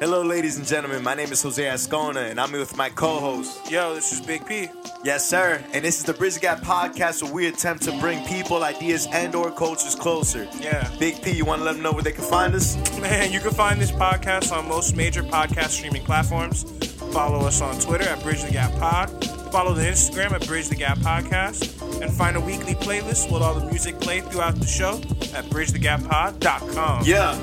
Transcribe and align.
Hello, 0.00 0.22
ladies 0.22 0.56
and 0.56 0.66
gentlemen. 0.66 1.02
My 1.02 1.14
name 1.14 1.30
is 1.30 1.42
Jose 1.42 1.62
Ascona, 1.62 2.30
and 2.30 2.40
I'm 2.40 2.48
here 2.48 2.60
with 2.60 2.74
my 2.74 2.88
co-host. 2.88 3.70
Yo, 3.70 3.94
this 3.94 4.12
is 4.12 4.20
Big 4.22 4.46
P. 4.46 4.68
Yes, 5.04 5.28
sir. 5.28 5.62
And 5.74 5.84
this 5.84 5.98
is 5.98 6.04
the 6.04 6.14
Bridge 6.14 6.34
the 6.34 6.40
Gap 6.40 6.60
podcast, 6.60 7.22
where 7.22 7.32
we 7.32 7.46
attempt 7.48 7.82
to 7.82 7.92
bring 8.00 8.24
people, 8.26 8.64
ideas, 8.64 9.06
and/or 9.12 9.50
cultures 9.50 9.94
closer. 9.94 10.48
Yeah. 10.58 10.90
Big 10.98 11.20
P, 11.22 11.32
you 11.32 11.44
want 11.44 11.60
to 11.60 11.64
let 11.66 11.74
them 11.74 11.82
know 11.82 11.92
where 11.92 12.02
they 12.02 12.12
can 12.12 12.24
find 12.24 12.54
us? 12.54 12.76
Man, 12.98 13.30
you 13.30 13.40
can 13.40 13.50
find 13.50 13.78
this 13.78 13.92
podcast 13.92 14.56
on 14.56 14.66
most 14.66 14.96
major 14.96 15.22
podcast 15.22 15.68
streaming 15.68 16.04
platforms. 16.04 16.64
Follow 17.12 17.46
us 17.46 17.60
on 17.60 17.78
Twitter 17.78 18.08
at 18.08 18.22
Bridge 18.22 18.42
the 18.42 18.52
Gap 18.52 18.72
Pod. 18.78 19.10
Follow 19.52 19.74
the 19.74 19.82
Instagram 19.82 20.32
at 20.32 20.46
Bridge 20.46 20.68
the 20.68 20.76
Gap 20.76 20.96
Podcast. 20.98 21.76
And 22.00 22.10
find 22.10 22.38
a 22.38 22.40
weekly 22.40 22.74
playlist 22.74 23.30
with 23.30 23.42
all 23.42 23.52
the 23.52 23.66
music 23.66 24.00
played 24.00 24.24
throughout 24.30 24.54
the 24.54 24.66
show 24.66 24.94
at 25.34 25.44
bridgethegappod.com. 25.50 27.04
Yeah. 27.04 27.36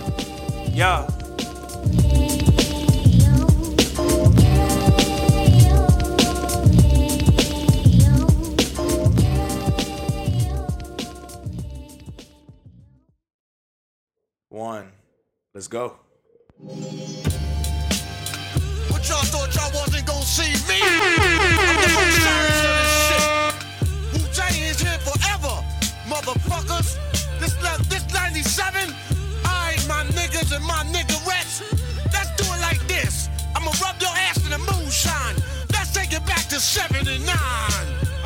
Yeah. 0.73 1.07
Let's 15.57 15.67
go. 15.67 15.97
Y'all 19.07 19.25
thought 19.25 19.55
y'all 19.55 19.71
wasn't 19.73 20.05
gonna 20.05 20.21
see 20.21 20.53
me? 20.69 20.79
Wu 24.13 24.19
Tang 24.37 24.53
is 24.53 24.79
here 24.79 24.99
forever, 25.01 25.57
motherfuckers. 26.05 26.99
This 27.39 27.55
this 27.89 28.05
97, 28.13 28.93
I 29.45 29.75
my 29.87 30.05
niggas 30.13 30.55
and 30.55 30.63
my 30.63 30.85
niggerettes. 30.93 31.63
Let's 32.13 32.29
do 32.39 32.43
it 32.53 32.61
like 32.61 32.87
this. 32.87 33.27
I'ma 33.55 33.71
rub 33.81 33.99
your 33.99 34.13
ass 34.13 34.37
in 34.45 34.51
the 34.51 34.59
moonshine. 34.59 35.41
Let's 35.73 35.91
take 35.91 36.13
it 36.13 36.23
back 36.27 36.47
to 36.49 36.59
79. 36.59 37.96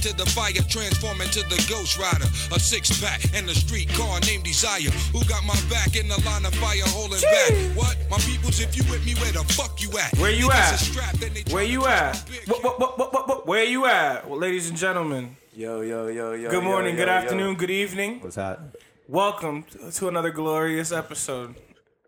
Into 0.00 0.16
the 0.16 0.24
fire, 0.30 0.52
transform 0.66 1.20
into 1.20 1.40
the 1.40 1.62
ghost 1.68 1.98
rider. 1.98 2.24
A 2.56 2.58
six-pack 2.58 3.36
and 3.36 3.46
a 3.50 3.54
street 3.54 3.90
car 3.90 4.18
named 4.20 4.44
Desire. 4.44 4.88
Who 5.12 5.22
got 5.24 5.44
my 5.44 5.52
back 5.68 5.94
in 5.94 6.08
the 6.08 6.18
line 6.24 6.46
of 6.46 6.54
fire 6.54 6.80
holding 6.86 7.20
back? 7.20 7.76
What? 7.76 7.98
My 8.10 8.16
peoples, 8.16 8.60
if 8.60 8.74
you 8.74 8.82
with 8.90 9.04
me, 9.04 9.12
where 9.16 9.30
the 9.30 9.44
fuck 9.52 9.82
you 9.82 9.90
at? 9.98 10.16
Where 10.16 10.30
you 10.30 10.50
at? 10.50 10.72
is 10.72 10.90
strapped 10.90 11.52
Where 11.52 11.64
you 11.64 11.84
at? 11.84 12.16
What, 12.46 12.64
what, 12.64 12.80
what, 12.80 12.98
what, 12.98 13.12
what, 13.12 13.28
what, 13.28 13.46
where 13.46 13.64
you 13.64 13.84
at? 13.84 14.26
Well, 14.26 14.38
ladies 14.38 14.70
and 14.70 14.78
gentlemen, 14.78 15.36
Yo, 15.52 15.82
yo, 15.82 16.06
yo, 16.06 16.32
yo. 16.32 16.48
good 16.48 16.64
morning, 16.64 16.94
yo, 16.94 17.02
good 17.02 17.08
yo. 17.08 17.14
afternoon, 17.14 17.56
good 17.56 17.70
evening. 17.70 18.20
What's 18.20 18.36
hot? 18.36 18.58
Welcome 19.06 19.64
to 19.96 20.08
another 20.08 20.30
glorious 20.30 20.92
episode 20.92 21.56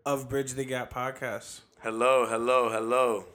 of 0.03 0.27
Bridge 0.29 0.53
the 0.53 0.65
Gap 0.65 0.91
podcast. 0.91 1.59
Hello, 1.83 2.25
hello, 2.25 2.71
hello. 2.71 3.25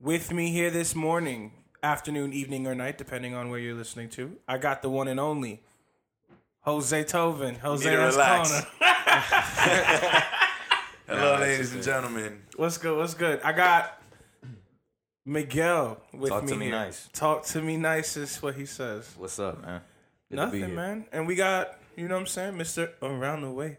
With 0.00 0.32
me 0.32 0.52
here 0.52 0.70
this 0.70 0.94
morning, 0.94 1.54
afternoon, 1.82 2.32
evening, 2.32 2.66
or 2.66 2.74
night, 2.74 2.98
depending 2.98 3.34
on 3.34 3.50
where 3.50 3.58
you're 3.58 3.74
listening 3.74 4.08
to, 4.10 4.36
I 4.46 4.58
got 4.58 4.82
the 4.82 4.90
one 4.90 5.08
and 5.08 5.18
only 5.20 5.60
Jose 6.62 7.04
Tovin. 7.04 7.58
Jose 7.58 7.88
Need 7.88 7.96
to 7.96 8.02
relax. 8.02 8.52
Ascona. 8.52 10.24
Hello, 11.06 11.38
ladies 11.40 11.72
and 11.74 11.82
gentlemen. 11.82 12.42
What's 12.56 12.78
good? 12.78 12.96
What's 12.96 13.14
good? 13.14 13.40
I 13.42 13.52
got 13.52 14.00
Miguel 15.24 16.00
with 16.12 16.30
Talk 16.30 16.44
me 16.44 16.48
to 16.50 16.56
me 16.56 16.64
here. 16.66 16.74
nice. 16.74 17.08
Talk 17.12 17.44
to 17.46 17.60
me 17.62 17.76
nice 17.76 18.16
is 18.16 18.40
what 18.42 18.54
he 18.54 18.66
says. 18.66 19.12
What's 19.16 19.38
up, 19.38 19.60
man? 19.62 19.80
Good 20.28 20.36
Nothing, 20.36 20.74
man. 20.74 21.06
And 21.12 21.26
we 21.26 21.34
got, 21.34 21.76
you 21.96 22.06
know 22.06 22.14
what 22.14 22.20
I'm 22.20 22.26
saying, 22.26 22.56
Mister 22.56 22.92
Around 23.02 23.42
the 23.42 23.50
Way. 23.50 23.78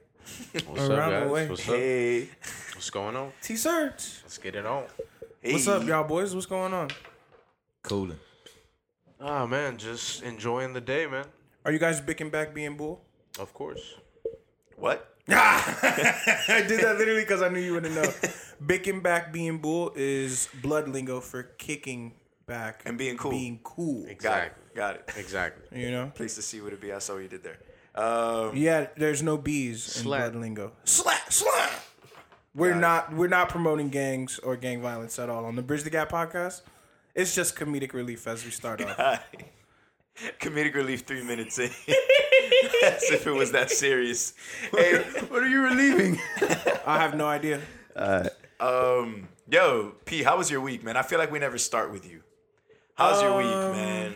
What's 0.68 0.82
Around 0.84 1.14
up, 1.14 1.24
the 1.26 1.30
way. 1.30 1.48
What's 1.50 1.68
up? 1.68 1.76
Hey. 1.76 2.30
What's 2.76 2.90
going 2.90 3.16
on? 3.16 3.32
T 3.42 3.56
Surge. 3.56 4.20
Let's 4.24 4.38
get 4.38 4.56
it 4.56 4.66
on. 4.66 4.84
hey. 5.42 5.54
What's 5.54 5.68
up, 5.68 5.86
y'all 5.86 6.04
boys? 6.08 6.34
What's 6.36 6.48
going 6.48 6.74
on? 6.74 6.90
Cooling. 7.84 8.20
Ah, 9.20 9.46
man, 9.46 9.78
just 9.78 10.24
enjoying 10.24 10.74
the 10.74 10.82
day, 10.82 11.06
man. 11.08 11.26
Are 11.66 11.72
you 11.72 11.80
guys 11.80 12.02
bicking 12.02 12.30
back 12.30 12.54
being 12.54 12.76
bull? 12.78 13.02
Of 13.40 13.54
course. 13.54 13.96
What? 14.78 15.08
I 15.30 16.66
did 16.68 16.82
that 16.82 16.96
literally 16.98 17.22
because 17.22 17.42
I 17.42 17.50
knew 17.50 17.60
you 17.60 17.74
wouldn't 17.74 17.94
know. 17.96 18.12
Bicking 18.66 19.02
back 19.02 19.32
being 19.32 19.60
bull 19.60 19.92
is 19.96 20.50
blood 20.62 20.88
lingo 20.90 21.20
for 21.20 21.44
kicking 21.44 22.14
back 22.48 22.82
And 22.86 22.98
being 22.98 23.18
cool. 23.18 23.32
Being 23.32 23.60
cool. 23.64 24.02
Got 24.04 24.10
it. 24.10 24.12
Exactly. 24.12 24.64
Got 24.76 24.96
it. 24.96 25.12
Exactly. 25.18 25.82
You 25.84 25.92
know? 25.92 26.12
Pleased 26.16 26.36
to 26.38 26.42
see 26.42 26.60
what 26.62 26.74
it 26.74 26.82
be. 26.82 26.92
I 26.92 27.00
saw 27.00 27.14
what 27.14 27.24
you 27.24 27.30
did 27.30 27.44
there. 27.44 27.60
Um, 27.96 28.56
Yeah, 28.56 28.88
there's 28.98 29.22
no 29.22 29.38
bees 29.38 29.98
in 29.98 30.04
blood 30.04 30.36
lingo. 30.36 30.74
Slap, 30.84 31.32
slap. 31.32 31.72
We're 32.56 32.72
Got 32.72 32.78
it. 32.78 32.82
not 32.82 33.14
we're 33.14 33.28
not 33.30 33.50
promoting 33.50 33.90
gangs 33.90 34.40
or 34.40 34.56
gang 34.58 34.82
violence 34.82 35.18
at 35.20 35.30
all 35.30 35.46
on 35.46 35.56
the 35.56 35.62
Bridge 35.62 35.84
the 35.84 35.90
Gap 35.90 36.12
podcast. 36.12 36.62
It's 37.16 37.36
just 37.36 37.56
comedic 37.56 37.94
relief 37.94 38.28
as 38.28 38.44
we 38.46 38.52
start 38.52 38.82
off. 38.82 39.24
Comedic 40.40 40.76
relief 40.76 41.02
three 41.02 41.24
minutes 41.24 41.58
in. 41.58 41.70
As 42.84 43.04
if 43.10 43.26
it 43.26 43.32
was 43.32 43.52
that 43.54 43.70
serious. 43.72 44.34
Hey, 44.72 44.98
What 45.30 45.42
are 45.42 45.48
you 45.48 45.62
relieving? 45.64 46.20
I 46.86 47.00
have 47.00 47.16
no 47.16 47.28
idea. 47.28 47.62
um, 48.60 49.28
yo, 49.50 49.94
P, 50.06 50.22
how 50.24 50.38
was 50.38 50.52
your 50.52 50.62
week, 50.62 50.84
man? 50.84 50.96
I 50.98 51.02
feel 51.02 51.18
like 51.18 51.32
we 51.32 51.40
never 51.40 51.58
start 51.58 51.92
with 51.92 52.06
you. 52.10 52.22
How's 52.96 53.22
your 53.22 53.38
week, 53.38 53.76
man? 53.76 54.14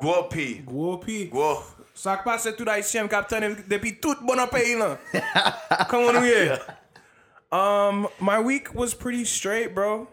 Guo 0.00 0.28
P. 0.30 0.62
Guo 0.66 0.96
P. 1.00 1.26
Guo. 1.28 1.62
Ça 1.94 2.16
que 2.16 2.24
passe 2.24 2.48
tout 2.56 2.68
haïtien 2.68 3.06
capitaine 3.08 3.56
depuis 3.68 4.00
tout 4.00 4.16
bon 4.22 4.44
pays 4.48 4.74
là. 4.76 4.98
Come 5.88 6.04
on 6.16 6.22
here. 6.24 6.58
Um, 7.52 8.08
my 8.18 8.40
week 8.40 8.74
was 8.74 8.94
pretty 8.94 9.24
straight, 9.24 9.72
bro. 9.74 10.08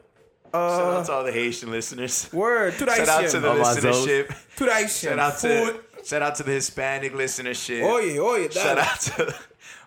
Shout 0.52 0.82
out 0.82 0.94
uh, 1.02 1.04
to 1.06 1.12
all 1.14 1.24
the 1.24 1.32
Haitian 1.32 1.72
listeners. 1.72 2.30
Word, 2.34 2.74
tout 2.78 2.90
Shout 2.90 3.08
out 3.08 3.30
to 3.30 3.40
the 3.40 3.48
haïtien. 3.54 3.64
listenership. 3.82 4.36
Tout 4.58 4.68
haïtien. 4.70 5.10
Shout 5.10 5.20
out 5.20 5.38
to 5.40 5.48
Food. 5.66 6.06
shout 6.06 6.22
out 6.22 6.36
to 6.36 6.44
the 6.44 6.52
Hispanic 6.52 7.14
listenership. 7.14 7.82
Oh 7.84 8.00
yeah, 8.00 8.20
oh 8.20 8.36
yeah. 8.36 8.50
Shout 8.50 8.78
out 8.78 9.00
to 9.02 9.26
the 9.26 9.36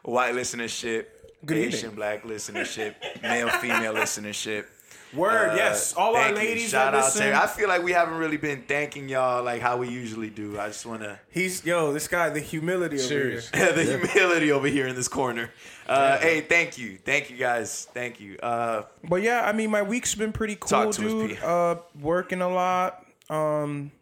white 0.02 0.34
listenership, 0.34 1.06
Good 1.44 1.56
Asian 1.58 1.78
evening. 1.90 1.94
black 1.96 2.22
listenership, 2.24 2.94
male 3.22 3.48
female 3.50 3.94
listenership. 3.94 4.64
Word, 5.14 5.50
Uh, 5.50 5.54
yes. 5.56 5.94
All 5.94 6.14
our 6.16 6.24
thank 6.24 6.36
you. 6.38 6.42
ladies 6.44 6.70
Shout 6.70 6.94
out 6.94 7.04
listen. 7.04 7.26
to. 7.30 7.42
I 7.42 7.46
feel 7.46 7.68
like 7.68 7.82
we 7.82 7.92
haven't 7.92 8.16
really 8.18 8.36
been 8.36 8.62
thanking 8.62 9.08
y'all 9.08 9.42
like 9.44 9.60
how 9.62 9.76
we 9.76 9.88
usually 9.88 10.30
do. 10.30 10.58
I 10.58 10.68
just 10.68 10.84
want 10.86 11.02
to 11.02 11.18
He's 11.30 11.64
yo, 11.64 11.92
this 11.92 12.08
guy, 12.08 12.30
the 12.30 12.40
humility 12.40 12.96
over 12.96 13.04
Serious. 13.04 13.50
here. 13.50 13.72
the 13.74 13.84
humility 13.84 14.50
over 14.52 14.66
here 14.66 14.86
in 14.88 14.94
this 14.96 15.08
corner. 15.08 15.50
Uh, 15.88 16.18
Hey, 16.18 16.40
thank 16.40 16.78
you, 16.78 16.98
thank 17.04 17.30
you 17.30 17.36
guys, 17.36 17.86
thank 17.92 18.18
you. 18.20 18.38
Uh, 18.42 18.82
But 19.08 19.22
yeah, 19.22 19.42
I 19.46 19.52
mean, 19.52 19.70
my 19.70 19.82
week's 19.82 20.14
been 20.14 20.32
pretty 20.32 20.56
cool, 20.56 20.68
Talk 20.68 20.90
to 20.94 21.06
us, 21.06 21.12
dude. 21.12 21.30
P. 21.32 21.36
Uh, 21.44 21.76
working 22.00 22.40
a 22.42 22.48
lot. 22.48 23.04
Um, 23.30 23.92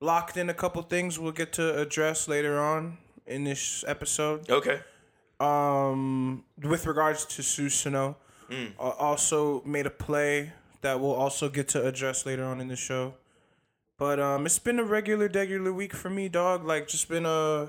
locked 0.00 0.36
in 0.36 0.50
a 0.50 0.54
couple 0.54 0.82
things 0.82 1.18
we'll 1.18 1.32
get 1.32 1.52
to 1.54 1.78
address 1.80 2.26
later 2.28 2.58
on 2.60 2.98
in 3.26 3.44
this 3.44 3.84
episode. 3.86 4.50
okay. 4.50 4.80
Um, 5.40 6.44
with 6.62 6.86
regards 6.86 7.24
to 7.26 7.42
Susanoo, 7.42 8.14
Mm. 8.52 8.72
uh, 8.78 8.82
also 8.90 9.62
made 9.64 9.86
a 9.86 9.90
play 9.90 10.52
that 10.82 11.00
we'll 11.00 11.14
also 11.14 11.48
get 11.48 11.68
to 11.68 11.86
address 11.86 12.26
later 12.26 12.44
on 12.44 12.60
in 12.60 12.68
the 12.68 12.76
show. 12.76 13.14
But 13.98 14.18
um, 14.20 14.46
it's 14.46 14.58
been 14.58 14.78
a 14.78 14.84
regular, 14.84 15.28
regular 15.28 15.72
week 15.72 15.94
for 15.94 16.10
me, 16.10 16.28
dog. 16.28 16.64
Like 16.64 16.88
just 16.88 17.08
been 17.08 17.24
uh 17.26 17.68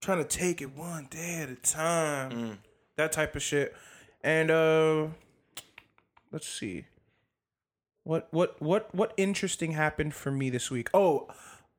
trying 0.00 0.18
to 0.18 0.24
take 0.24 0.60
it 0.62 0.76
one 0.76 1.06
day 1.10 1.40
at 1.42 1.48
a 1.48 1.54
time, 1.56 2.30
Mm. 2.30 2.56
that 2.96 3.10
type 3.12 3.34
of 3.36 3.42
shit. 3.42 3.74
And 4.22 4.50
uh, 4.50 5.06
let's 6.32 6.48
see. 6.48 6.86
What 8.04 8.28
what 8.30 8.60
what 8.60 8.94
what 8.94 9.12
interesting 9.16 9.72
happened 9.72 10.14
for 10.14 10.30
me 10.30 10.50
this 10.50 10.70
week? 10.70 10.88
Oh, 10.94 11.28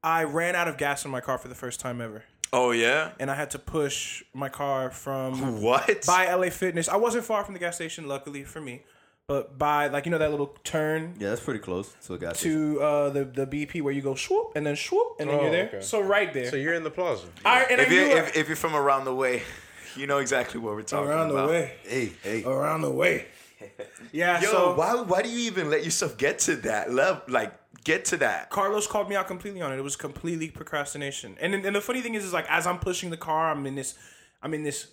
I 0.04 0.24
ran 0.24 0.56
out 0.56 0.68
of 0.68 0.78
gas 0.78 1.06
in 1.06 1.12
my 1.12 1.22
car 1.22 1.38
for 1.38 1.48
the 1.48 1.56
first 1.56 1.80
time 1.80 2.02
ever, 2.02 2.24
Oh 2.54 2.72
yeah. 2.72 3.12
and 3.20 3.30
I 3.30 3.36
had 3.36 3.50
to 3.52 3.60
push 3.60 4.24
my 4.34 4.50
car 4.50 4.90
from 4.92 5.62
What? 5.70 6.06
by 6.06 6.34
LA 6.34 6.50
Fitness. 6.50 6.88
I 6.88 6.96
wasn't 6.98 7.26
far 7.26 7.44
from 7.44 7.54
the 7.54 7.60
gas 7.60 7.76
station, 7.76 8.08
luckily 8.08 8.44
for 8.44 8.62
me, 8.62 8.84
but 9.28 9.58
by 9.58 9.88
like 9.88 10.06
you 10.06 10.12
know 10.12 10.18
that 10.20 10.32
little 10.32 10.56
turn 10.64 11.16
Yeah, 11.20 11.30
that's 11.30 11.42
pretty 11.42 11.60
close 11.60 11.94
to 12.06 12.14
a 12.14 12.18
gas 12.18 12.40
station. 12.40 12.76
to 12.76 12.82
uh, 12.82 13.10
the 13.10 13.26
the 13.26 13.48
BP 13.48 13.82
where 13.82 13.94
you 13.94 14.02
go 14.02 14.16
swoop 14.16 14.54
and 14.56 14.66
then 14.66 14.76
swoop 14.76 15.16
and 15.20 15.30
then 15.30 15.38
Oh, 15.40 15.42
you're 15.44 15.52
there. 15.52 15.68
okay. 15.68 15.82
So 15.82 16.00
right 16.02 16.34
there. 16.34 16.50
So 16.50 16.56
you're 16.56 16.74
in 16.76 16.84
the 16.84 16.92
plaza. 16.92 17.28
I, 17.44 17.64
and 17.64 17.82
If 17.82 17.90
I 17.90 17.94
you 17.94 18.02
knew 18.08 18.16
if, 18.18 18.36
if 18.38 18.48
you're 18.48 18.56
from 18.56 18.76
around 18.76 19.06
the 19.06 19.16
way, 19.16 19.42
you 19.98 20.08
know 20.08 20.20
exactly 20.20 20.60
what 20.60 20.76
we're 20.76 20.84
talking 20.84 21.10
around 21.10 21.32
about. 21.32 21.48
the 21.48 21.54
way, 21.54 21.74
Hey, 21.84 22.12
hey. 22.24 22.44
around 22.44 22.82
the 22.82 22.92
way. 22.92 23.26
Yeah. 24.12 24.42
Yo, 24.42 24.52
so 24.52 24.76
why 24.76 24.96
why 24.96 25.22
do 25.22 25.30
you 25.30 25.40
even 25.52 25.70
let 25.70 25.84
yourself 25.84 26.18
get 26.18 26.40
to 26.40 26.56
that 26.58 26.92
level? 26.92 27.22
Like 27.28 27.54
get 27.84 28.06
to 28.06 28.18
that. 28.18 28.50
Carlos 28.50 28.88
called 28.88 29.10
me 29.10 29.16
out 29.16 29.28
completely 29.28 29.62
on 29.62 29.72
it. 29.74 29.78
It 29.78 29.84
was 29.84 29.96
completely 29.96 30.50
procrastination. 30.50 31.36
And 31.40 31.54
then- 31.54 31.66
and 31.66 31.76
the 31.76 31.82
funny 31.82 32.02
thing 32.02 32.16
is, 32.16 32.24
is 32.26 32.34
like 32.34 32.46
as 32.50 32.66
I'm 32.66 32.80
pushing 32.80 33.10
the 33.10 33.18
car, 33.18 33.52
I'm 33.52 33.66
in 33.66 33.76
this, 33.76 33.96
I'm 34.42 34.54
in 34.54 34.64
this 34.64 34.88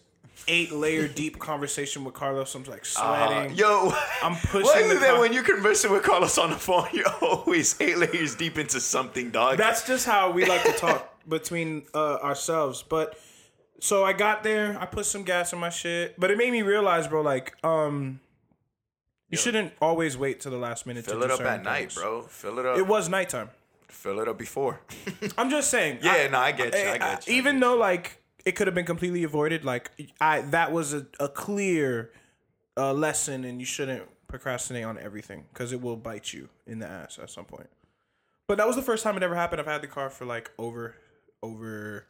eight 0.48 0.72
layer 0.72 1.06
deep 1.22 1.38
conversation 1.38 2.04
with 2.04 2.14
Carlos. 2.14 2.54
I'm 2.54 2.64
like 2.64 2.84
sweating. 2.84 3.52
Uh, 3.52 3.54
Yo, 3.54 3.92
I'm 4.22 4.34
pushing 4.46 4.62
Why 4.64 4.80
is 4.80 5.00
that 5.00 5.18
when 5.20 5.32
you're 5.32 5.42
conversing 5.44 5.92
with 5.92 6.02
Carlos 6.02 6.36
on 6.38 6.50
the 6.50 6.56
phone, 6.56 6.88
you're 6.92 7.06
always 7.22 7.80
eight 7.80 7.98
layers 7.98 8.34
deep 8.34 8.58
into 8.58 8.80
something, 8.80 9.30
dog? 9.30 9.58
That's 9.58 9.86
just 9.86 10.04
how 10.06 10.30
we 10.32 10.44
like 10.46 10.64
to 10.64 10.72
talk 10.72 11.08
between 11.28 11.84
uh, 11.94 12.16
ourselves. 12.16 12.82
But 12.82 13.16
so 13.80 14.04
I 14.04 14.12
got 14.12 14.42
there, 14.42 14.76
I 14.80 14.86
put 14.86 15.06
some 15.06 15.22
gas 15.22 15.52
in 15.52 15.58
my 15.58 15.70
shit, 15.70 16.18
but 16.18 16.30
it 16.30 16.38
made 16.38 16.50
me 16.52 16.62
realize, 16.62 17.08
bro, 17.08 17.20
like 17.22 17.56
um, 17.64 18.20
you 19.32 19.38
shouldn't 19.38 19.72
always 19.80 20.16
wait 20.16 20.38
till 20.40 20.52
the 20.52 20.58
last 20.58 20.86
minute. 20.86 21.04
fill 21.04 21.18
to 21.18 21.24
it 21.24 21.28
do 21.28 21.32
up 21.34 21.38
certain 21.38 21.52
at 21.54 21.64
night, 21.64 21.78
things. 21.80 21.94
bro. 21.96 22.22
Fill 22.22 22.58
it 22.60 22.66
up. 22.66 22.78
It 22.78 22.86
was 22.86 23.08
nighttime. 23.08 23.50
Fill 23.88 24.20
it 24.20 24.28
up 24.28 24.38
before. 24.38 24.80
I'm 25.38 25.50
just 25.50 25.70
saying. 25.70 25.98
Yeah, 26.02 26.28
no, 26.28 26.38
I 26.38 26.52
get 26.52 26.72
you, 26.74 26.80
I 26.80 26.92
I- 26.94 26.98
get 26.98 27.26
you, 27.26 27.34
I 27.34 27.36
even 27.38 27.56
get 27.56 27.60
though 27.62 27.76
like 27.76 28.22
it 28.44 28.52
could 28.52 28.66
have 28.66 28.74
been 28.74 28.86
completely 28.86 29.24
avoided, 29.24 29.64
like 29.64 29.90
I 30.20 30.42
that 30.42 30.70
was 30.72 30.94
a, 30.94 31.06
a 31.20 31.28
clear 31.28 32.10
uh, 32.76 32.92
lesson, 32.92 33.44
and 33.44 33.58
you 33.60 33.66
shouldn't 33.66 34.04
procrastinate 34.28 34.84
on 34.84 34.98
everything 34.98 35.44
because 35.52 35.72
it 35.72 35.80
will 35.82 35.96
bite 35.96 36.32
you 36.32 36.48
in 36.66 36.78
the 36.78 36.86
ass 36.86 37.18
at 37.22 37.28
some 37.30 37.44
point. 37.44 37.68
But 38.48 38.58
that 38.58 38.66
was 38.66 38.76
the 38.76 38.82
first 38.82 39.04
time 39.04 39.16
it 39.16 39.22
ever 39.22 39.34
happened. 39.34 39.60
I've 39.60 39.66
had 39.66 39.82
the 39.82 39.86
car 39.86 40.10
for 40.10 40.24
like 40.24 40.50
over 40.58 40.96
over 41.42 42.06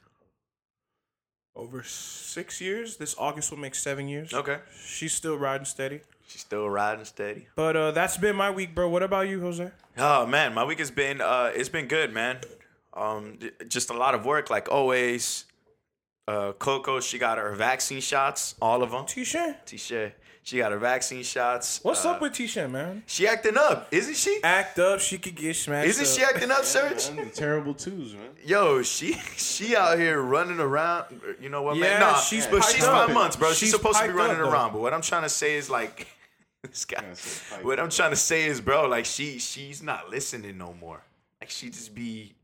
over 1.54 1.82
six 1.82 2.60
years. 2.60 2.96
This 2.96 3.14
August 3.18 3.50
will 3.50 3.58
make 3.58 3.74
seven 3.74 4.08
years. 4.08 4.32
okay. 4.32 4.58
She's 4.86 5.12
still 5.12 5.36
riding 5.36 5.64
steady. 5.66 6.00
She's 6.26 6.40
still 6.40 6.68
riding 6.68 7.04
steady. 7.04 7.46
But 7.56 7.76
uh, 7.76 7.90
that's 7.92 8.16
been 8.16 8.36
my 8.36 8.50
week, 8.50 8.74
bro. 8.74 8.88
What 8.88 9.02
about 9.02 9.28
you, 9.28 9.40
Jose? 9.40 9.70
Oh 9.98 10.26
man, 10.26 10.54
my 10.54 10.64
week 10.64 10.78
has 10.78 10.90
been 10.90 11.20
uh 11.20 11.50
it's 11.54 11.68
been 11.68 11.86
good, 11.86 12.12
man. 12.12 12.38
Um 12.94 13.38
just 13.68 13.90
a 13.90 13.94
lot 13.94 14.14
of 14.14 14.24
work 14.24 14.48
like 14.50 14.70
always. 14.70 15.44
Uh 16.28 16.52
Coco, 16.52 17.00
she 17.00 17.18
got 17.18 17.38
her 17.38 17.52
vaccine 17.54 18.00
shots, 18.00 18.54
all 18.62 18.82
of 18.82 18.92
them. 18.92 19.04
Tisha, 19.04 19.56
Tisha, 19.66 20.12
she 20.44 20.58
got 20.58 20.70
her 20.70 20.78
vaccine 20.78 21.24
shots. 21.24 21.80
what's 21.82 22.04
Uh, 22.06 22.10
up 22.12 22.20
with 22.20 22.32
Tisha, 22.32 22.70
man? 22.70 23.02
She 23.06 23.26
acting 23.26 23.56
up, 23.56 23.88
isn't 23.90 24.16
she? 24.16 24.38
Act 24.44 24.78
up, 24.78 25.00
she 25.00 25.18
could 25.18 25.34
get 25.34 25.56
smashed. 25.56 25.88
Isn't 25.88 26.06
she 26.06 26.22
acting 26.22 26.52
up, 26.52 26.64
Serge? 26.64 27.10
Man, 27.10 27.24
the 27.24 27.30
terrible 27.32 27.74
twos, 27.74 28.14
man. 28.14 28.30
Yo, 28.44 28.82
she 28.82 29.14
she 29.36 29.74
out 29.74 29.98
here 29.98 30.20
running 30.22 30.60
around. 30.60 31.06
You 31.40 31.48
know 31.48 31.62
what, 31.62 31.74
Yeah, 31.76 31.82
man? 31.82 32.00
Nah, 32.00 32.14
she's 32.18 32.46
but 32.46 32.62
she's 32.66 32.84
up. 32.84 33.06
five 33.06 33.14
months, 33.14 33.34
bro. 33.34 33.48
She's, 33.50 33.58
She's 33.58 33.70
supposed 33.72 33.98
to 33.98 34.06
be 34.06 34.12
running 34.12 34.40
up, 34.40 34.52
around. 34.52 34.72
But 34.72 34.80
what 34.80 34.94
I'm 34.94 35.02
trying 35.02 35.22
to 35.24 35.28
say 35.28 35.56
is 35.56 35.68
like, 35.68 36.06
this 36.62 36.84
guy. 36.84 37.02
it's 37.10 37.40
What 37.62 37.80
I'm 37.80 37.90
trying 37.90 38.10
to 38.10 38.16
say 38.16 38.44
is, 38.44 38.60
bro, 38.60 38.86
like 38.86 39.06
she 39.06 39.40
she's 39.40 39.82
not 39.82 40.08
listening 40.08 40.56
no 40.56 40.72
more. 40.80 41.02
Like 41.40 41.50
she 41.50 41.68
just 41.68 41.92
be. 41.96 42.34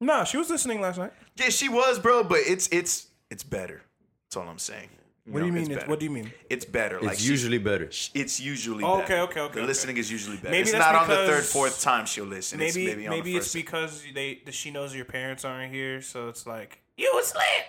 Nah, 0.00 0.22
she 0.22 0.36
was 0.36 0.50
listening 0.50 0.80
last 0.80 0.98
night. 0.98 1.12
Yeah, 1.34 1.48
she 1.48 1.68
was, 1.68 1.98
bro. 1.98 2.22
But 2.22 2.38
it's 2.46 2.68
it's 2.68 3.08
it's 3.34 3.44
better. 3.58 3.78
That's 4.24 4.36
all 4.38 4.48
I'm 4.48 4.58
saying. 4.72 4.88
What 5.26 5.40
do 5.40 5.46
you 5.46 5.52
know, 5.52 5.54
mean? 5.54 5.62
it's 5.62 5.70
It's, 5.70 5.78
better. 5.78 5.90
what 5.90 5.98
do 6.00 6.04
you 6.08 6.14
mean? 6.18 6.30
It's 6.54 6.66
better. 6.66 6.96
like 7.00 7.12
It's 7.14 7.22
she- 7.22 7.30
usually 7.36 7.58
better. 7.70 7.86
It's 8.22 8.36
usually 8.40 8.84
Oh, 8.84 8.98
better. 8.98 9.04
okay, 9.04 9.20
okay, 9.26 9.40
okay, 9.40 9.54
The 9.54 9.60
okay. 9.60 9.66
listening 9.72 9.96
is 9.96 10.08
usually 10.18 10.36
better. 10.36 10.50
Maybe 10.50 10.62
it's 10.68 10.72
that's 10.72 10.84
not 10.92 11.02
on 11.02 11.08
the 11.08 11.14
third, 11.16 11.26
because- 11.26 11.52
fourth 11.52 11.76
time 11.90 12.04
she'll 12.06 12.26
listen. 12.38 12.60
it's 12.60 12.76
Maybe 12.76 12.86
maybe 12.90 13.06
on 13.08 13.14
maybe 13.16 13.30
the 13.32 13.38
it's 13.38 13.46
first. 13.46 13.54
because 13.64 13.92
they 14.14 14.40
that 14.44 14.54
she 14.54 14.70
knows 14.70 14.94
your 14.94 15.06
parents 15.18 15.44
aren't 15.44 15.72
here, 15.72 16.00
so 16.02 16.28
it's 16.28 16.46
like 16.46 16.78
you 16.96 17.10
was 17.14 17.32
lit. 17.34 17.64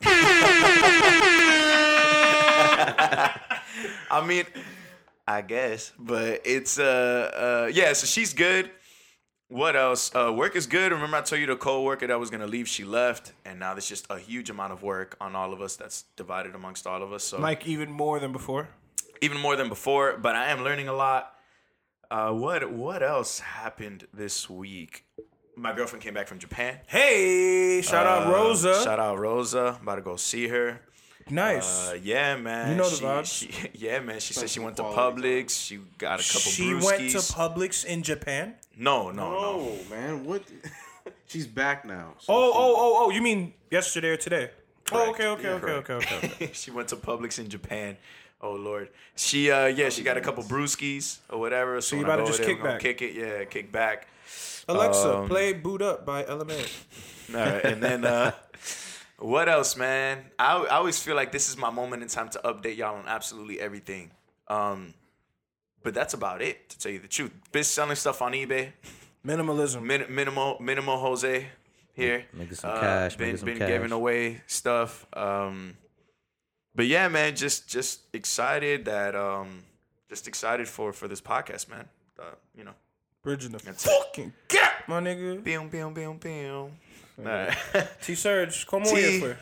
I 4.10 4.24
mean, 4.26 4.44
I 5.26 5.42
guess, 5.42 5.92
but 5.98 6.40
it's 6.44 6.78
uh 6.78 7.64
uh 7.66 7.70
yeah. 7.72 7.92
So 7.92 8.06
she's 8.06 8.32
good. 8.32 8.70
What 9.48 9.76
else? 9.76 10.14
Uh, 10.14 10.30
work 10.32 10.54
is 10.56 10.66
good. 10.66 10.92
Remember, 10.92 11.16
I 11.16 11.22
told 11.22 11.40
you 11.40 11.46
the 11.46 11.56
co-worker 11.56 12.06
that 12.06 12.20
was 12.20 12.28
gonna 12.28 12.46
leave. 12.46 12.68
She 12.68 12.84
left, 12.84 13.32
and 13.46 13.58
now 13.58 13.72
there's 13.72 13.88
just 13.88 14.06
a 14.10 14.18
huge 14.18 14.50
amount 14.50 14.74
of 14.74 14.82
work 14.82 15.16
on 15.22 15.34
all 15.34 15.54
of 15.54 15.62
us. 15.62 15.74
That's 15.76 16.02
divided 16.16 16.54
amongst 16.54 16.86
all 16.86 17.02
of 17.02 17.12
us. 17.14 17.24
So 17.24 17.38
like 17.40 17.66
even 17.66 17.90
more 17.90 18.20
than 18.20 18.30
before. 18.32 18.68
even 19.22 19.38
more 19.40 19.56
than 19.56 19.68
before. 19.70 20.18
But 20.18 20.36
I 20.36 20.50
am 20.50 20.62
learning 20.64 20.88
a 20.88 20.92
lot. 20.92 21.34
Uh, 22.10 22.30
what 22.32 22.70
what 22.70 23.02
else 23.02 23.40
happened 23.40 24.06
this 24.12 24.50
week? 24.50 25.04
My 25.56 25.72
girlfriend 25.74 26.02
came 26.04 26.14
back 26.14 26.28
from 26.28 26.38
Japan. 26.38 26.78
Hey, 26.86 27.80
shout 27.82 28.06
out 28.06 28.26
Uh, 28.26 28.30
Rosa. 28.30 28.82
Shout 28.84 29.00
out 29.00 29.18
Rosa. 29.18 29.78
About 29.82 29.96
to 29.96 30.02
go 30.02 30.16
see 30.16 30.48
her. 30.48 30.82
Nice. 31.30 31.90
Uh, 31.90 31.98
yeah, 32.02 32.36
man. 32.36 32.70
You 32.70 32.76
know 32.76 32.88
the 32.88 32.96
she, 32.96 33.04
vibes. 33.04 33.38
She, 33.38 33.70
yeah, 33.86 34.00
man. 34.00 34.20
She 34.20 34.34
said 34.34 34.48
she 34.50 34.60
went 34.60 34.76
to 34.76 34.82
quality 34.82 35.44
Publix. 35.44 35.66
She 35.66 35.78
got 35.98 36.20
a 36.20 36.22
couple 36.22 36.40
she 36.52 36.70
brewskis. 36.72 36.84
went 36.84 37.10
to 37.10 37.18
Publix 37.18 37.84
in 37.84 38.02
Japan. 38.02 38.54
no, 38.76 39.10
no, 39.10 39.30
no. 39.30 39.36
Oh 39.38 39.78
man, 39.90 40.24
what? 40.24 40.42
She's 41.26 41.46
back 41.46 41.84
now. 41.84 42.14
so 42.18 42.32
Oh, 42.32 42.52
she- 42.52 42.58
oh, 42.58 42.74
oh, 42.76 43.06
oh! 43.06 43.10
You 43.10 43.20
mean 43.22 43.52
yesterday 43.70 44.08
or 44.10 44.16
today? 44.16 44.50
Oh, 44.90 45.10
okay, 45.10 45.26
okay, 45.26 45.42
Yeah, 45.42 45.50
okay, 45.50 45.60
correct. 45.60 45.90
okay, 45.90 46.16
okay, 46.16 46.26
okay. 46.34 46.50
she 46.52 46.70
went 46.70 46.88
to 46.88 46.96
Publix 46.96 47.38
in 47.38 47.48
Japan. 47.50 47.96
Oh 48.40 48.52
Lord. 48.52 48.88
She 49.16 49.50
uh 49.50 49.66
yeah, 49.66 49.88
she 49.90 50.02
got 50.02 50.16
a 50.16 50.20
couple 50.20 50.42
brewskis 50.44 51.18
or 51.28 51.38
whatever. 51.40 51.80
So, 51.82 51.96
you 51.96 52.02
when 52.02 52.10
I 52.10 52.14
about 52.14 52.26
to 52.26 52.32
just 52.32 52.40
over 52.40 52.46
there, 52.46 52.54
kick 52.56 52.62
we're 52.64 52.70
back? 52.70 52.80
Kick 52.80 53.02
it, 53.02 53.14
yeah, 53.14 53.44
kick 53.44 53.72
back. 53.72 54.06
Alexa, 54.68 55.16
Um, 55.18 55.28
play 55.28 55.52
"Boot 55.54 55.82
Up" 55.82 56.04
by 56.06 56.22
LMA. 56.24 56.60
All 57.34 57.40
right, 57.40 57.64
and 57.64 57.82
then 57.82 58.04
uh 58.04 58.30
what 59.18 59.48
else, 59.48 59.76
man? 59.76 60.24
I 60.38 60.56
I 60.56 60.76
always 60.76 60.98
feel 61.02 61.16
like 61.16 61.32
this 61.32 61.48
is 61.48 61.56
my 61.56 61.70
moment 61.70 62.02
in 62.02 62.08
time 62.08 62.28
to 62.30 62.40
update 62.44 62.76
y'all 62.76 62.96
on 62.96 63.06
absolutely 63.06 63.60
everything. 63.60 64.10
Um 64.48 64.94
but 65.82 65.94
that's 65.94 66.12
about 66.14 66.42
it, 66.42 66.68
to 66.70 66.78
tell 66.78 66.90
you 66.92 66.98
the 66.98 67.08
truth. 67.08 67.30
Been 67.52 67.64
selling 67.64 67.96
stuff 67.96 68.20
on 68.22 68.32
eBay. 68.32 68.72
Minimalism. 69.24 69.82
Min- 69.82 70.06
minimal 70.08 70.56
minimal 70.60 70.98
Jose 70.98 71.46
here. 71.94 72.24
Making 72.32 72.54
some 72.56 72.70
Uh, 72.70 72.80
cash, 72.80 73.16
Been 73.16 73.26
making 73.28 73.36
some 73.38 73.46
been 73.46 73.58
cash. 73.58 73.68
giving 73.68 73.92
away 73.92 74.42
stuff. 74.46 75.06
Um, 75.12 75.76
but 76.74 76.86
yeah, 76.86 77.08
man, 77.08 77.34
just 77.36 77.68
just 77.68 78.00
excited 78.12 78.84
that 78.86 79.14
um, 79.16 79.64
just 80.08 80.28
excited 80.28 80.68
for 80.68 80.92
for 80.92 81.08
this 81.08 81.20
podcast, 81.20 81.68
man. 81.68 81.88
Uh, 82.18 82.34
you 82.56 82.64
know, 82.64 82.74
Bridging 83.22 83.50
the 83.52 83.58
fucking 83.58 84.32
gap, 84.48 84.86
my 84.88 85.00
nigga. 85.00 85.42
boom, 85.42 85.68
boom, 85.68 85.92
boom, 85.94 86.16
boom. 86.18 86.78
All 87.18 87.24
right. 87.24 87.56
T 88.02 88.14
Surge, 88.14 88.66
come 88.66 88.82
on 88.82 88.94
T. 88.94 89.00
here 89.00 89.20
for. 89.20 89.38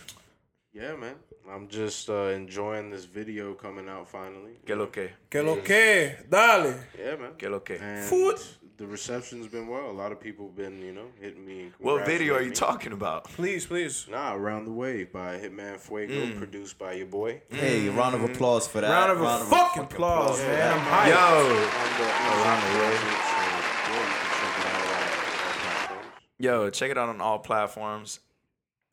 Yeah, 0.73 0.97
man. 0.97 1.15
I'm 1.51 1.69
just 1.69 2.11
uh, 2.11 2.29
enjoying 2.35 2.91
this 2.91 3.05
video 3.05 3.55
coming 3.55 3.89
out 3.89 4.09
finally. 4.09 4.53
Que 4.67 4.75
lo 4.75 4.87
que, 4.87 5.11
Que 5.31 5.43
lo 5.43 5.57
que, 5.57 6.17
dale. 6.29 6.75
Yeah, 6.99 7.17
man. 7.17 7.33
que 7.39 7.49
lo 7.49 7.61
que. 7.61 7.77
And 7.81 8.05
Foot. 8.05 8.41
the 8.77 8.87
reception's 8.87 9.47
been 9.47 9.69
well. 9.69 9.89
A 9.91 9.93
lot 9.93 10.11
of 10.13 10.21
people 10.21 10.49
been, 10.49 10.83
you 10.83 10.93
know, 10.93 11.07
hitting 11.21 11.47
me. 11.47 11.61
and 11.63 11.73
What 11.79 12.05
video 12.05 12.35
are 12.35 12.43
you 12.43 12.51
me. 12.51 12.55
talking 12.57 12.93
about? 12.93 13.25
Please, 13.25 13.65
please. 13.65 14.07
Nah, 14.11 14.35
Around 14.35 14.65
the 14.67 14.73
Wave 14.73 15.13
by 15.13 15.39
Hitman 15.39 15.79
Fuego, 15.79 16.13
Mm. 16.15 16.37
produced 16.37 16.79
by 16.79 16.93
your 16.95 17.07
boy. 17.07 17.41
Hey, 17.49 17.89
round 17.89 18.15
of 18.17 18.25
applause 18.25 18.67
for 18.67 18.81
that. 18.81 18.91
Round 18.91 19.13
of 19.19 19.49
fucking 19.49 19.85
applause, 19.85 20.41
man. 20.41 20.73
I'm 20.73 20.81
hyped. 20.81 21.09
Yo, 21.09 21.17
On 21.17 21.91
the, 21.97 22.05
around 22.43 22.61
the 22.63 22.79
Wave. 22.81 22.99
So, 22.99 23.07
yeah, 23.07 23.97
you 23.97 24.03
can 24.03 24.31
check 24.37 24.59
it 24.59 24.67
out 24.67 24.83
on 24.83 24.91
all 24.91 25.55
platforms. 25.63 26.26
Yo, 26.39 26.71
check 26.71 26.91
it 26.91 26.99
out 26.99 27.09
on 27.09 27.21
all 27.21 27.39
platforms. 27.39 28.21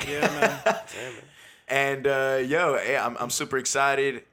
Yeah, 0.07 0.21
man. 0.21 0.59
Yeah, 0.65 0.73
man. 0.95 1.13
And 1.67 2.07
uh, 2.07 2.39
yo, 2.45 2.77
hey, 2.77 2.97
I'm 2.97 3.15
I'm 3.19 3.29
super 3.29 3.57
excited. 3.57 4.23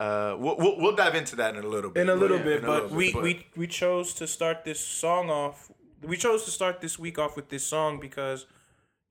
Uh, 0.00 0.36
we'll, 0.38 0.56
we'll 0.56 0.80
we'll 0.80 0.96
dive 0.96 1.14
into 1.14 1.36
that 1.36 1.54
in 1.54 1.64
a 1.64 1.68
little 1.68 1.90
bit. 1.90 2.00
in 2.02 2.08
a 2.08 2.14
little 2.14 2.38
Yeah, 2.38 2.44
bit, 2.44 2.64
a 2.64 2.66
but 2.66 2.82
little 2.84 2.96
we, 2.96 3.12
bit, 3.12 3.22
we 3.22 3.46
we 3.56 3.66
chose 3.66 4.14
to 4.14 4.26
start 4.26 4.64
this 4.64 4.80
song 4.80 5.30
off. 5.30 5.70
We 6.02 6.16
chose 6.16 6.44
to 6.44 6.50
start 6.50 6.80
this 6.80 6.98
week 6.98 7.18
off 7.18 7.36
with 7.36 7.48
this 7.48 7.64
song 7.64 8.00
because 8.00 8.46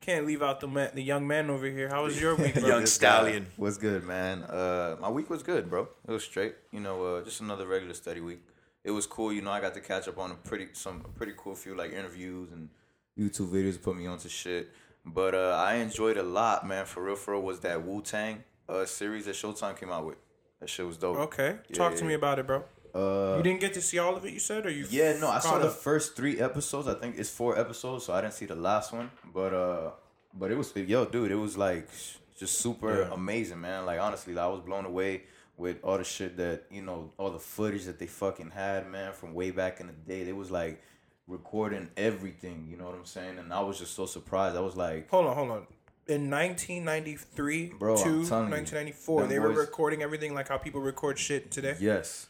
can't 0.02 0.28
leave 0.28 0.42
out 0.44 0.60
the 0.60 0.68
man, 0.68 0.92
the 0.94 1.02
young 1.02 1.26
man 1.26 1.50
over 1.50 1.66
here. 1.66 1.88
How 1.90 2.04
was 2.04 2.20
your 2.20 2.36
week, 2.36 2.54
bro? 2.60 2.68
Young 2.68 2.86
stallion. 2.86 3.48
Was 3.58 3.78
good, 3.78 4.04
man. 4.04 4.44
Uh, 4.44 4.98
my 5.00 5.10
week 5.10 5.30
was 5.30 5.42
good, 5.44 5.70
bro. 5.70 5.88
It 6.08 6.12
was 6.12 6.24
straight. 6.24 6.56
You 6.72 6.82
know, 6.82 7.04
uh, 7.16 7.24
just 7.24 7.40
another 7.40 7.66
regular 7.66 7.94
study 7.94 8.20
week. 8.20 8.42
It 8.84 8.92
was 8.92 9.08
cool. 9.08 9.32
You 9.32 9.42
know, 9.42 9.52
I 9.52 9.62
got 9.62 9.74
to 9.76 9.80
catch 9.80 10.08
up 10.10 10.18
on 10.18 10.32
a 10.32 10.36
pretty 10.36 10.68
some 10.74 11.02
a 11.06 11.08
pretty 11.10 11.34
cool 11.38 11.56
few 11.56 11.76
like 11.76 11.94
interviews 11.94 12.52
and 12.52 12.70
YouTube 13.18 13.50
videos 13.50 13.82
put 13.82 13.96
me 13.96 14.08
onto 14.08 14.30
shit. 14.30 14.70
But 15.06 15.36
uh, 15.36 15.62
I 15.64 15.76
enjoyed 15.76 16.18
a 16.18 16.24
lot, 16.24 16.66
man. 16.68 16.86
For 16.86 17.04
real, 17.04 17.16
for 17.16 17.34
real, 17.34 17.42
was 17.44 17.60
that 17.62 17.84
Wu 17.86 18.02
Tang 18.02 18.44
uh, 18.70 18.86
series 18.86 19.26
that 19.26 19.36
Showtime 19.36 19.78
came 19.78 19.92
out 19.92 20.06
with. 20.06 20.16
That 20.60 20.70
shit 20.70 20.86
was 20.88 20.98
dope. 20.98 21.18
Okay, 21.18 21.58
Yeah, 21.70 21.76
talk 21.76 21.92
yeah, 21.94 21.98
to 22.00 22.06
me 22.06 22.14
about 22.14 22.40
it, 22.40 22.48
bro. 22.48 22.64
Uh, 22.96 23.36
You 23.38 23.44
didn't 23.44 23.60
get 23.60 23.74
to 23.74 23.82
see 23.82 24.00
all 24.00 24.16
of 24.16 24.24
it. 24.26 24.32
You 24.34 24.40
said, 24.40 24.66
or 24.66 24.70
you? 24.70 24.86
yeah, 24.90 25.18
no, 25.20 25.28
I 25.30 25.40
saw 25.40 25.58
the 25.60 25.68
up? 25.68 25.74
first 25.74 26.16
three 26.16 26.40
episodes. 26.40 26.88
I 26.88 26.94
think 26.94 27.18
it's 27.18 27.30
four 27.30 27.60
episodes, 27.60 28.06
so 28.06 28.14
I 28.14 28.22
didn't 28.22 28.36
see 28.36 28.46
the 28.46 28.56
last 28.56 28.94
one. 28.94 29.10
But 29.34 29.54
uh, 29.54 29.92
but 30.34 30.52
it 30.52 30.58
was 30.58 30.74
yo, 30.76 31.06
dude, 31.06 31.32
it 31.32 31.36
was 31.36 31.58
like 31.58 31.90
just 32.38 32.60
super 32.60 33.02
amazing, 33.04 33.60
man. 33.60 33.86
Like 33.86 34.00
honestly, 34.00 34.34
like, 34.34 34.46
I 34.46 34.48
was 34.48 34.62
blown 34.62 34.86
away 34.86 35.24
with 35.58 35.78
all 35.84 35.98
the 35.98 36.04
shit 36.04 36.38
that 36.38 36.64
you 36.72 36.82
know, 36.82 37.12
all 37.18 37.32
the 37.32 37.40
footage 37.40 37.86
that 37.86 38.00
they 38.00 38.08
fucking 38.08 38.52
had, 38.52 38.90
man, 38.90 39.12
from 39.14 39.34
way 39.34 39.52
back 39.52 39.80
in 39.82 39.88
the 39.88 39.94
day. 39.94 40.22
It 40.22 40.36
was 40.36 40.50
like 40.52 40.82
recording 41.28 41.90
everything. 41.98 42.68
You 42.70 42.78
know 42.78 42.86
what 42.86 42.96
I'm 42.96 43.06
saying? 43.06 43.40
And 43.40 43.54
I 43.54 43.62
was 43.62 43.80
just 43.80 43.96
so 43.96 44.06
surprised. 44.06 44.56
I 44.56 44.62
was 44.62 44.76
like, 44.76 45.10
Hold 45.10 45.28
on, 45.28 45.36
hold 45.36 45.50
on. 45.52 45.68
In 46.06 46.30
1993 46.30 47.74
Bro, 47.80 47.96
to 47.96 48.04
telling 48.04 48.20
you, 48.20 48.52
1994, 48.52 49.22
them 49.22 49.30
they 49.30 49.40
were 49.40 49.52
recording 49.54 50.02
everything 50.02 50.34
like 50.34 50.50
how 50.50 50.58
people 50.58 50.82
record 50.82 51.18
shit 51.18 51.50
today. 51.50 51.78
yes, 51.80 52.28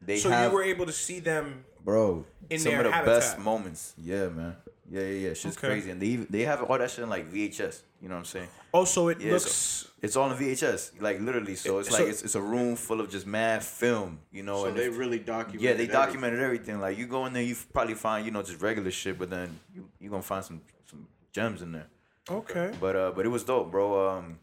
they 0.00 0.18
so 0.18 0.30
have, 0.30 0.52
you 0.52 0.56
were 0.56 0.62
able 0.62 0.86
to 0.86 0.92
see 0.92 1.18
them. 1.18 1.64
Bro. 1.86 2.24
in 2.50 2.58
some 2.58 2.72
their 2.72 2.80
of 2.80 2.86
the 2.86 2.92
habitat. 2.92 3.20
best 3.20 3.38
moments. 3.38 3.94
Yeah, 4.10 4.28
man. 4.28 4.56
Yeah, 4.88 5.00
yeah, 5.00 5.28
yeah. 5.28 5.34
Shit's 5.34 5.56
Okay. 5.56 5.68
crazy, 5.68 5.90
and 5.90 6.00
they 6.00 6.14
they 6.34 6.42
have 6.50 6.62
all 6.62 6.78
that 6.78 6.90
shit 6.92 7.02
in 7.06 7.10
like 7.16 7.26
VHS. 7.32 7.76
You 8.02 8.08
know 8.08 8.14
what 8.16 8.18
I'm 8.20 8.24
saying? 8.36 8.48
Also, 8.72 9.08
it 9.08 9.18
Yeah, 9.20 9.32
looks. 9.32 9.50
so 9.50 9.88
it's 10.04 10.14
all 10.16 10.30
in 10.30 10.36
VHS, 10.38 10.92
like 11.00 11.18
literally. 11.20 11.56
So 11.56 11.78
it's 11.80 11.88
So- 11.90 11.96
like 11.98 12.08
it's, 12.12 12.22
it's 12.26 12.34
a 12.36 12.40
room 12.52 12.76
full 12.76 13.00
of 13.00 13.08
just 13.10 13.26
mad 13.26 13.64
film, 13.64 14.10
you 14.30 14.42
know. 14.48 14.58
So 14.62 14.66
and 14.68 14.76
they 14.76 14.88
really 14.90 15.18
documented. 15.18 15.62
yeah, 15.62 15.72
they 15.80 15.86
documented 15.88 16.40
everything. 16.40 16.78
Like 16.86 16.98
you 16.98 17.06
go 17.16 17.24
in 17.26 17.32
there, 17.32 17.42
you 17.50 17.56
probably 17.72 17.94
find 17.94 18.24
you 18.26 18.30
know 18.34 18.42
just 18.42 18.60
regular 18.68 18.90
shit, 18.92 19.18
but 19.18 19.28
then 19.30 19.58
you 19.74 19.88
you 20.00 20.10
gonna 20.10 20.22
find 20.34 20.44
some 20.44 20.60
some 20.90 21.08
gems 21.32 21.62
in 21.62 21.72
there. 21.72 21.88
Okay. 22.30 22.68
But 22.80 22.94
uh, 22.96 23.10
but 23.16 23.24
it 23.26 23.30
was 23.36 23.42
dope, 23.44 23.70
bro. 23.72 23.86
Um, 24.08 24.38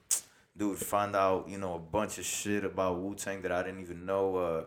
dude, 0.58 0.78
find 0.78 1.16
out 1.16 1.48
you 1.48 1.58
know 1.58 1.76
a 1.76 1.80
bunch 1.98 2.18
of 2.18 2.26
shit 2.26 2.66
about 2.66 3.00
Wu 3.00 3.16
Tang 3.16 3.42
that 3.44 3.52
I 3.54 3.64
didn't 3.64 3.82
even 3.82 4.06
know. 4.06 4.26
Uh, 4.36 4.64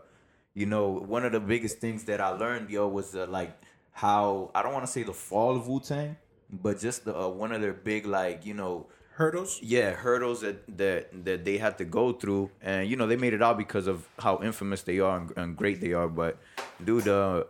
you 0.57 0.65
know, 0.65 0.89
one 0.89 1.23
of 1.27 1.33
the 1.33 1.39
biggest 1.39 1.81
things 1.81 2.05
that 2.05 2.19
I 2.19 2.31
learned, 2.31 2.71
yo, 2.71 2.89
was 2.89 3.15
uh, 3.15 3.27
like 3.29 3.53
how 3.93 4.51
I 4.55 4.63
don't 4.63 4.73
want 4.73 4.87
to 4.87 4.91
say 4.91 5.03
the 5.03 5.13
fall 5.13 5.55
of 5.55 5.69
Wu 5.69 5.81
Tang, 5.81 6.17
but 6.51 6.81
just 6.81 7.05
the 7.05 7.15
uh, 7.15 7.29
one 7.29 7.53
of 7.53 7.61
their 7.61 7.75
big 7.75 8.07
like 8.07 8.47
you 8.47 8.55
know 8.55 8.87
Hurdles. 9.11 9.61
yeah 9.63 9.93
hurdles 9.93 10.41
that 10.41 10.65
that 10.79 11.25
that 11.27 11.45
they 11.45 11.59
had 11.59 11.77
to 11.77 11.85
go 11.85 12.13
through. 12.13 12.51
And 12.63 12.89
you 12.89 12.97
know 12.97 13.07
they 13.07 13.17
made 13.17 13.35
it 13.35 13.43
out 13.43 13.59
because 13.59 13.87
of 13.87 14.09
how 14.19 14.43
infamous 14.43 14.81
they 14.81 14.99
are 14.99 15.19
and, 15.19 15.33
and 15.37 15.57
great 15.57 15.83
they 15.83 15.93
are. 15.93 16.09
But 16.09 16.39
dude 16.83 17.07
uh 17.07 17.45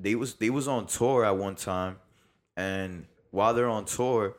they 0.00 0.16
was 0.16 0.34
they 0.34 0.50
was 0.50 0.66
on 0.66 0.86
tour 0.86 1.24
at 1.24 1.36
one 1.36 1.54
time. 1.54 1.98
And 2.56 3.06
while 3.30 3.54
they're 3.54 3.68
on 3.68 3.84
tour 3.84 4.34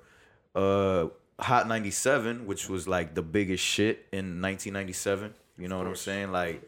uh 0.54 1.08
hot 1.40 1.68
97 1.68 2.46
which 2.46 2.70
was 2.70 2.88
like 2.88 3.14
the 3.14 3.22
biggest 3.22 3.62
shit 3.62 4.08
in 4.14 4.42
1997 4.42 5.34
you 5.58 5.68
know 5.68 5.78
what 5.78 5.88
i'm 5.88 5.96
saying? 5.96 6.32
Like 6.32 6.62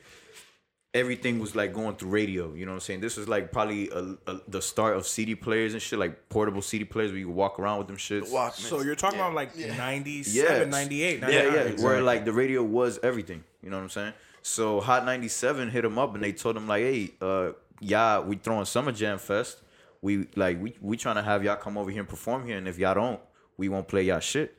everything 0.98 1.40
was 1.40 1.56
like 1.56 1.74
going 1.74 1.96
through 1.96 2.10
radio. 2.10 2.54
You 2.54 2.66
know 2.66 2.72
what 2.72 2.78
I'm 2.78 2.82
saying? 2.82 3.02
This 3.02 3.18
was 3.18 3.28
like 3.28 3.52
probably 3.52 3.90
a, 3.90 4.16
a, 4.28 4.42
the 4.48 4.62
start 4.62 4.98
of 4.98 5.06
CD 5.08 5.36
players 5.36 5.74
and 5.74 5.82
shit, 5.82 6.00
like 6.00 6.28
portable 6.30 6.62
CD 6.62 6.84
players 6.86 7.12
where 7.12 7.20
you 7.20 7.30
walk 7.30 7.60
around 7.60 7.78
with 7.78 7.88
them 7.88 7.98
shits. 7.98 8.30
So 8.56 8.82
you're 8.82 8.96
talking 8.96 9.20
about 9.20 9.34
like 9.34 9.56
97, 9.56 10.62
Yeah, 10.62 10.66
98, 10.70 11.20
Yeah, 11.22 11.28
yeah. 11.30 11.50
99. 11.52 11.84
Where 11.86 12.02
like 12.02 12.26
the 12.26 12.34
radio 12.34 12.64
was 12.64 13.00
everything. 13.04 13.44
You 13.62 13.70
know 13.70 13.78
what 13.78 13.84
I'm 13.84 13.90
saying? 13.90 14.14
So 14.42 14.80
Hot 14.82 15.06
97 15.06 15.70
hit 15.70 15.82
them 15.84 15.98
up 16.00 16.16
and 16.16 16.24
they 16.24 16.32
told 16.32 16.56
them 16.56 16.68
like, 16.68 16.82
hey, 16.82 17.12
uh, 17.22 17.52
yeah, 17.80 18.20
we 18.20 18.38
throwing 18.38 18.66
Summer 18.66 18.92
Jam 18.92 19.20
Fest. 19.20 19.62
We 20.02 20.28
like 20.36 20.62
we 20.62 20.76
we 20.82 20.96
trying 20.98 21.16
to 21.16 21.24
have 21.24 21.44
y'all 21.44 21.56
come 21.56 21.78
over 21.78 21.90
here 21.92 22.00
and 22.00 22.10
perform 22.10 22.46
here, 22.46 22.58
and 22.58 22.68
if 22.68 22.78
y'all 22.78 22.94
don't, 22.94 23.20
we 23.58 23.68
won't 23.68 23.88
play 23.88 24.04
y'all 24.04 24.20
shit. 24.20 24.56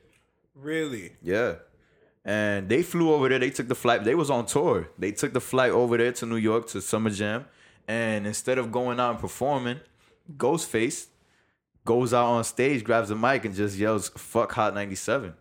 Really? 0.53 1.13
Yeah. 1.21 1.55
And 2.29 2.69
they 2.69 2.83
flew 2.83 3.11
over 3.11 3.27
there. 3.27 3.39
They 3.39 3.49
took 3.49 3.67
the 3.67 3.75
flight. 3.83 4.03
They 4.03 4.13
was 4.13 4.29
on 4.29 4.45
tour. 4.45 4.87
They 4.99 5.11
took 5.11 5.33
the 5.33 5.41
flight 5.41 5.71
over 5.71 5.97
there 5.97 6.11
to 6.11 6.25
New 6.27 6.35
York 6.35 6.67
to 6.69 6.81
Summer 6.81 7.09
Jam. 7.09 7.45
And 7.87 8.27
instead 8.27 8.59
of 8.59 8.71
going 8.71 8.99
out 8.99 9.11
and 9.11 9.19
performing, 9.19 9.79
Ghostface 10.37 11.07
goes 11.85 12.13
out 12.13 12.27
on 12.27 12.43
stage, 12.43 12.83
grabs 12.83 13.09
the 13.09 13.15
mic, 13.15 13.45
and 13.45 13.55
just 13.55 13.75
yells 13.77 14.09
"Fuck 14.09 14.51
Hot 14.53 14.75
97," 14.75 15.33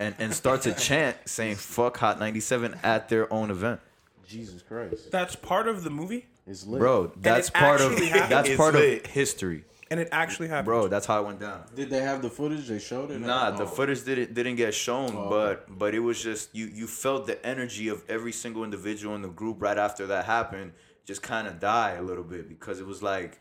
and 0.00 0.14
and 0.18 0.34
starts 0.34 0.66
a 0.72 0.74
chant 0.74 1.16
saying 1.26 1.54
"Fuck 1.56 1.98
Hot 1.98 2.18
97" 2.18 2.76
at 2.82 3.08
their 3.08 3.32
own 3.32 3.52
event. 3.52 3.78
Jesus 4.26 4.62
Christ. 4.62 5.12
That's 5.12 5.36
part 5.36 5.68
of 5.68 5.84
the 5.84 5.90
movie, 5.90 6.26
It's 6.46 6.66
lit. 6.66 6.80
Bro, 6.80 7.12
that's 7.18 7.50
part 7.50 7.80
of 7.80 7.92
happened? 7.96 8.32
that's 8.32 8.48
It's 8.48 8.56
part 8.56 8.74
lit. 8.74 9.04
of 9.04 9.10
history, 9.12 9.64
and 9.94 10.00
it 10.02 10.08
actually 10.12 10.48
happened. 10.48 10.66
bro. 10.66 10.88
That's 10.88 11.06
how 11.06 11.20
it 11.22 11.26
went 11.26 11.40
down. 11.40 11.62
Did 11.74 11.88
they 11.90 12.00
have 12.00 12.20
the 12.20 12.28
footage? 12.30 12.66
They 12.68 12.78
showed 12.78 13.10
it? 13.12 13.20
Nah, 13.20 13.50
the 13.52 13.62
Oh. 13.64 13.66
footage 13.66 14.04
didn't 14.04 14.34
didn't 14.34 14.56
get 14.56 14.74
shown, 14.74 15.10
Oh, 15.14 15.30
but 15.30 15.78
but 15.78 15.94
it 15.94 16.00
was 16.00 16.22
just 16.22 16.54
you 16.54 16.66
you 16.66 16.86
felt 16.86 17.26
the 17.26 17.38
energy 17.46 17.86
of 17.88 18.02
every 18.08 18.32
single 18.32 18.64
individual 18.64 19.14
in 19.14 19.22
the 19.22 19.28
group 19.40 19.56
right 19.62 19.78
after 19.78 20.06
that 20.08 20.24
happened 20.24 20.72
just 21.06 21.22
kind 21.22 21.46
of 21.46 21.60
die 21.60 21.92
a 21.92 22.02
little 22.02 22.24
bit 22.24 22.48
because 22.48 22.80
it 22.80 22.86
was 22.86 23.02
like 23.02 23.38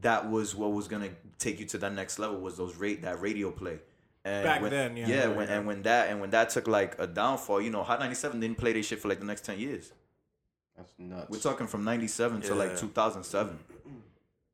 that 0.00 0.30
was 0.30 0.54
what 0.54 0.72
was 0.72 0.86
gonna 0.88 1.10
take 1.38 1.58
you 1.60 1.66
to 1.66 1.78
that 1.78 1.92
next 1.94 2.18
level 2.18 2.38
was 2.40 2.56
those 2.56 2.76
rate 2.76 3.02
that 3.02 3.20
radio 3.20 3.50
play. 3.50 3.78
And 4.24 4.44
Back 4.44 4.60
when, 4.60 4.70
then, 4.70 4.96
yeah. 4.98 5.08
yeah, 5.08 5.26
when 5.28 5.48
and 5.48 5.66
when 5.66 5.82
that 5.82 6.10
and 6.10 6.20
when 6.20 6.30
that 6.30 6.50
took 6.50 6.66
like 6.68 6.92
a 6.98 7.06
downfall, 7.06 7.60
you 7.62 7.70
know, 7.70 7.82
Hot 7.82 7.98
97 8.00 8.38
didn't 8.38 8.58
play 8.58 8.72
their 8.74 8.82
shit 8.82 8.98
for 9.00 9.08
like 9.08 9.18
the 9.18 9.24
next 9.24 9.44
10 9.46 9.58
years. 9.58 9.92
That's 10.76 10.92
nuts. 10.98 11.30
We're 11.30 11.38
talking 11.38 11.66
from 11.66 11.84
97 11.84 12.42
to 12.42 12.54
like 12.54 12.76
2007. 12.76 13.58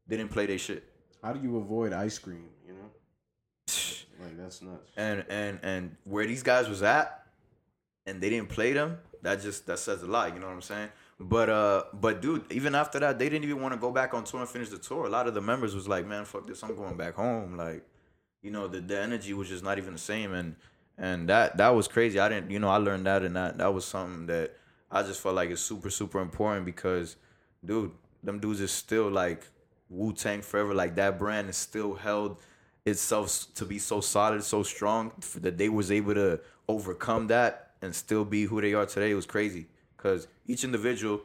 They 0.06 0.16
didn't 0.16 0.30
play 0.30 0.47
their 0.47 0.59
shit. 0.59 0.85
How 1.23 1.32
do 1.32 1.40
you 1.40 1.56
avoid 1.58 1.92
ice 1.92 2.18
cream? 2.18 2.49
You 2.66 2.75
know, 2.75 2.90
like 4.25 4.37
that's 4.37 4.62
nuts. 4.62 4.90
and 4.96 5.25
and 5.28 5.58
and 5.62 5.96
where 6.04 6.26
these 6.26 6.42
guys 6.42 6.68
was 6.68 6.82
at 6.82 7.26
and 8.06 8.20
they 8.20 8.30
didn't 8.30 8.49
play 8.49 8.73
them 8.73 8.99
that 9.23 9.42
just 9.42 9.66
that 9.66 9.78
says 9.78 10.02
a 10.02 10.06
lot 10.06 10.32
you 10.32 10.40
know 10.40 10.46
what 10.46 10.52
i'm 10.52 10.62
saying 10.62 10.88
but 11.18 11.49
uh 11.49 11.82
but 11.92 12.23
dude 12.23 12.44
even 12.50 12.75
after 12.75 12.99
that 13.00 13.18
they 13.18 13.28
didn't 13.28 13.44
even 13.44 13.61
want 13.61 13.75
to 13.75 13.80
go 13.80 13.90
back 13.90 14.14
on 14.14 14.25
tour 14.25 14.40
and 14.40 14.49
finish 14.49 14.68
the 14.68 14.78
tour 14.78 15.06
a 15.06 15.08
lot 15.08 15.26
of 15.26 15.35
the 15.35 15.40
members 15.40 15.75
was 15.75 15.88
like 15.88 16.06
man 16.06 16.25
fuck 16.25 16.46
this 16.46 16.62
i'm 16.62 16.75
going 16.76 16.96
back 16.96 17.14
home 17.14 17.56
like 17.56 17.85
you 18.42 18.50
know 18.50 18.68
the, 18.68 18.80
the 18.80 18.99
energy 18.99 19.32
was 19.35 19.49
just 19.49 19.64
not 19.64 19.78
even 19.78 19.92
the 19.92 19.99
same 19.99 20.32
and 20.32 20.54
and 20.99 21.28
that 21.28 21.56
that 21.56 21.70
was 21.70 21.88
crazy 21.88 22.18
i 22.20 22.28
didn't 22.28 22.50
you 22.50 22.58
know 22.58 22.68
i 22.68 22.76
learned 22.76 23.06
that 23.06 23.23
and 23.23 23.35
that 23.37 23.58
that 23.58 23.73
was 23.73 23.85
something 23.85 24.26
that 24.26 24.56
i 24.90 25.02
just 25.02 25.20
felt 25.20 25.35
like 25.35 25.50
it's 25.50 25.61
super 25.61 25.90
super 25.90 26.20
important 26.20 26.64
because 26.64 27.16
dude 27.64 27.90
them 28.23 28.38
dudes 28.38 28.61
is 28.61 28.70
still 28.70 29.11
like 29.11 29.49
wu-tang 29.88 30.42
forever 30.42 30.74
like 30.74 30.94
that 30.96 31.18
brand 31.18 31.48
is 31.48 31.56
still 31.56 31.94
held 31.94 32.40
itself 32.84 33.46
to 33.54 33.64
be 33.64 33.78
so 33.78 34.00
solid 34.00 34.42
so 34.42 34.62
strong 34.62 35.12
that 35.36 35.58
they 35.58 35.68
was 35.68 35.90
able 35.90 36.14
to 36.14 36.40
overcome 36.68 37.26
that 37.28 37.72
and 37.82 37.94
still 37.94 38.24
be 38.24 38.44
who 38.44 38.60
they 38.60 38.74
are 38.74 38.86
today 38.86 39.10
it 39.10 39.14
was 39.14 39.26
crazy 39.26 39.66
because 39.96 40.26
each 40.46 40.64
individual 40.64 41.20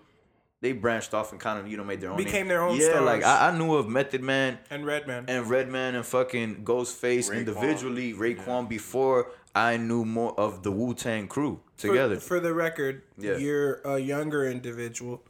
they 0.62 0.74
branched 0.74 1.14
off 1.16 1.32
and 1.32 1.42
kind 1.42 1.58
of 1.60 1.68
you 1.68 1.76
know 1.76 1.84
made 1.84 2.00
their 2.02 2.12
own 2.12 2.18
name. 2.18 2.26
Became 2.26 2.48
their 2.48 2.62
own 2.62 2.80
yeah 2.80 3.00
like. 3.00 3.24
I, 3.24 3.50
I 3.50 3.58
knew 3.58 3.74
of 3.74 3.88
method 3.90 4.22
man 4.22 4.60
And 4.70 4.86
Redman. 4.86 5.26
and 5.28 5.50
Redman 5.50 5.96
and 5.96 6.06
fucking 6.06 6.64
Ghostface 6.64 7.36
individually, 7.36 8.14
Raekwon 8.14 8.70
before 8.70 9.32
I 9.56 9.78
knew 9.78 10.06
more 10.06 10.40
of 10.40 10.62
the 10.62 10.72
Wu 10.72 10.94
Tang 10.94 11.28
crew 11.28 11.62
For- 11.78 11.88
together. 11.88 12.18
For, 12.18 12.40
the 12.40 12.54
record, 12.54 13.02
Yeah. 13.18 13.38
you're 13.38 13.82
a 13.84 13.98
younger 13.98 14.46
individual. 14.48 15.24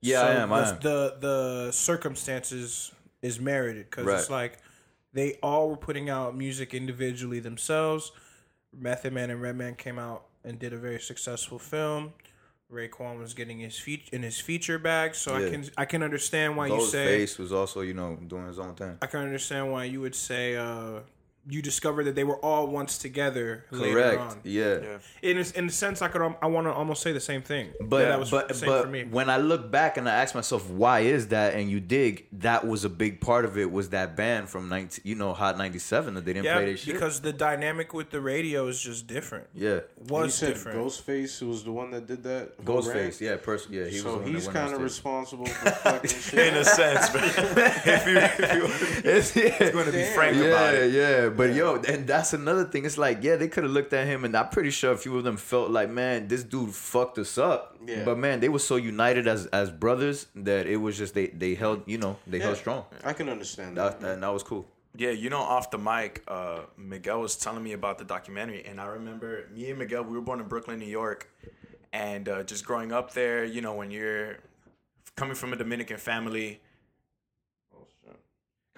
Yeah, 0.00 0.20
I 0.20 0.30
am, 0.34 0.52
I 0.52 0.60
the, 0.60 0.68
am. 0.68 0.78
The 0.80 1.16
the 1.20 1.72
circumstances 1.72 2.92
is 3.22 3.40
merited 3.40 3.86
because 3.90 4.06
it's 4.06 4.30
like 4.30 4.58
they 5.12 5.34
all 5.42 5.70
were 5.70 5.76
putting 5.76 6.08
out 6.08 6.36
music 6.36 6.74
individually 6.74 7.40
themselves. 7.40 8.12
Method 8.76 9.12
Man 9.12 9.30
and 9.30 9.40
Redman 9.40 9.74
came 9.74 9.98
out 9.98 10.24
and 10.44 10.58
did 10.58 10.72
a 10.72 10.76
very 10.76 11.00
successful 11.00 11.58
film. 11.58 12.12
Raekwon 12.70 13.18
was 13.18 13.32
getting 13.32 13.60
his 13.60 13.78
feature 13.78 14.14
in 14.14 14.22
his 14.22 14.38
feature 14.38 14.78
bag, 14.78 15.14
so 15.14 15.34
I 15.34 15.48
can 15.48 15.64
I 15.78 15.84
can 15.86 16.02
understand 16.02 16.56
why 16.56 16.66
you 16.66 16.84
say 16.84 17.18
Face 17.18 17.38
was 17.38 17.50
also, 17.50 17.80
you 17.80 17.94
know, 17.94 18.16
doing 18.26 18.46
his 18.46 18.58
own 18.58 18.74
thing. 18.74 18.98
I 19.00 19.06
can 19.06 19.20
understand 19.20 19.72
why 19.72 19.84
you 19.84 20.02
would 20.02 20.14
say 20.14 20.54
uh, 20.54 21.00
you 21.48 21.62
discover 21.62 22.04
that 22.04 22.14
they 22.14 22.24
were 22.24 22.36
all 22.44 22.66
once 22.66 22.98
together 22.98 23.64
later 23.70 23.94
Correct. 23.94 24.20
on. 24.20 24.38
Yeah. 24.44 24.98
In 25.22 25.38
a, 25.38 25.44
in 25.58 25.66
a 25.66 25.70
sense, 25.70 26.02
I 26.02 26.08
could 26.08 26.20
um, 26.22 26.36
I 26.42 26.46
want 26.46 26.66
to 26.66 26.72
almost 26.72 27.02
say 27.02 27.12
the 27.12 27.20
same 27.20 27.42
thing. 27.42 27.70
But 27.80 28.04
that 28.04 28.18
was 28.18 28.30
but 28.30 28.48
the 28.48 28.54
same 28.54 28.68
but 28.68 28.82
for 28.84 28.88
me. 28.90 29.04
when 29.04 29.30
I 29.30 29.38
look 29.38 29.70
back 29.70 29.96
and 29.96 30.08
I 30.08 30.14
ask 30.16 30.34
myself 30.34 30.68
why 30.68 31.00
is 31.00 31.28
that, 31.28 31.54
and 31.54 31.70
you 31.70 31.80
dig, 31.80 32.26
that 32.32 32.66
was 32.66 32.84
a 32.84 32.88
big 32.88 33.20
part 33.20 33.44
of 33.44 33.56
it. 33.56 33.70
Was 33.70 33.90
that 33.90 34.14
band 34.16 34.48
from 34.50 34.68
nineteen, 34.68 35.02
you 35.04 35.14
know, 35.14 35.32
Hot 35.32 35.56
ninety 35.56 35.78
seven 35.78 36.14
that 36.14 36.24
they 36.24 36.32
didn't 36.32 36.44
yeah, 36.46 36.56
play 36.56 36.66
their 36.66 36.76
shit? 36.76 36.94
because 36.94 37.20
the 37.20 37.32
dynamic 37.32 37.94
with 37.94 38.10
the 38.10 38.20
radio 38.20 38.66
is 38.68 38.80
just 38.80 39.06
different. 39.06 39.46
yeah, 39.54 39.74
you 39.74 39.82
Was 40.08 40.34
said 40.34 40.54
different. 40.54 40.78
Ghostface 40.78 41.46
was 41.46 41.64
the 41.64 41.72
one 41.72 41.90
that 41.92 42.06
did 42.06 42.22
that. 42.24 42.62
Ghostface, 42.64 43.20
yeah, 43.20 43.36
person, 43.36 43.72
yeah, 43.72 43.84
he 43.86 44.02
was. 44.02 44.04
the 44.04 44.10
So 44.10 44.20
he's 44.20 44.48
kind 44.48 44.74
of 44.74 44.82
responsible 44.82 45.46
for 45.46 45.70
fucking 45.84 46.10
shit. 46.10 46.48
in 46.48 46.54
a 46.56 46.64
sense, 46.64 47.08
but 47.10 47.22
if 47.86 48.06
you, 48.06 48.18
if 48.18 48.54
you 48.54 48.68
It's, 49.10 49.34
yeah. 49.36 49.70
going 49.70 49.86
to 49.86 49.92
be 49.92 50.04
frank 50.14 50.36
about 50.36 50.74
it. 50.74 50.92
yeah, 50.92 51.08
it, 51.08 51.22
yeah, 51.24 51.28
but 51.38 51.54
yo, 51.54 51.76
and 51.76 52.06
that's 52.06 52.34
another 52.34 52.64
thing. 52.64 52.84
It's 52.84 52.98
like, 52.98 53.22
yeah, 53.22 53.36
they 53.36 53.48
could 53.48 53.64
have 53.64 53.72
looked 53.72 53.92
at 53.94 54.06
him, 54.06 54.24
and 54.24 54.36
I'm 54.36 54.50
pretty 54.50 54.70
sure 54.70 54.92
a 54.92 54.96
few 54.96 55.16
of 55.16 55.24
them 55.24 55.38
felt 55.38 55.70
like, 55.70 55.88
man, 55.88 56.28
this 56.28 56.44
dude 56.44 56.74
fucked 56.74 57.16
us 57.18 57.38
up. 57.38 57.78
Yeah. 57.86 58.04
But 58.04 58.18
man, 58.18 58.40
they 58.40 58.50
were 58.50 58.58
so 58.58 58.76
united 58.76 59.26
as 59.26 59.46
as 59.46 59.70
brothers 59.70 60.26
that 60.34 60.66
it 60.66 60.76
was 60.76 60.98
just 60.98 61.14
they 61.14 61.28
they 61.28 61.54
held, 61.54 61.84
you 61.86 61.98
know, 61.98 62.18
they 62.26 62.40
held 62.40 62.58
strong. 62.58 62.84
I 63.04 63.14
can 63.14 63.28
understand 63.30 63.76
that. 63.76 63.92
That, 63.92 64.00
that, 64.00 64.12
and 64.14 64.22
that 64.22 64.32
was 64.32 64.42
cool. 64.42 64.66
Yeah, 64.96 65.10
you 65.10 65.30
know, 65.30 65.38
off 65.38 65.70
the 65.70 65.78
mic, 65.78 66.24
uh, 66.26 66.62
Miguel 66.76 67.20
was 67.20 67.36
telling 67.36 67.62
me 67.62 67.72
about 67.72 67.98
the 67.98 68.04
documentary, 68.04 68.64
and 68.66 68.80
I 68.80 68.86
remember 68.86 69.48
me 69.54 69.70
and 69.70 69.78
Miguel, 69.78 70.02
we 70.02 70.14
were 70.14 70.20
born 70.20 70.40
in 70.40 70.48
Brooklyn, 70.48 70.80
New 70.80 70.86
York, 70.86 71.30
and 71.92 72.28
uh, 72.28 72.42
just 72.42 72.64
growing 72.64 72.90
up 72.90 73.14
there, 73.14 73.44
you 73.44 73.60
know, 73.60 73.74
when 73.74 73.92
you're 73.92 74.38
coming 75.14 75.36
from 75.36 75.52
a 75.52 75.56
Dominican 75.56 75.98
family. 75.98 76.60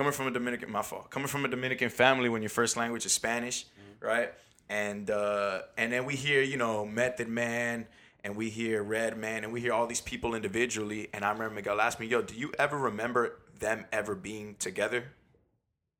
Coming 0.01 0.15
from 0.15 0.29
a 0.29 0.31
Dominican, 0.31 0.73
my 0.73 0.81
fault. 0.81 1.11
Coming 1.11 1.29
from 1.29 1.45
a 1.45 1.49
Dominican 1.49 1.91
family 1.91 2.31
when 2.31 2.41
your 2.41 2.49
first 2.49 2.75
language 2.75 3.05
is 3.05 3.13
Spanish, 3.13 3.67
right? 4.01 4.33
And 4.71 5.11
uh, 5.11 5.61
and 5.77 5.93
then 5.93 6.07
we 6.07 6.17
hear, 6.17 6.41
you 6.41 6.57
know, 6.57 6.87
Method 6.87 7.29
Man, 7.29 7.87
and 8.25 8.35
we 8.35 8.49
hear 8.49 8.83
Redman, 8.83 9.45
and 9.45 9.53
we 9.53 9.61
hear 9.61 9.75
all 9.75 9.87
these 9.87 10.01
people 10.01 10.35
individually. 10.35 11.11
And 11.13 11.23
I 11.23 11.31
remember 11.33 11.57
Miguel 11.57 11.83
asked 11.83 12.01
me, 12.01 12.07
"Yo, 12.07 12.23
do 12.23 12.35
you 12.35 12.51
ever 12.59 12.79
remember 12.79 13.41
them 13.59 13.85
ever 13.93 14.15
being 14.15 14.55
together?" 14.55 15.05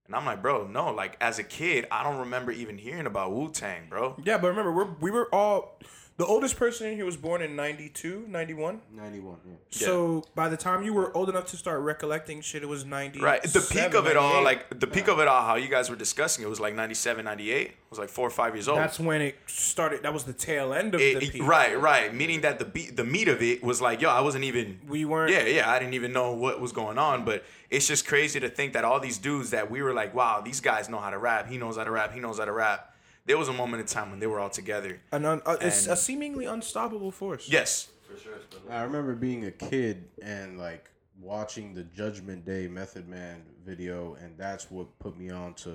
And 0.07 0.17
I'm 0.17 0.25
like, 0.25 0.41
"Bro, 0.41 0.69
no. 0.69 0.95
Like 0.95 1.19
as 1.21 1.39
a 1.39 1.45
kid, 1.45 1.87
I 1.93 2.03
don't 2.03 2.21
remember 2.21 2.53
even 2.53 2.79
hearing 2.79 3.05
about 3.05 3.33
Wu 3.33 3.51
Tang, 3.51 3.83
bro." 3.91 4.17
Yeah, 4.25 4.39
but 4.39 4.49
remember, 4.49 4.73
we're, 4.73 4.95
we 4.99 5.11
were 5.11 5.29
all. 5.31 5.79
The 6.21 6.27
oldest 6.27 6.59
person 6.59 6.87
in 6.87 6.97
here 6.97 7.07
was 7.07 7.17
born 7.17 7.41
in 7.41 7.57
92, 7.57 8.27
91. 8.29 8.83
91, 8.93 9.37
yeah. 9.49 9.55
So 9.71 10.23
by 10.35 10.51
the 10.51 10.57
time 10.59 10.83
you 10.83 10.93
were 10.93 11.17
old 11.17 11.31
enough 11.31 11.47
to 11.47 11.57
start 11.57 11.81
recollecting 11.81 12.43
shit, 12.43 12.63
it 12.63 12.67
was 12.67 12.85
90. 12.85 13.21
Right. 13.23 13.43
The 13.43 13.67
peak 13.73 13.95
of 13.95 14.07
it 14.07 14.19
all, 14.19 14.45
like 14.45 14.79
the 14.79 14.87
peak 14.87 15.09
of 15.09 15.19
it 15.19 15.27
all, 15.27 15.41
how 15.41 15.55
you 15.55 15.69
guys 15.69 15.89
were 15.89 15.97
discussing 15.97 16.45
it 16.45 16.49
was 16.49 16.61
like 16.61 16.75
97, 16.75 17.25
98. 17.25 17.69
It 17.69 17.73
was 17.89 17.99
like 17.99 18.11
four 18.11 18.27
or 18.27 18.31
five 18.31 18.55
years 18.55 18.69
old. 18.69 18.77
That's 18.81 19.01
when 19.01 19.23
it 19.23 19.37
started. 19.47 20.03
That 20.03 20.13
was 20.13 20.25
the 20.25 20.35
tail 20.35 20.75
end 20.75 20.95
of 20.95 21.01
It- 21.01 21.21
the 21.21 21.27
it- 21.27 21.33
peak. 21.33 21.43
right, 21.43 21.81
right. 21.81 22.15
Meaning 22.15 22.43
that 22.43 22.59
the 22.59 22.67
beat, 22.67 22.97
the 22.99 23.05
meat 23.05 23.29
of 23.29 23.41
it 23.41 23.63
was 23.65 23.81
like, 23.81 24.03
yo, 24.03 24.11
I 24.11 24.21
wasn't 24.21 24.45
even. 24.45 24.79
We 24.87 25.07
weren't- 25.07 25.33
Yeah, 25.33 25.45
yeah. 25.45 25.71
I 25.71 25.79
didn't 25.79 25.95
even 25.95 26.13
know 26.13 26.33
what 26.33 26.61
was 26.61 26.73
going 26.73 26.99
on. 26.99 27.25
But 27.25 27.45
it's 27.71 27.87
just 27.87 28.07
crazy 28.07 28.39
to 28.41 28.51
think 28.51 28.75
that 28.75 28.85
all 28.85 29.01
these 29.01 29.17
dudes 29.17 29.53
that 29.53 29.71
we 29.71 29.81
were 29.81 29.95
like, 29.95 30.13
wow, 30.15 30.43
these 30.43 30.61
guys 30.61 30.91
know 30.91 30.99
how 30.99 31.09
to 31.09 31.19
rap. 31.19 31.49
He 31.49 31.57
knows 31.57 31.79
how 31.79 31.85
to 31.85 31.91
rap. 31.91 32.13
He 32.13 32.21
knows 32.21 32.39
how 32.39 32.45
to 32.45 32.53
rap. 32.53 32.90
There 33.31 33.39
was 33.39 33.49
a 33.49 33.53
moment 33.53 33.81
in 33.81 33.87
time 33.87 34.11
when 34.11 34.19
they 34.19 34.27
were 34.27 34.41
all 34.41 34.51
together. 34.51 35.01
An 35.13 35.25
un, 35.25 35.41
uh, 35.47 35.57
it's 35.61 35.85
And- 35.85 35.93
a 35.93 35.97
seemingly 35.97 36.47
unstoppable 36.47 37.13
force. 37.13 37.49
Yes. 37.49 37.87
For 38.11 38.19
sure. 38.19 38.33
I 38.69 38.83
remember 38.83 39.15
being 39.15 39.45
a 39.45 39.53
kid 39.53 40.09
and 40.21 40.59
like 40.59 40.91
watching 41.21 41.73
the 41.73 41.85
Judgment 41.85 42.45
Day 42.45 42.67
Method 42.67 43.09
Man 43.09 43.45
video, 43.65 44.15
and 44.21 44.37
that's 44.37 44.69
what 44.69 44.87
put 44.99 45.17
me 45.17 45.31
on 45.31 45.55
to, 45.55 45.71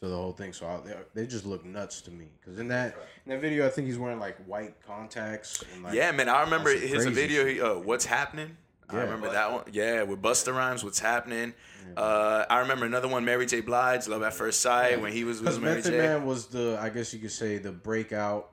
to 0.00 0.08
the 0.08 0.16
whole 0.16 0.32
thing. 0.32 0.52
So 0.52 0.66
I, 0.66 0.80
they, 0.84 0.96
they 1.14 1.26
just 1.28 1.46
look 1.46 1.64
nuts 1.64 2.00
to 2.02 2.10
me 2.10 2.26
because 2.40 2.58
in 2.58 2.66
that 2.68 2.96
in 3.24 3.30
that 3.30 3.40
video, 3.40 3.64
I 3.68 3.70
think 3.70 3.86
he's 3.86 3.96
wearing 3.98 4.18
like 4.18 4.36
white 4.46 4.74
contacts. 4.84 5.62
And, 5.72 5.84
like, 5.84 5.94
Yeah, 5.94 6.10
man. 6.10 6.28
I 6.28 6.42
remember 6.42 6.76
his 6.76 7.06
video. 7.06 7.46
He, 7.46 7.60
uh, 7.60 7.74
What's 7.78 8.06
happening? 8.06 8.56
I 8.92 9.02
remember 9.02 9.30
that 9.30 9.52
one. 9.52 9.64
Yeah, 9.72 10.02
with 10.02 10.20
Busta 10.22 10.54
Rhymes. 10.54 10.82
What's 10.84 10.98
happening? 10.98 11.54
Uh, 11.96 12.44
I 12.48 12.60
remember 12.60 12.86
another 12.86 13.08
one. 13.08 13.24
Mary 13.24 13.46
J. 13.46 13.60
Blige, 13.60 14.06
Love 14.06 14.22
at 14.22 14.32
First 14.34 14.60
Sight, 14.60 15.00
when 15.00 15.12
he 15.12 15.24
was 15.24 15.40
Because 15.40 15.56
with 15.56 15.64
Mary 15.64 15.76
Method 15.76 15.90
J. 15.92 15.98
Man 15.98 16.24
was 16.26 16.46
the, 16.46 16.78
I 16.80 16.88
guess 16.88 17.12
you 17.12 17.18
could 17.18 17.32
say, 17.32 17.58
the 17.58 17.72
breakout. 17.72 18.50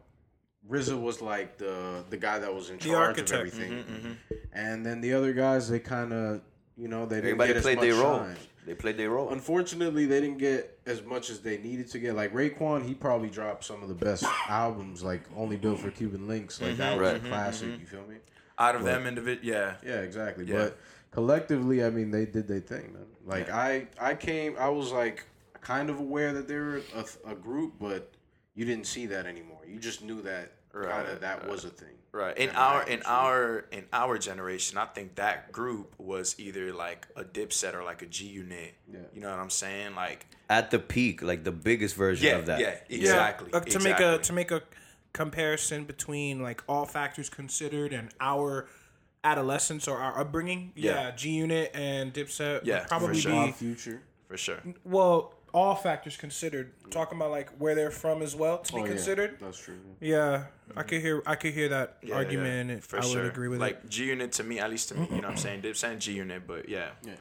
RZA 0.70 1.00
was 1.00 1.22
like 1.22 1.58
the 1.58 2.04
the 2.10 2.18
guy 2.18 2.40
that 2.40 2.54
was 2.54 2.70
in 2.72 2.78
charge 2.80 2.92
of 2.94 2.96
architect. 3.00 3.32
everything, 3.34 3.72
Mm-hmm, 3.72 4.12
and 4.54 4.86
then 4.86 5.00
the 5.02 5.14
other 5.14 5.32
guys, 5.34 5.70
they 5.70 5.80
kind 5.80 6.12
of, 6.12 6.42
you 6.76 6.88
know, 6.90 7.06
they 7.06 7.18
didn't 7.18 7.40
Everybody 7.40 7.48
get 7.50 7.58
as 7.58 7.64
played 7.64 7.78
much 7.78 7.86
their 7.86 7.96
role. 8.04 8.18
shine. 8.20 8.36
They 8.68 8.76
played 8.76 8.98
their 8.98 9.12
role. 9.12 9.30
Unfortunately, 9.30 10.06
they 10.06 10.20
didn't 10.20 10.40
get 10.40 10.78
as 10.86 11.02
much 11.02 11.30
as 11.30 11.40
they 11.40 11.58
needed 11.58 11.88
to 11.92 12.00
get. 12.00 12.16
Like 12.16 12.34
Raekwon, 12.34 12.86
he 12.86 12.94
probably 12.94 13.30
dropped 13.30 13.64
some 13.64 13.82
of 13.82 13.88
the 13.88 13.96
best 13.96 14.26
albums, 14.50 15.02
like 15.02 15.22
Only 15.38 15.56
Built 15.56 15.80
for 15.80 15.90
Cuban 15.90 16.28
Links. 16.28 16.60
Like 16.62 16.72
mm-hmm, 16.72 16.80
that 16.80 16.98
was 17.00 17.14
Right. 17.14 17.16
a 17.16 17.28
classic. 17.28 17.70
Mm-hmm, 17.70 17.80
you 17.80 17.88
feel 17.88 18.02
me? 18.02 18.16
Mm-hmm. 18.16 18.60
Out 18.64 18.76
of 18.76 18.84
them 18.84 19.08
individual, 19.08 19.48
yeah. 19.48 19.76
Yeah, 19.86 20.02
exactly. 20.02 20.44
Yeah. 20.46 20.56
But 20.58 20.80
collectively, 21.12 21.82
I 21.84 21.90
mean, 21.92 22.12
they 22.12 22.26
did 22.26 22.48
their 22.48 22.60
thing, 22.60 22.92
man. 22.92 23.06
Like 23.26 23.50
I, 23.50 23.88
I 24.02 24.16
came, 24.16 24.56
I 24.60 24.68
was 24.68 24.92
like 24.92 25.26
kind 25.62 25.90
of 25.90 26.00
aware 26.00 26.34
that 26.34 26.48
they 26.50 26.56
were 26.56 26.82
a, 26.94 27.32
a 27.32 27.36
group, 27.36 27.76
but 27.80 28.12
you 28.54 28.66
didn't 28.66 28.88
see 28.88 29.06
that 29.06 29.26
anymore. 29.26 29.62
You 29.66 29.80
just 29.80 30.04
knew 30.04 30.22
that 30.24 30.54
kind 30.84 31.06
Right, 31.06 31.10
of 31.14 31.22
that 31.22 31.48
was 31.48 31.66
a 31.66 31.70
thing. 31.70 31.90
Right. 32.12 32.38
In 32.38 32.50
our 32.52 32.80
magnitude. 32.80 33.00
in 33.00 33.06
our 33.06 33.60
in 33.72 33.86
our 33.94 34.18
generation, 34.18 34.78
I 34.78 34.86
think 34.86 35.16
that 35.16 35.52
group 35.52 35.94
was 36.00 36.36
either 36.40 36.74
like 36.74 37.08
a 37.16 37.24
Dipset 37.24 37.74
or 37.76 37.84
like 37.84 38.02
a 38.02 38.06
G 38.08 38.26
Unit. 38.26 38.74
Yeah. 38.92 39.00
You 39.14 39.22
know 39.22 39.30
what 39.30 39.40
I'm 39.40 39.50
saying? 39.50 39.94
Like 39.96 40.26
At 40.50 40.72
the 40.72 40.80
peak, 40.80 41.22
like 41.22 41.44
the 41.44 41.52
biggest 41.52 41.96
version 41.96 42.28
yeah, 42.28 42.38
of 42.38 42.46
that. 42.48 42.60
yeah, 42.60 42.76
exactly. 42.90 43.52
Uh, 43.54 43.60
to 43.60 43.80
make 43.80 44.00
a 44.00 44.18
to 44.20 44.34
make 44.34 44.52
a 44.52 44.64
comparison 45.14 45.84
between 45.84 46.42
like 46.42 46.64
all 46.68 46.86
factors 46.86 47.30
considered 47.30 47.94
and 47.94 48.10
our 48.20 48.68
adolescence 49.24 49.88
or 49.88 49.98
our 49.98 50.20
upbringing, 50.20 50.72
yeah, 50.76 50.92
Yeah. 51.10 51.12
G 51.16 51.30
Unit 51.32 51.72
and 51.74 52.14
Dipset 52.14 52.62
Yeah, 52.64 52.76
would 52.76 52.82
for 52.84 52.88
probably 52.88 53.20
sure. 53.20 53.32
be 53.32 53.38
Our 53.38 53.52
future. 53.52 54.02
for 54.28 54.38
sure. 54.38 54.60
well, 54.84 55.34
all 55.58 55.76
factors 55.76 56.16
considered. 56.18 56.72
Talking 56.92 57.18
about 57.18 57.32
like 57.32 57.50
where 57.58 57.76
they're 57.76 57.92
from 57.92 58.22
as 58.22 58.36
well 58.36 58.60
to 58.60 58.74
be 58.74 58.80
Oh, 58.80 58.84
yeah, 58.86 58.90
considered. 58.92 59.38
That's 59.40 59.58
true. 59.60 59.80
Yeah, 60.00 60.46
I 60.76 60.84
could 60.84 61.02
hear 61.02 61.24
I 61.26 61.36
could 61.36 61.54
hear 61.54 61.70
that 61.70 61.98
Yeah, 62.02 62.16
argument. 62.16 62.70
yeah, 62.70 62.74
and 62.76 62.84
for 62.84 62.98
I 62.98 63.00
would 63.02 63.12
sure. 63.12 63.26
agree 63.26 63.48
with 63.48 63.60
like 63.60 63.78
it. 63.84 63.90
G 63.90 64.06
Unit 64.06 64.32
to 64.34 64.44
me, 64.44 64.60
at 64.60 64.70
least 64.70 64.90
to 64.90 64.96
me, 64.96 65.02
you 65.10 65.16
know 65.22 65.28
what 65.30 65.32
I'm 65.32 65.38
saying? 65.38 65.62
Dipset 65.64 65.92
and 65.92 66.02
G 66.02 66.14
Unit, 66.14 66.46
but 66.48 66.70
yeah. 66.70 66.90
Yeah. 67.04 67.14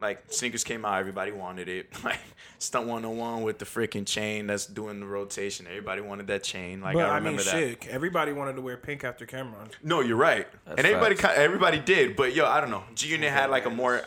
Like 0.00 0.24
sneakers 0.32 0.62
came 0.62 0.84
out, 0.84 0.98
everybody 1.00 1.32
wanted 1.32 1.68
it. 1.68 1.86
Like 2.04 2.20
Stunt 2.60 2.86
101 2.86 3.42
with 3.42 3.58
the 3.58 3.64
freaking 3.64 4.06
chain 4.06 4.46
that's 4.46 4.66
doing 4.66 4.98
the 5.00 5.06
rotation. 5.06 5.66
Everybody 5.68 6.00
wanted 6.02 6.26
that 6.28 6.42
chain. 6.44 6.80
Like 6.80 6.94
But 6.94 7.06
I 7.06 7.08
I, 7.08 7.20
mean, 7.20 7.36
remember 7.36 7.42
that. 7.44 7.50
shit, 7.50 7.88
everybody 7.88 8.32
wanted 8.32 8.54
to 8.56 8.62
wear 8.62 8.76
pink 8.76 9.02
after 9.04 9.26
Cam'ron. 9.26 9.70
No, 9.82 10.00
you're 10.00 10.16
right. 10.16 10.46
and 10.66 10.80
everybody, 10.86 11.16
everybody 11.36 11.78
did. 11.80 12.16
But 12.16 12.34
yo, 12.34 12.46
I 12.46 12.60
don't 12.60 12.70
know. 12.70 12.84
G 12.94 13.08
Unit 13.08 13.30
had 13.30 13.50
like 13.50 13.66
a 13.66 13.70
more, 13.70 14.02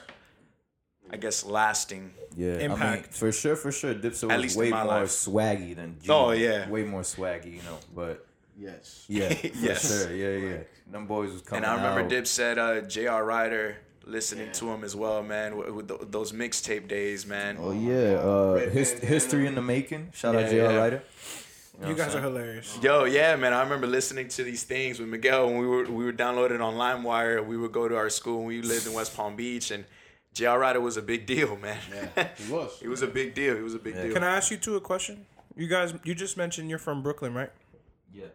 I 1.13 1.17
guess, 1.17 1.45
lasting. 1.45 2.11
Yeah, 2.37 2.53
I 2.53 2.57
mean, 2.57 2.71
Impact. 2.71 3.13
for 3.13 3.31
sure, 3.31 3.55
for 3.57 3.71
sure. 3.71 3.93
Dipset 3.93 4.31
At 4.31 4.37
was 4.37 4.43
least 4.43 4.57
way 4.57 4.69
more 4.71 4.85
life. 4.85 5.09
swaggy 5.09 5.75
than 5.75 5.97
G. 6.01 6.09
Oh, 6.09 6.31
yeah. 6.31 6.69
way 6.69 6.83
more 6.83 7.01
swaggy, 7.01 7.55
you 7.57 7.61
know. 7.63 7.77
But 7.93 8.25
Yes. 8.57 9.05
yeah, 9.09 9.29
for 9.33 9.47
Yes. 9.47 10.05
sure, 10.05 10.15
yeah, 10.15 10.37
yeah. 10.49 10.57
Them 10.89 11.07
boys 11.07 11.31
was 11.33 11.41
coming 11.41 11.63
And 11.63 11.71
I 11.71 11.75
remember 11.75 12.01
out. 12.01 12.09
Dip 12.09 12.27
said 12.27 12.57
uh, 12.57 12.81
J.R. 12.81 13.23
Writer 13.25 13.77
listening 14.05 14.51
to 14.53 14.69
him 14.69 14.83
as 14.83 14.95
well, 14.95 15.21
man, 15.23 15.57
with, 15.57 15.69
with 15.69 15.87
th- 15.89 16.01
those 16.09 16.31
mixtape 16.31 16.87
days, 16.87 17.25
man. 17.25 17.57
Oh 17.59 17.71
yeah, 17.71 18.15
uh, 18.15 18.69
his, 18.69 18.91
history 18.99 19.45
in 19.47 19.55
the 19.55 19.61
making. 19.61 20.11
Shout 20.13 20.35
Yeah, 20.35 20.41
out 20.41 20.49
J.R. 20.49 20.71
yeah. 20.71 20.77
Writer. 20.77 21.03
You 21.87 21.95
guys 21.95 22.13
are 22.13 22.21
hilarious. 22.21 22.77
Yo, 22.81 23.05
yeah, 23.05 23.35
man. 23.35 23.53
I 23.53 23.63
remember 23.63 23.87
listening 23.87 24.27
to 24.29 24.43
these 24.43 24.63
things 24.63 24.99
with 24.99 25.09
Miguel 25.09 25.47
when 25.47 25.57
we 25.57 25.65
were 25.67 25.83
we 25.85 26.05
were 26.05 26.13
downloaded 26.13 26.61
on 26.61 26.75
LimeWire. 26.75 27.43
We 27.45 27.57
would 27.57 27.71
go 27.71 27.87
to 27.87 27.95
our 27.97 28.09
school 28.09 28.37
when 28.39 28.47
we 28.47 28.61
lived 28.61 28.85
in 28.85 28.93
West 28.93 29.15
Palm 29.15 29.35
Beach, 29.35 29.71
and 29.71 29.83
J.R. 30.33 30.57
Writer 30.59 30.79
was 30.81 30.95
a 30.97 31.01
big 31.01 31.25
deal, 31.25 31.57
man. 31.57 31.77
Yeah, 32.15 32.27
he 32.37 32.51
was. 32.51 32.79
he 32.79 32.87
was 32.87 33.01
a 33.01 33.07
big 33.07 33.33
deal. 33.33 33.55
He 33.55 33.61
was 33.61 33.75
a 33.75 33.79
big 33.79 33.95
deal. 33.95 34.13
Can 34.13 34.23
I 34.23 34.35
ask 34.37 34.49
you 34.51 34.57
two 34.57 34.75
a 34.75 34.81
question? 34.81 35.25
You 35.55 35.67
guys, 35.67 35.93
you 36.03 36.15
just 36.15 36.37
mentioned 36.37 36.69
you're 36.69 36.79
from 36.79 37.03
Brooklyn, 37.03 37.33
right? 37.33 37.51
Yeah, 38.13 38.25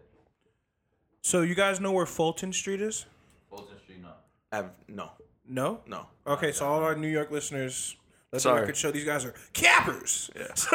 So 1.22 1.42
you 1.42 1.54
guys 1.54 1.80
know 1.80 1.92
where 1.92 2.06
Fulton 2.06 2.52
Street 2.52 2.80
is? 2.80 3.06
Fulton 3.50 3.78
Street, 3.82 4.00
no. 4.02 4.10
I've- 4.52 4.68
no, 4.88 5.10
No. 5.48 5.80
no. 5.86 6.06
Okay, 6.26 6.52
so 6.52 6.66
all 6.66 6.82
our 6.82 6.94
New 6.94 7.08
York 7.08 7.30
listeners, 7.30 7.96
let 8.32 8.36
the 8.38 8.40
Sorry. 8.40 8.60
record 8.60 8.76
show 8.76 8.90
these 8.90 9.04
guys 9.04 9.24
are 9.24 9.34
cappers. 9.52 10.30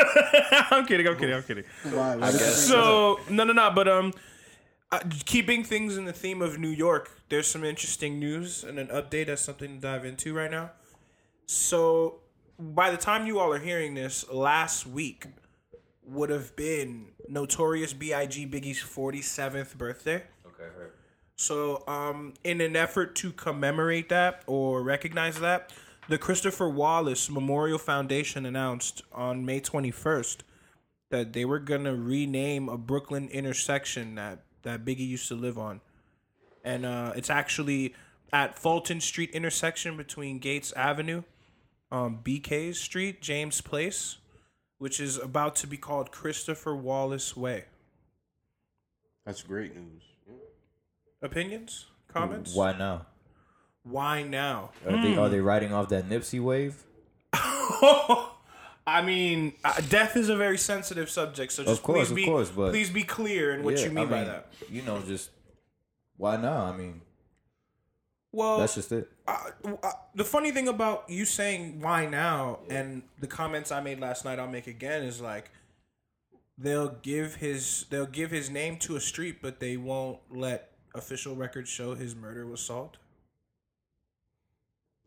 I'm 0.71 0.85
kidding. 0.85 1.07
I'm 1.07 1.17
kidding. 1.17 1.35
I'm 1.35 1.43
kidding. 1.43 1.63
Why, 1.83 2.15
why 2.15 2.31
did 2.31 2.39
you 2.39 2.45
think 2.45 2.55
So 2.55 3.19
no, 3.29 3.43
no, 3.43 3.53
no. 3.53 3.71
But 3.71 3.87
um, 3.87 4.13
uh, 4.91 4.99
keeping 5.25 5.63
things 5.63 5.97
in 5.97 6.05
the 6.05 6.13
theme 6.13 6.41
of 6.41 6.57
New 6.59 6.69
York, 6.69 7.11
there's 7.29 7.47
some 7.47 7.63
interesting 7.63 8.19
news 8.19 8.63
and 8.63 8.79
an 8.79 8.87
update. 8.87 9.27
That's 9.27 9.41
something 9.41 9.75
to 9.75 9.81
dive 9.81 10.05
into 10.05 10.33
right 10.33 10.49
now. 10.51 10.71
So 11.51 12.19
by 12.57 12.91
the 12.91 12.97
time 12.97 13.27
you 13.27 13.37
all 13.39 13.51
are 13.51 13.59
hearing 13.59 13.93
this, 13.93 14.29
last 14.31 14.87
week 14.87 15.25
would 16.05 16.29
have 16.29 16.55
been 16.55 17.07
Notorious 17.27 17.91
B.I.G. 17.91 18.47
Biggie's 18.47 18.79
47th 18.81 19.77
birthday. 19.77 20.23
Okay, 20.47 20.63
heard. 20.73 20.93
So, 21.35 21.83
um, 21.87 22.35
in 22.45 22.61
an 22.61 22.77
effort 22.77 23.15
to 23.17 23.33
commemorate 23.33 24.07
that 24.07 24.43
or 24.47 24.81
recognize 24.81 25.41
that, 25.41 25.73
the 26.07 26.17
Christopher 26.17 26.69
Wallace 26.69 27.29
Memorial 27.29 27.79
Foundation 27.79 28.45
announced 28.45 29.01
on 29.11 29.45
May 29.45 29.59
21st 29.59 30.37
that 31.09 31.33
they 31.33 31.43
were 31.43 31.59
going 31.59 31.83
to 31.83 31.95
rename 31.95 32.69
a 32.69 32.77
Brooklyn 32.77 33.27
intersection 33.27 34.15
that, 34.15 34.43
that 34.61 34.85
Biggie 34.85 35.05
used 35.05 35.27
to 35.27 35.35
live 35.35 35.57
on. 35.57 35.81
And 36.63 36.85
uh, 36.85 37.11
it's 37.17 37.29
actually 37.29 37.93
at 38.31 38.57
Fulton 38.57 39.01
Street 39.01 39.31
intersection 39.31 39.97
between 39.97 40.39
Gates 40.39 40.71
Avenue, 40.73 41.23
um, 41.91 42.19
BK 42.23 42.73
Street, 42.75 43.21
James 43.21 43.61
Place, 43.61 44.17
which 44.77 44.99
is 44.99 45.17
about 45.17 45.55
to 45.57 45.67
be 45.67 45.77
called 45.77 46.11
Christopher 46.11 46.75
Wallace 46.75 47.35
Way. 47.35 47.65
That's 49.25 49.43
great 49.43 49.75
news. 49.75 50.01
Opinions? 51.21 51.85
Comments? 52.07 52.53
Why 52.55 52.73
now? 52.77 53.05
Why 53.83 54.23
now? 54.23 54.71
Are 54.87 55.01
they 55.01 55.15
are 55.15 55.29
they 55.29 55.39
riding 55.39 55.73
off 55.73 55.89
that 55.89 56.09
Nipsey 56.09 56.41
wave? 56.41 56.83
I 57.33 59.01
mean, 59.03 59.53
uh, 59.63 59.79
death 59.89 60.17
is 60.17 60.29
a 60.29 60.35
very 60.35 60.57
sensitive 60.57 61.09
subject, 61.09 61.51
so 61.51 61.63
just 61.63 61.77
Of 61.77 61.83
course, 61.83 62.07
please 62.07 62.09
of 62.11 62.15
be 62.15 62.25
course, 62.25 62.49
but- 62.49 62.71
please 62.71 62.89
be 62.89 63.03
clear 63.03 63.53
in 63.53 63.63
what 63.63 63.77
Yeah, 63.77 63.85
you 63.85 63.91
mean 63.91 64.07
I 64.07 64.09
by 64.09 64.23
that. 64.23 64.53
You 64.69 64.81
know, 64.81 64.99
just 65.01 65.29
why 66.17 66.37
now? 66.37 66.65
I 66.65 66.75
mean, 66.75 67.01
Well, 68.31 68.59
that's 68.59 68.75
just 68.75 68.91
it. 68.91 69.10
Uh, 69.65 69.75
uh, 69.83 69.91
the 70.15 70.23
funny 70.23 70.51
thing 70.51 70.67
about 70.67 71.05
you 71.09 71.25
saying 71.25 71.79
why 71.81 72.05
now 72.05 72.59
and 72.69 73.03
the 73.19 73.27
comments 73.27 73.71
I 73.71 73.81
made 73.81 73.99
last 73.99 74.25
night, 74.25 74.39
I'll 74.39 74.47
make 74.47 74.67
again 74.67 75.03
is 75.03 75.21
like 75.21 75.51
they'll 76.57 76.89
give 77.01 77.35
his 77.35 77.85
they'll 77.89 78.05
give 78.05 78.31
his 78.31 78.49
name 78.49 78.77
to 78.79 78.95
a 78.95 78.99
street, 79.01 79.41
but 79.41 79.59
they 79.59 79.77
won't 79.77 80.19
let 80.29 80.71
official 80.95 81.35
records 81.35 81.69
show 81.69 81.95
his 81.95 82.15
murder 82.15 82.45
was 82.45 82.61
solved. 82.61 82.97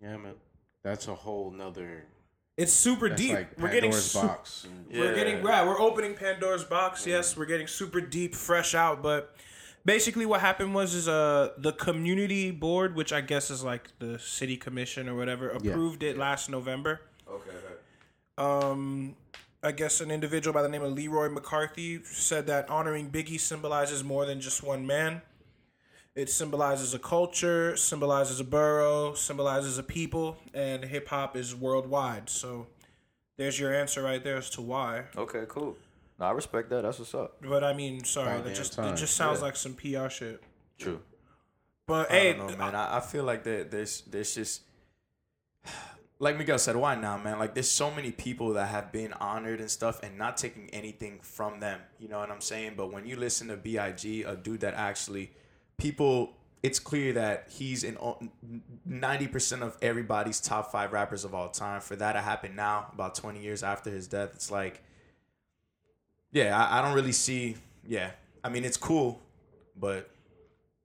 Yeah, 0.01 0.17
man. 0.17 0.35
That's 0.83 1.09
a 1.09 1.15
whole 1.15 1.51
nother. 1.51 2.05
It's 2.57 2.73
super 2.73 3.09
That's 3.09 3.21
deep. 3.21 3.33
like 3.35 3.59
we're 3.59 3.71
getting 3.73 3.93
su- 3.93 4.21
box. 4.21 4.65
and- 4.65 4.87
We're 5.01 5.15
getting 5.15 5.43
right. 5.43 5.67
We're 5.67 5.81
opening 5.81 6.15
Pandora's 6.15 6.65
box. 6.65 7.07
Yes, 7.07 7.37
we're 7.37 7.47
getting 7.47 7.67
super 7.67 8.01
deep, 8.01 8.35
fresh 8.35 8.75
out. 8.75 9.03
But 9.03 9.35
basically, 9.85 10.27
what 10.27 10.41
happened 10.41 10.75
was 10.75 10.95
is 10.95 11.09
uh 11.09 11.51
the 11.59 11.73
community 11.73 12.51
board, 12.51 12.95
which 12.95 13.13
I 13.13 13.21
guess 13.21 13.51
is 13.51 13.63
like 13.63 13.91
the 13.99 14.19
city 14.19 14.57
commission 14.57 15.09
or 15.09 15.15
whatever, 15.15 15.51
approved 15.51 16.03
it 16.03 16.17
last 16.17 16.51
November. 16.51 17.01
Okay. 17.29 17.51
Um, 18.37 19.17
I 19.63 19.73
guess 19.73 20.01
an 20.01 20.11
individual 20.11 20.53
by 20.53 20.63
the 20.63 20.69
name 20.69 20.83
of 20.83 20.93
Leroy 20.93 21.29
McCarthy 21.31 22.03
said 22.05 22.47
that 22.49 22.69
honoring 22.69 23.11
Biggie 23.11 23.41
symbolizes 23.41 24.05
more 24.05 24.27
than 24.27 24.41
just 24.41 24.63
one 24.63 24.87
man. 24.87 25.23
It 26.15 26.31
symbolizes 26.31 26.95
a 26.95 26.99
culture, 26.99 27.77
symbolizes 27.77 28.39
a 28.39 28.45
borough, 28.45 29.15
symbolizes 29.15 29.79
a 29.79 29.83
people, 29.83 30.37
and 30.53 30.85
hip 30.85 31.09
hop 31.09 31.37
is 31.37 31.57
worldwide. 31.57 32.29
So 32.29 32.67
there's 33.37 33.59
your 33.59 33.75
answer 33.75 34.03
right 34.03 34.23
there 34.23 34.37
as 34.37 34.51
to 34.51 34.63
why. 34.63 35.05
Okay, 35.17 35.45
cool. 35.49 35.77
No, 36.25 36.31
I 36.31 36.33
respect 36.33 36.71
that. 36.71 36.83
That's 36.83 36.99
what's 36.99 37.15
up. 37.15 37.37
But 37.43 37.63
I 37.63 37.75
mean, 37.75 38.03
sorry, 38.05 38.33
About 38.33 38.45
that 38.45 38.55
just 38.55 38.73
time. 38.73 38.95
it 38.95 38.97
just 38.97 39.15
sounds 39.15 39.41
Yeah. 39.41 39.45
like 39.45 39.57
some 39.57 39.75
PR 39.75 40.09
shit. 40.09 40.43
True. 40.79 41.01
But 41.87 42.11
I 42.11 42.15
hey, 42.15 42.33
don't 42.33 42.51
know, 42.53 42.57
man. 42.57 42.75
I, 42.75 42.97
I 42.97 43.01
feel 43.01 43.25
like 43.25 43.45
that 43.45 43.71
there's 43.71 44.01
there's 44.03 44.35
just 44.35 44.63
like 46.19 46.39
Miguel 46.39 46.59
said, 46.59 46.77
why 46.77 46.95
now, 46.95 47.19
man? 47.19 47.39
Like 47.39 47.53
there's 47.55 47.69
so 47.69 47.91
many 47.91 48.11
people 48.11 48.55
that 48.55 48.69
have 48.69 48.91
been 48.91 49.13
honored 49.15 49.61
and 49.61 49.71
stuff 49.71 50.03
and 50.03 50.17
not 50.17 50.37
taking 50.39 50.71
anything 50.71 51.19
from 51.21 51.61
them. 51.61 51.81
You 51.99 52.09
know 52.09 52.19
what 52.19 52.31
I'm 52.31 52.41
saying? 52.41 52.75
But 52.77 52.91
when 52.91 53.07
you 53.07 53.17
listen 53.17 53.49
to 53.49 53.57
B.I.G., 53.59 54.23
a 54.23 54.35
dude 54.35 54.61
that 54.61 54.75
actually 54.75 55.33
people 55.77 56.33
it's 56.63 56.79
clear 56.79 57.13
that 57.13 57.49
he's 57.51 57.85
in 57.85 57.99
ninety 58.87 59.27
percent 59.27 59.63
of 59.63 59.77
everybody's 59.83 60.41
top 60.41 60.73
five 60.73 60.95
rappers 60.95 61.25
of 61.25 61.35
all 61.35 61.51
time. 61.51 61.83
For 61.83 61.97
that 61.97 62.15
to 62.15 62.23
happen 62.23 62.57
now, 62.57 62.87
about 62.95 63.15
twenty 63.15 63.43
years 63.43 63.63
after 63.63 63.91
his 63.91 64.07
death, 64.09 64.31
it's 64.35 64.51
like, 64.51 64.83
yeah, 66.35 66.55
I, 66.55 66.79
I 66.79 66.83
don't 66.83 66.93
really 66.95 67.13
see. 67.13 67.57
Yeah, 67.87 68.11
I 68.45 68.49
mean, 68.51 68.65
it's 68.67 68.77
cool, 68.77 69.21
but 69.79 70.11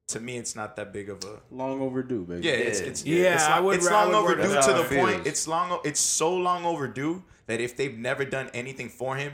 to 0.09 0.19
me, 0.21 0.37
it's 0.37 0.55
not 0.55 0.75
that 0.77 0.91
big 0.93 1.09
of 1.09 1.23
a 1.25 1.39
Long 1.51 1.81
overdue, 1.81 2.23
baby. 2.25 2.47
yeah, 2.47 2.53
it's 2.53 2.79
it's 2.79 3.05
Yeah, 3.05 3.33
It's, 3.35 3.43
I 3.43 3.55
long- 3.57 3.65
would 3.65 3.75
it's 3.77 3.89
ra- 3.89 3.99
I 3.99 4.03
long 4.05 4.23
would 4.25 4.39
overdue 4.39 4.61
to 4.61 4.73
the 4.73 4.83
point. 4.97 5.15
feels. 5.17 5.27
It's 5.27 5.47
long. 5.47 5.79
It's 5.83 5.99
so 5.99 6.33
long 6.35 6.65
overdue 6.65 7.23
that 7.47 7.59
if 7.59 7.75
they've 7.77 7.97
never 7.97 8.23
done 8.25 8.49
anything 8.53 8.89
for 8.89 9.15
him, 9.17 9.33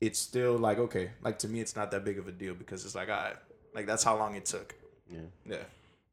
it's 0.00 0.18
still 0.18 0.56
like 0.56 0.78
okay. 0.78 1.10
Like 1.22 1.38
to 1.40 1.48
me, 1.48 1.60
it's 1.60 1.76
not 1.76 1.90
that 1.92 2.04
big 2.04 2.18
of 2.18 2.26
a 2.26 2.32
deal 2.32 2.54
because 2.54 2.84
it's 2.84 2.94
like 2.94 3.10
I 3.10 3.34
like 3.74 3.86
that's 3.86 4.02
how 4.04 4.16
long 4.16 4.34
it 4.34 4.44
took. 4.46 4.74
Yeah. 5.12 5.20
Yeah. 5.44 5.64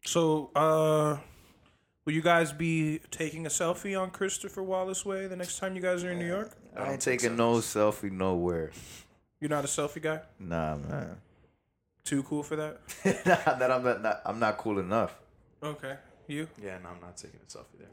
so 0.06 0.50
uh, 0.56 1.18
will 2.06 2.14
you 2.14 2.22
guys 2.22 2.52
be 2.54 3.00
taking 3.12 3.46
a 3.46 3.50
selfie 3.50 4.00
on 4.00 4.10
Christopher 4.12 4.64
Wallace 4.64 5.06
Way 5.06 5.28
the 5.28 5.36
next 5.36 5.60
time 5.60 5.76
you 5.76 5.82
guys 5.82 6.04
are 6.04 6.12
in 6.12 6.20
New 6.20 6.28
York? 6.28 6.56
I 6.78 6.92
ain't 6.94 7.02
taking 7.02 7.36
no 7.36 7.56
selfie 7.56 8.12
nowhere. 8.12 8.72
You're 9.40 9.50
not 9.50 9.64
a 9.64 9.68
selfie 9.68 10.02
guy. 10.02 10.22
Nah, 10.40 10.76
man. 10.78 11.18
Too 12.04 12.24
cool 12.24 12.44
for 12.44 12.56
that. 12.56 12.80
that 13.04 13.72
I'm 13.72 13.84
not, 13.84 14.02
not. 14.02 14.22
I'm 14.26 14.40
not 14.40 14.58
cool 14.58 14.80
enough. 14.80 15.16
Okay, 15.62 15.96
you. 16.28 16.48
Yeah, 16.62 16.78
no, 16.84 16.90
I'm 16.90 17.02
not 17.02 17.18
taking 17.18 17.40
a 17.44 17.50
selfie 17.50 17.80
there. 17.80 17.88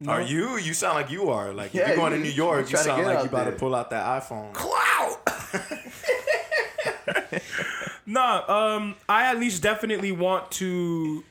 No? 0.00 0.12
Are 0.12 0.22
you? 0.22 0.56
You 0.58 0.74
sound 0.74 0.94
like 0.94 1.10
you 1.10 1.28
are. 1.30 1.52
Like 1.52 1.74
Yeah, 1.74 1.82
if 1.82 1.88
you're 1.88 1.96
going 1.96 2.12
to 2.12 2.18
you- 2.18 2.24
New 2.24 2.30
York, 2.30 2.66
you 2.66 2.70
trying 2.70 2.84
to 2.84 2.88
sound 2.90 3.02
get 3.02 3.06
like 3.08 3.14
you 3.14 3.20
out 3.20 3.26
about 3.26 3.44
to 3.44 3.50
there. 3.50 3.58
pull 3.58 3.74
out 3.74 3.90
that 3.90 4.22
iPhone. 4.22 4.52
Clout! 4.54 5.20
Nah, 8.06 8.76
um, 8.76 8.94
I 9.06 9.24
at 9.30 9.38
least 9.38 9.62
definitely 9.62 10.12
want 10.12 10.50
to. 10.52 11.24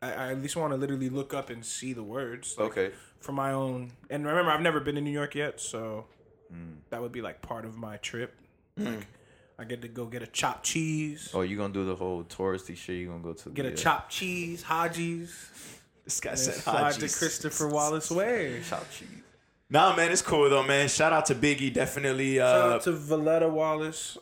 I, 0.00 0.12
I 0.12 0.30
at 0.30 0.40
least 0.40 0.54
want 0.54 0.72
to 0.72 0.76
literally 0.76 1.08
look 1.08 1.34
up 1.34 1.50
and 1.50 1.64
see 1.64 1.92
the 1.92 2.02
words. 2.04 2.54
like, 2.56 2.68
Okay. 2.70 2.92
For 3.20 3.32
my 3.32 3.52
own, 3.52 3.92
and 4.08 4.26
remember, 4.26 4.50
I've 4.50 4.62
never 4.62 4.80
been 4.80 4.94
to 4.94 5.00
New 5.00 5.10
York 5.10 5.34
yet, 5.34 5.60
so 5.60 6.06
Hmm. 6.50 6.72
that 6.88 7.00
would 7.02 7.12
be 7.12 7.20
like 7.22 7.42
part 7.42 7.64
of 7.64 7.76
my 7.76 7.96
trip. 7.98 8.34
Like, 8.76 9.06
I 9.58 9.64
get 9.64 9.82
to 9.82 9.88
go 9.88 10.06
get 10.06 10.22
a 10.22 10.26
chopped 10.26 10.64
cheese, 10.64 11.30
Oh, 11.34 11.42
you 11.42 11.56
gonna 11.56 11.72
do 11.72 11.84
the 11.84 11.94
whole 11.94 12.24
touristy 12.24 12.74
shit? 12.76 12.96
You 12.96 13.08
gonna 13.08 13.22
go 13.22 13.34
to 13.34 13.50
get 13.50 13.64
the, 13.64 13.68
a 13.68 13.74
chopped 13.74 14.10
cheese, 14.10 14.64
Hajji's, 14.64 15.32
This 16.04 16.18
guy 16.18 16.30
and 16.30 16.38
said, 16.38 16.54
slide 16.54 16.92
to 16.94 17.00
Christopher 17.00 17.68
Wallace 17.68 18.10
Way. 18.20 18.62
chopped 18.68 18.90
cheese. 18.92 19.08
Nah, 19.68 19.94
man, 19.94 20.10
it's 20.10 20.22
cool 20.22 20.48
though, 20.48 20.62
man. 20.64 20.88
Shout 20.88 21.12
out 21.12 21.26
to 21.26 21.34
Biggie, 21.34 21.72
definitely 21.72 22.36
Shout 22.38 22.70
uh, 22.70 22.74
out 22.76 22.82
to 22.84 22.92
Voletta 22.92 23.50
Wallace. 23.50 24.16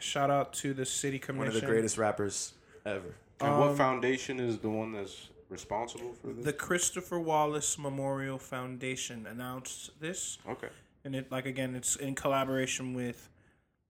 Shout 0.00 0.28
out 0.30 0.52
to 0.54 0.74
the 0.74 0.84
city 0.84 1.18
commission. 1.20 1.38
one 1.38 1.48
of 1.48 1.54
the 1.60 1.66
greatest 1.66 1.96
rappers 1.98 2.52
ever. 2.84 3.14
And 3.40 3.58
what 3.58 3.76
foundation 3.76 4.38
is 4.40 4.58
the 4.58 4.68
one 4.70 4.92
that's 4.92 5.28
responsible 5.50 6.14
for 6.20 6.28
this? 6.32 6.44
The 6.44 6.52
Christopher 6.52 7.18
Wallace 7.18 7.78
Memorial 7.78 8.38
Foundation 8.38 9.26
announced 9.26 9.98
this. 10.00 10.38
okay. 10.48 10.68
and 11.04 11.14
it 11.14 11.30
like 11.30 11.46
again 11.46 11.74
it's 11.74 11.96
in 11.96 12.14
collaboration 12.14 12.94
with 12.94 13.28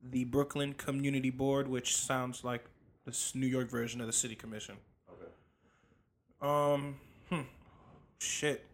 the 0.03 0.25
Brooklyn 0.25 0.73
Community 0.75 1.31
Board, 1.31 1.69
which 1.69 1.95
sounds 1.97 2.43
like 2.45 2.65
this 3.05 3.35
New 3.35 3.47
York 3.47 3.71
version 3.71 4.01
of 4.01 4.07
the 4.07 4.13
City 4.13 4.35
Commission. 4.35 4.77
Okay. 5.13 5.31
Um. 6.41 6.97
Hmm. 7.29 7.41
Shit. 8.19 8.65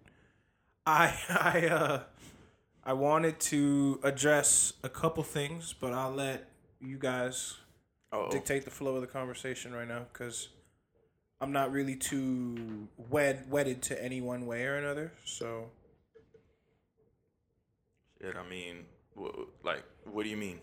I 0.86 1.14
I 1.28 1.66
uh 1.68 2.00
I 2.84 2.92
wanted 2.92 3.40
to 3.40 3.98
address 4.04 4.74
a 4.84 4.88
couple 4.88 5.22
things, 5.24 5.74
but 5.78 5.92
I'll 5.92 6.12
let 6.14 6.48
you 6.80 6.98
guys 6.98 7.56
Oh, 8.12 8.30
dictate 8.30 8.64
the 8.64 8.70
flow 8.70 8.94
of 8.94 9.00
the 9.00 9.08
conversation 9.08 9.74
right 9.74 9.88
now 9.88 10.06
because 10.12 10.48
I'm 11.40 11.52
not 11.52 11.70
really 11.72 11.96
too 11.96 12.88
wed 13.10 13.50
wedded 13.50 13.82
to 13.82 14.02
any 14.02 14.20
one 14.20 14.46
way 14.46 14.64
or 14.64 14.76
another. 14.76 15.12
So 15.24 15.70
shit. 18.20 18.34
I 18.36 18.48
mean, 18.48 18.84
wh- 19.18 19.44
like, 19.64 19.84
what 20.10 20.22
do 20.24 20.28
you 20.30 20.36
mean? 20.36 20.60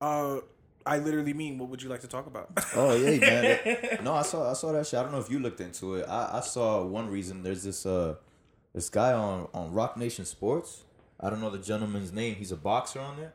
Uh, 0.00 0.40
I 0.86 0.98
literally 0.98 1.34
mean, 1.34 1.58
what 1.58 1.68
would 1.68 1.82
you 1.82 1.88
like 1.88 2.00
to 2.00 2.08
talk 2.08 2.26
about? 2.26 2.50
Oh 2.74 2.96
yeah, 2.96 3.18
man. 3.18 3.98
No, 4.02 4.14
I 4.14 4.22
saw 4.22 4.50
I 4.50 4.54
saw 4.54 4.72
that 4.72 4.86
shit. 4.86 4.98
I 4.98 5.02
don't 5.02 5.12
know 5.12 5.18
if 5.20 5.30
you 5.30 5.38
looked 5.38 5.60
into 5.60 5.94
it. 5.96 6.06
I, 6.08 6.38
I 6.38 6.40
saw 6.40 6.82
one 6.84 7.08
reason. 7.08 7.42
There's 7.42 7.62
this 7.62 7.84
uh 7.86 8.14
this 8.74 8.88
guy 8.88 9.12
on 9.12 9.48
on 9.54 9.72
Roc 9.72 9.96
Nation 9.96 10.24
Sports. 10.24 10.84
I 11.20 11.28
don't 11.30 11.40
know 11.40 11.50
the 11.50 11.58
gentleman's 11.58 12.12
name. 12.12 12.34
He's 12.36 12.50
a 12.50 12.56
boxer 12.56 12.98
on 13.00 13.18
there, 13.18 13.34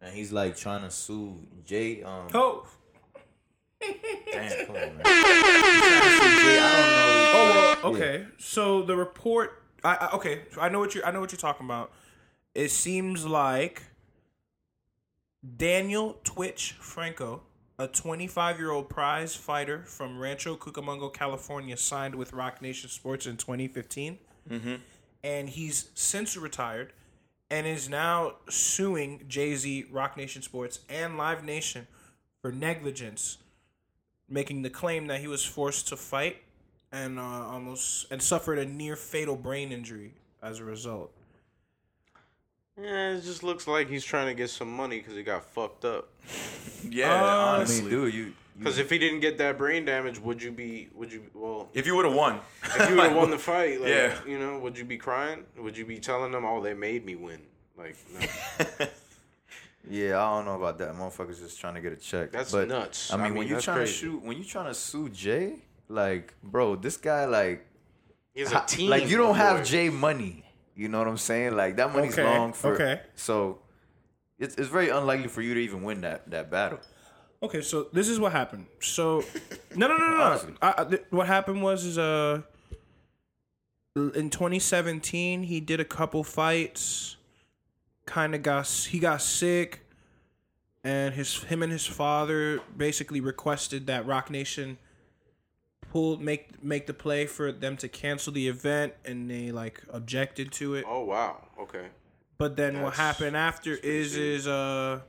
and 0.00 0.14
he's 0.14 0.30
like 0.32 0.56
trying 0.56 0.82
to 0.82 0.90
sue 0.90 1.36
Jay. 1.66 2.02
Um, 2.04 2.28
oh, 2.32 2.64
damn, 4.32 4.66
come 4.66 4.76
on, 4.76 5.00
okay. 7.84 8.26
So 8.38 8.82
the 8.82 8.96
report, 8.96 9.62
I, 9.84 9.94
I 9.94 10.16
okay, 10.16 10.42
I 10.60 10.68
know 10.68 10.80
what 10.80 10.94
you, 10.94 11.02
I 11.04 11.10
know 11.10 11.20
what 11.20 11.32
you're 11.32 11.38
talking 11.38 11.66
about. 11.66 11.92
It 12.54 12.70
seems 12.70 13.24
like 13.24 13.82
Daniel 15.56 16.18
Twitch 16.24 16.76
Franco, 16.80 17.42
a 17.78 17.86
25 17.86 18.58
year 18.58 18.70
old 18.70 18.88
prize 18.88 19.36
fighter 19.36 19.84
from 19.84 20.18
Rancho 20.18 20.56
Cucamonga, 20.56 21.12
California, 21.12 21.76
signed 21.76 22.14
with 22.14 22.32
Roc 22.32 22.60
Nation 22.60 22.90
Sports 22.90 23.26
in 23.26 23.36
2015, 23.36 24.18
mm-hmm. 24.50 24.74
and 25.22 25.48
he's 25.48 25.90
since 25.94 26.36
retired, 26.36 26.92
and 27.50 27.66
is 27.66 27.88
now 27.88 28.34
suing 28.48 29.24
Jay 29.28 29.54
Z, 29.54 29.86
Roc 29.90 30.16
Nation 30.16 30.42
Sports, 30.42 30.80
and 30.88 31.16
Live 31.16 31.44
Nation 31.44 31.86
for 32.42 32.50
negligence, 32.50 33.38
making 34.28 34.62
the 34.62 34.70
claim 34.70 35.06
that 35.06 35.20
he 35.20 35.28
was 35.28 35.44
forced 35.44 35.88
to 35.88 35.96
fight 35.96 36.42
and 36.92 37.18
uh, 37.18 37.22
almost 37.22 38.06
and 38.10 38.22
suffered 38.22 38.58
a 38.58 38.64
near 38.64 38.96
fatal 38.96 39.36
brain 39.36 39.72
injury 39.72 40.14
as 40.42 40.60
a 40.60 40.64
result. 40.64 41.12
Yeah, 42.80 43.10
it 43.16 43.22
just 43.22 43.42
looks 43.42 43.66
like 43.66 43.88
he's 43.88 44.04
trying 44.04 44.28
to 44.28 44.34
get 44.34 44.50
some 44.50 44.70
money 44.70 44.98
because 44.98 45.16
he 45.16 45.22
got 45.22 45.44
fucked 45.44 45.84
up. 45.84 46.08
Yeah, 46.88 47.12
Uh, 47.12 47.26
I 47.26 47.56
honestly. 47.56 47.80
mean, 47.82 47.90
dude, 47.90 48.14
you. 48.14 48.32
Because 48.56 48.78
if 48.78 48.88
he 48.88 48.98
didn't 48.98 49.18
get 49.18 49.36
that 49.38 49.58
brain 49.58 49.84
damage, 49.84 50.20
would 50.20 50.40
you 50.40 50.52
be? 50.52 50.88
Would 50.94 51.12
you? 51.12 51.24
Well, 51.34 51.68
if 51.74 51.86
you 51.88 51.96
would 51.96 52.04
have 52.04 52.14
won, 52.14 52.38
if 52.64 52.88
you 52.88 52.94
would 52.94 53.06
have 53.06 53.16
won 53.16 53.30
the 53.30 53.38
fight, 53.50 53.80
like, 53.80 53.88
Yeah. 53.90 54.16
you 54.26 54.38
know, 54.38 54.60
would 54.60 54.78
you 54.78 54.84
be 54.84 54.96
crying? 54.96 55.42
Would 55.58 55.76
you 55.76 55.84
be 55.84 55.98
telling 55.98 56.30
them, 56.30 56.44
"Oh, 56.44 56.62
they 56.62 56.74
made 56.74 57.04
me 57.04 57.16
win"? 57.16 57.40
Like, 57.76 57.96
no. 58.14 58.86
Yeah, 59.90 60.22
I 60.22 60.36
don't 60.36 60.44
know 60.44 60.54
about 60.54 60.78
that. 60.78 60.94
Motherfuckers 60.94 61.38
just 61.40 61.58
trying 61.60 61.74
to 61.74 61.80
get 61.80 61.92
a 61.92 61.96
check. 61.96 62.30
That's 62.30 62.52
but, 62.52 62.68
nuts. 62.68 63.12
I 63.12 63.16
mean, 63.16 63.24
I 63.24 63.28
mean, 63.28 63.38
when 63.38 63.48
you 63.48 63.54
that's 63.54 63.64
trying 63.64 63.76
crazy. 63.78 63.92
to 63.92 63.98
shoot, 63.98 64.22
when 64.22 64.36
you 64.38 64.44
trying 64.44 64.66
to 64.66 64.74
sue 64.74 65.08
Jay, 65.08 65.54
like, 65.88 66.34
bro, 66.42 66.76
this 66.76 66.96
guy, 66.96 67.24
like, 67.24 67.66
he 68.34 68.40
has 68.40 68.52
a 68.52 68.56
ha- 68.58 68.64
team. 68.66 68.90
like 68.90 69.08
you 69.08 69.16
don't 69.16 69.30
of 69.30 69.36
have 69.36 69.52
lawyers. 69.54 69.70
Jay 69.70 69.88
money. 69.90 70.44
You 70.76 70.88
know 70.88 70.98
what 70.98 71.08
I'm 71.08 71.16
saying? 71.18 71.56
Like 71.56 71.76
that 71.76 71.92
money's 71.92 72.12
Okay, 72.16 72.24
long 72.24 72.52
for. 72.52 72.74
okay. 72.74 73.00
So, 73.16 73.58
it's 74.38 74.54
it's 74.56 74.68
very 74.68 74.90
unlikely 74.90 75.26
for 75.28 75.42
you 75.42 75.54
to 75.54 75.60
even 75.60 75.82
win 75.82 76.02
that 76.02 76.30
that 76.30 76.50
battle. 76.50 76.78
Okay, 77.42 77.62
so 77.62 77.88
this 77.92 78.08
is 78.08 78.18
what 78.20 78.32
happened. 78.32 78.66
So, 78.80 79.24
no, 79.74 79.86
no, 79.88 79.96
no, 79.96 80.10
no. 80.10 80.22
Honestly. 80.22 80.54
I, 80.62 80.74
I, 80.78 80.84
th- 80.84 81.02
what 81.10 81.26
happened 81.26 81.62
was 81.62 81.84
is 81.84 81.96
uh, 81.98 82.42
in 83.96 84.30
2017 84.30 85.44
he 85.44 85.60
did 85.60 85.80
a 85.80 85.84
couple 85.84 86.22
fights. 86.24 87.16
Kind 88.06 88.34
of 88.34 88.42
got 88.42 88.66
he 88.68 88.98
got 89.00 89.20
sick, 89.20 89.84
and 90.82 91.14
his 91.14 91.42
him 91.44 91.62
and 91.62 91.70
his 91.70 91.86
father 91.86 92.60
basically 92.76 93.20
requested 93.20 93.86
that 93.88 94.06
Roc 94.06 94.30
Nation 94.30 94.78
pull 95.90 96.18
make 96.18 96.62
make 96.62 96.86
the 96.86 96.94
play 96.94 97.26
for 97.26 97.52
them 97.52 97.76
to 97.78 97.88
cancel 97.88 98.32
the 98.32 98.48
event, 98.48 98.94
and 99.04 99.30
they 99.30 99.50
like 99.50 99.82
objected 99.90 100.52
to 100.52 100.74
it. 100.74 100.84
Oh 100.86 101.04
wow. 101.04 101.46
Okay. 101.60 101.86
But 102.36 102.56
then 102.56 102.82
what 102.82 102.94
happened 102.94 103.36
after 103.36 103.70
that's 103.70 103.80
pretty 103.80 103.98
is 103.98 104.16
is 104.16 104.48
uh 104.48 105.00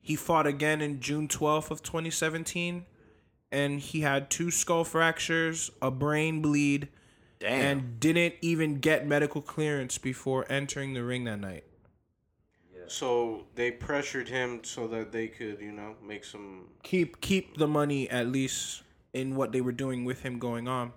he 0.00 0.16
fought 0.16 0.46
again 0.46 0.80
in 0.80 1.00
June 1.00 1.28
12th 1.28 1.70
of 1.70 1.82
2017 1.82 2.86
and 3.50 3.80
he 3.80 4.00
had 4.00 4.30
two 4.30 4.50
skull 4.50 4.84
fractures, 4.84 5.70
a 5.80 5.90
brain 5.90 6.40
bleed 6.42 6.88
Damn. 7.40 7.60
and 7.60 8.00
didn't 8.00 8.34
even 8.40 8.76
get 8.76 9.06
medical 9.06 9.40
clearance 9.40 9.98
before 9.98 10.44
entering 10.50 10.94
the 10.94 11.02
ring 11.02 11.24
that 11.24 11.40
night. 11.40 11.64
So 12.86 13.44
they 13.54 13.70
pressured 13.70 14.28
him 14.28 14.60
so 14.64 14.88
that 14.88 15.12
they 15.12 15.28
could, 15.28 15.60
you 15.60 15.72
know, 15.72 15.94
make 16.02 16.24
some. 16.24 16.68
Keep 16.82 17.20
keep 17.20 17.58
the 17.58 17.68
money 17.68 18.08
at 18.08 18.28
least 18.28 18.82
in 19.12 19.36
what 19.36 19.52
they 19.52 19.60
were 19.60 19.72
doing 19.72 20.04
with 20.04 20.22
him 20.22 20.38
going 20.38 20.68
on. 20.68 20.92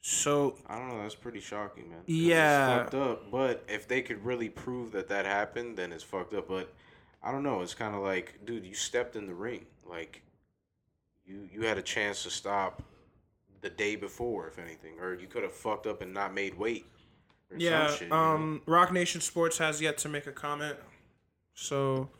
So 0.00 0.56
I 0.66 0.78
don't 0.78 0.88
know. 0.88 1.02
That's 1.02 1.14
pretty 1.14 1.40
shocking, 1.40 1.88
man. 1.88 2.00
Yeah. 2.06 2.82
It's 2.82 2.82
fucked 2.82 2.94
up. 2.94 3.30
But 3.30 3.64
if 3.68 3.88
they 3.88 4.02
could 4.02 4.24
really 4.24 4.48
prove 4.48 4.92
that 4.92 5.08
that 5.08 5.24
happened, 5.24 5.78
then 5.78 5.92
it's 5.92 6.04
fucked 6.04 6.34
up. 6.34 6.48
But 6.48 6.72
I 7.22 7.32
don't 7.32 7.42
know. 7.42 7.62
It's 7.62 7.74
kind 7.74 7.94
of 7.94 8.02
like, 8.02 8.40
dude, 8.44 8.66
you 8.66 8.74
stepped 8.74 9.16
in 9.16 9.26
the 9.26 9.34
ring. 9.34 9.64
Like, 9.88 10.22
you 11.24 11.48
you 11.50 11.62
had 11.62 11.78
a 11.78 11.82
chance 11.82 12.22
to 12.24 12.30
stop 12.30 12.82
the 13.62 13.70
day 13.70 13.96
before, 13.96 14.46
if 14.46 14.58
anything, 14.58 15.00
or 15.00 15.14
you 15.14 15.26
could 15.26 15.42
have 15.42 15.54
fucked 15.54 15.86
up 15.86 16.02
and 16.02 16.12
not 16.12 16.34
made 16.34 16.58
weight. 16.58 16.84
Or 17.50 17.56
yeah, 17.56 17.86
some 17.86 17.96
shit, 17.96 18.02
you 18.02 18.08
know? 18.08 18.16
um 18.16 18.62
Roc 18.66 18.92
Nation 18.92 19.22
Sports 19.22 19.56
has 19.56 19.80
yet 19.80 19.96
to 19.98 20.08
make 20.10 20.26
a 20.26 20.32
comment. 20.32 20.76
So 21.54 22.10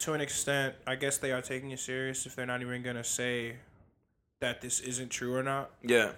to 0.00 0.12
an 0.12 0.20
extent, 0.20 0.74
I 0.86 0.96
guess 0.96 1.18
they 1.18 1.30
are 1.30 1.42
taking 1.42 1.70
it 1.70 1.78
serious 1.78 2.26
if 2.26 2.34
they're 2.34 2.46
not 2.46 2.62
even 2.62 2.82
going 2.82 2.96
to 2.96 3.04
say 3.04 3.56
that 4.40 4.60
this 4.60 4.80
isn't 4.80 5.08
true 5.10 5.34
or 5.34 5.42
not. 5.42 5.70
Yeah. 5.82 6.12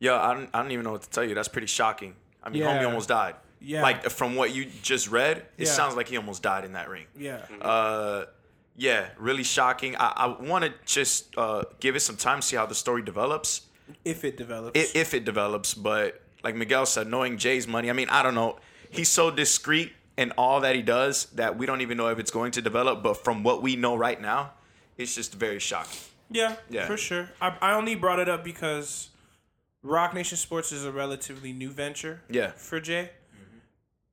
Yeah, 0.00 0.20
I 0.20 0.34
don't, 0.34 0.50
I 0.54 0.62
don't 0.62 0.72
even 0.72 0.84
know 0.84 0.92
what 0.92 1.02
to 1.02 1.10
tell 1.10 1.24
you. 1.24 1.34
That's 1.34 1.48
pretty 1.48 1.66
shocking. 1.66 2.14
I 2.42 2.48
mean, 2.48 2.62
Yeah. 2.62 2.78
homie 2.78 2.86
almost 2.86 3.08
died. 3.08 3.36
Yeah. 3.60 3.82
Like, 3.82 4.08
from 4.10 4.34
what 4.34 4.54
you 4.54 4.66
just 4.82 5.10
read, 5.10 5.38
it 5.58 5.66
Yeah. 5.66 5.72
sounds 5.72 5.94
like 5.94 6.08
he 6.08 6.16
almost 6.16 6.42
died 6.42 6.64
in 6.64 6.72
that 6.72 6.88
ring. 6.88 7.04
Yeah. 7.16 7.44
Uh, 7.60 8.24
yeah, 8.76 9.08
really 9.18 9.42
shocking. 9.44 9.94
I, 9.96 10.12
I 10.16 10.26
want 10.42 10.64
to 10.64 10.72
just 10.86 11.36
uh, 11.36 11.64
give 11.80 11.96
it 11.96 12.00
some 12.00 12.16
time, 12.16 12.40
to 12.40 12.46
see 12.46 12.56
how 12.56 12.66
the 12.66 12.74
story 12.74 13.02
develops, 13.02 13.62
If 14.04 14.24
it 14.24 14.36
develops. 14.36 14.78
if, 14.78 14.96
if 14.96 15.14
it 15.14 15.24
develops. 15.24 15.74
But 15.74 16.20
like 16.42 16.56
Miguel 16.56 16.86
said, 16.86 17.06
knowing 17.06 17.36
Jay's 17.36 17.68
money, 17.68 17.90
I 17.90 17.92
mean, 17.92 18.08
I 18.08 18.22
don't 18.22 18.34
know. 18.34 18.58
He's 18.88 19.10
so 19.10 19.30
discreet 19.30 19.92
in 20.16 20.32
all 20.32 20.60
that 20.62 20.74
he 20.74 20.82
does 20.82 21.26
that 21.34 21.58
we 21.58 21.66
don't 21.66 21.82
even 21.82 21.96
know 21.98 22.08
if 22.08 22.18
it's 22.18 22.30
going 22.30 22.52
to 22.52 22.62
develop. 22.62 23.02
But 23.02 23.22
from 23.22 23.42
what 23.44 23.62
we 23.62 23.76
know 23.76 23.94
right 23.94 24.20
now, 24.20 24.52
it's 24.96 25.14
just 25.14 25.34
very 25.34 25.58
shocking. 25.60 26.00
Yeah, 26.30 26.56
Yeah. 26.68 26.86
for 26.86 26.96
sure. 26.96 27.28
I, 27.40 27.56
I 27.60 27.72
only 27.72 27.94
brought 27.94 28.18
it 28.20 28.28
up 28.28 28.44
because 28.44 29.08
Roc 29.82 30.14
Nation 30.14 30.36
Sports 30.38 30.72
is 30.72 30.84
a 30.84 30.92
relatively 30.92 31.52
new 31.52 31.70
venture. 31.70 32.22
Yeah. 32.30 32.52
For 32.52 32.80
Jay, 32.80 33.10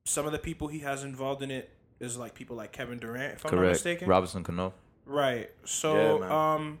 some 0.04 0.26
of 0.26 0.32
the 0.32 0.38
people 0.38 0.68
he 0.68 0.80
has 0.80 1.04
involved 1.04 1.42
in 1.42 1.50
it 1.50 1.70
is 2.00 2.16
like 2.16 2.34
people 2.34 2.56
like 2.56 2.72
Kevin 2.72 2.98
Durant, 2.98 3.34
if 3.34 3.46
I'm 3.46 3.54
not 3.54 3.62
mistaken. 3.62 4.08
Robinson 4.08 4.42
Cano. 4.44 4.72
Right. 5.04 5.50
So, 5.64 5.94
Yeah, 6.14 6.18
man. 6.20 6.32
um, 6.32 6.80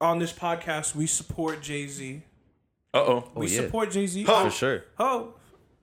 on 0.00 0.18
this 0.18 0.32
podcast, 0.32 0.94
we 0.94 1.06
support 1.06 1.62
Jay 1.62 1.86
Z. 1.86 2.22
Uh 2.94 2.98
oh. 2.98 3.30
We 3.34 3.48
yeah. 3.48 3.62
support 3.62 3.90
Jay 3.90 4.06
Z. 4.06 4.24
For 4.24 4.50
sure. 4.50 4.84
Oh, 4.98 5.34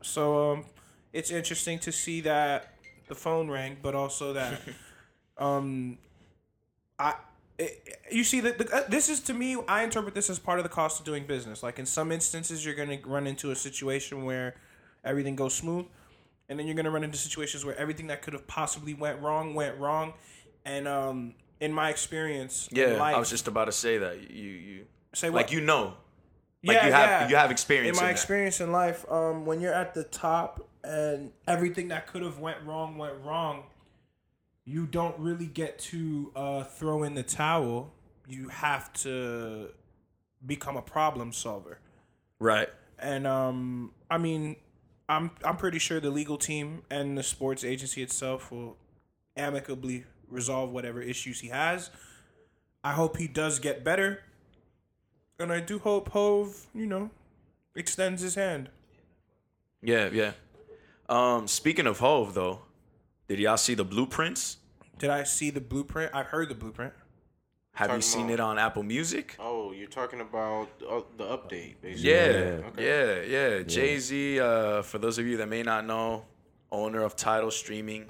so 0.02 0.52
um, 0.54 0.66
it's 1.12 1.30
interesting 1.32 1.80
to 1.80 1.92
see 1.92 2.22
that 2.22 2.74
the 3.08 3.16
phone 3.16 3.50
rang, 3.50 3.78
but 3.82 3.96
also 3.96 4.34
that 4.34 4.60
um, 5.38 5.98
I. 6.98 7.16
You 8.12 8.24
see 8.24 8.40
that 8.42 8.72
uh, 8.72 8.84
this 8.90 9.10
is 9.10 9.20
to 9.22 9.34
me 9.34 9.58
i 9.68 9.84
interpret 9.84 10.16
this 10.16 10.30
as 10.30 10.40
part 10.40 10.60
of 10.60 10.64
the 10.64 10.70
cost 10.70 11.00
of 11.00 11.06
doing 11.06 11.26
business. 11.26 11.64
Like 11.64 11.80
in 11.80 11.86
some 11.86 12.12
instances 12.12 12.66
you're 12.66 12.76
going 12.76 13.02
to 13.02 13.08
run 13.08 13.28
into 13.28 13.52
a 13.52 13.56
situation 13.56 14.26
where 14.26 14.56
everything 15.04 15.36
goes 15.36 15.54
smooth 15.54 15.86
and 16.50 16.60
then 16.60 16.68
you're 16.68 16.76
going 16.76 16.86
to 16.86 16.92
run 16.92 17.04
into 17.04 17.18
situations 17.18 17.66
where 17.66 17.76
everything 17.78 18.08
that 18.08 18.22
could 18.22 18.34
have 18.34 18.48
possibly 18.48 18.94
went 18.94 19.22
wrong 19.22 19.54
went 19.54 19.78
wrong. 19.78 20.14
And 20.66 20.88
um 20.88 21.36
in 21.60 21.72
my 21.74 21.90
experience 21.90 22.68
in 22.72 22.78
Yeah, 22.78 22.98
life, 22.98 23.16
I 23.16 23.20
was 23.20 23.30
just 23.30 23.48
about 23.48 23.66
to 23.66 23.72
say 23.72 23.98
that. 23.98 24.30
You, 24.30 24.50
you, 24.50 24.86
say 25.14 25.30
what? 25.30 25.44
like 25.44 25.52
you 25.52 25.62
know, 25.62 25.94
like 26.64 26.84
you 26.84 26.92
have 26.92 27.30
you 27.30 27.36
have 27.36 27.52
experience 27.52 27.98
in 27.98 28.04
my 28.04 28.10
in 28.10 28.14
experience 28.14 28.62
in 28.62 28.72
life 28.72 29.06
um 29.12 29.46
when 29.46 29.60
you're 29.62 29.74
at 29.74 29.94
the 29.94 30.04
top 30.04 30.68
and 30.84 31.32
everything 31.48 31.90
that 31.90 32.08
could 32.08 32.22
have 32.22 32.40
went 32.40 32.58
wrong 32.66 32.98
went 32.98 33.14
wrong 33.24 33.64
you 34.66 34.86
don't 34.86 35.18
really 35.20 35.46
get 35.48 35.78
to 35.80 36.32
uh 36.36 36.64
throw 36.64 37.04
in 37.04 37.16
the 37.16 37.24
towel. 37.24 37.94
You 38.28 38.50
have 38.50 38.92
to 39.04 39.70
become 40.46 40.78
a 40.78 40.82
problem 40.82 41.32
solver. 41.34 41.80
Right. 42.40 42.70
and 43.00 43.26
um 43.26 43.92
i 44.10 44.18
mean 44.18 44.58
i'm 45.08 45.32
i'm 45.46 45.56
pretty 45.58 45.80
sure 45.80 46.00
the 46.00 46.10
legal 46.10 46.38
team 46.38 46.84
and 46.90 47.18
the 47.18 47.24
sports 47.24 47.64
agency 47.64 48.02
itself 48.04 48.52
will 48.52 48.76
amicably 49.38 50.04
resolve 50.30 50.72
whatever 50.72 51.02
issues 51.02 51.40
he 51.42 51.48
has. 51.50 51.90
I 52.84 52.92
hope 52.94 53.18
he 53.18 53.28
does 53.28 53.60
get 53.60 53.84
better. 53.84 54.24
And 55.40 55.52
i 55.52 55.60
do 55.60 55.80
hope 55.80 56.10
Hov 56.10 56.68
you 56.74 56.86
know 56.86 57.10
extends 57.76 58.22
his 58.22 58.36
hand. 58.36 58.70
Yeah, 59.82 60.10
yeah. 60.14 60.32
Um, 61.10 61.48
speaking 61.48 61.88
of 61.88 62.00
Hov, 62.00 62.34
though, 62.34 62.60
did 63.36 63.42
y'all 63.44 63.58
see 63.58 63.74
the 63.76 63.84
blueprints? 63.86 64.58
did 65.00 65.10
i 65.10 65.24
see 65.24 65.50
the 65.50 65.60
blueprint 65.62 66.12
i've 66.14 66.28
heard 66.28 66.48
the 66.50 66.56
blueprint 66.56 66.94
Have 67.76 67.92
you 67.96 68.02
seen 68.02 68.26
about- 68.26 68.34
it 68.34 68.40
on 68.40 68.60
Apple 68.60 68.84
Music? 68.84 69.36
Oh, 69.40 69.72
you're 69.72 69.88
talking 70.02 70.22
about 70.22 70.70
uh, 70.88 71.02
the 71.18 71.26
update, 71.26 71.74
basically. 71.82 72.12
Yeah, 72.12 72.70
Okay. 72.70 72.86
yeah, 72.90 73.56
yeah. 73.58 73.64
Jay 73.64 73.98
Z, 73.98 74.40
uh, 74.40 74.84
for 74.84 75.00
those 75.00 75.18
of 75.18 75.26
you 75.26 75.38
that 75.38 75.50
may 75.50 75.64
not 75.64 75.82
know, 75.88 76.26
owner 76.72 77.02
of 77.02 77.16
Tidal 77.16 77.50
Streaming, 77.50 78.06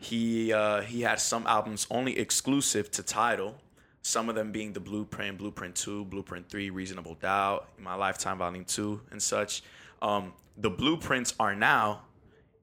he 0.00 0.52
uh, 0.52 0.80
he 0.82 1.02
had 1.02 1.20
some 1.20 1.46
albums 1.46 1.86
only 1.88 2.18
exclusive 2.18 2.90
to 2.96 3.02
Tidal. 3.04 3.54
Some 4.02 4.28
of 4.28 4.34
them 4.34 4.50
being 4.50 4.72
the 4.72 4.80
Blueprint, 4.80 5.38
Blueprint 5.38 5.76
Two, 5.76 6.04
Blueprint 6.06 6.48
Three, 6.50 6.70
Reasonable 6.70 7.14
Doubt, 7.14 7.68
My 7.78 7.94
Lifetime 7.94 8.38
Volume 8.38 8.64
Two, 8.64 9.00
and 9.12 9.22
such. 9.22 9.62
Um, 10.02 10.32
the 10.58 10.70
blueprints 10.70 11.32
are 11.38 11.54
now 11.54 12.02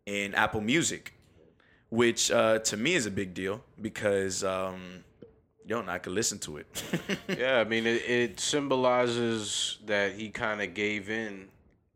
in 0.06 0.36
Apple 0.36 0.60
Music, 0.62 1.14
which 1.94 2.32
uh, 2.32 2.58
to 2.58 2.76
me 2.76 2.96
is 2.96 3.06
a 3.06 3.12
big 3.12 3.36
deal 3.36 3.64
because 3.80 4.44
um, 4.44 5.04
yo, 5.64 5.84
I 5.88 6.00
could 6.00 6.14
listen 6.14 6.40
to 6.40 6.58
it. 6.58 6.84
Yeah, 7.38 7.60
I 7.60 7.66
mean, 7.66 7.86
it, 7.86 8.02
it 8.10 8.40
symbolizes 8.40 9.78
that 9.86 10.14
he 10.14 10.30
kind 10.30 10.60
of 10.62 10.74
gave 10.74 11.10
in 11.12 11.50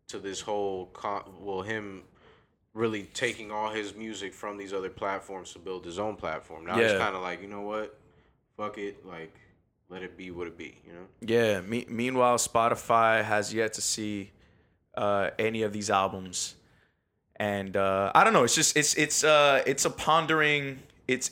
to 0.09 0.19
this 0.19 0.39
whole, 0.41 0.85
con- 0.93 1.23
well, 1.41 1.61
him 1.63 2.03
really 2.75 3.03
taking 3.13 3.51
all 3.51 3.71
his 3.71 3.95
music 3.95 4.33
from 4.35 4.55
these 4.57 4.71
other 4.71 4.89
platforms 4.91 5.51
to 5.53 5.59
build 5.59 5.83
his 5.83 5.97
own 5.97 6.15
platform. 6.15 6.65
Now 6.67 6.77
Yeah. 6.77 6.89
it's 6.89 6.99
kind 7.01 7.15
of 7.15 7.23
like, 7.23 7.41
you 7.41 7.47
know 7.47 7.61
what? 7.61 7.97
Fuck 8.55 8.77
it. 8.77 9.03
Like, 9.03 9.33
let 9.89 10.03
it 10.03 10.15
be 10.15 10.29
what 10.29 10.45
it 10.47 10.57
be, 10.57 10.77
you 10.85 10.93
know? 10.93 11.07
Yeah. 11.21 11.61
Me- 11.61 11.87
meanwhile, 11.89 12.37
Spotify 12.37 13.23
has 13.23 13.51
yet 13.51 13.73
to 13.73 13.81
see 13.81 14.31
uh, 14.95 15.31
any 15.39 15.63
of 15.63 15.73
these 15.73 15.89
albums, 15.89 16.53
and 17.37 17.77
uh, 17.77 18.11
I 18.13 18.23
don't 18.23 18.33
know. 18.33 18.43
It's 18.43 18.55
just 18.55 18.75
it's 18.75 18.93
it's 18.95 19.23
uh 19.23 19.61
it's 19.65 19.85
a 19.85 19.89
pondering. 19.89 20.79
It's 21.07 21.31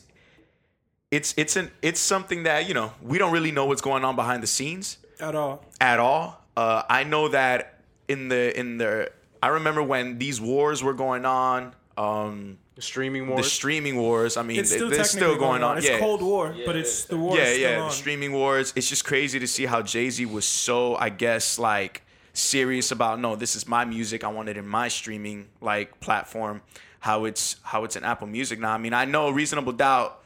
it's 1.12 1.34
it's 1.38 1.56
an 1.56 1.72
it's 1.82 2.00
something 2.00 2.44
that 2.44 2.68
you 2.68 2.74
know 2.74 2.94
we 3.02 3.18
don't 3.18 3.32
really 3.32 3.52
know 3.52 3.66
what's 3.66 3.82
going 3.82 4.04
on 4.04 4.16
behind 4.16 4.44
the 4.44 4.48
scenes 4.48 4.98
at 5.20 5.36
all 5.36 5.66
at 5.82 6.00
all. 6.00 6.42
Uh, 6.56 6.84
I 6.90 7.04
know 7.04 7.28
that 7.30 7.80
in 8.08 8.28
the 8.30 8.58
in 8.58 8.78
the 8.78 9.12
I 9.42 9.50
remember 9.50 9.84
when 9.84 10.18
these 10.18 10.40
wars 10.40 10.84
were 10.84 10.94
going 10.94 11.26
on. 11.26 11.74
Um, 11.98 12.58
The 12.76 12.82
streaming 12.82 13.28
wars. 13.30 13.46
the 13.46 13.50
streaming 13.50 13.96
wars. 13.96 14.36
I 14.36 14.44
mean, 14.44 14.60
it's 14.60 14.72
still 14.72 14.90
they're 14.90 15.04
still 15.06 15.38
going 15.38 15.64
on. 15.64 15.78
it's 15.78 15.88
yeah. 15.88 16.00
cold 16.00 16.22
war 16.22 16.54
but 16.66 16.76
it's 16.76 17.06
the 17.06 17.18
war 17.18 17.38
yeah, 17.38 17.44
is 17.44 17.50
still 17.56 17.72
yeah, 17.72 17.80
on. 17.80 17.88
the 17.88 17.94
streaming 17.94 18.34
wars. 18.34 18.74
It's 18.76 18.90
just 18.90 19.06
crazy 19.06 19.40
to 19.40 19.48
see 19.48 19.66
how 19.66 19.82
Jay 19.82 20.10
Z 20.10 20.26
was 20.26 20.46
so, 20.46 20.96
I 20.96 21.10
guess, 21.10 21.58
like 21.58 22.05
serious 22.38 22.92
about 22.92 23.20
no, 23.20 23.36
this 23.36 23.56
is 23.56 23.68
my 23.68 23.86
music. 23.86 24.24
I 24.24 24.28
want 24.28 24.50
it 24.50 24.58
in 24.58 24.68
my 24.68 24.88
streaming 24.88 25.48
like 25.62 26.00
platform. 26.00 26.62
How 27.00 27.26
it's 27.26 27.58
how 27.62 27.84
it's 27.84 27.96
in 27.96 28.04
Apple 28.04 28.28
Music 28.28 28.60
now. 28.60 28.72
I 28.72 28.78
mean, 28.78 28.94
I 28.94 29.06
know 29.06 29.30
Reasonable 29.30 29.74
Doubt. 29.74 30.22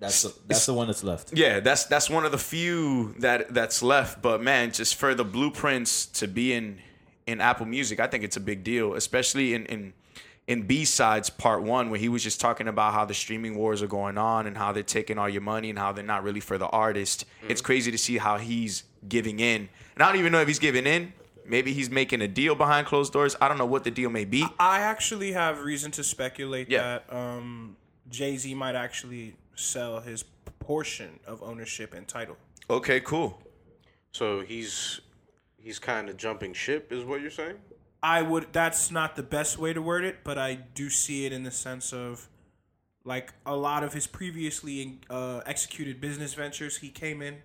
That's 0.00 0.22
the, 0.22 0.34
that's 0.46 0.64
the 0.64 0.74
one 0.74 0.86
that's 0.86 1.02
left. 1.02 1.36
Yeah, 1.36 1.60
that's 1.60 1.84
that's 1.86 2.08
one 2.08 2.24
of 2.24 2.32
the 2.32 2.38
few 2.38 3.14
that 3.18 3.52
that's 3.52 3.82
left. 3.82 4.22
But 4.22 4.42
man, 4.42 4.72
just 4.72 4.94
for 4.94 5.14
the 5.14 5.24
blueprints 5.24 6.06
to 6.06 6.28
be 6.28 6.52
in 6.52 6.78
in 7.26 7.40
Apple 7.40 7.66
Music, 7.66 8.00
I 8.00 8.06
think 8.06 8.24
it's 8.24 8.36
a 8.36 8.40
big 8.40 8.62
deal, 8.64 8.94
especially 8.94 9.54
in 9.54 9.66
in 9.66 9.92
in 10.46 10.62
B 10.62 10.84
sides 10.86 11.28
part 11.28 11.62
one, 11.62 11.90
where 11.90 12.00
he 12.00 12.08
was 12.08 12.22
just 12.22 12.40
talking 12.40 12.68
about 12.68 12.94
how 12.94 13.04
the 13.04 13.12
streaming 13.12 13.56
wars 13.56 13.82
are 13.82 13.86
going 13.88 14.16
on 14.16 14.46
and 14.46 14.56
how 14.56 14.72
they're 14.72 14.82
taking 14.82 15.18
all 15.18 15.28
your 15.28 15.42
money 15.42 15.68
and 15.68 15.78
how 15.78 15.92
they're 15.92 16.02
not 16.02 16.22
really 16.22 16.40
for 16.40 16.56
the 16.56 16.68
artist. 16.68 17.26
It's 17.46 17.60
mm-hmm. 17.60 17.66
crazy 17.66 17.90
to 17.90 17.98
see 17.98 18.16
how 18.16 18.38
he's 18.38 18.84
giving 19.06 19.40
in, 19.40 19.68
and 19.98 20.04
I 20.04 20.12
don't 20.12 20.20
even 20.20 20.30
know 20.30 20.40
if 20.40 20.46
he's 20.46 20.60
giving 20.60 20.86
in. 20.86 21.12
Maybe 21.44 21.72
he's 21.72 21.90
making 21.90 22.22
a 22.22 22.28
deal 22.28 22.54
behind 22.54 22.86
closed 22.86 23.12
doors. 23.12 23.34
I 23.40 23.48
don't 23.48 23.58
know 23.58 23.66
what 23.66 23.82
the 23.82 23.90
deal 23.90 24.10
may 24.10 24.24
be. 24.24 24.46
i 24.60 24.78
actually 24.78 25.32
have 25.32 25.62
reason 25.64 25.90
to 25.92 26.04
speculate 26.04 26.70
Yeah. 26.70 27.00
that 27.08 27.12
um 27.12 27.76
jay-z 28.08 28.54
might 28.54 28.76
actually 28.76 29.34
sell 29.56 29.98
his 30.00 30.22
portion 30.60 31.18
of 31.26 31.42
ownership 31.42 31.94
and 31.94 32.06
Tidal 32.06 32.36
Okay, 32.70 33.00
cool. 33.00 33.42
So 34.12 34.40
he's 34.42 35.00
he's 35.56 35.80
kind 35.80 36.08
of 36.08 36.16
jumping 36.16 36.52
ship, 36.52 36.92
is 36.92 37.04
what 37.04 37.20
you're 37.20 37.30
saying? 37.32 37.56
I 38.00 38.22
would. 38.22 38.52
That's 38.52 38.92
not 38.92 39.16
the 39.16 39.24
best 39.24 39.58
way 39.58 39.72
to 39.72 39.82
word 39.82 40.04
it, 40.04 40.18
but 40.22 40.38
I 40.38 40.54
do 40.54 40.88
see 40.90 41.26
it 41.26 41.32
in 41.32 41.42
the 41.42 41.50
sense 41.50 41.92
of, 41.92 42.28
like 43.04 43.32
a 43.44 43.56
lot 43.56 43.82
of 43.82 43.94
his 43.94 44.06
previously 44.06 45.00
uh, 45.10 45.40
executed 45.44 46.00
business 46.00 46.34
ventures, 46.34 46.76
he 46.76 46.90
came 46.90 47.20
in, 47.22 47.38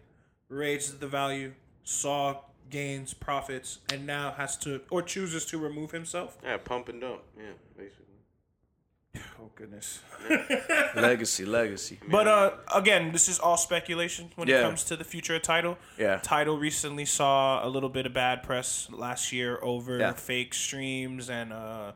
raised 0.49 0.99
the 0.99 1.07
value, 1.07 1.53
saw 1.83 2.37
gains, 2.69 3.13
profits, 3.13 3.79
and 3.91 4.05
now 4.07 4.31
has 4.31 4.57
to 4.57 4.81
or 4.89 5.01
chooses 5.01 5.45
to 5.47 5.57
remove 5.57 5.91
himself. 5.91 6.37
Yeah, 6.43 6.57
pump 6.57 6.89
and 6.89 7.01
dump. 7.01 7.21
Yeah, 7.37 7.43
basically. 7.77 7.99
Oh 9.39 9.49
goodness. 9.55 9.99
legacy, 10.95 11.45
legacy. 11.45 11.99
But 12.09 12.27
uh, 12.27 12.51
again, 12.73 13.11
this 13.11 13.27
is 13.27 13.39
all 13.39 13.57
speculation 13.57 14.31
when 14.35 14.47
it 14.49 14.59
comes 14.61 14.85
to 14.85 14.95
the 14.95 15.03
future 15.03 15.35
of 15.35 15.41
Tidal. 15.41 15.77
Yeah. 15.99 16.17
Tidal 16.23 16.57
recently 16.57 17.05
saw 17.05 17.63
a 17.65 17.69
little 17.69 17.89
bit 17.89 18.05
of 18.05 18.13
bad 18.13 18.41
press 18.41 18.87
last 18.89 19.31
year 19.33 19.59
over 19.61 19.99
Yeah. 19.99 20.13
fake 20.13 20.53
streams 20.53 21.29
and 21.29 21.51
uh, 21.53 21.91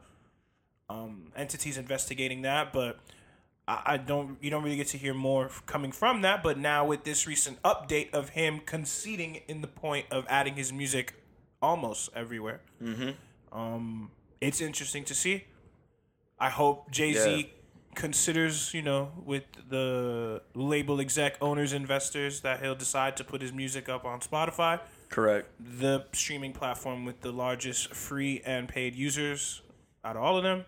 um, 0.89 1.31
entities 1.35 1.77
investigating 1.77 2.41
that, 2.43 2.71
but. 2.73 2.99
I 3.67 3.81
I 3.85 3.97
don't. 3.97 4.37
You 4.41 4.49
don't 4.49 4.63
really 4.63 4.77
get 4.77 4.87
to 4.89 4.97
hear 4.97 5.13
more 5.13 5.49
coming 5.65 5.91
from 5.91 6.21
that, 6.21 6.43
but 6.43 6.57
now 6.57 6.85
with 6.85 7.03
this 7.03 7.27
recent 7.27 7.61
update 7.63 8.13
of 8.13 8.29
him 8.29 8.61
conceding 8.65 9.41
in 9.47 9.61
the 9.61 9.67
point 9.67 10.05
of 10.11 10.25
adding 10.29 10.55
his 10.55 10.71
music 10.71 11.13
almost 11.61 12.09
everywhere, 12.15 12.61
mm-hmm. 12.81 13.11
um, 13.57 14.11
it's 14.41 14.61
interesting 14.61 15.03
to 15.05 15.13
see. 15.15 15.45
I 16.39 16.49
hope 16.49 16.91
Jay 16.91 17.13
Z 17.13 17.35
Yeah. 17.35 17.43
considers, 17.95 18.73
you 18.75 18.83
know, 18.83 19.11
with 19.25 19.43
the 19.69 20.41
label 20.53 21.01
exec 21.01 21.37
owners, 21.41 21.73
investors, 21.73 22.41
that 22.41 22.61
he'll 22.61 22.75
decide 22.75 23.17
to 23.17 23.23
put 23.23 23.41
his 23.41 23.51
music 23.51 23.89
up 23.89 24.05
on 24.05 24.19
Spotify, 24.19 24.79
Correct. 25.09 25.49
the 25.59 26.05
streaming 26.13 26.53
platform 26.53 27.05
with 27.05 27.21
the 27.21 27.31
largest 27.31 27.93
free 27.95 28.41
and 28.45 28.69
paid 28.69 28.93
users 28.95 29.61
out 30.05 30.15
of 30.15 30.21
all 30.21 30.37
of 30.37 30.43
them. 30.43 30.65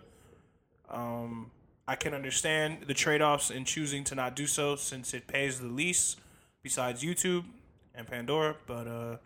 Um, 0.89 1.51
I 1.89 1.95
can 1.95 2.13
understand 2.13 2.84
the 2.86 2.93
trade 2.93 3.19
offs 3.19 3.49
in 3.49 3.65
choosing 3.65 4.04
to 4.06 4.13
not 4.13 4.36
do 4.36 4.45
so 4.45 4.75
since 4.75 5.15
it 5.15 5.25
pays 5.25 5.60
the 5.60 5.65
least, 5.65 6.19
besides 6.62 7.04
YouTube 7.04 7.45
and 7.95 8.06
Pandora. 8.06 8.58
But 8.67 8.88
uh, 8.88 9.17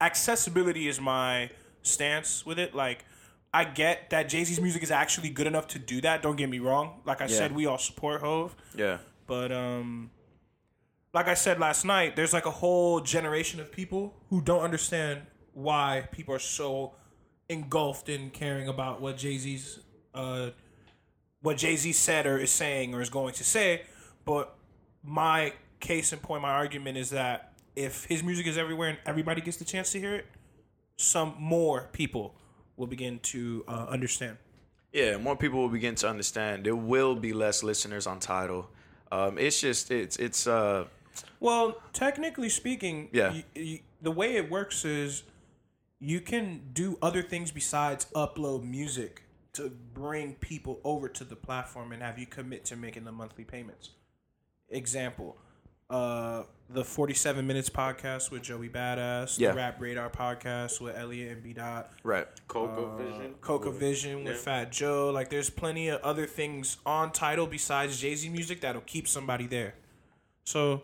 accessibility 0.00 0.88
is 0.88 1.00
my 1.00 1.50
stance 1.82 2.44
with 2.44 2.58
it. 2.58 2.74
Like, 2.74 3.04
I 3.54 3.62
get 3.62 4.10
that 4.10 4.28
Jay 4.28 4.42
Z's 4.42 4.60
music 4.60 4.82
is 4.82 4.90
actually 4.90 5.30
good 5.30 5.46
enough 5.46 5.68
to 5.68 5.78
do 5.78 6.00
that. 6.00 6.22
Don't 6.22 6.34
get 6.34 6.50
me 6.50 6.58
wrong. 6.58 7.02
Like 7.04 7.20
I 7.20 7.28
said, 7.28 7.54
we 7.54 7.66
all 7.66 7.78
support 7.78 8.20
Hov. 8.20 8.56
Yeah. 8.74 8.98
But 9.28 9.52
um 9.52 10.10
like 11.14 11.28
I 11.28 11.34
said 11.34 11.60
last 11.60 11.84
night, 11.84 12.16
there's 12.16 12.32
like 12.32 12.46
a 12.46 12.50
whole 12.50 12.98
generation 13.00 13.60
of 13.60 13.70
people 13.70 14.14
who 14.28 14.40
don't 14.40 14.62
understand 14.62 15.20
why 15.52 16.08
people 16.10 16.34
are 16.34 16.40
so 16.40 16.94
engulfed 17.48 18.08
in 18.08 18.30
caring 18.30 18.66
about 18.66 19.00
what 19.00 19.18
Jay-Z's 19.18 19.78
uh 20.14 20.50
what 21.42 21.56
Jay-Z 21.58 21.92
said 21.92 22.26
or 22.26 22.38
is 22.38 22.50
saying 22.50 22.94
or 22.94 23.00
is 23.00 23.10
going 23.10 23.34
to 23.34 23.44
say, 23.44 23.82
but 24.24 24.54
my 25.04 25.52
case 25.80 26.12
in 26.12 26.18
point, 26.20 26.42
my 26.42 26.50
argument 26.50 26.96
is 26.96 27.10
that 27.10 27.52
if 27.74 28.04
his 28.04 28.22
music 28.22 28.46
is 28.46 28.56
everywhere 28.56 28.90
and 28.90 28.98
everybody 29.06 29.40
gets 29.40 29.56
the 29.56 29.64
chance 29.64 29.92
to 29.92 29.98
hear 30.00 30.14
it, 30.14 30.26
some 30.96 31.34
more 31.38 31.88
people 31.92 32.34
will 32.76 32.86
begin 32.86 33.18
to 33.20 33.64
uh, 33.66 33.86
understand. 33.88 34.36
Yeah, 34.92 35.16
more 35.16 35.36
people 35.36 35.58
will 35.60 35.68
begin 35.68 35.94
to 35.96 36.08
understand. 36.08 36.64
There 36.64 36.76
will 36.76 37.16
be 37.16 37.32
less 37.32 37.62
listeners 37.62 38.06
on 38.06 38.20
Tidal. 38.20 38.68
Um, 39.10 39.38
it's 39.38 39.60
just 39.60 39.90
it's 39.90 40.16
it's 40.16 40.46
uh 40.46 40.84
Well, 41.40 41.76
technically 41.92 42.48
speaking, 42.50 43.08
Yeah. 43.12 43.30
y- 43.32 43.44
y- 43.56 43.80
the 44.00 44.10
way 44.10 44.36
it 44.36 44.50
works 44.50 44.84
is 44.84 45.22
you 45.98 46.20
can 46.20 46.60
do 46.72 46.98
other 47.02 47.22
things 47.22 47.50
besides 47.50 48.06
upload 48.14 48.64
music 48.64 49.21
to 49.54 49.70
bring 49.92 50.34
people 50.34 50.80
over 50.84 51.08
to 51.08 51.24
the 51.24 51.36
platform 51.36 51.92
and 51.92 52.02
have 52.02 52.18
you 52.18 52.26
commit 52.26 52.64
to 52.66 52.76
making 52.76 53.04
the 53.04 53.12
monthly 53.12 53.44
payments. 53.44 53.90
Example, 54.70 55.36
uh, 55.90 56.44
the 56.70 56.82
47 56.82 57.46
Minutes 57.46 57.68
podcast 57.68 58.30
with 58.30 58.40
Joey 58.42 58.70
Badass, 58.70 59.38
Yeah. 59.38 59.50
the 59.50 59.56
Rap 59.56 59.78
Radar 59.78 60.08
podcast 60.08 60.80
with 60.80 60.96
Elliott 60.96 61.32
and 61.32 61.42
B 61.42 61.52
Dot, 61.52 61.92
right. 62.02 62.26
Coca 62.48 62.96
Vision. 62.96 63.34
Coca 63.42 63.70
Vision 63.70 64.24
with 64.24 64.38
Fat 64.38 64.72
Joe. 64.72 65.10
Like, 65.10 65.28
there's 65.28 65.50
plenty 65.50 65.88
of 65.88 66.00
other 66.00 66.26
things 66.26 66.78
on 66.86 67.12
Tidal 67.12 67.46
besides 67.46 68.00
Jay 68.00 68.14
Z 68.14 68.30
music 68.30 68.62
that'll 68.62 68.80
keep 68.82 69.06
somebody 69.06 69.46
there. 69.46 69.74
So, 70.44 70.82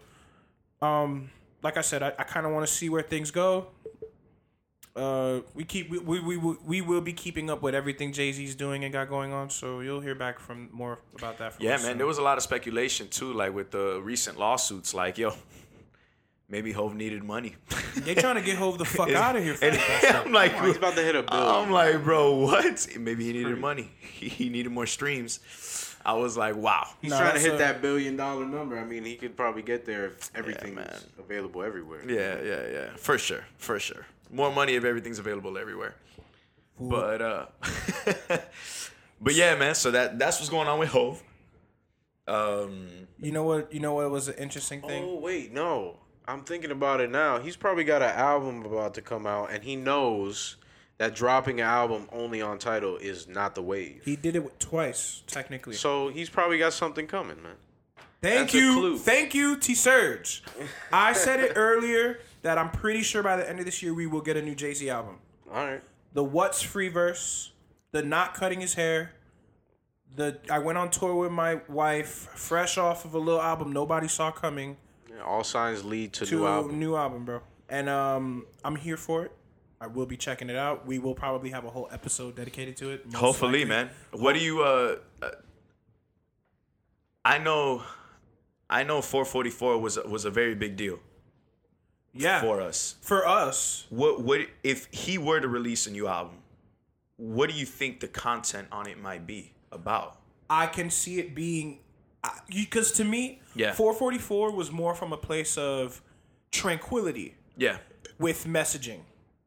um, 0.83 1.31
like 1.63 1.79
I 1.79 1.81
said, 1.81 2.03
I, 2.03 2.09
I 2.19 2.25
kind 2.25 2.45
of 2.45 2.53
want 2.53 2.67
to 2.67 2.73
see 2.73 2.91
where 2.91 3.03
things 3.03 3.31
go. 3.31 3.69
Uh, 4.97 5.41
we 5.55 5.65
keep 5.65 5.91
we, 5.91 5.99
we, 5.99 6.37
we, 6.37 6.57
we 6.67 6.81
will 6.81 7.01
be 7.01 7.13
keeping 7.13 7.51
up 7.51 7.63
with 7.63 7.75
everything 7.75 8.13
Jay 8.13 8.33
Z's 8.33 8.55
doing 8.55 8.83
and 8.85 8.93
got 8.93 9.09
going 9.09 9.33
on. 9.33 9.49
So 9.51 9.81
you'll 9.81 10.01
hear 10.01 10.15
back 10.15 10.39
from 10.41 10.69
more 10.73 10.99
about 11.17 11.39
that. 11.39 11.55
From 11.55 11.65
Yeah, 11.65 11.75
us 11.75 11.83
man. 11.83 11.91
soon. 11.93 11.99
There 11.99 12.07
was 12.07 12.19
a 12.19 12.23
lot 12.23 12.37
of 12.37 12.43
speculation 12.43 13.09
too, 13.09 13.33
like 13.33 13.55
with 13.55 13.71
the 13.71 14.01
recent 14.03 14.39
lawsuits. 14.39 14.95
Like, 14.95 15.17
yo, 15.19 15.35
maybe 16.49 16.73
Hov 16.73 16.95
needed 16.95 17.23
money. 17.23 17.55
they 17.97 18.15
trying 18.15 18.37
to 18.37 18.41
get 18.43 18.57
Hov 18.59 18.79
the 18.79 18.85
fuck 18.85 19.11
out 19.11 19.37
of 19.37 19.43
here. 19.45 19.55
For 19.55 19.67
and 19.67 19.77
that. 19.77 20.23
I'm 20.27 20.33
like, 20.33 20.61
He's 20.63 20.77
about 20.77 20.95
to 20.97 21.03
hit 21.03 21.15
a 21.15 21.23
bill. 21.23 21.33
I'm 21.33 21.71
like, 21.71 22.03
bro, 22.03 22.33
what? 22.35 22.89
Maybe 22.99 23.25
he 23.25 23.33
needed 23.35 23.59
money. 23.59 23.91
He, 24.01 24.29
he 24.29 24.49
needed 24.49 24.71
more 24.73 24.87
streams. 24.87 25.41
I 26.05 26.15
was 26.15 26.37
like, 26.37 26.57
wow. 26.57 26.89
He's 27.03 27.11
Nah, 27.11 27.19
trying 27.21 27.35
to 27.35 27.41
hit 27.41 27.55
a- 27.55 27.59
that 27.59 27.83
billion 27.83 28.17
dollar 28.17 28.47
number. 28.47 28.79
I 28.79 28.85
mean, 28.85 29.05
he 29.05 29.17
could 29.17 29.37
probably 29.37 29.63
get 29.63 29.85
there 29.85 30.07
if 30.07 30.31
everything 30.35 30.75
man. 30.77 30.87
is 30.87 31.07
available 31.19 31.63
everywhere. 31.63 32.01
Yeah, 32.09 32.41
yeah, 32.43 32.69
yeah. 32.73 32.97
For 32.97 33.19
sure, 33.19 33.45
for 33.59 33.79
sure. 33.79 34.07
More 34.31 34.53
money 34.53 34.75
if 34.75 34.85
everything's 34.85 35.19
available 35.19 35.57
everywhere. 35.59 35.95
But 36.81 37.23
uh 37.23 37.47
But 39.21 39.35
yeah, 39.35 39.57
man, 39.57 39.75
so 39.75 39.91
that 39.91 40.19
that's 40.19 40.39
what's 40.39 40.51
going 40.51 40.69
on 40.69 40.79
with 40.79 40.91
Hov. 40.91 41.23
Um 42.27 42.89
You 43.19 43.33
know 43.33 43.45
what? 43.45 43.73
You 43.73 43.81
know 43.81 43.95
what 43.95 44.11
was 44.11 44.29
an 44.29 44.35
interesting 44.35 44.83
thing. 44.83 45.05
Oh 45.05 45.19
wait, 45.19 45.53
no. 45.53 45.99
I'm 46.27 46.43
thinking 46.45 46.71
about 46.71 47.01
it 47.01 47.11
now. 47.11 47.39
He's 47.39 47.57
probably 47.57 47.85
got 47.85 48.03
an 48.03 48.11
album 48.11 48.63
about 48.67 48.93
to 48.95 49.03
come 49.03 49.27
out, 49.27 49.51
and 49.51 49.65
he 49.65 49.77
knows 49.77 50.57
that 50.99 51.15
dropping 51.15 51.61
an 51.61 51.67
album 51.67 52.07
only 52.13 52.43
on 52.43 52.59
Tidal 52.59 52.99
is 52.99 53.27
not 53.27 53.55
the 53.55 53.63
wave. 53.63 54.03
He 54.05 54.15
did 54.15 54.37
it 54.37 54.61
twice, 54.61 55.23
technically. 55.27 55.75
So 55.75 56.09
he's 56.09 56.29
probably 56.29 56.59
got 56.59 56.75
something 56.75 57.07
coming, 57.07 57.43
man. 57.43 57.55
Thank 58.21 58.51
That's 58.51 58.55
a 58.55 58.59
you. 58.59 58.73
clue. 58.75 58.99
Thank 58.99 59.35
you, 59.35 59.57
T 59.57 59.75
Surge. 59.75 60.43
I 60.93 61.13
said 61.15 61.41
it 61.41 61.53
earlier 61.55 62.19
that 62.49 62.57
I'm 62.57 62.71
pretty 62.71 63.03
sure 63.03 63.23
by 63.23 63.37
the 63.37 63.47
end 63.47 63.59
of 63.59 63.67
this 63.67 63.83
year 63.83 63.93
we 63.93 64.07
will 64.07 64.23
get 64.23 64.35
a 64.39 64.41
new 64.43 64.55
Jay 64.55 64.73
Z 64.73 64.89
album. 64.89 65.17
All 65.53 65.67
right. 65.67 65.83
The 66.15 66.25
What's 66.25 66.63
Free 66.63 66.89
verse, 66.89 67.53
the 67.93 68.03
not 68.03 68.33
cutting 68.33 68.63
his 68.63 68.73
hair, 68.73 69.13
the 70.17 70.39
I 70.51 70.59
went 70.59 70.79
on 70.79 70.91
tour 70.91 71.15
with 71.15 71.31
my 71.31 71.61
wife, 71.69 72.09
fresh 72.35 72.79
off 72.79 73.05
of 73.05 73.13
a 73.13 73.19
little 73.19 73.43
album 73.43 73.71
nobody 73.73 74.09
saw 74.09 74.31
coming 74.31 74.79
Yeah, 75.11 75.23
all 75.25 75.45
signs 75.45 75.85
lead 75.85 76.15
to, 76.15 76.25
to 76.25 76.35
new 76.37 76.47
album. 76.47 76.79
new 76.81 76.97
album, 76.97 77.27
bro. 77.27 77.41
And 77.69 77.91
um 77.91 78.47
I'm 78.65 78.77
here 78.77 78.97
for 78.97 79.25
it. 79.27 79.33
I 79.79 79.87
will 79.87 80.07
be 80.07 80.17
checking 80.17 80.49
it 80.49 80.57
out. 80.57 80.87
We 80.87 80.99
will 80.99 81.15
probably 81.15 81.51
have 81.51 81.67
a 81.67 81.71
whole 81.71 81.89
episode 81.93 82.35
dedicated 82.37 82.79
to 82.79 82.91
it. 82.93 83.05
hopefully, 83.15 83.59
likely. 83.61 83.65
man. 83.67 83.91
What 84.13 84.33
do 84.33 84.41
you 84.41 84.63
uh, 84.63 84.97
uh 85.21 85.31
I 87.27 87.37
know 87.37 87.83
I 88.71 88.85
know 88.85 89.03
444 89.03 89.79
was 89.79 89.99
a- 89.99 90.09
was 90.09 90.25
a 90.25 90.31
very 90.31 90.55
big 90.55 90.77
deal 90.77 90.99
Yeah. 92.15 92.41
for 92.41 92.61
us. 92.61 92.97
For 93.03 93.27
us, 93.27 93.87
What 93.91 94.21
what 94.23 94.41
if 94.63 94.87
he 94.91 95.19
were 95.19 95.41
to 95.41 95.49
release 95.49 95.87
a 95.87 95.91
new 95.91 96.09
album? 96.09 96.39
What 97.17 97.51
do 97.51 97.57
you 97.57 97.67
think 97.67 98.01
the 98.01 98.09
content 98.09 98.69
on 98.73 98.87
it 98.89 98.99
might 99.01 99.27
be 99.27 99.53
about? 99.73 100.17
I 100.51 100.67
can 100.67 100.91
see 100.91 101.19
it 101.19 101.35
being 101.35 101.81
because 102.49 102.93
to 102.93 103.05
me, 103.05 103.41
Yeah. 103.55 103.73
444 103.75 104.53
was 104.53 104.71
more 104.73 104.95
from 104.95 105.13
a 105.13 105.17
place 105.17 105.57
of 105.59 106.03
tranquility 106.51 107.37
Yeah. 107.57 107.79
with 108.19 108.45
messaging. 108.47 109.01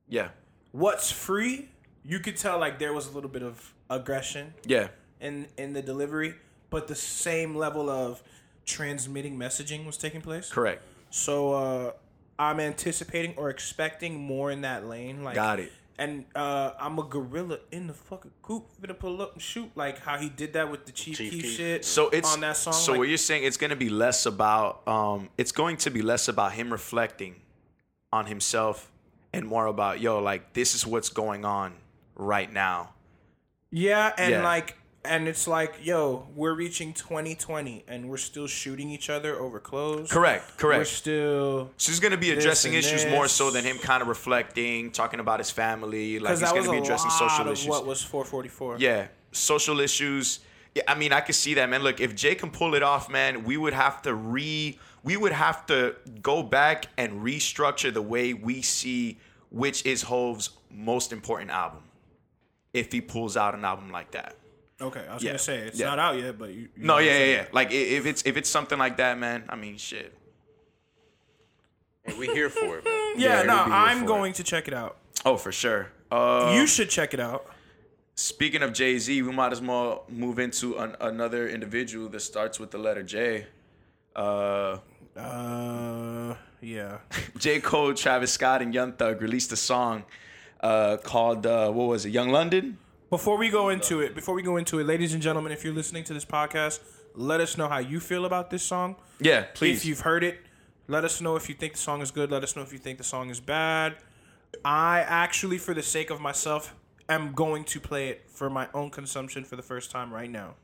Yeah. 0.08 0.30
What's 0.72 1.12
free, 1.12 1.70
you 2.04 2.20
could 2.20 2.38
tell 2.38 2.60
like 2.60 2.80
there 2.80 2.94
was 2.94 3.08
a 3.08 3.12
little 3.12 3.30
bit 3.30 3.44
of 3.44 3.74
aggression 3.90 4.54
Yeah. 4.66 4.90
in 5.20 5.48
in 5.58 5.74
the 5.74 5.82
delivery, 5.82 6.36
but 6.70 6.88
the 6.88 6.96
same 6.96 7.56
level 7.56 7.90
of 7.90 8.22
transmitting 8.66 9.38
messaging 9.38 9.86
was 9.86 9.98
taking 9.98 10.22
place. 10.22 10.50
Correct. 10.50 10.84
So 11.10 11.54
uh 11.54 11.92
I'm 12.42 12.60
anticipating 12.60 13.36
or 13.38 13.52
expecting 13.52 14.20
more 14.20 14.50
in 14.50 14.62
that 14.62 14.88
lane. 14.88 15.24
Like 15.24 15.36
Got 15.36 15.60
it. 15.60 15.72
And 16.00 16.26
uh, 16.34 16.72
I'm 16.80 16.98
a 16.98 17.04
gorilla 17.04 17.60
in 17.72 17.86
the 17.86 17.94
fucking 17.94 18.32
coop, 18.42 18.66
gonna 18.82 18.96
pull 18.96 19.22
up 19.22 19.34
and 19.34 19.42
shoot 19.42 19.70
like 19.76 20.00
how 20.00 20.18
he 20.18 20.30
did 20.30 20.54
that 20.54 20.72
with 20.72 20.88
the 20.88 20.92
Chief, 20.92 21.18
Chief 21.18 21.32
Keef 21.32 21.44
Keef. 21.44 21.52
shit. 21.56 21.86
So 21.86 22.10
it's 22.10 22.34
on 22.34 22.42
that 22.42 22.58
song. 22.58 22.74
So 22.74 22.94
like, 22.94 23.00
what 23.00 23.08
you're 23.10 23.18
saying 23.20 23.44
it's 23.44 23.58
gonna 23.58 23.76
be 23.76 23.90
less 23.90 24.26
about 24.26 24.88
um 24.88 25.30
it's 25.38 25.52
going 25.52 25.78
to 25.78 25.92
be 25.92 26.02
less 26.02 26.28
about 26.28 26.54
him 26.54 26.72
reflecting 26.72 27.36
on 28.12 28.26
himself 28.26 28.92
and 29.32 29.46
more 29.46 29.68
about 29.68 30.02
yo 30.02 30.18
like 30.20 30.54
this 30.54 30.74
is 30.74 30.88
what's 30.88 31.10
going 31.10 31.46
on 31.46 31.74
right 32.16 32.52
now. 32.52 32.94
Yeah, 33.70 34.12
and 34.18 34.32
Yeah. 34.32 34.44
like 34.44 34.78
and 35.04 35.28
it's 35.28 35.48
like, 35.48 35.76
yo, 35.84 36.28
we're 36.36 36.54
reaching 36.54 36.94
2020, 36.94 37.86
and 37.88 38.10
we're 38.10 38.18
still 38.18 38.48
shooting 38.48 38.90
each 38.90 39.10
other 39.10 39.40
over 39.40 39.60
clothes. 39.60 40.12
Correct, 40.12 40.58
correct. 40.58 40.80
We're 40.80 40.86
still 40.86 41.72
She's 41.78 42.00
gonna 42.00 42.18
be 42.18 42.32
addressing 42.32 42.74
issues 42.74 43.06
more 43.08 43.28
so 43.28 43.50
than 43.52 43.64
him 43.64 43.78
kind 43.78 44.02
of 44.02 44.08
reflecting, 44.08 44.92
talking 44.92 45.20
about 45.20 45.40
his 45.40 45.52
family. 45.52 46.20
Like 46.20 46.38
he's 46.38 46.52
gonna 46.52 46.72
be 46.72 46.78
addressing 46.78 47.12
social 47.12 47.48
issues. 47.48 47.68
what 47.68 47.86
was 47.86 48.04
444. 48.04 48.78
Yeah, 48.80 49.08
social 49.32 49.80
issues. 49.80 50.40
Yeah, 50.76 50.84
I 50.88 50.96
mean, 50.96 51.12
I 51.12 51.20
could 51.22 51.36
see 51.36 51.56
that, 51.56 51.70
man. 51.70 51.84
Look, 51.84 52.00
if 52.00 52.16
Jay 52.16 52.36
can 52.36 52.50
pull 52.50 52.76
it 52.76 52.84
off, 52.84 53.10
man, 53.10 53.44
we 53.44 53.58
would 53.58 53.74
have 53.74 54.02
to 54.04 54.14
re, 54.14 54.80
we 55.04 55.18
would 55.18 55.34
have 55.34 55.66
to 55.66 55.96
go 56.22 56.44
back 56.44 56.86
and 56.98 57.22
restructure 57.22 57.94
the 57.94 58.02
way 58.02 58.34
we 58.34 58.62
see 58.62 59.18
which 59.52 59.86
is 59.86 60.04
Hov's 60.04 60.50
most 60.72 61.12
important 61.12 61.52
album. 61.52 61.84
If 62.74 62.92
he 62.92 63.02
pulls 63.02 63.36
out 63.36 63.54
an 63.54 63.66
album 63.66 63.92
like 63.92 64.12
that. 64.12 64.36
Okay, 64.82 65.06
I 65.10 65.14
was 65.14 65.24
Yeah. 65.24 65.30
gonna 65.32 65.40
say 65.40 65.58
it's 65.60 65.80
Yeah. 65.80 65.88
not 65.88 66.00
out 66.00 66.18
yet, 66.18 66.38
but 66.38 66.50
you. 66.50 66.62
you 66.62 66.70
No, 66.78 66.98
yeah, 66.98 67.18
yeah, 67.20 67.26
yeah. 67.26 67.46
Like 67.52 67.72
if 67.72 68.06
it's 68.06 68.24
if 68.26 68.36
it's 68.38 68.50
something 68.50 68.80
like 68.80 68.98
that, 68.98 69.18
man. 69.18 69.44
I 69.50 69.56
mean, 69.56 69.78
shit. 69.78 70.14
And 72.06 72.18
we 72.18 72.28
here 72.28 72.50
for 72.50 72.80
it, 72.80 72.84
man. 72.86 73.14
Yeah, 73.20 73.40
Yeah, 73.40 73.44
no, 73.44 73.56
we'll 73.56 73.66
be 73.66 73.70
here 73.72 73.80
I'm 73.80 74.00
for 74.00 74.06
going 74.06 74.34
to 74.34 74.44
check 74.44 74.68
it 74.68 74.74
out. 74.74 74.98
Oh, 75.24 75.38
for 75.38 75.52
sure. 75.52 75.90
Uh, 76.12 76.54
you 76.56 76.66
should 76.66 76.90
check 76.90 77.14
it 77.14 77.20
out. 77.20 77.46
Speaking 78.16 78.64
of 78.64 78.74
Jay 78.74 78.98
Z, 78.98 79.22
we 79.22 79.32
might 79.32 79.52
as 79.52 79.62
well 79.62 80.04
move 80.10 80.40
into 80.40 80.78
an, 80.78 80.96
another 81.00 81.48
individual 81.48 82.10
that 82.10 82.20
starts 82.22 82.60
with 82.60 82.72
the 82.72 82.78
letter 82.78 83.04
J. 83.04 83.46
Uh, 84.16 84.78
Uh, 85.16 86.36
yeah. 86.62 86.98
J. 87.38 87.60
Cole, 87.60 87.94
Travis 87.94 88.32
Scott, 88.32 88.62
and 88.62 88.74
Young 88.74 88.94
Thug 88.94 89.22
released 89.22 89.52
a 89.52 89.56
song 89.58 90.04
uh, 90.62 90.98
called 91.04 91.46
uh, 91.46 91.70
what 91.72 91.88
was 91.88 92.06
it? 92.06 92.10
Young 92.10 92.30
London. 92.30 92.78
Before 93.12 93.38
we 93.38 93.50
go 93.50 93.68
into 93.68 94.00
it, 94.00 94.16
before 94.16 94.34
we 94.34 94.42
go 94.42 94.56
into 94.56 94.80
it, 94.80 94.86
ladies 94.86 95.14
and 95.14 95.22
gentlemen, 95.22 95.52
if 95.52 95.66
you're 95.66 95.74
listening 95.74 96.06
to 96.06 96.14
this 96.14 96.24
podcast, 96.24 96.80
let 97.14 97.42
us 97.42 97.58
know 97.58 97.68
how 97.68 97.80
you 97.80 98.00
feel 98.00 98.24
about 98.24 98.50
this 98.50 98.64
song. 98.64 98.96
Yeah, 99.20 99.48
please. 99.54 99.80
If 99.80 99.86
you've 99.86 100.00
heard 100.00 100.24
it, 100.24 100.40
let 100.88 101.04
us 101.04 101.20
know 101.20 101.36
if 101.36 101.50
you 101.50 101.56
think 101.56 101.74
the 101.74 101.80
song 101.80 102.02
is 102.02 102.10
good. 102.10 102.32
Let 102.32 102.42
us 102.42 102.56
know 102.56 102.62
if 102.62 102.72
you 102.72 102.80
think 102.80 102.98
the 102.98 103.04
song 103.04 103.30
is 103.30 103.42
bad. 103.42 103.98
I 104.64 105.02
actually, 105.02 105.58
for 105.58 105.74
the 105.74 105.84
sake 105.84 106.10
of 106.10 106.22
myself, 106.22 106.74
am 107.10 107.34
going 107.34 107.66
to 107.66 107.82
play 107.82 108.08
it 108.08 108.30
for 108.30 108.50
my 108.50 108.70
own 108.74 108.90
consumption 108.90 109.44
for 109.44 109.58
the 109.58 109.62
first 109.62 109.92
time 109.92 110.14
right 110.14 110.32
now. 110.32 110.56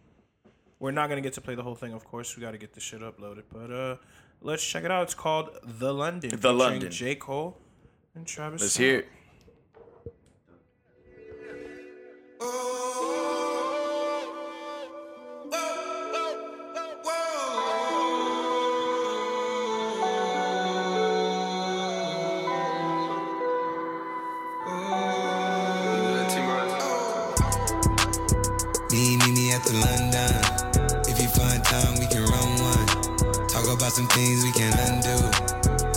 We're 0.80 0.92
not 0.92 1.10
gonna 1.10 1.20
get 1.20 1.34
to 1.34 1.42
play 1.42 1.56
the 1.56 1.64
whole 1.64 1.76
thing, 1.76 1.92
of 1.92 2.06
course. 2.06 2.38
We 2.38 2.42
got 2.42 2.52
to 2.52 2.58
get 2.58 2.74
this 2.74 2.84
shit 2.84 3.02
uploaded, 3.02 3.44
but 3.52 3.72
uh, 3.72 3.98
let's 4.42 4.66
check 4.66 4.86
it 4.86 4.92
out. 4.92 5.04
It's 5.04 5.14
called 5.14 5.50
"The 5.66 5.94
London." 5.94 6.32
The 6.40 6.54
London. 6.54 6.90
J. 6.92 7.16
Cole 7.16 7.58
and 8.16 8.26
Travis. 8.26 8.62
Let's 8.62 8.74
Scott. 8.76 8.84
hear 8.84 9.00
it. 9.00 9.08
Some 33.98 34.08
things 34.10 34.44
we 34.44 34.52
can 34.52 34.74
undo. 34.78 35.18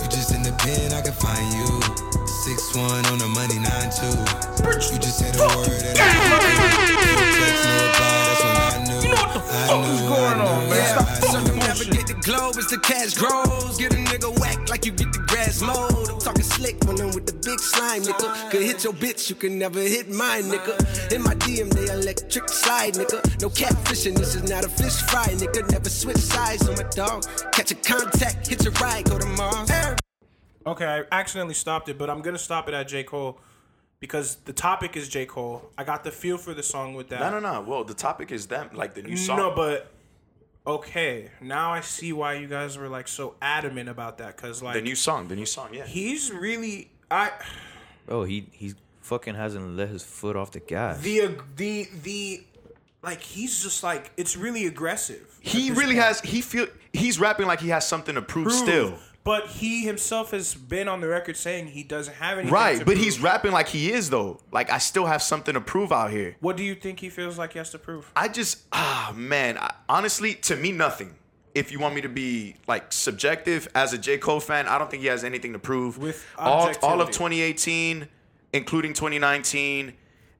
You 0.01 0.09
just 0.09 0.33
in 0.33 0.41
the 0.41 0.51
pen, 0.57 0.91
I 0.91 1.01
can 1.01 1.13
find 1.13 1.53
you. 1.53 2.30
Six 2.41 2.75
one 2.75 3.05
on 3.05 3.19
the 3.19 3.27
money, 3.27 3.59
nine 3.59 3.93
two. 3.93 4.09
You 4.91 4.97
just 4.97 5.19
said 5.19 5.35
a 5.37 5.45
word 5.45 5.69
and 5.69 5.93
I 5.93 6.09
no 6.25 6.41
text, 7.37 7.69
reply. 7.69 8.17
That's 8.25 8.41
when 8.41 8.57
I 8.57 8.81
knew. 8.81 8.97
You 8.97 9.13
know 9.13 9.21
what 9.21 9.33
the 9.35 9.41
fuck 9.45 9.85
is 9.85 10.01
going 10.01 10.41
on, 10.41 10.69
man? 10.69 10.87
Stop 10.89 11.07
fucking 11.21 11.59
Never 11.59 11.85
get 11.85 12.07
the 12.07 12.17
globe 12.25 12.55
as 12.57 12.65
the 12.65 12.79
cash 12.79 13.13
grows. 13.13 13.77
Get 13.77 13.93
a 13.93 13.97
nigga 13.97 14.39
whack 14.39 14.67
like 14.71 14.87
you 14.87 14.91
get 14.91 15.13
the 15.13 15.19
grass 15.19 15.61
mowed. 15.61 16.09
I'm 16.09 16.19
talking 16.19 16.41
slick 16.41 16.83
when 16.85 16.99
I'm 16.99 17.13
with 17.13 17.27
the 17.27 17.37
big 17.45 17.59
slime, 17.59 18.01
nigga. 18.01 18.49
Could 18.49 18.63
hit 18.63 18.83
your 18.85 18.93
bitch, 18.93 19.29
you 19.29 19.35
can 19.35 19.59
never 19.59 19.79
hit 19.79 20.09
mine, 20.09 20.45
nigga. 20.49 21.13
In 21.13 21.21
my 21.21 21.35
DM, 21.35 21.69
they 21.69 21.93
electric 21.93 22.49
slide, 22.49 22.95
nigga. 22.95 23.21
No 23.39 23.49
catfishing, 23.49 24.17
this 24.17 24.33
is 24.33 24.49
not 24.49 24.65
a 24.65 24.69
fish 24.69 24.97
fry, 25.03 25.27
nigga. 25.37 25.69
Never 25.69 25.89
switch 25.89 26.17
sides 26.17 26.67
on 26.67 26.73
my 26.75 26.89
dog. 26.89 27.23
Catch 27.51 27.69
a 27.69 27.75
contact, 27.75 28.47
hit 28.47 28.63
your 28.63 28.73
ride, 28.81 29.05
go 29.05 29.19
to 29.19 29.27
Mars. 29.27 29.69
Okay, 30.65 30.85
I 30.85 31.03
accidentally 31.11 31.53
stopped 31.53 31.89
it, 31.89 31.97
but 31.97 32.09
I'm 32.09 32.21
gonna 32.21 32.37
stop 32.37 32.67
it 32.67 32.73
at 32.73 32.87
J. 32.87 33.03
Cole 33.03 33.39
because 33.99 34.35
the 34.35 34.53
topic 34.53 34.95
is 34.97 35.07
J. 35.09 35.25
Cole. 35.25 35.69
I 35.77 35.83
got 35.83 36.03
the 36.03 36.11
feel 36.11 36.37
for 36.37 36.53
the 36.53 36.63
song 36.63 36.93
with 36.93 37.09
that. 37.09 37.19
No, 37.19 37.39
no, 37.39 37.39
no. 37.39 37.61
Well, 37.61 37.83
the 37.83 37.93
topic 37.93 38.31
is 38.31 38.47
them, 38.47 38.69
like 38.73 38.93
the 38.93 39.01
new 39.01 39.17
song. 39.17 39.37
No, 39.37 39.51
but 39.51 39.91
okay, 40.65 41.31
now 41.41 41.71
I 41.71 41.81
see 41.81 42.13
why 42.13 42.35
you 42.35 42.47
guys 42.47 42.77
were 42.77 42.89
like 42.89 43.07
so 43.07 43.35
adamant 43.41 43.89
about 43.89 44.17
that 44.19 44.35
because 44.35 44.61
like 44.61 44.75
the 44.75 44.81
new 44.81 44.95
song, 44.95 45.27
the 45.27 45.35
new 45.35 45.45
song. 45.45 45.69
Yeah. 45.73 45.85
he's 45.85 46.31
really 46.31 46.91
I 47.09 47.31
Bro, 48.05 48.25
he 48.25 48.47
he 48.51 48.73
fucking 49.01 49.35
hasn't 49.35 49.75
let 49.75 49.89
his 49.89 50.03
foot 50.03 50.35
off 50.35 50.51
the 50.51 50.59
gas. 50.59 50.99
the 51.01 51.35
the 51.55 51.87
the 52.03 52.43
like 53.01 53.21
he's 53.21 53.63
just 53.63 53.83
like 53.83 54.11
it's 54.17 54.35
really 54.37 54.65
aggressive. 54.67 55.37
He 55.39 55.71
really 55.71 55.93
point. 55.93 55.97
has. 55.97 56.21
He 56.21 56.41
feel. 56.41 56.67
He's 56.93 57.19
rapping 57.19 57.47
like 57.47 57.59
he 57.61 57.69
has 57.69 57.87
something 57.87 58.15
to 58.15 58.21
prove, 58.21 58.51
still. 58.51 58.97
But 59.23 59.47
he 59.47 59.85
himself 59.85 60.31
has 60.31 60.55
been 60.55 60.87
on 60.87 60.99
the 60.99 61.07
record 61.07 61.37
saying 61.37 61.67
he 61.67 61.83
doesn't 61.83 62.15
have 62.15 62.39
anything. 62.39 62.53
Right, 62.53 62.79
but 62.79 62.85
prove. 62.85 62.97
he's 62.97 63.19
rapping 63.19 63.51
like 63.51 63.67
he 63.67 63.91
is 63.91 64.09
though. 64.09 64.39
Like 64.51 64.71
I 64.71 64.79
still 64.79 65.05
have 65.05 65.21
something 65.21 65.53
to 65.53 65.61
prove 65.61 65.91
out 65.91 66.11
here. 66.11 66.35
What 66.39 66.57
do 66.57 66.63
you 66.63 66.73
think 66.73 66.99
he 66.99 67.09
feels 67.09 67.37
like 67.37 67.53
he 67.53 67.59
has 67.59 67.69
to 67.71 67.79
prove? 67.79 68.11
I 68.15 68.27
just 68.27 68.63
ah 68.71 69.13
man, 69.15 69.57
I, 69.57 69.73
honestly, 69.87 70.33
to 70.35 70.55
me, 70.55 70.71
nothing. 70.71 71.15
If 71.53 71.71
you 71.71 71.79
want 71.79 71.95
me 71.95 72.01
to 72.01 72.09
be 72.09 72.55
like 72.67 72.91
subjective 72.93 73.67
as 73.75 73.93
a 73.93 73.97
J 73.97 74.17
Cole 74.17 74.39
fan, 74.39 74.67
I 74.67 74.77
don't 74.77 74.89
think 74.89 75.03
he 75.03 75.09
has 75.09 75.23
anything 75.23 75.53
to 75.53 75.59
prove. 75.59 75.97
With 75.97 76.25
all 76.37 76.71
all 76.81 77.01
of 77.01 77.11
2018, 77.11 78.07
including 78.53 78.93
2019, 78.93 79.93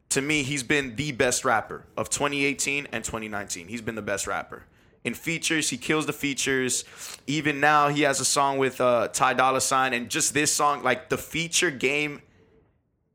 to 0.09 0.21
me, 0.21 0.43
he's 0.43 0.63
been 0.63 0.95
the 0.95 1.11
best 1.11 1.45
rapper 1.45 1.85
of 1.95 2.09
2018 2.09 2.87
and 2.91 3.03
2019. 3.03 3.67
He's 3.67 3.81
been 3.81 3.95
the 3.95 4.01
best 4.01 4.27
rapper. 4.27 4.65
In 5.03 5.13
features, 5.15 5.69
he 5.69 5.77
kills 5.77 6.05
the 6.05 6.13
features. 6.13 6.85
Even 7.25 7.59
now, 7.59 7.87
he 7.89 8.01
has 8.03 8.19
a 8.19 8.25
song 8.25 8.59
with 8.59 8.79
uh, 8.79 9.07
Ty 9.07 9.33
Dolla 9.33 9.61
Sign, 9.61 9.93
and 9.93 10.09
just 10.09 10.33
this 10.33 10.53
song, 10.53 10.83
like 10.83 11.09
the 11.09 11.17
feature 11.17 11.71
game 11.71 12.21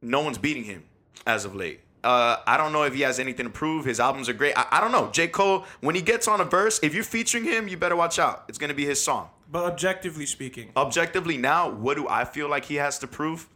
no 0.03 0.21
one's 0.21 0.39
beating 0.39 0.65
him 0.65 0.85
as 1.27 1.45
of 1.45 1.55
late. 1.55 1.81
Uh, 2.05 2.37
I 2.47 2.57
don't 2.57 2.73
know 2.73 2.85
if 2.85 2.95
he 2.95 3.01
has 3.01 3.19
anything 3.19 3.47
to 3.47 3.51
prove. 3.51 3.85
His 3.85 3.99
albums 3.99 4.29
are 4.29 4.33
great. 4.33 4.57
I, 4.57 4.67
I 4.73 4.81
don't 4.81 4.93
know. 4.93 5.11
J. 5.11 5.27
Cole, 5.27 5.65
when 5.81 5.97
he 5.97 6.03
gets 6.03 6.29
on 6.29 6.41
a 6.41 6.45
verse, 6.45 6.79
if 6.83 6.95
you're 6.95 7.03
featuring 7.03 7.45
him, 7.45 7.67
you 7.67 7.77
better 7.77 7.97
watch 7.97 8.19
out. 8.19 8.45
It's 8.49 8.59
going 8.59 8.69
to 8.69 8.75
be 8.75 8.87
his 8.87 9.03
song. 9.03 9.31
But 9.51 9.65
objectively 9.65 10.27
speaking, 10.27 10.71
Objectively, 10.77 11.37
now, 11.37 11.69
what 11.69 11.97
do 11.97 12.09
I 12.09 12.25
feel 12.25 12.49
like 12.49 12.67
he 12.67 12.77
has 12.77 12.99
to 13.01 13.07
prove? 13.07 13.49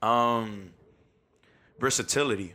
Um, 0.00 0.70
versatility. 1.78 2.54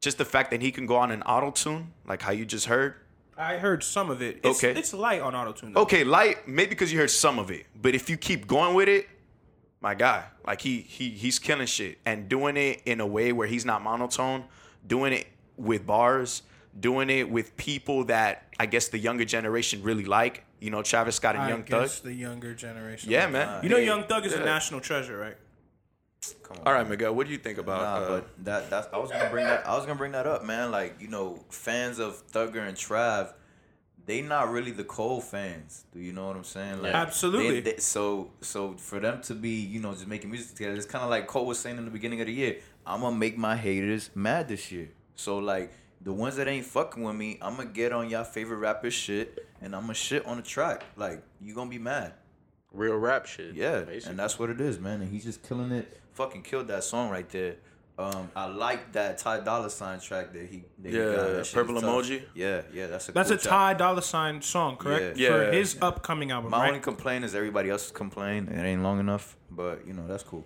Just 0.00 0.18
the 0.18 0.24
fact 0.26 0.50
that 0.50 0.60
he 0.60 0.70
can 0.70 0.84
go 0.86 0.96
on 0.96 1.10
an 1.10 1.22
auto 1.22 1.50
tune, 1.50 1.92
like 2.06 2.20
how 2.20 2.32
you 2.32 2.44
just 2.44 2.66
heard. 2.66 2.94
I 3.36 3.56
heard 3.56 3.82
some 3.82 4.10
of 4.10 4.22
it. 4.22 4.40
It's, 4.44 4.62
Okay. 4.62 4.78
it's 4.78 4.92
light 4.94 5.20
on 5.20 5.34
auto 5.34 5.52
tune. 5.52 5.76
Okay, 5.76 6.04
light, 6.04 6.46
maybe 6.48 6.70
because 6.70 6.92
you 6.92 6.98
heard 6.98 7.10
some 7.10 7.38
of 7.38 7.50
it. 7.50 7.66
But 7.80 7.94
if 7.94 8.08
you 8.08 8.16
keep 8.16 8.46
going 8.46 8.74
with 8.74 8.88
it, 8.88 9.08
my 9.80 9.94
guy, 9.94 10.24
like 10.46 10.60
he 10.60 10.80
he 10.80 11.10
he's 11.10 11.38
killing 11.38 11.66
shit 11.66 11.98
and 12.06 12.28
doing 12.28 12.56
it 12.56 12.82
in 12.86 13.00
a 13.00 13.06
way 13.06 13.32
where 13.32 13.46
he's 13.46 13.64
not 13.64 13.82
monotone, 13.82 14.44
doing 14.86 15.12
it 15.12 15.26
with 15.56 15.84
bars, 15.86 16.42
doing 16.78 17.10
it 17.10 17.28
with 17.28 17.56
people 17.56 18.04
that 18.04 18.46
I 18.58 18.66
guess 18.66 18.88
the 18.88 18.98
younger 18.98 19.24
generation 19.24 19.82
really 19.82 20.04
like. 20.06 20.44
You 20.60 20.70
know, 20.70 20.80
Travis 20.82 21.16
Scott 21.16 21.34
and 21.34 21.44
I 21.44 21.48
Young 21.50 21.64
Thug. 21.64 21.82
guess 21.82 22.00
the 22.00 22.14
younger 22.14 22.54
generation. 22.54 23.10
Yeah, 23.10 23.26
man. 23.26 23.62
You 23.62 23.68
know, 23.68 23.76
Young 23.76 24.04
Thug 24.04 24.24
is 24.24 24.32
a 24.32 24.40
national 24.40 24.80
treasure, 24.80 25.18
right? 25.18 25.36
Come 26.42 26.58
on. 26.58 26.66
All 26.66 26.72
right, 26.72 26.88
Miguel, 26.88 27.14
what 27.14 27.26
do 27.26 27.32
you 27.32 27.38
think 27.38 27.58
about? 27.58 27.80
Nah, 27.82 28.06
uh, 28.06 28.08
but 28.08 28.44
that 28.44 28.70
that's 28.70 28.88
I 28.92 28.98
was 28.98 29.10
gonna 29.10 29.30
bring 29.30 29.44
that 29.46 29.66
I 29.66 29.76
was 29.76 29.84
gonna 29.86 29.98
bring 29.98 30.12
that 30.12 30.26
up, 30.26 30.44
man. 30.44 30.70
Like 30.70 31.00
you 31.00 31.08
know, 31.08 31.44
fans 31.50 31.98
of 31.98 32.26
Thugger 32.28 32.66
and 32.66 32.76
Trav, 32.76 33.32
they 34.06 34.20
not 34.22 34.50
really 34.50 34.70
the 34.70 34.84
Cole 34.84 35.20
fans. 35.20 35.84
Do 35.92 35.98
you 36.00 36.12
know 36.12 36.26
what 36.26 36.36
I'm 36.36 36.44
saying? 36.44 36.82
Like, 36.82 36.94
Absolutely. 36.94 37.60
they- 37.60 37.72
they- 37.72 37.78
so 37.78 38.30
so 38.40 38.74
for 38.74 39.00
them 39.00 39.20
to 39.22 39.34
be 39.34 39.50
you 39.60 39.80
know 39.80 39.92
just 39.92 40.06
making 40.06 40.30
music 40.30 40.54
together, 40.56 40.74
it's 40.76 40.86
kind 40.86 41.04
of 41.04 41.10
like 41.10 41.26
Cole 41.26 41.46
was 41.46 41.58
saying 41.58 41.78
in 41.78 41.84
the 41.84 41.90
beginning 41.90 42.20
of 42.20 42.26
the 42.26 42.32
year. 42.32 42.56
I'm 42.86 43.00
gonna 43.00 43.16
make 43.16 43.36
my 43.38 43.56
haters 43.56 44.10
mad 44.14 44.48
this 44.48 44.70
year. 44.70 44.90
So 45.16 45.38
like 45.38 45.72
the 46.02 46.12
ones 46.12 46.36
that 46.36 46.46
ain't 46.48 46.66
fucking 46.66 47.02
with 47.02 47.16
me, 47.16 47.38
I'm 47.40 47.56
gonna 47.56 47.70
get 47.70 47.92
on 47.92 48.10
y'all 48.10 48.24
favorite 48.24 48.58
rapper 48.58 48.90
shit, 48.90 49.46
and 49.62 49.74
I'm 49.74 49.82
gonna 49.82 49.94
shit 49.94 50.24
on 50.26 50.36
the 50.36 50.42
track. 50.42 50.84
Like 50.96 51.22
you 51.40 51.54
gonna 51.54 51.70
be 51.70 51.78
mad. 51.78 52.12
Real 52.74 52.96
rap 52.96 53.26
shit. 53.26 53.54
Yeah, 53.54 53.80
basically. 53.82 54.10
and 54.10 54.18
that's 54.18 54.38
what 54.38 54.50
it 54.50 54.60
is, 54.60 54.78
man. 54.80 55.00
And 55.00 55.10
he's 55.10 55.24
just 55.24 55.42
killing 55.42 55.70
it. 55.72 56.00
Fucking 56.14 56.42
killed 56.42 56.68
that 56.68 56.84
song 56.84 57.10
right 57.10 57.28
there. 57.30 57.56
Um, 57.96 58.28
I 58.34 58.46
like 58.46 58.92
that 58.92 59.18
Ty 59.18 59.40
Dolla 59.40 59.70
Sign 59.70 60.00
track 60.00 60.32
that 60.32 60.46
he. 60.46 60.64
That 60.82 60.90
he 60.92 60.98
Yeah, 60.98 61.04
got. 61.04 61.26
That 61.32 61.50
Purple 61.54 61.76
is 61.76 61.82
tough. 61.82 61.94
Emoji? 62.04 62.22
Yeah, 62.34 62.62
yeah, 62.72 62.88
that's 62.88 63.08
a. 63.08 63.12
That's 63.12 63.28
cool 63.30 63.36
a 63.36 63.40
track. 63.40 63.50
Ty 63.50 63.74
Dolla 63.74 64.02
Sign 64.02 64.42
song, 64.42 64.76
correct? 64.76 65.16
Yeah. 65.16 65.28
For 65.30 65.44
Yeah. 65.44 65.50
his 65.52 65.76
upcoming 65.80 66.32
album, 66.32 66.50
My 66.50 66.58
right? 66.62 66.68
only 66.68 66.80
complaint 66.80 67.24
is 67.24 67.36
everybody 67.36 67.70
else 67.70 67.92
complain. 67.92 68.48
It 68.48 68.60
ain't 68.60 68.82
long 68.82 68.98
enough, 68.98 69.36
but 69.50 69.86
you 69.86 69.92
know 69.92 70.06
that's 70.08 70.24
cool. 70.24 70.44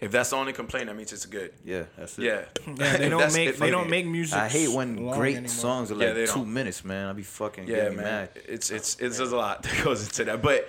If 0.00 0.12
that's 0.12 0.30
the 0.30 0.36
only 0.36 0.52
complaint, 0.52 0.86
that 0.86 0.94
means 0.96 1.12
it's 1.12 1.26
good. 1.26 1.52
Yeah, 1.64 1.82
that's 1.98 2.18
it. 2.20 2.24
Yeah. 2.24 2.44
Yeah, 2.78 2.96
they 2.98 3.08
don't 3.10 3.32
make 3.34 3.48
if- 3.48 3.58
they 3.58 3.70
don't 3.70 3.90
make 3.90 4.06
music. 4.06 4.38
I 4.38 4.48
hate 4.48 4.68
when 4.70 5.10
great 5.10 5.32
anymore. 5.36 5.48
songs 5.48 5.90
are 5.90 5.96
like 5.96 6.14
they 6.14 6.24
two 6.24 6.34
don't. 6.36 6.54
minutes, 6.54 6.84
man. 6.84 7.08
I 7.08 7.12
be 7.12 7.22
fucking 7.24 7.66
Yeah, 7.66 7.76
getting 7.76 7.96
man. 7.96 8.04
mad. 8.04 8.30
It's 8.46 8.70
it's 8.70 8.96
it's 9.00 9.16
there's 9.18 9.32
a 9.32 9.36
lot 9.36 9.62
that 9.64 9.84
goes 9.84 10.04
into 10.04 10.24
that. 10.24 10.40
But 10.40 10.68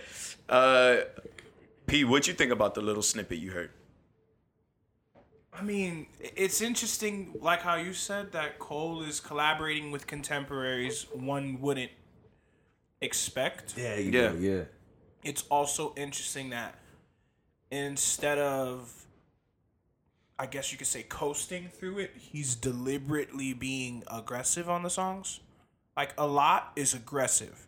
uh 0.49 0.97
P, 1.87 2.03
what 2.03 2.27
you 2.27 2.33
think 2.33 2.51
about 2.51 2.75
the 2.75 2.81
little 2.81 3.01
snippet 3.01 3.39
you 3.39 3.51
heard? 3.51 3.71
I 5.51 5.63
mean, 5.63 6.05
it's 6.19 6.61
interesting, 6.61 7.35
like 7.41 7.61
how 7.61 7.75
you 7.75 7.93
said 7.93 8.31
that 8.33 8.59
Cole 8.59 9.01
is 9.01 9.19
collaborating 9.19 9.91
with 9.91 10.05
contemporaries 10.07 11.07
one 11.13 11.59
wouldn't 11.59 11.91
expect. 13.01 13.75
Yeah, 13.77 13.95
you 13.95 14.11
Yeah. 14.11 14.31
go, 14.31 14.37
yeah. 14.37 14.63
It's 15.23 15.43
also 15.49 15.93
interesting 15.97 16.51
that 16.51 16.75
instead 17.71 18.37
of, 18.37 19.07
I 20.37 20.45
guess 20.45 20.71
you 20.71 20.77
could 20.77 20.87
say, 20.87 21.03
coasting 21.03 21.67
through 21.69 21.99
it, 21.99 22.11
he's 22.17 22.55
deliberately 22.55 23.53
being 23.53 24.03
aggressive 24.07 24.69
on 24.69 24.83
the 24.83 24.89
songs. 24.89 25.39
Like 25.97 26.13
a 26.17 26.27
lot 26.27 26.71
is 26.75 26.93
aggressive. 26.93 27.67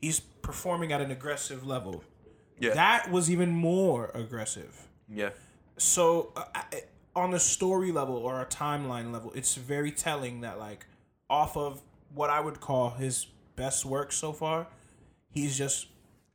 He's 0.00 0.20
performing 0.20 0.92
at 0.92 1.00
an 1.00 1.10
aggressive 1.10 1.66
level. 1.66 2.04
Yeah. 2.60 2.74
That 2.74 3.10
was 3.10 3.30
even 3.30 3.50
more 3.50 4.10
aggressive 4.14 4.88
Yeah. 5.08 5.30
so 5.76 6.32
uh, 6.36 6.44
I- 6.54 6.82
on 7.14 7.30
the 7.32 7.40
story 7.40 7.90
level 7.92 8.16
or 8.16 8.40
a 8.40 8.46
timeline 8.46 9.12
level 9.12 9.32
it's 9.34 9.54
very 9.56 9.90
telling 9.92 10.40
that 10.42 10.58
like 10.58 10.86
off 11.30 11.56
of 11.56 11.82
what 12.14 12.30
i 12.30 12.38
would 12.40 12.60
call 12.60 12.90
his 12.90 13.26
best 13.56 13.84
work 13.84 14.12
so 14.12 14.32
far 14.32 14.66
he's 15.30 15.56
just 15.58 15.86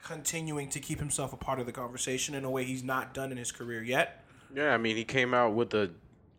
continuing 0.02 0.70
to 0.70 0.80
keep 0.80 1.00
himself 1.00 1.32
a 1.34 1.38
part 1.38 1.60
of 1.60 1.66
the 1.66 1.72
conversation 1.72 2.36
in 2.36 2.44
a 2.44 2.50
way 2.50 2.64
he's 2.66 2.84
not 2.84 3.14
done 3.14 3.32
in 3.32 3.38
his 3.38 3.52
career 3.52 3.82
yet 3.84 4.24
Yeah, 4.54 4.74
I 4.74 4.78
mean, 4.78 4.96
he 4.98 5.04
came 5.06 5.34
out 5.34 5.54
with 5.54 5.70
the 5.72 5.92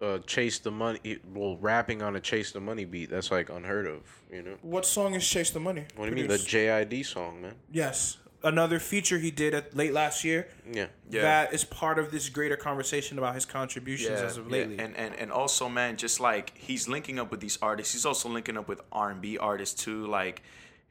uh, 0.05 0.19
chase 0.27 0.59
the 0.59 0.71
money, 0.71 1.19
well, 1.33 1.57
rapping 1.59 2.03
on 2.03 2.17
a 2.17 2.21
chase 2.21 2.53
the 2.53 2.61
money 2.61 2.85
beat. 2.85 3.11
That's 3.11 3.31
like 3.31 3.49
unheard 3.49 3.87
of, 3.87 4.01
you 4.31 4.43
know. 4.43 4.57
what 4.63 4.85
song 4.87 5.15
is 5.15 5.27
chase 5.27 5.51
the 5.51 5.61
money 5.61 5.85
What 5.97 6.05
do 6.07 6.11
you 6.11 6.17
mean 6.17 6.29
the 6.29 6.37
JID 6.39 7.05
song, 7.07 7.43
man? 7.43 7.55
yes 7.73 8.19
another 8.43 8.79
feature 8.79 9.17
he 9.19 9.31
did 9.31 9.55
at 9.55 9.75
late 9.75 9.95
last 9.95 10.23
year 10.23 10.47
Yeah. 10.71 10.89
Yeah. 11.09 11.23
that 11.23 11.55
is 11.55 11.65
part 11.65 11.99
of 11.99 12.11
this 12.11 12.29
greater 12.29 12.57
conversation 12.57 13.17
about 13.17 13.35
his 13.35 13.47
contributions 13.47 14.21
as 14.21 14.37
of 14.37 14.51
lately 14.51 14.79
And 14.79 14.95
and 14.97 15.15
and 15.15 15.33
also, 15.33 15.69
man, 15.69 15.97
just 15.97 16.21
like 16.21 16.53
he's 16.59 16.87
linking 16.87 17.19
up 17.19 17.31
with 17.31 17.41
these 17.41 17.59
artists, 17.63 17.95
he's 17.95 18.05
also 18.05 18.29
linking 18.29 18.59
up 18.59 18.69
with 18.69 18.83
R 18.93 19.11
and 19.11 19.21
B 19.23 19.39
artists 19.39 19.83
too. 19.83 20.07
Like 20.07 20.43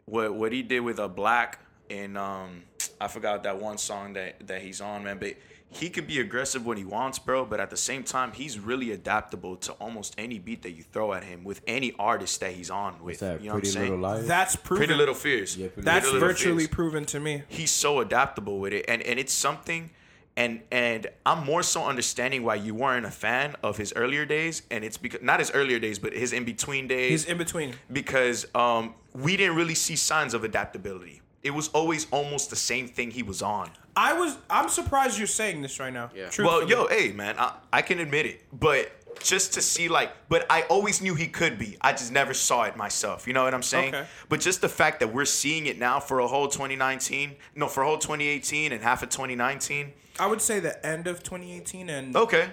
what 0.06 0.34
what 0.34 0.52
he 0.52 0.64
did 0.64 0.80
with 0.80 0.98
a 1.00 1.08
6LACK 1.08 1.54
in 1.90 2.18
um 2.18 2.64
I 3.00 3.08
forgot 3.08 3.44
that 3.44 3.60
one 3.62 3.78
song 3.78 4.14
that 4.14 4.48
that 4.48 4.62
he's 4.64 4.82
on, 4.82 5.04
man. 5.04 5.20
But 5.20 5.34
he 5.74 5.90
could 5.90 6.08
be 6.08 6.20
aggressive 6.20 6.66
when 6.66 6.78
he 6.78 6.86
wants, 6.86 7.20
bro. 7.20 7.46
But 7.46 7.60
at 7.60 7.70
the 7.70 7.78
same 7.78 8.04
time, 8.04 8.32
he's 8.32 8.60
really 8.60 8.92
adaptable 8.92 9.56
to 9.58 9.72
almost 9.74 10.14
any 10.18 10.40
beat 10.40 10.62
that 10.64 10.72
you 10.72 10.84
throw 10.84 11.14
at 11.14 11.24
him 11.24 11.44
with 11.44 11.62
any 11.68 11.94
artist 11.98 12.40
that 12.42 12.54
he's 12.54 12.70
on 12.70 13.02
with. 13.04 13.20
That? 13.20 13.42
you 13.42 13.48
know 13.48 13.54
what 13.54 13.58
I'm 13.58 13.62
Pretty 13.62 13.70
saying? 13.74 13.90
Little 13.90 14.00
Liars. 14.00 14.28
that's 14.28 14.56
proven 14.56 14.86
Pretty 14.86 14.94
Little 14.94 15.16
Fears. 15.16 15.58
Yeah, 15.58 15.68
Pretty 15.68 15.82
that's 15.82 16.06
Pretty 16.06 16.14
Little 16.14 16.28
virtually 16.30 16.58
Fears 16.66 16.68
proven 16.70 17.06
to 17.06 17.20
me 17.20 17.44
he's 17.48 17.72
so 17.72 18.00
adaptable 18.00 18.60
with 18.60 18.74
it 18.74 18.86
and 18.88 19.02
and 19.02 19.20
it's 19.20 19.34
something 19.34 19.90
and 20.36 20.62
and 20.72 21.08
I'm 21.26 21.46
more 21.46 21.64
so 21.64 21.86
understanding 21.86 22.44
why 22.44 22.56
you 22.56 22.74
weren't 22.76 23.06
a 23.06 23.12
fan 23.12 23.56
of 23.64 23.78
his 23.78 23.94
earlier 23.96 24.26
days 24.26 24.64
and 24.72 24.84
it's 24.84 24.98
because 24.98 25.22
not 25.22 25.40
his 25.40 25.52
earlier 25.52 25.80
days 25.80 26.00
but 26.00 26.14
his 26.14 26.34
in 26.34 26.44
between 26.46 26.88
days 26.88 27.10
he's 27.10 27.26
in 27.26 27.38
between 27.38 27.74
because 27.92 28.46
um 28.56 28.94
we 29.14 29.38
didn't 29.38 29.56
really 29.56 29.76
see 29.76 29.96
signs 29.96 30.34
of 30.34 30.44
adaptability 30.44 31.22
it 31.44 31.52
was 31.54 31.68
always 31.70 32.08
almost 32.12 32.50
the 32.50 32.56
same 32.56 32.88
thing 32.88 33.12
he 33.12 33.24
was 33.24 33.42
on 33.42 33.70
I 33.96 34.14
was. 34.14 34.38
I'm 34.50 34.70
surprised 34.70 35.18
you're 35.20 35.28
saying 35.28 35.62
this 35.62 35.80
right 35.80 35.94
now. 35.94 36.10
Yeah. 36.16 36.30
well 36.40 36.68
yo 36.68 36.88
hey 36.88 37.12
man 37.12 37.36
I, 37.38 37.54
I 37.72 37.82
can 37.82 38.00
admit 38.00 38.26
it 38.26 38.42
but 38.52 38.92
just 39.22 39.54
to 39.54 39.62
see 39.62 39.88
like 39.88 40.12
but 40.30 40.46
I 40.50 40.64
always 40.64 41.00
knew 41.02 41.14
he 41.14 41.28
could 41.28 41.60
be 41.60 41.78
I 41.82 41.92
just 41.92 42.12
never 42.12 42.34
saw 42.34 42.64
it 42.64 42.76
myself 42.76 43.28
you 43.28 43.34
know 43.34 43.44
what 43.44 43.54
I'm 43.54 43.62
saying 43.62 43.94
Okay. 43.94 44.08
but 44.30 44.40
just 44.40 44.62
the 44.62 44.70
fact 44.70 45.00
that 45.02 45.14
we're 45.14 45.26
seeing 45.26 45.68
it 45.68 45.78
now 45.78 46.00
for 46.00 46.20
a 46.20 46.28
whole 46.28 46.48
2019 46.48 47.36
no 47.56 47.68
for 47.68 47.84
a 47.84 47.86
whole 47.86 48.00
2018 48.00 48.72
and 48.72 48.82
half 48.82 49.04
of 49.04 49.10
2019 49.10 49.94
I 50.20 50.26
would 50.28 50.42
say 50.42 50.60
the 50.60 50.84
end 50.86 51.06
of 51.08 51.22
2018 51.22 51.90
and 51.90 52.16
Okay. 52.16 52.50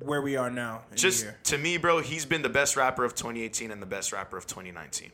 where 0.00 0.22
we 0.22 0.36
are 0.36 0.50
now. 0.50 0.82
In 0.90 0.96
Just 0.96 1.20
the 1.20 1.26
year. 1.26 1.38
to 1.44 1.58
me, 1.58 1.76
bro, 1.76 2.00
he's 2.00 2.24
been 2.24 2.42
the 2.42 2.48
best 2.48 2.76
rapper 2.76 3.04
of 3.04 3.14
2018 3.14 3.70
and 3.70 3.82
the 3.82 3.86
best 3.86 4.12
rapper 4.12 4.36
of 4.36 4.46
2019. 4.46 5.10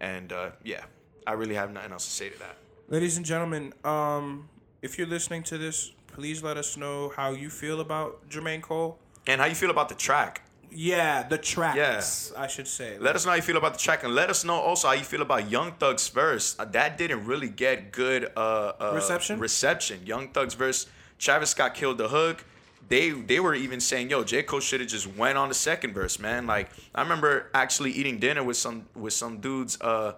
And 0.00 0.32
uh, 0.32 0.50
yeah, 0.62 0.84
I 1.26 1.32
really 1.32 1.54
have 1.54 1.72
nothing 1.72 1.92
else 1.92 2.04
to 2.04 2.10
say 2.10 2.28
to 2.28 2.38
that. 2.38 2.56
ladies 2.88 3.16
and 3.16 3.26
gentlemen, 3.26 3.72
um, 3.84 4.48
if 4.82 4.98
you're 4.98 5.06
listening 5.06 5.42
to 5.44 5.58
this, 5.58 5.92
please 6.08 6.42
let 6.42 6.56
us 6.56 6.76
know 6.76 7.12
how 7.14 7.30
you 7.32 7.50
feel 7.50 7.80
about 7.80 8.28
Jermaine 8.28 8.62
Cole. 8.62 8.98
And 9.26 9.40
how 9.40 9.46
you 9.46 9.54
feel 9.54 9.70
about 9.70 9.88
the 9.88 9.94
track? 9.94 10.42
Yeah, 10.72 11.24
the 11.24 11.38
track. 11.38 11.74
tracks. 11.74 12.32
I 12.36 12.46
should 12.46 12.68
say. 12.68 12.96
Let 12.98 13.16
us 13.16 13.24
know 13.24 13.30
how 13.32 13.36
you 13.36 13.42
feel 13.42 13.56
about 13.56 13.72
the 13.72 13.78
track, 13.78 14.04
and 14.04 14.14
let 14.14 14.30
us 14.30 14.44
know 14.44 14.54
also 14.54 14.88
how 14.88 14.94
you 14.94 15.02
feel 15.02 15.22
about 15.22 15.50
Young 15.50 15.72
Thug's 15.72 16.08
verse. 16.08 16.54
Uh, 16.58 16.64
that 16.66 16.96
didn't 16.96 17.26
really 17.26 17.48
get 17.48 17.90
good 17.90 18.30
uh, 18.36 18.72
uh, 18.80 18.92
Reception? 18.94 19.40
Reception. 19.40 20.06
Young 20.06 20.28
Thug's 20.28 20.54
verse. 20.54 20.86
Travis 21.18 21.50
Scott 21.50 21.74
killed 21.74 21.98
the 21.98 22.08
hook. 22.08 22.44
They 22.88 23.10
they 23.10 23.40
were 23.40 23.54
even 23.54 23.80
saying, 23.80 24.10
"Yo, 24.10 24.22
J 24.24 24.42
Cole 24.44 24.60
should 24.60 24.80
have 24.80 24.88
just 24.88 25.06
went 25.16 25.36
on 25.36 25.48
the 25.48 25.54
second 25.54 25.92
verse, 25.92 26.18
man." 26.18 26.46
Like 26.46 26.70
I 26.94 27.02
remember 27.02 27.50
actually 27.52 27.90
eating 27.90 28.18
dinner 28.18 28.42
with 28.44 28.56
some 28.56 28.86
with 28.94 29.12
some 29.12 29.38
dudes 29.38 29.80
uh, 29.80 30.12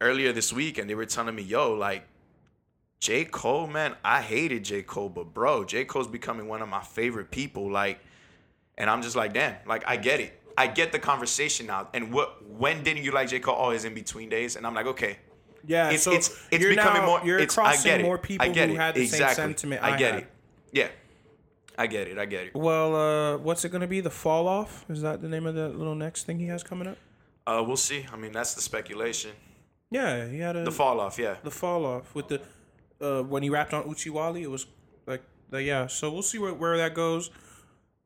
earlier 0.00 0.32
this 0.32 0.52
week, 0.52 0.78
and 0.78 0.88
they 0.88 0.94
were 0.94 1.06
telling 1.06 1.34
me, 1.34 1.42
"Yo, 1.42 1.72
like." 1.74 2.04
J. 3.00 3.24
Cole, 3.24 3.66
man, 3.66 3.96
I 4.04 4.20
hated 4.20 4.62
J. 4.62 4.82
Cole, 4.82 5.08
but 5.08 5.32
bro, 5.32 5.64
J. 5.64 5.86
Cole's 5.86 6.06
becoming 6.06 6.48
one 6.48 6.60
of 6.60 6.68
my 6.68 6.82
favorite 6.82 7.30
people. 7.30 7.70
Like, 7.72 7.98
and 8.76 8.90
I'm 8.90 9.00
just 9.00 9.16
like, 9.16 9.32
damn, 9.32 9.54
like 9.66 9.84
I 9.86 9.96
get 9.96 10.20
it. 10.20 10.38
I 10.58 10.66
get 10.66 10.92
the 10.92 10.98
conversation 10.98 11.66
now. 11.66 11.88
And 11.94 12.12
what 12.12 12.46
when 12.46 12.82
didn't 12.82 13.02
you 13.02 13.12
like 13.12 13.28
J. 13.30 13.40
Cole? 13.40 13.56
Oh, 13.58 13.70
in 13.70 13.94
between 13.94 14.28
days. 14.28 14.56
And 14.56 14.66
I'm 14.66 14.74
like, 14.74 14.84
okay. 14.84 15.16
yeah, 15.66 15.88
It's 15.88 16.02
so 16.02 16.12
it's 16.12 16.28
it's 16.50 16.62
becoming 16.62 17.00
now, 17.00 17.06
more 17.06 17.20
You're 17.24 17.38
it's, 17.38 17.56
I 17.56 17.62
crossing 17.62 17.90
get 17.90 18.00
it. 18.00 18.02
more 18.02 18.18
people 18.18 18.44
I 18.46 18.50
get 18.50 18.68
who 18.68 18.74
it. 18.74 18.78
had 18.78 18.94
the 18.96 19.00
exactly. 19.00 19.34
same 19.34 19.50
sentiment. 19.52 19.82
I 19.82 19.96
get 19.96 20.12
had. 20.14 20.22
it. 20.24 20.30
Yeah. 20.72 20.88
I 21.78 21.86
get 21.86 22.06
it. 22.06 22.18
I 22.18 22.26
get 22.26 22.48
it. 22.48 22.54
Well, 22.54 22.94
uh, 22.94 23.38
what's 23.38 23.64
it 23.64 23.70
gonna 23.70 23.86
be? 23.86 24.02
The 24.02 24.10
fall 24.10 24.46
off? 24.46 24.84
Is 24.90 25.00
that 25.00 25.22
the 25.22 25.28
name 25.30 25.46
of 25.46 25.54
that 25.54 25.78
little 25.78 25.94
next 25.94 26.24
thing 26.24 26.38
he 26.38 26.48
has 26.48 26.62
coming 26.62 26.86
up? 26.86 26.98
Uh 27.46 27.64
we'll 27.66 27.78
see. 27.78 28.04
I 28.12 28.16
mean, 28.16 28.32
that's 28.32 28.52
the 28.52 28.60
speculation. 28.60 29.30
Yeah, 29.90 30.28
he 30.28 30.38
had 30.38 30.56
a 30.56 30.64
The 30.64 30.70
fall 30.72 31.00
off, 31.00 31.18
yeah. 31.18 31.36
the 31.42 31.50
fall 31.50 31.84
off 31.84 32.14
with 32.14 32.28
the 32.28 32.40
uh, 33.00 33.22
when 33.22 33.42
he 33.42 33.50
rapped 33.50 33.72
on 33.74 33.84
Uchiwali. 33.84 34.42
It 34.42 34.46
was 34.50 34.66
like, 35.06 35.22
like 35.50 35.64
yeah. 35.66 35.86
So 35.88 36.10
we'll 36.12 36.22
see 36.22 36.38
where 36.38 36.54
where 36.54 36.76
that 36.76 36.94
goes. 36.94 37.30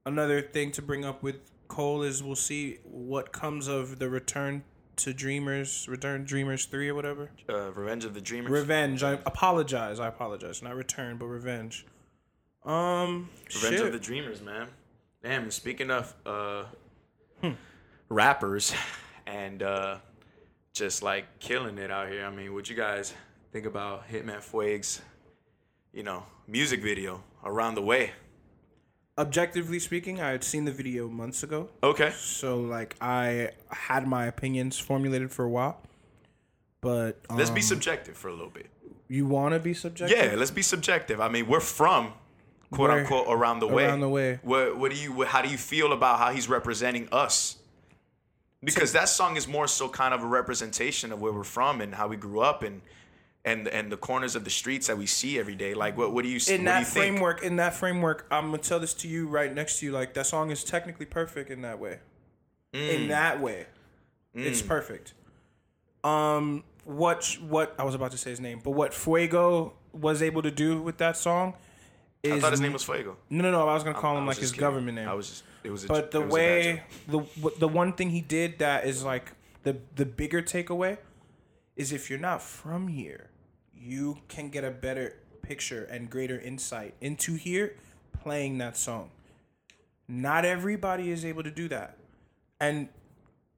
Another 0.06 0.40
thing 0.42 0.70
to 0.72 0.82
bring 0.82 1.04
up 1.04 1.22
with 1.22 1.36
Cole 1.68 2.02
is 2.02 2.22
we'll 2.22 2.36
see 2.36 2.78
what 2.84 3.32
comes 3.32 3.68
of 3.68 3.98
the 3.98 4.08
return 4.08 4.64
to 4.96 5.12
Dreamers, 5.12 5.88
Return 5.88 6.24
Dreamers 6.24 6.66
three 6.66 6.88
or 6.88 6.94
whatever. 6.94 7.30
Uh, 7.48 7.70
Revenge 7.72 8.04
of 8.04 8.14
the 8.14 8.20
Dreamers. 8.20 8.50
Revenge. 8.52 9.02
I 9.02 9.12
apologize. 9.12 9.98
I 9.98 10.06
apologize. 10.08 10.62
Not 10.62 10.76
return, 10.76 11.16
but 11.18 11.26
revenge. 11.26 11.84
Um, 12.64 13.28
Revenge 13.54 13.76
shit. 13.76 13.86
of 13.86 13.92
the 13.92 13.98
Dreamers, 13.98 14.40
man. 14.40 14.68
Damn, 15.22 15.50
speaking 15.50 15.90
of 15.90 16.14
uh 16.24 16.64
Hmm. 17.42 17.52
rappers 18.08 18.72
and 19.26 19.62
uh 19.62 19.96
just 20.74 21.02
like 21.02 21.38
killing 21.38 21.78
it 21.78 21.90
out 21.90 22.08
here. 22.08 22.24
I 22.26 22.30
mean, 22.30 22.52
what 22.52 22.68
you 22.68 22.76
guys 22.76 23.14
think 23.52 23.64
about 23.64 24.08
Hitman 24.10 24.42
Fueg's, 24.42 25.00
you 25.92 26.02
know, 26.02 26.24
music 26.46 26.82
video 26.82 27.22
around 27.44 27.76
the 27.76 27.82
way? 27.82 28.10
Objectively 29.16 29.78
speaking, 29.78 30.20
I 30.20 30.30
had 30.30 30.42
seen 30.42 30.64
the 30.64 30.72
video 30.72 31.08
months 31.08 31.44
ago. 31.44 31.68
Okay. 31.82 32.10
So 32.16 32.60
like 32.60 32.96
I 33.00 33.50
had 33.70 34.08
my 34.08 34.26
opinions 34.26 34.78
formulated 34.78 35.30
for 35.30 35.44
a 35.44 35.48
while. 35.48 35.80
But 36.80 37.20
um, 37.30 37.38
Let's 37.38 37.50
be 37.50 37.62
subjective 37.62 38.16
for 38.16 38.28
a 38.28 38.32
little 38.32 38.50
bit. 38.50 38.66
you 39.08 39.24
want 39.26 39.54
to 39.54 39.60
be 39.60 39.72
subjective? 39.72 40.18
Yeah, 40.18 40.34
let's 40.36 40.50
be 40.50 40.60
subjective. 40.62 41.20
I 41.20 41.28
mean, 41.28 41.46
we're 41.46 41.60
from 41.60 42.12
quote 42.72 42.90
Where- 42.90 42.98
unquote 42.98 43.26
around 43.28 43.60
the 43.60 43.68
way. 43.68 43.84
around 43.86 44.00
the 44.00 44.08
way. 44.08 44.40
What 44.42 44.76
what 44.76 44.90
do 44.90 44.98
you 44.98 45.22
how 45.22 45.40
do 45.40 45.48
you 45.48 45.56
feel 45.56 45.92
about 45.92 46.18
how 46.18 46.32
he's 46.32 46.48
representing 46.48 47.08
us? 47.12 47.56
Because 48.64 48.92
that 48.92 49.08
song 49.08 49.36
is 49.36 49.46
more 49.46 49.66
so 49.66 49.88
kind 49.88 50.14
of 50.14 50.22
a 50.22 50.26
representation 50.26 51.12
of 51.12 51.20
where 51.20 51.32
we're 51.32 51.44
from 51.44 51.80
and 51.80 51.94
how 51.94 52.08
we 52.08 52.16
grew 52.16 52.40
up 52.40 52.62
and 52.62 52.80
and 53.44 53.68
and 53.68 53.92
the 53.92 53.96
corners 53.96 54.34
of 54.36 54.44
the 54.44 54.50
streets 54.50 54.86
that 54.86 54.96
we 54.96 55.06
see 55.06 55.38
every 55.38 55.54
day. 55.54 55.74
Like 55.74 55.96
what 55.96 56.12
what 56.12 56.24
do 56.24 56.30
you 56.30 56.40
see? 56.40 56.54
in 56.54 56.64
that 56.64 56.80
you 56.80 56.84
think? 56.84 57.14
framework, 57.16 57.42
in 57.42 57.56
that 57.56 57.74
framework, 57.74 58.26
I'm 58.30 58.46
gonna 58.46 58.58
tell 58.58 58.80
this 58.80 58.94
to 58.94 59.08
you 59.08 59.28
right 59.28 59.52
next 59.52 59.80
to 59.80 59.86
you. 59.86 59.92
Like 59.92 60.14
that 60.14 60.26
song 60.26 60.50
is 60.50 60.64
technically 60.64 61.06
perfect 61.06 61.50
in 61.50 61.62
that 61.62 61.78
way. 61.78 61.98
Mm. 62.72 62.94
In 62.94 63.08
that 63.08 63.40
way, 63.40 63.66
it's 64.34 64.62
perfect. 64.62 65.14
Um, 66.02 66.64
what 66.84 67.36
what 67.40 67.74
I 67.78 67.84
was 67.84 67.94
about 67.94 68.12
to 68.12 68.18
say 68.18 68.30
his 68.30 68.40
name, 68.40 68.60
but 68.62 68.70
what 68.70 68.94
Fuego 68.94 69.74
was 69.92 70.22
able 70.22 70.42
to 70.42 70.50
do 70.50 70.80
with 70.80 70.98
that 70.98 71.16
song 71.16 71.54
I 72.32 72.40
thought 72.40 72.52
his 72.52 72.60
name 72.60 72.72
was 72.72 72.84
Fuego. 72.84 73.16
no, 73.30 73.42
no, 73.42 73.50
no. 73.50 73.68
I 73.68 73.74
was 73.74 73.84
gonna 73.84 73.98
call 73.98 74.16
I 74.16 74.20
him 74.20 74.26
like 74.26 74.38
his 74.38 74.50
kidding. 74.50 74.60
government 74.60 74.96
name. 74.96 75.08
I 75.08 75.14
was 75.14 75.28
just 75.28 75.44
it 75.62 75.70
was 75.70 75.84
a, 75.84 75.88
but 75.88 76.10
the 76.10 76.20
it 76.20 76.24
was 76.26 76.34
a 76.34 76.36
bad 76.36 76.36
way 76.36 76.82
the 77.08 77.50
the 77.58 77.68
one 77.68 77.92
thing 77.92 78.10
he 78.10 78.20
did 78.20 78.58
that 78.58 78.86
is 78.86 79.04
like 79.04 79.32
the 79.62 79.76
the 79.96 80.06
bigger 80.06 80.42
takeaway 80.42 80.98
is 81.76 81.92
if 81.92 82.08
you're 82.08 82.18
not 82.18 82.40
from 82.42 82.88
here, 82.88 83.30
you 83.74 84.18
can 84.28 84.48
get 84.48 84.64
a 84.64 84.70
better 84.70 85.16
picture 85.42 85.84
and 85.84 86.08
greater 86.08 86.38
insight 86.38 86.94
into 87.00 87.34
here 87.34 87.76
playing 88.22 88.58
that 88.58 88.76
song. 88.76 89.10
Not 90.08 90.44
everybody 90.44 91.10
is 91.10 91.24
able 91.24 91.42
to 91.42 91.50
do 91.50 91.68
that. 91.68 91.96
And 92.60 92.88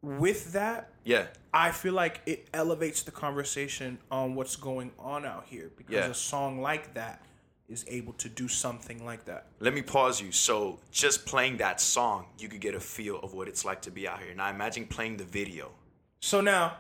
with 0.03 0.53
that, 0.53 0.91
Yeah. 1.05 1.27
I 1.53 1.71
feel 1.73 1.93
like 1.95 2.21
it 2.27 2.49
elevates 2.55 3.03
the 3.03 3.11
conversation 3.11 3.99
on 4.11 4.35
what's 4.35 4.57
going 4.57 4.93
on 4.99 5.25
out 5.27 5.47
here 5.49 5.71
because 5.77 5.95
Yeah. 5.95 6.07
a 6.11 6.15
song 6.15 6.61
like 6.61 6.95
that 6.95 7.21
is 7.69 7.85
able 7.89 8.13
to 8.15 8.29
do 8.29 8.47
something 8.49 9.05
like 9.05 9.25
that. 9.25 9.47
Let 9.61 9.75
me 9.75 9.83
pause 9.83 10.21
you. 10.21 10.31
So 10.33 10.79
just 10.93 11.27
playing 11.27 11.57
that 11.59 11.81
song, 11.81 12.27
you 12.39 12.49
could 12.49 12.61
get 12.61 12.75
a 12.75 12.81
feel 12.81 13.19
of 13.21 13.35
what 13.35 13.49
it's 13.49 13.65
like 13.65 13.83
to 13.83 13.91
be 13.91 14.07
out 14.07 14.21
here. 14.23 14.35
Now 14.35 14.49
imagine 14.51 14.87
playing 14.87 15.17
the 15.17 15.25
video. 15.25 15.73
So 16.21 16.41
now, 16.41 16.77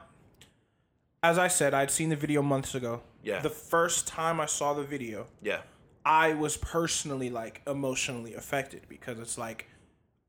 as 1.22 1.38
I 1.38 1.48
said, 1.48 1.74
I'd 1.74 1.90
seen 1.90 2.08
the 2.10 2.16
video 2.16 2.42
months 2.42 2.74
ago. 2.74 3.02
Yeah. 3.22 3.40
The 3.40 3.50
first 3.50 4.06
time 4.06 4.40
I 4.40 4.46
saw 4.46 4.74
the 4.74 4.84
video, 4.84 5.26
Yeah. 5.42 5.60
I 6.04 6.34
was 6.34 6.56
personally 6.56 7.30
like 7.30 7.62
emotionally 7.66 8.34
affected 8.34 8.82
because 8.88 9.18
it's 9.18 9.36
like 9.36 9.66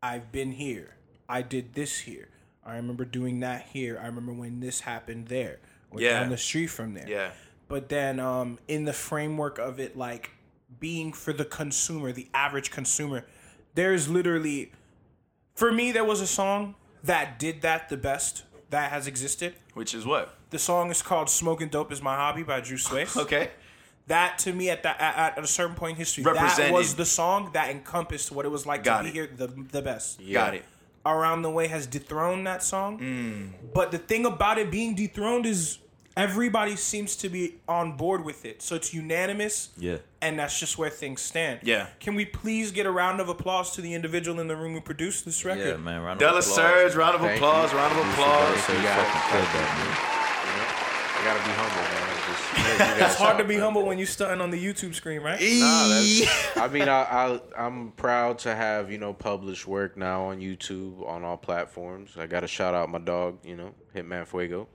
I've 0.01 0.31
been 0.31 0.53
here. 0.53 0.95
I 1.29 1.43
did 1.43 1.75
this 1.75 1.99
here. 1.99 2.29
I 2.65 2.75
remember 2.77 3.05
doing 3.05 3.41
that 3.41 3.67
here. 3.73 3.99
I 4.01 4.07
remember 4.07 4.33
when 4.33 4.59
this 4.59 4.79
happened 4.81 5.27
there. 5.27 5.59
Or 5.91 6.01
Yeah. 6.01 6.21
down 6.21 6.29
the 6.31 6.37
street 6.37 6.67
from 6.67 6.95
there. 6.95 7.07
Yeah. 7.07 7.29
But 7.67 7.89
then 7.89 8.19
um 8.19 8.57
in 8.67 8.85
the 8.85 8.93
framework 8.93 9.59
of 9.59 9.79
it 9.79 9.95
like 9.95 10.31
being 10.79 11.13
for 11.13 11.33
the 11.33 11.45
consumer, 11.45 12.11
the 12.11 12.27
average 12.33 12.71
consumer, 12.71 13.25
there's 13.75 14.07
literally 14.09 14.71
for 15.55 15.71
me 15.71 15.91
there 15.91 16.03
was 16.05 16.21
a 16.21 16.27
song 16.27 16.75
that 17.03 17.39
did 17.39 17.61
that 17.61 17.89
the 17.89 17.97
best 17.97 18.43
that 18.69 18.91
has 18.91 19.07
existed. 19.07 19.55
Which 19.73 19.93
is 19.93 20.05
what? 20.05 20.35
The 20.49 20.59
song 20.59 20.89
is 20.91 21.01
called 21.01 21.29
"Smoking 21.29 21.69
Dope 21.69 21.91
Is 21.91 22.01
My 22.01 22.15
Hobby" 22.15 22.43
by 22.43 22.61
Drew 22.61 22.77
Sways. 22.77 23.15
Okay. 23.17 23.51
That 24.07 24.37
to 24.39 24.53
me 24.53 24.69
at 24.69 24.83
that 24.83 25.01
at, 25.01 25.37
at 25.37 25.43
a 25.43 25.47
certain 25.47 25.75
point 25.75 25.91
in 25.91 25.97
history, 25.97 26.23
that 26.23 26.33
Represented. 26.35 26.71
was 26.73 26.95
the 26.95 27.03
song 27.05 27.49
that 27.53 27.69
encompassed 27.69 28.31
what 28.31 28.45
it 28.45 28.49
was 28.49 28.65
like 28.65 28.81
Got 28.83 29.01
to 29.01 29.07
it. 29.09 29.11
be 29.11 29.17
here 29.17 29.29
the 29.35 29.47
the 29.47 29.81
best. 29.81 30.21
Got 30.31 30.53
it. 30.55 30.63
Around 31.05 31.41
the 31.41 31.51
way 31.51 31.67
has 31.67 31.87
dethroned 31.87 32.47
that 32.47 32.63
song. 32.63 32.99
Mm. 32.99 33.73
But 33.73 33.91
the 33.91 33.97
thing 33.97 34.25
about 34.25 34.57
it 34.59 34.71
being 34.71 34.95
dethroned 34.95 35.45
is 35.45 35.79
everybody 36.17 36.75
seems 36.75 37.15
to 37.17 37.29
be 37.29 37.55
on 37.67 37.95
board 37.95 38.25
with 38.25 38.43
it. 38.45 38.61
So 38.61 38.75
it's 38.75 38.93
unanimous. 38.93 39.69
Yeah. 39.77 39.97
And 40.21 40.39
that's 40.39 40.59
just 40.59 40.77
where 40.77 40.89
things 40.89 41.21
stand. 41.21 41.59
Yeah. 41.63 41.87
Can 41.99 42.15
we 42.15 42.25
please 42.25 42.71
get 42.71 42.85
a 42.85 42.91
round 42.91 43.19
of 43.21 43.29
applause 43.29 43.71
to 43.75 43.81
the 43.81 43.93
individual 43.93 44.39
in 44.39 44.47
the 44.47 44.55
room 44.55 44.73
who 44.73 44.81
produced 44.81 45.25
this 45.25 45.45
record? 45.45 45.67
Yeah, 45.67 45.77
man. 45.77 46.01
Round 46.01 46.13
of 46.21 46.27
Della 46.27 46.39
applause. 46.39 46.55
Surge, 46.55 46.95
round 46.95 47.15
of 47.15 47.21
Thank 47.21 47.37
applause, 47.37 47.71
you. 47.71 47.77
round 47.77 47.91
of 47.99 48.09
applause. 48.09 48.49
Della 48.49 48.57
Surge 48.57 48.77
You 48.77 48.83
got 48.83 48.99
it. 48.99 49.05
fucking 49.05 49.39
You 49.39 50.57
know, 50.57 50.67
I 51.19 51.23
gotta 51.23 51.43
be 51.45 51.51
humble, 51.55 51.81
man. 51.81 52.03
Just, 52.27 53.01
It's 53.01 53.15
hard 53.15 53.37
to 53.37 53.43
be 53.43 53.57
humble 53.57 53.85
when 53.85 53.97
you're 53.97 54.07
stunting 54.07 54.41
on 54.41 54.49
the 54.51 54.63
YouTube 54.63 54.93
screen, 54.95 55.21
right? 55.21 55.39
Nah, 55.39 56.63
I 56.63 56.69
mean, 56.71 56.87
I, 56.89 57.01
I 57.03 57.39
I'm 57.57 57.91
proud 57.91 58.39
to 58.39 58.53
have 58.55 58.91
you 58.91 58.97
know 58.97 59.13
published 59.13 59.67
work 59.67 59.97
now 59.97 60.25
on 60.25 60.39
YouTube 60.39 61.07
on 61.07 61.23
all 61.23 61.37
platforms. 61.37 62.11
I 62.17 62.27
got 62.27 62.41
to 62.41 62.47
shout 62.47 62.73
out 62.75 62.89
my 62.89 62.99
dog, 62.99 63.37
you 63.45 63.55
know, 63.55 63.73
Hitman 63.95 64.27
Fuego, 64.27 64.67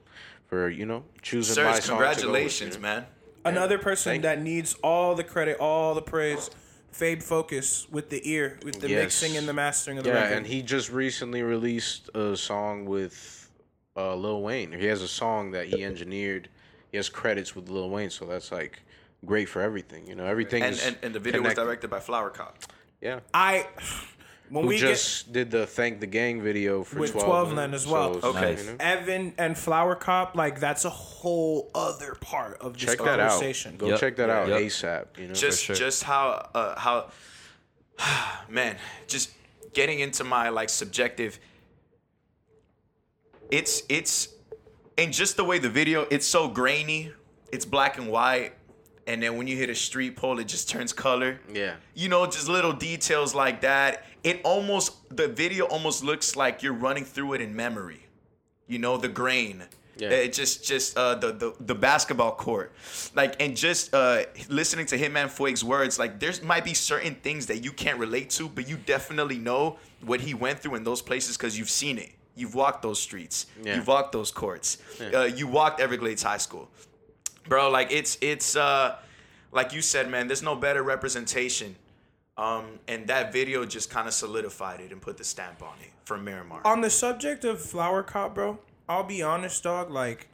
for 0.53 0.68
you 0.68 0.84
know 0.84 1.03
choosing 1.22 1.64
my 1.64 1.72
Surge, 1.72 1.84
song. 1.84 1.96
to 1.98 2.03
go 2.03 2.09
with, 2.09 2.18
congratulations, 2.18 2.74
you 2.76 2.82
know? 2.82 2.88
man. 2.88 3.07
Another 3.46 3.78
person 3.78 4.12
Thank 4.12 4.22
that 4.24 4.42
needs 4.42 4.74
all 4.84 5.14
the 5.14 5.24
credit, 5.24 5.57
all 5.59 5.94
the 5.94 6.03
praise. 6.03 6.50
Fade 6.90 7.24
Focus 7.24 7.88
with 7.90 8.11
the 8.11 8.20
ear, 8.30 8.59
with 8.62 8.78
the 8.78 8.90
Yes. 8.90 9.03
mixing 9.22 9.38
and 9.38 9.48
the 9.48 9.55
mastering 9.55 9.96
of 9.96 10.05
the 10.05 10.11
Yeah, 10.11 10.24
record. 10.24 10.36
and 10.36 10.46
he 10.46 10.61
just 10.61 10.90
recently 10.92 11.42
released 11.42 12.11
a 12.14 12.36
song 12.36 12.84
with 12.84 13.48
uh, 13.96 14.14
Lil 14.14 14.42
Wayne. 14.42 14.72
He 14.72 14.84
has 14.86 15.00
a 15.00 15.09
song 15.09 15.53
that 15.53 15.68
he 15.68 15.82
engineered. 15.84 16.50
He 16.90 16.98
has 16.98 17.09
credits 17.09 17.57
with 17.57 17.70
Lil 17.70 17.88
Wayne, 17.88 18.11
so 18.11 18.26
that's 18.26 18.53
like 18.53 18.82
great 19.24 19.48
for 19.48 19.62
everything. 19.62 20.07
You 20.07 20.16
know, 20.16 20.26
everything 20.26 20.62
And, 20.62 20.74
is 20.74 20.86
and, 20.86 20.98
and 21.03 21.14
the 21.14 21.18
video 21.18 21.40
connected. 21.40 21.62
was 21.62 21.66
directed 21.66 21.88
by 21.88 22.00
Flower 22.00 22.28
Cop. 22.28 22.59
Yeah. 23.00 23.20
I 23.32 23.66
when 24.53 24.64
Who 24.64 24.68
we 24.68 24.76
just 24.76 25.32
did 25.32 25.50
the 25.50 25.66
thank 25.66 26.00
the 26.00 26.07
gang 26.07 26.42
video 26.42 26.84
for 26.84 26.98
With 26.98 27.12
12, 27.12 27.26
12 27.26 27.53
Land 27.55 27.74
as 27.74 27.86
well. 27.86 28.16
it's, 28.16 28.24
Okay. 28.24 28.50
you 28.50 28.70
know, 28.70 28.76
get 28.76 28.80
Evan 28.80 29.32
and 29.38 29.57
Flower 29.57 29.94
Cop, 29.94 30.36
like 30.36 30.61
that's 30.61 30.84
a 30.84 30.90
whole 30.90 31.70
other 31.74 32.14
part 32.20 32.59
of 32.61 32.74
this 32.74 32.84
check 32.84 32.98
that 32.98 33.18
out. 33.18 33.30
conversation. 33.30 33.78
Go 33.78 33.86
Yep. 33.88 34.00
check 34.00 34.16
that 34.16 34.28
out 34.28 34.48
Yep. 34.48 34.61
ASAP. 34.61 35.07
You 35.18 35.28
know, 35.28 35.32
just 35.34 35.64
sure. 35.64 35.74
just 35.74 36.05
how 36.05 36.50
uh, 36.55 36.78
how 36.78 37.11
man 38.50 38.76
just 39.07 39.30
getting 39.72 40.00
into 40.00 40.22
my 40.22 40.50
like 40.50 40.68
subjective 40.68 41.38
it's 43.50 43.82
it's 43.88 44.28
and 44.98 45.14
just 45.14 45.38
the 45.38 45.44
way 45.44 45.59
the 45.59 45.70
video 45.70 46.07
it's 46.11 46.26
so 46.26 46.46
grainy 46.46 47.11
it's 47.53 47.64
black 47.64 47.96
and 47.96 48.09
white 48.09 48.53
and 49.07 49.22
then 49.22 49.36
when 49.38 49.46
you 49.46 49.57
hit 49.57 49.70
a 49.70 49.74
street 49.74 50.14
pole 50.16 50.38
it 50.38 50.46
just 50.46 50.68
turns 50.68 50.92
color 50.92 51.40
yeah. 51.53 51.76
you 51.94 52.09
know 52.11 52.26
just 52.26 52.48
little 52.48 52.72
details 52.74 53.34
like 53.34 53.62
that 53.62 54.05
it 54.25 54.41
almost 54.45 55.16
the 55.16 55.29
video 55.29 55.66
almost 55.66 56.05
looks 56.05 56.37
like 56.37 56.62
you're 56.62 56.73
running 56.73 57.05
through 57.05 57.35
it 57.35 57.41
in 57.41 57.55
memory. 57.55 58.07
You 58.66 58.79
know 58.79 58.97
the 58.97 59.09
grain. 59.09 59.64
Yeah. 59.99 60.09
it 60.09 60.33
just 60.33 60.64
just 60.64 60.97
uh 60.97 61.16
the, 61.16 61.33
the 61.33 61.55
the 61.61 61.75
basketball 61.75 62.33
court. 62.33 62.73
Like 63.14 63.41
and 63.41 63.57
just 63.57 63.93
uh 63.95 64.23
listening 64.49 64.87
to 64.87 64.99
hitman 64.99 65.29
Fueg's 65.29 65.62
words 65.62 65.99
like 65.99 66.18
there's 66.18 66.43
might 66.43 66.64
be 66.64 66.73
certain 66.75 67.14
things 67.16 67.47
that 67.47 67.59
you 67.62 67.73
can't 67.73 67.99
relate 67.99 68.31
to 68.31 68.49
but 68.49 68.66
you 68.68 68.77
definitely 68.79 69.39
know 69.39 69.79
what 70.03 70.20
he 70.23 70.33
went 70.35 70.59
through 70.61 70.77
in 70.77 70.85
those 70.85 71.03
places 71.03 71.37
because 71.37 71.59
you've 71.59 71.70
seen 71.70 71.99
it. 71.99 72.12
You've 72.35 72.55
walked 72.55 72.81
those 72.83 72.99
streets. 72.99 73.47
Yeah. 73.62 73.75
you've 73.77 73.87
walked 73.87 74.12
those 74.12 74.31
courts. 74.31 74.79
Uh, 75.12 75.25
you 75.25 75.47
walked 75.47 75.79
everglades 75.81 76.23
high 76.23 76.39
school. 76.39 76.70
Bro 77.49 77.70
like 77.70 77.93
it's 77.93 78.16
it's 78.23 78.57
uh 78.57 78.97
like 79.53 79.75
you 79.75 79.83
said 79.83 80.09
man 80.09 80.27
there's 80.29 80.43
no 80.43 80.57
better 80.57 80.83
representation 80.83 81.77
um 82.39 82.78
and 82.89 83.07
that 83.09 83.33
video 83.33 83.64
just 83.66 83.91
kind 83.91 84.09
of 84.09 84.14
solidified 84.14 84.80
it 84.80 84.91
and 84.91 85.03
put 85.03 85.18
the 85.18 85.24
stamp 85.24 85.62
on 85.62 85.74
it 85.83 85.91
from 86.05 86.24
miramar 86.24 86.61
On 86.64 86.80
the 86.80 86.91
subject 86.91 87.45
of 87.45 87.61
Flower 87.61 88.03
Cop, 88.03 88.35
bro, 88.35 88.59
I'll 88.89 89.05
be 89.05 89.22
honest, 89.22 89.62
dog. 89.62 89.91
Like, 89.91 90.28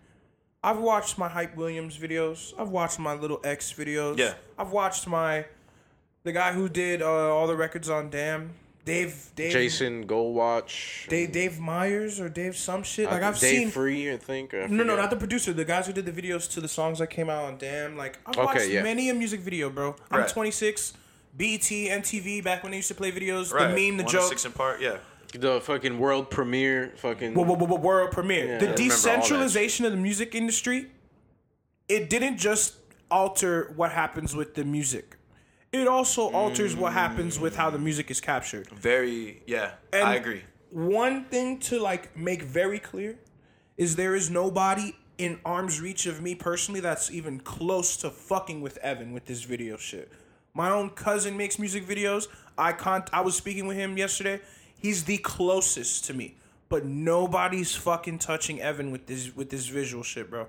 I've 0.63 0.79
watched 0.79 1.19
my 1.19 1.29
Hype 1.29 1.57
Williams 1.57 1.99
videos. 1.99 2.53
I've 2.59 2.71
watched 2.71 2.99
my 2.99 3.15
Little 3.15 3.41
X 3.45 3.73
videos. 3.73 4.19
Yeah. 4.19 4.35
I've 4.59 4.71
watched 4.73 5.07
my 5.07 5.45
the 6.25 6.33
guy 6.33 6.53
who 6.53 6.69
did 6.69 7.03
uh, 7.03 7.07
all 7.35 7.47
the 7.47 7.57
records 7.57 7.89
on 7.91 8.11
Damn, 8.11 8.51
Dave, 8.85 9.31
Dave, 9.37 9.53
Jason 9.53 10.07
Goldwatch. 10.07 11.09
Dave, 11.09 11.33
Dave 11.33 11.61
Meyers 11.61 12.19
or 12.21 12.29
Dave 12.29 12.57
some 12.57 12.83
shit. 12.83 13.05
Like 13.07 13.15
think 13.15 13.25
I've 13.25 13.39
Dave 13.41 13.59
seen. 13.59 13.71
Free, 13.71 14.13
I 14.13 14.17
think. 14.17 14.55
I 14.55 14.67
No, 14.67 14.83
no, 14.85 14.97
not 14.97 15.11
the 15.11 15.17
producer. 15.17 15.53
The 15.53 15.65
guys 15.65 15.87
who 15.87 15.93
did 15.93 16.07
the 16.07 16.13
videos 16.13 16.51
to 16.53 16.61
the 16.61 16.69
songs 16.69 16.99
that 17.01 17.09
came 17.09 17.29
out 17.29 17.45
on 17.45 17.59
Damn. 17.59 17.97
Like 17.97 18.19
I've 18.27 18.37
Okay, 18.37 18.45
watched 18.45 18.69
yeah. 18.69 18.83
many 18.83 19.11
a 19.11 19.15
music 19.15 19.41
video, 19.41 19.69
bro. 19.69 19.95
I'm 20.11 20.21
Right. 20.21 20.29
26. 20.29 20.95
BET, 21.37 21.61
MTV, 21.63 22.43
back 22.43 22.63
when 22.63 22.73
they 22.73 22.79
used 22.79 22.89
to 22.89 22.95
play 22.95 23.13
videos, 23.13 23.53
right 23.53 23.75
the 23.75 23.89
meme, 23.89 23.97
the 23.97 24.05
One 24.05 24.13
joke. 24.13 24.29
six 24.29 24.45
in 24.45 24.53
part 24.53 24.81
yeah 24.81 24.99
the 25.35 25.61
fucking 25.61 25.99
world 25.99 26.31
premiere. 26.31 26.95
Fucking. 26.97 27.35
wo- 27.35 27.43
wo- 27.45 27.55
wo- 27.55 27.77
world 27.77 28.11
premiere. 28.13 28.47
Yeah, 28.47 28.59
the 28.59 28.65
remember 28.67 28.77
decentralization 28.83 29.85
of 29.85 29.93
the 29.93 29.99
music 29.99 30.35
industry, 30.35 30.87
it 31.89 32.09
didn't 32.09 32.39
just 32.39 32.75
alter 33.11 33.73
what 33.77 33.93
happens 33.93 34.35
with 34.35 34.55
the 34.55 34.65
music. 34.65 35.17
It 35.71 35.87
also 35.87 36.31
alters 36.31 36.75
what 36.75 36.95
happens 36.95 37.39
with 37.39 37.57
how 37.57 37.69
the 37.69 37.79
music 37.79 38.11
is 38.11 38.21
captured. 38.23 38.69
very 38.71 39.43
yeah 39.47 39.73
And 39.93 40.05
i 40.09 40.15
agree 40.15 40.43
One 40.71 41.25
thing 41.27 41.59
to 41.69 41.79
like 41.79 42.17
make 42.17 42.41
very 42.43 42.79
clear 42.79 43.19
is 43.77 43.97
there 43.97 44.15
is 44.15 44.31
nobody 44.31 44.97
in 45.19 45.41
arm's 45.45 45.79
reach 45.79 46.07
of 46.07 46.23
me 46.23 46.35
personally 46.35 46.81
that's 46.81 47.11
even 47.11 47.39
close 47.41 47.99
to 47.99 48.09
fucking 48.11 48.63
with 48.63 48.79
Evan 48.79 49.13
with 49.13 49.27
this 49.27 49.43
video 49.45 49.77
shit. 49.77 50.11
My 50.59 50.71
own 50.71 50.91
cousin 50.91 51.37
makes 51.37 51.57
music 51.61 51.87
videos. 51.87 52.27
I 52.59 52.73
con- 52.73 53.05
I 53.13 53.21
was 53.21 53.37
speaking 53.37 53.69
with 53.69 53.77
him 53.77 53.97
yesterday. 53.97 54.41
He's 54.77 55.05
the 55.05 55.19
closest 55.19 56.05
to 56.07 56.15
me, 56.15 56.35
but 56.69 56.85
nobody's 56.85 57.77
fucking 57.77 58.19
touching 58.19 58.61
Evan 58.61 58.91
with 58.91 59.07
this 59.07 59.35
with 59.37 59.51
this 59.51 59.69
visual 59.69 60.03
shit, 60.03 60.29
bro. 60.29 60.49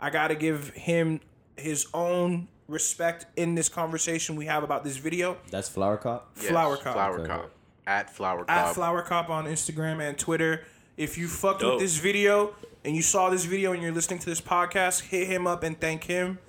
I 0.00 0.10
gotta 0.10 0.34
give 0.34 0.70
him 0.70 1.20
his 1.56 1.86
own 1.94 2.48
respect 2.66 3.26
in 3.36 3.54
this 3.54 3.68
conversation 3.68 4.34
we 4.34 4.46
have 4.46 4.64
about 4.64 4.82
this 4.82 4.96
video. 4.96 5.36
That's 5.52 5.68
Flower 5.68 5.98
Cop. 5.98 6.32
Yes, 6.36 6.46
Flower 6.48 6.76
Cop. 6.76 6.94
Flower 6.94 7.20
Okay. 7.20 7.28
Cop. 7.28 7.50
At 7.86 8.10
Flower 8.10 8.44
Cop. 8.44 8.50
at 8.50 8.74
Flower 8.74 9.02
Cop 9.02 9.30
on 9.30 9.44
Instagram 9.44 10.00
and 10.00 10.18
Twitter. 10.18 10.64
If 10.96 11.16
you 11.16 11.28
fucked 11.28 11.60
Dope. 11.60 11.74
with 11.74 11.80
this 11.82 11.98
video 11.98 12.56
and 12.84 12.96
you 12.96 13.02
saw 13.02 13.30
this 13.30 13.44
video 13.44 13.72
and 13.72 13.80
you're 13.80 13.92
listening 13.92 14.18
to 14.18 14.26
this 14.26 14.40
podcast, 14.40 15.02
hit 15.02 15.28
him 15.28 15.46
up 15.46 15.62
and 15.62 15.80
thank 15.80 16.02
him. 16.04 16.40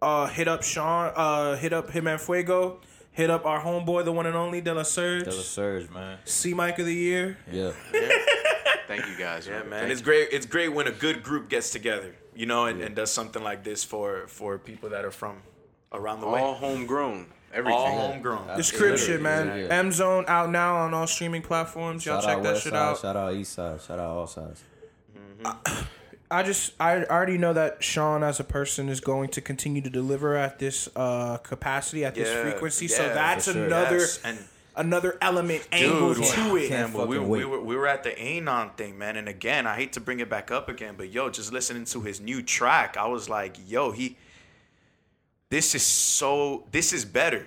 Uh, 0.00 0.26
hit 0.26 0.48
up 0.48 0.62
Sean. 0.62 1.12
Uh, 1.14 1.56
hit 1.56 1.72
up 1.72 1.90
him 1.90 2.06
and 2.06 2.20
Fuego. 2.20 2.80
Hit 3.10 3.30
up 3.30 3.44
our 3.46 3.60
homeboy, 3.60 4.04
the 4.04 4.12
one 4.12 4.26
and 4.26 4.36
only 4.36 4.60
De 4.60 4.72
La 4.72 4.84
Surge. 4.84 5.24
Della 5.24 5.42
Surge, 5.42 5.90
man. 5.90 6.18
C 6.24 6.54
Mike 6.54 6.78
of 6.78 6.86
the 6.86 6.94
Year. 6.94 7.36
Yeah. 7.50 7.72
Thank 8.86 9.06
you 9.06 9.16
guys. 9.18 9.46
yeah 9.46 9.62
man 9.64 9.80
Thank 9.80 9.92
it's 9.92 10.00
great 10.00 10.28
it's 10.32 10.46
great 10.46 10.68
when 10.68 10.86
a 10.86 10.90
good 10.90 11.22
group 11.22 11.50
gets 11.50 11.70
together 11.70 12.14
you 12.34 12.46
know 12.46 12.64
and, 12.64 12.80
and 12.80 12.96
does 12.96 13.10
something 13.12 13.42
like 13.44 13.62
this 13.62 13.84
for 13.84 14.26
for 14.28 14.56
people 14.58 14.88
that 14.90 15.04
are 15.04 15.10
from 15.10 15.42
around 15.92 16.20
the 16.20 16.26
you. 16.26 16.32
way 16.32 16.40
all 16.40 16.54
homegrown. 16.54 17.26
Everything. 17.52 17.78
all 17.78 18.08
homegrown 18.08 18.56
This 18.56 18.70
crib 18.72 18.98
shit, 18.98 19.20
man. 19.20 19.46
Yeah, 19.48 19.56
yeah. 19.56 19.74
M 19.74 19.92
Zone 19.92 20.24
out 20.26 20.50
now 20.50 20.76
on 20.76 20.94
all 20.94 21.06
streaming 21.06 21.42
platforms. 21.42 22.06
Y'all 22.06 22.22
Shout 22.22 22.30
check 22.36 22.42
that 22.44 22.52
West 22.52 22.64
shit 22.64 22.72
Side, 22.72 22.78
out. 22.78 22.98
Shout 22.98 23.16
out 23.16 23.34
East 23.34 23.52
Side. 23.52 23.80
Shout 23.82 23.98
out 23.98 24.10
all 24.16 24.26
sides. 24.26 24.62
I 26.30 26.42
just 26.42 26.72
I 26.78 27.04
already 27.04 27.38
know 27.38 27.52
that 27.54 27.82
Sean 27.82 28.22
as 28.22 28.38
a 28.38 28.44
person 28.44 28.88
is 28.88 29.00
going 29.00 29.30
to 29.30 29.40
continue 29.40 29.80
to 29.82 29.90
deliver 29.90 30.36
at 30.36 30.58
this 30.58 30.88
uh 30.94 31.38
capacity 31.38 32.04
at 32.04 32.14
this 32.14 32.28
Yeah, 32.28 32.42
frequency. 32.42 32.88
so 32.88 33.06
yeah, 33.06 33.14
that's 33.14 33.46
for 33.46 33.52
sure. 33.52 33.64
another 33.66 33.98
Yes, 33.98 34.20
and- 34.24 34.38
another 34.76 35.16
element 35.20 35.66
angle 35.72 36.14
Dude, 36.14 36.24
to 36.24 36.56
it. 36.56 36.70
man, 36.70 36.92
but 36.92 37.08
we, 37.08 37.16
fucking 37.16 37.28
we, 37.28 37.38
wait. 37.40 37.44
were, 37.50 37.60
we 37.60 37.74
were 37.74 37.86
at 37.88 38.04
the 38.04 38.16
Anon 38.16 38.70
thing, 38.76 38.96
man. 38.96 39.16
And 39.16 39.28
again, 39.28 39.66
I 39.66 39.74
hate 39.74 39.94
to 39.94 40.00
bring 40.00 40.20
it 40.20 40.28
back 40.30 40.50
up 40.52 40.68
again, 40.68 40.94
but 40.96 41.10
yo, 41.10 41.30
just 41.30 41.52
listening 41.52 41.84
to 41.86 42.02
his 42.02 42.20
new 42.20 42.42
track, 42.42 42.96
I 42.96 43.06
was 43.08 43.28
like, 43.28 43.56
yo, 43.66 43.90
he, 43.90 44.16
this 45.50 45.74
is 45.74 45.82
so, 45.82 46.64
this 46.70 46.92
is 46.92 47.04
better. 47.04 47.46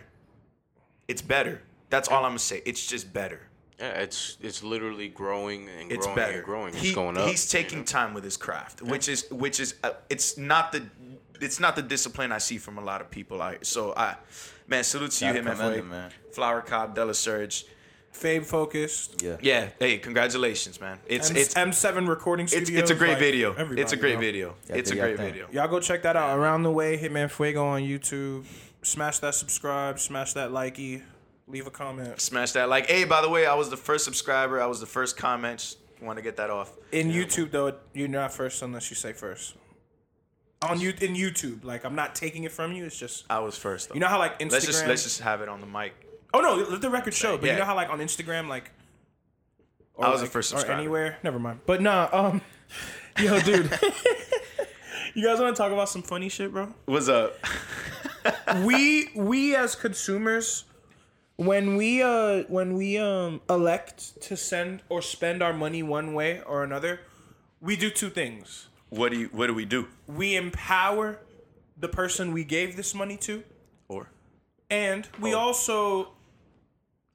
It's 1.08 1.22
better. 1.22 1.62
That's 1.90 2.10
all 2.10 2.26
I'm 2.26 2.32
gonna 2.32 2.40
say. 2.40 2.62
It's 2.66 2.86
just 2.86 3.14
better. 3.14 3.40
Yeah, 3.82 3.88
it's 4.02 4.38
it's 4.42 4.64
literally 4.64 5.08
growing 5.10 5.68
and 5.68 5.92
It's 5.92 6.06
growing 6.06 6.16
better. 6.16 6.34
and 6.38 6.46
growing. 6.46 6.74
It's 6.76 6.84
He- 6.84 6.94
going 6.94 7.18
up. 7.18 7.28
He's 7.28 7.50
taking 7.50 7.80
you 7.80 7.84
know? 7.84 7.86
time 7.86 8.14
with 8.14 8.24
his 8.24 8.38
craft, 8.38 8.82
which 8.84 9.10
is 9.10 9.26
which 9.32 9.60
is 9.60 9.74
uh, 9.84 9.92
it's 10.10 10.38
not 10.38 10.72
the 10.72 10.84
it's 11.42 11.60
not 11.60 11.76
the 11.76 11.82
discipline 11.82 12.32
I 12.32 12.38
see 12.38 12.60
from 12.60 12.78
a 12.78 12.82
lot 12.84 13.02
of 13.02 13.10
people. 13.10 13.42
I 13.42 13.58
so 13.64 13.94
I 13.98 14.18
man 14.68 14.84
salute 14.84 15.12
to 15.14 15.26
you, 15.26 15.34
Gotta 15.34 15.56
him, 15.56 15.74
him, 15.80 15.90
man. 15.90 16.12
Flower 16.32 16.62
Cop, 16.62 16.94
Della 16.94 17.16
Surge. 17.16 17.66
Fame 18.12 18.44
focused. 18.44 19.22
Yeah. 19.24 19.38
Yeah, 19.42 19.70
hey, 19.80 19.98
congratulations, 19.98 20.82
man. 20.82 21.00
It's 21.08 21.30
M- 21.32 21.38
it's 21.38 21.54
M7 21.54 22.10
recording 22.10 22.44
it's, 22.44 22.70
it's 22.70 22.92
a 22.92 22.94
great 22.94 23.12
like, 23.12 23.20
video. 23.20 23.52
It's 23.52 23.60
a 23.60 23.62
everybody, 23.62 23.96
great 23.98 24.12
bro. 24.14 24.20
video. 24.22 24.56
Yeah, 24.70 24.76
it's 24.76 24.92
a 24.92 24.96
great 24.96 25.18
thing. 25.18 25.28
video. 25.28 25.48
Y'all 25.52 25.70
go 25.70 25.80
check 25.80 26.04
that 26.04 26.18
out. 26.18 26.38
Around 26.38 26.64
the 26.64 26.72
way, 26.72 26.98
Hitman 26.98 27.32
Fuego 27.32 27.66
on 27.66 27.82
YouTube. 27.84 28.44
Smash 28.84 29.20
that 29.20 29.34
subscribe. 29.34 29.98
Smash 29.98 30.34
that 30.34 30.52
likey. 30.52 31.04
Leave 31.52 31.68
a 31.68 31.72
comment. 31.72 32.20
Smash 32.22 32.54
that 32.54 32.70
like. 32.70 32.88
Hey, 32.88 33.04
by 33.04 33.22
the 33.22 33.30
way, 33.30 33.46
I 33.46 33.54
was 33.56 33.70
the 33.70 33.78
first 33.78 34.06
subscriber. 34.06 34.62
I 34.62 34.68
was 34.68 34.80
the 34.80 34.86
first 34.86 35.18
comment. 35.18 35.60
Just 35.60 35.78
want 36.02 36.18
to 36.18 36.24
get 36.24 36.38
that 36.38 36.50
off. 36.50 36.72
In 36.94 37.12
YouTube 37.12 37.52
though, 37.52 37.74
you're 37.94 38.08
not 38.08 38.34
first 38.34 38.62
unless 38.62 38.90
you 38.90 38.96
say 38.96 39.12
first. 39.12 39.56
On 40.62 40.80
you 40.80 40.90
in 41.02 41.16
YouTube, 41.16 41.66
like 41.66 41.84
I'm 41.84 41.96
not 41.96 42.16
taking 42.16 42.46
it 42.46 42.52
from 42.54 42.72
you. 42.72 42.86
It's 42.86 42.98
just 42.98 43.26
I 43.30 43.40
was 43.40 43.58
first. 43.58 43.90
Though. 43.90 43.96
you 43.96 44.00
know 44.00 44.08
how 44.08 44.18
like 44.20 44.40
Instagram. 44.40 44.52
let's 44.52 44.66
just 44.66 44.88
let's 44.88 45.04
just 45.04 45.20
have 45.22 45.42
it 45.42 45.50
on 45.50 45.60
the 45.60 45.68
mic. 45.68 45.94
oh 46.34 46.40
no, 46.40 46.56
let 46.56 46.80
the 46.82 46.90
record 46.90 47.14
show. 47.14 47.36
But 47.38 47.48
Yeah. 47.48 47.54
you 47.54 47.60
know 47.60 47.66
how 47.66 47.76
like 47.76 47.90
on 47.90 48.00
Instagram, 48.00 48.48
like. 48.48 48.72
I 50.00 50.10
was 50.10 50.22
the 50.22 50.26
like- 50.26 50.32
first 50.32 50.54
Or 50.54 50.66
anywhere. 50.72 51.18
Never 51.22 51.38
mind. 51.38 51.60
But 51.66 51.82
nah, 51.82 52.08
um, 52.14 52.42
yo, 53.20 53.40
dude. 53.42 53.70
you 55.14 55.26
guys 55.26 55.40
want 55.40 55.54
to 55.56 55.62
talk 55.62 55.72
about 55.74 55.90
some 55.90 56.02
funny 56.02 56.30
shit, 56.30 56.52
bro? 56.54 56.74
What's 56.86 57.10
up? 57.10 57.36
we 58.64 59.10
we 59.16 59.56
as 59.56 59.76
consumers 59.76 60.64
when 61.46 61.76
we 61.76 62.04
uh 62.04 62.44
when 62.50 62.76
we 62.76 63.00
um 63.00 63.42
elect 63.50 64.22
to 64.22 64.38
send 64.38 64.84
or 64.90 65.02
spend 65.02 65.42
our 65.42 65.54
money 65.54 65.82
one 65.82 66.14
way 66.14 66.40
or 66.46 66.64
another 66.64 67.00
we 67.60 67.76
do 67.76 67.90
two 67.90 68.10
things. 68.10 68.68
What 68.90 69.12
do 69.12 69.20
you 69.20 69.28
What 69.32 69.48
do 69.48 69.54
we 69.56 69.66
do? 69.66 69.88
we 70.08 70.36
empower 70.36 71.20
the 71.78 71.88
person 71.88 72.32
we 72.32 72.44
gave 72.44 72.76
this 72.76 72.94
money 72.94 73.18
to. 73.18 73.44
Or? 73.88 74.10
And 74.70 75.08
we 75.20 75.34
also 75.34 76.10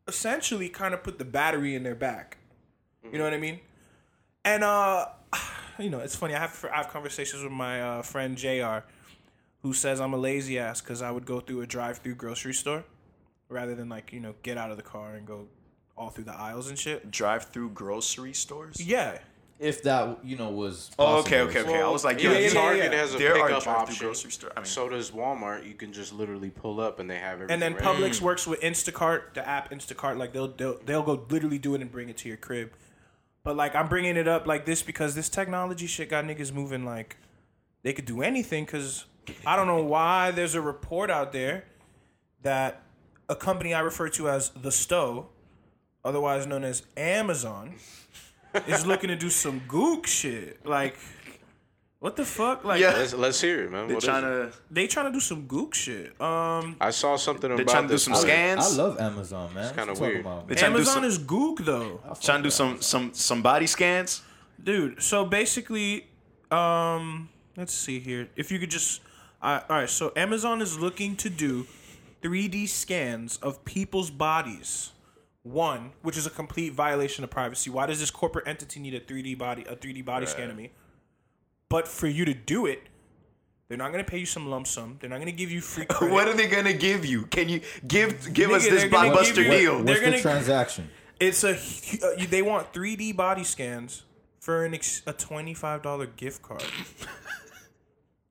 essentially 0.09 0.68
kind 0.68 0.93
of 0.93 1.05
put 1.05 1.18
the 1.18 1.24
battery 1.24 1.74
in 1.77 1.85
their 1.85 1.95
back. 1.95 2.39
You 3.05 3.18
know 3.18 3.24
what 3.24 3.35
i 3.35 3.39
mean? 3.39 3.61
And 4.45 4.64
uh 4.64 5.07
you 5.79 5.91
know 5.91 6.01
it's 6.01 6.16
funny 6.16 6.35
i 6.35 6.41
have 6.41 6.64
i 6.72 6.79
have 6.79 6.89
conversations 6.89 7.43
with 7.45 7.53
my 7.53 7.81
uh, 7.81 8.03
friend 8.03 8.37
jr 8.37 8.79
who 9.62 9.72
says 9.72 10.01
i'm 10.01 10.14
a 10.14 10.16
lazy 10.16 10.59
ass 10.59 10.81
because 10.81 11.03
i 11.03 11.11
would 11.11 11.27
go 11.27 11.39
through 11.39 11.61
a 11.61 11.66
drive-through 11.66 12.14
grocery 12.14 12.55
store 12.55 12.83
rather 13.49 13.75
than 13.75 13.89
like 13.89 14.13
you 14.13 14.21
know 14.21 14.35
get 14.43 14.59
out 14.59 14.71
of 14.71 14.77
the 14.77 14.83
car 14.83 15.15
and 15.15 15.27
go 15.27 15.47
all 15.97 16.11
through 16.11 16.25
the 16.25 16.35
aisles 16.35 16.69
and 16.69 16.79
shit 16.79 17.11
drive 17.11 17.45
through 17.45 17.71
grocery 17.71 18.33
stores? 18.35 18.81
yeah 18.85 19.19
If 19.59 19.83
that 19.85 20.19
you 20.23 20.37
know 20.37 20.51
was. 20.51 20.91
Oh, 20.99 21.21
okay, 21.21 21.43
possible. 21.45 21.61
okay, 21.63 21.71
okay. 21.71 21.83
I 21.83 21.89
was 21.89 22.05
like, 22.05 22.23
yeah, 22.23 22.33
yo, 22.33 22.39
yeah, 22.39 22.49
Target 22.51 22.93
yeah. 22.93 22.99
has 22.99 23.15
a 23.15 23.19
there 23.19 23.39
are 23.39 23.49
pickup 23.49 23.63
drive-through 23.63 23.83
option. 23.83 24.07
grocery 24.07 24.31
store. 24.31 24.53
I 24.55 24.61
mean, 24.61 24.67
so 24.67 24.89
does 24.91 25.11
Walmart. 25.11 25.67
You 25.67 25.73
can 25.73 25.95
just 25.95 26.13
literally 26.13 26.51
pull 26.51 26.79
up 26.79 27.01
and 27.01 27.09
they 27.09 27.17
have 27.17 27.41
everything. 27.41 27.55
and 27.55 27.63
then 27.63 27.73
ready. 27.73 27.87
Publix 27.87 28.19
mm. 28.19 28.23
works 28.23 28.47
with 28.47 28.61
Instacart, 28.61 29.33
the 29.33 29.49
app 29.49 29.71
Instacart. 29.71 30.19
Like 30.19 30.35
they'll, 30.35 30.49
they'll 30.49 30.79
they'll 30.85 31.03
go 31.03 31.25
literally 31.31 31.59
do 31.59 31.75
it 31.75 31.81
and 31.81 31.91
bring 31.91 32.11
it 32.11 32.19
to 32.19 32.29
your 32.29 32.37
crib. 32.37 32.73
But 33.45 33.57
like 33.57 33.75
I'm 33.75 33.89
bringing 33.89 34.17
it 34.19 34.29
up 34.29 34.47
like 34.47 34.67
this 34.67 34.83
because 34.83 35.15
this 35.15 35.31
technology 35.31 35.87
shit 35.87 36.11
got 36.11 36.27
niggas 36.27 36.53
moving 36.53 36.85
like 36.85 37.17
they 37.83 37.95
could 37.95 38.05
do 38.05 38.21
anything. 38.21 38.67
Because 38.67 39.07
I 39.47 39.57
don't 39.57 39.67
know 39.69 39.83
why 39.83 40.33
there's 40.33 40.55
a 40.55 40.61
report 40.61 41.11
out 41.11 41.33
there 41.33 41.65
that 42.43 42.83
a 43.29 43.37
company 43.37 43.74
I 43.74 43.81
refer 43.81 44.09
to 44.11 44.29
as 44.29 44.51
the 44.51 44.70
Stow, 44.72 45.29
otherwise 46.05 46.47
known 46.47 46.64
as 46.64 46.83
Amazon, 46.97 47.74
is 48.66 48.87
looking 48.87 49.09
to 49.09 49.16
do 49.16 49.31
some 49.31 49.61
gook 49.68 50.07
shit. 50.07 50.64
Like 50.66 50.97
what 51.99 52.14
the 52.14 52.24
fuck? 52.24 52.62
Like 52.64 52.81
Yeah. 52.81 52.91
Let's, 52.93 53.14
let's 53.14 53.41
hear 53.41 53.64
it, 53.64 53.72
man. 53.72 53.87
they're 53.89 53.97
What 53.97 54.05
is 54.05 54.09
trying 54.09 54.22
to. 54.22 54.53
they 54.70 54.87
trying 54.87 55.07
to 55.07 55.12
do 55.12 55.20
some 55.20 55.47
gook 55.49 55.74
shit. 55.74 56.18
Um. 56.20 56.77
I 56.81 56.91
saw 56.91 57.16
something 57.16 57.49
They're 57.51 57.61
about 57.62 57.72
trying 57.72 57.89
to 57.89 57.95
do 57.95 57.99
some 57.99 58.12
I- 58.14 58.18
scans. 58.18 58.79
I 58.79 58.83
love 58.83 59.01
Amazon, 59.01 59.53
man. 59.55 59.64
It's 59.66 59.77
kinda 59.77 59.95
weird. 60.01 60.20
about? 60.20 60.47
They 60.49 60.55
do 60.55 60.64
Amazon 60.66 60.95
some, 60.95 61.05
is 61.05 61.18
gook 61.18 61.64
though. 61.64 62.01
trying 62.20 62.39
to 62.39 62.45
do 62.45 62.51
some 62.51 62.81
some 62.81 63.12
some 63.14 63.43
body 63.43 63.66
scans. 63.66 64.22
dude 64.62 65.03
so 65.03 65.24
basically 65.24 66.07
um 66.51 67.29
let's 67.57 67.74
see 67.74 67.99
here 67.99 68.29
if 68.37 68.51
you 68.53 68.59
could 68.59 68.70
just 68.70 69.01
uh, 69.43 69.61
all 69.68 69.77
right 69.81 69.91
so 69.91 70.12
amazon 70.16 70.62
is 70.62 70.79
looking 70.79 71.14
to 71.16 71.29
do 71.29 71.66
3d 72.23 72.69
scans 72.69 73.37
of 73.39 73.64
people's 73.64 74.11
bodies 74.11 74.93
one 75.43 75.93
which 76.03 76.17
is 76.17 76.27
a 76.27 76.31
complete 76.31 76.73
violation 76.73 77.23
of 77.23 77.31
privacy 77.31 77.71
why 77.71 77.87
does 77.87 78.01
this 78.01 78.11
corporate 78.11 78.47
entity 78.49 78.81
need 78.81 78.95
a 78.95 79.01
3d 79.01 79.39
body 79.39 79.64
a 79.69 79.77
3d 79.77 80.05
body 80.05 80.27
scan 80.27 80.51
of 80.51 80.57
me 80.57 80.71
but 81.69 81.87
for 81.87 82.07
you 82.09 82.25
to 82.25 82.35
do 82.35 82.67
it 82.67 82.83
they're 83.69 83.79
not 83.79 83.91
going 83.93 84.05
to 84.05 84.09
pay 84.11 84.19
you 84.19 84.27
some 84.27 84.49
lump 84.51 84.67
sum 84.67 84.97
they're 85.01 85.11
not 85.11 85.17
going 85.17 85.27
to 85.27 85.33
give 85.33 85.51
you 85.51 85.61
free 85.61 85.85
credit. 85.89 86.12
What 86.12 86.29
are 86.29 86.35
they 86.35 86.47
gonna 86.49 86.73
give 86.73 87.05
you? 87.05 87.27
Can 87.27 87.49
you 87.49 87.61
give 87.87 88.33
give 88.33 88.51
us 88.51 88.64
Nigga, 88.67 88.71
this 88.71 88.81
they're 88.83 88.89
gonna 88.91 89.11
blockbuster 89.11 89.35
give 89.37 89.47
you- 89.47 89.51
deal? 89.53 89.75
They're 89.77 89.85
What's 89.85 90.01
the 90.01 90.05
gonna- 90.07 90.21
transaction? 90.23 90.91
it's 91.21 91.45
a 91.45 91.51
uh, 91.55 92.27
they 92.29 92.43
want 92.43 92.73
3d 92.73 93.17
body 93.17 93.43
scans 93.45 94.03
for 94.41 94.64
an 94.64 94.75
ex- 94.75 95.03
a 95.07 95.12
$25 95.12 96.14
gift 96.17 96.43
card 96.43 96.62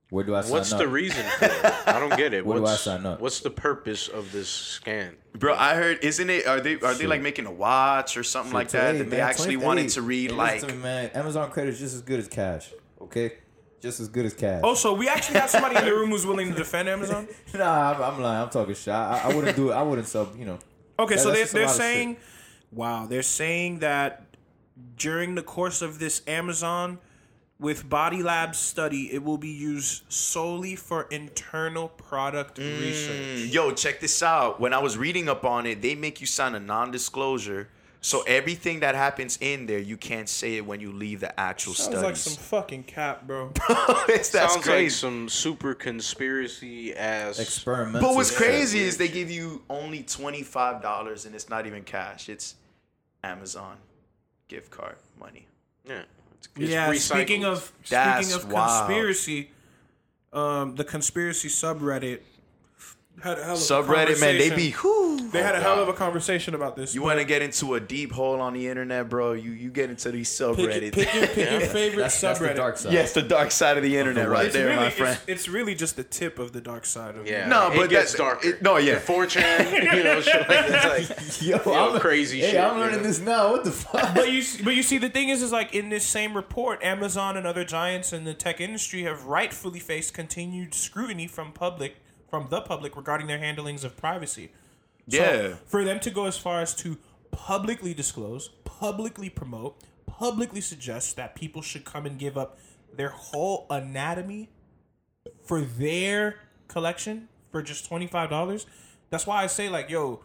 Where 0.10 0.24
do 0.24 0.36
I 0.36 0.42
sign 0.42 0.52
up? 0.52 0.54
What's 0.54 0.72
up? 0.72 0.80
the 0.80 0.88
reason 0.88 1.26
for 1.26 1.46
it? 1.46 1.88
I 1.88 2.00
don't 2.00 2.16
get 2.16 2.34
it. 2.34 2.46
Where 2.46 2.58
do 2.58 2.66
I 2.66 2.72
what's, 2.72 2.82
sign 2.82 3.06
up? 3.06 3.20
What's 3.20 3.40
the 3.40 3.50
purpose 3.50 4.08
of 4.08 4.32
this 4.32 4.48
scan? 4.48 5.16
Bro, 5.34 5.56
I 5.56 5.76
heard, 5.76 6.04
isn't 6.04 6.30
it? 6.30 6.48
Are 6.48 6.62
they 6.62 6.76
are 6.80 6.94
they 6.94 7.08
like 7.08 7.22
making 7.22 7.48
a 7.48 7.52
watch 7.52 8.16
or 8.16 8.24
something 8.24 8.54
like 8.54 8.70
that? 8.70 8.94
Hey, 8.94 8.98
that 9.00 9.10
they 9.10 9.18
man, 9.18 9.28
actually 9.28 9.56
20 9.56 9.66
wanted 9.66 9.90
to 9.90 10.02
read 10.02 10.32
hey, 10.32 10.38
like. 10.38 10.54
listen 10.56 10.70
to 10.70 10.76
me, 10.76 10.82
man. 10.84 11.10
Amazon 11.14 11.50
credit 11.52 11.74
is 11.74 11.80
just 11.80 11.96
as 11.96 12.02
good 12.02 12.20
as 12.20 12.28
cash. 12.28 12.72
Okay, 13.02 13.34
just 13.82 14.00
as 14.00 14.08
good 14.08 14.26
as 14.26 14.34
cash. 14.34 14.62
Oh, 14.64 14.76
so 14.76 14.94
we 14.94 15.10
actually 15.10 15.40
have 15.40 15.50
somebody 15.50 15.76
in 15.78 15.86
the 15.86 15.92
room 15.92 16.10
who's 16.12 16.26
willing 16.26 16.52
to 16.52 16.56
defend 16.56 16.88
Amazon? 16.88 17.28
nah, 17.54 17.92
I'm, 17.94 18.02
I'm 18.02 18.22
lying. 18.22 18.44
I'm 18.44 18.50
talking 18.50 18.76
shit. 18.76 18.94
I, 18.94 19.22
I 19.26 19.36
wouldn't 19.36 19.56
do 19.56 19.72
it. 19.72 19.74
I 19.74 19.82
wouldn't 19.82 20.08
sub. 20.08 20.38
You 20.38 20.46
know. 20.46 20.60
Okay, 21.00 21.16
That- 21.16 21.22
so 21.22 21.30
that's 21.30 21.40
they, 21.40 21.44
just 21.44 21.52
a 21.52 21.56
they're 21.56 21.66
lot 21.66 21.72
of 21.72 21.78
saying, 21.78 22.18
wow, 22.72 23.06
they're 23.08 23.22
saying 23.24 23.80
that 23.80 24.26
during 24.98 25.36
the 25.36 25.44
course 25.44 25.82
of 25.82 26.00
this 26.00 26.22
Amazon 26.28 27.00
with 27.60 27.88
Body 27.90 28.22
Labs 28.22 28.60
study, 28.60 29.14
it 29.14 29.24
will 29.24 29.38
be 29.38 29.50
used 29.50 30.04
solely 30.12 30.76
for 30.76 31.04
internal 31.04 31.88
product 31.88 32.60
mm. 32.60 32.82
research. 32.82 33.54
Yo, 33.54 33.72
check 33.72 34.00
this 34.00 34.22
out. 34.22 34.60
When 34.60 34.74
I 34.74 34.80
was 34.80 34.98
reading 34.98 35.30
up 35.30 35.46
on 35.46 35.66
it, 35.66 35.82
they 35.82 35.96
make 35.96 36.20
you 36.20 36.28
sign 36.28 36.56
a 36.56 36.60
non-disclosure. 36.60 37.70
So 38.02 38.22
everything 38.28 38.82
that 38.82 38.94
happens 38.94 39.40
in 39.42 39.66
there, 39.66 39.80
you 39.80 39.98
can't 39.98 40.30
say 40.30 40.58
it 40.58 40.66
when 40.66 40.80
you 40.80 40.92
leave 40.92 41.22
the 41.22 41.40
actual 41.40 41.74
Sounds 41.74 42.04
like 42.04 42.16
some 42.16 42.34
studies. 42.34 42.50
fucking 42.50 42.84
cap, 42.84 43.26
bro. 43.26 43.52
That's 44.08 44.30
Sounds 44.30 44.58
crazy. 44.58 44.84
like 44.84 44.92
some 44.92 45.28
super 45.28 45.74
conspiracy 45.74 46.94
ass. 46.94 47.40
experiment. 47.40 48.04
but 48.04 48.14
what's 48.14 48.36
crazy 48.36 48.78
is 48.80 48.98
they 48.98 49.08
give 49.08 49.32
you 49.32 49.64
only 49.72 50.04
twenty 50.04 50.44
five 50.44 50.84
dollars, 50.84 51.26
and 51.26 51.34
it's 51.34 51.50
not 51.50 51.66
even 51.66 51.82
cash. 51.82 52.30
It's 52.30 52.54
Amazon 53.24 53.78
gift 54.50 54.70
card 54.70 54.98
money. 55.20 55.48
yeah. 55.84 56.04
Yeah, 56.58 56.90
recycled. 56.92 57.00
speaking 57.00 57.46
of 57.46 57.72
That's 57.90 58.28
speaking 58.28 58.44
of 58.46 58.52
wild. 58.52 58.88
conspiracy, 58.88 59.52
um, 60.34 60.76
the 60.76 60.84
conspiracy 60.84 61.50
subreddit 61.50 62.20
had 63.22 63.40
a 63.40 63.44
hell 63.44 63.54
of 63.54 63.60
a 63.60 63.62
Subreddit, 63.62 64.20
man, 64.20 64.38
they 64.38 64.50
be. 64.50 64.72
conversation. 64.72 64.80
Whew. 64.82 65.32
They 65.32 65.42
had 65.42 65.56
a 65.56 65.58
oh, 65.58 65.62
hell 65.62 65.80
of 65.82 65.88
a 65.90 65.94
conversation 65.94 66.54
about 66.56 66.76
this. 66.76 66.94
You 66.94 67.02
want 67.02 67.20
to 67.20 67.26
get 67.26 67.42
into 67.42 67.74
a 67.76 67.80
deep 67.80 68.12
hole 68.12 68.40
on 68.40 68.54
the 68.54 68.68
internet, 68.68 69.10
bro? 69.10 69.34
You 69.34 69.52
you 69.52 69.70
get 69.70 69.90
into 69.90 70.12
these 70.12 70.30
subreddits. 70.30 70.94
Pick, 70.94 71.08
pick 71.08 71.14
your, 71.14 71.28
pick 71.28 71.52
your 71.52 71.60
favorite 71.70 72.04
That's, 72.04 72.22
that's 72.22 72.40
the 72.40 72.46
subreddit. 72.46 72.56
dark 72.56 72.78
side. 72.78 72.94
yes, 72.94 73.14
the 73.14 73.22
dark 73.22 73.52
side 73.52 73.78
of 73.78 73.84
the 73.84 73.98
internet, 73.98 74.30
right 74.30 74.46
It's 74.46 74.54
there, 74.54 74.68
really, 74.68 74.78
my 74.78 74.90
friend. 74.90 75.20
It's, 75.28 75.48
really 75.48 75.76
just 75.76 75.96
the 75.96 76.04
tip 76.04 76.40
of 76.40 76.54
the 76.54 76.62
dark 76.62 76.86
side 76.86 77.16
of 77.16 77.28
Yeah. 77.28 77.48
No, 77.48 77.72
it 77.72 77.78
but 77.78 77.90
that's 77.90 78.14
dark. 78.14 78.44
no, 78.62 78.78
yeah. 78.78 79.00
4chan, 79.00 79.96
you 79.98 80.04
know, 80.04 80.22
shit 80.22 80.48
like. 80.50 80.66
It's 80.68 81.42
like, 81.42 81.42
Yo, 81.66 81.72
Yo, 81.72 82.00
crazy 82.00 82.40
hey, 82.40 82.52
shit, 82.52 82.60
I'm 82.60 82.76
you 82.76 82.84
learning 82.84 82.98
know? 82.98 83.04
this 83.04 83.20
now. 83.20 83.52
What 83.52 83.64
the 83.64 83.72
fuck? 83.72 84.16
But 84.16 84.32
you, 84.32 84.44
but 84.64 84.76
you 84.76 84.84
see, 84.84 84.98
the 84.98 85.10
thing 85.10 85.30
is, 85.30 85.42
is 85.42 85.52
like 85.52 85.74
in 85.74 85.90
this 85.90 86.06
same 86.06 86.36
report, 86.36 86.84
Amazon 86.84 87.38
and 87.38 87.46
other 87.46 87.64
giants 87.64 88.12
in 88.14 88.24
the 88.24 88.34
tech 88.34 88.60
industry 88.60 89.04
have 89.04 89.26
rightfully 89.26 89.80
faced 89.80 90.14
continued 90.14 90.74
scrutiny 90.74 91.28
from 91.28 91.52
public, 91.52 91.98
from 92.30 92.48
the 92.50 92.62
public 92.62 92.96
regarding 92.96 93.28
their 93.28 93.40
handlings 93.40 93.84
of 93.84 93.96
privacy. 93.98 94.52
So, 95.10 95.18
Yeah. 95.18 95.56
for 95.66 95.84
them 95.84 96.00
to 96.02 96.10
go 96.10 96.26
as 96.26 96.38
far 96.38 96.62
as 96.62 96.74
to 96.78 96.98
publicly 97.32 97.94
disclose, 97.94 98.50
publicly 98.64 99.30
promote, 99.30 99.78
publicly 100.08 100.62
suggest 100.62 101.16
that 101.18 101.36
people 101.36 101.62
should 101.62 101.86
come 101.86 102.06
and 102.06 102.18
give 102.18 102.38
up 102.38 102.58
their 102.94 103.10
whole 103.10 103.68
anatomy 103.70 104.50
for 105.44 105.62
their 105.62 106.40
collection 106.68 107.28
for 107.52 107.62
just 107.62 107.86
twenty 107.86 108.08
five 108.08 108.30
dollars. 108.30 108.66
That's 109.10 109.28
why 109.28 109.44
I 109.44 109.48
say 109.48 109.70
like, 109.70 109.90
yo, 109.90 110.22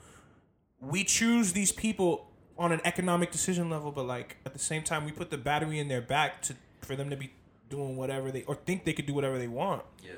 we 0.81 1.05
choose 1.05 1.53
these 1.53 1.73
people 1.73 2.31
on 2.59 2.73
an 2.73 2.81
economic 2.85 3.31
decision 3.31 3.69
level, 3.71 3.91
but 3.93 4.05
like 4.07 4.37
at 4.47 4.53
the 4.53 4.59
same 4.59 4.83
time, 4.83 5.05
we 5.05 5.13
put 5.13 5.31
the 5.31 5.39
battery 5.39 5.79
in 5.79 5.89
their 5.89 6.01
back 6.01 6.41
to 6.43 6.55
for 6.81 6.97
them 6.97 7.11
to 7.11 7.17
be 7.17 7.33
doing 7.69 7.97
whatever 7.97 8.31
they 8.31 8.43
or 8.45 8.55
think 8.55 8.85
they 8.85 8.93
could 8.93 9.07
do 9.07 9.15
whatever 9.15 9.39
they 9.39 9.49
want. 9.49 9.83
Yeah, 10.03 10.13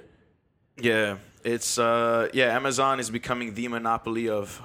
it's 0.76 1.78
uh 1.78 2.28
yeah, 2.32 2.54
Amazon 2.56 3.00
is 3.00 3.10
becoming 3.10 3.54
the 3.54 3.68
monopoly 3.68 4.28
of 4.28 4.60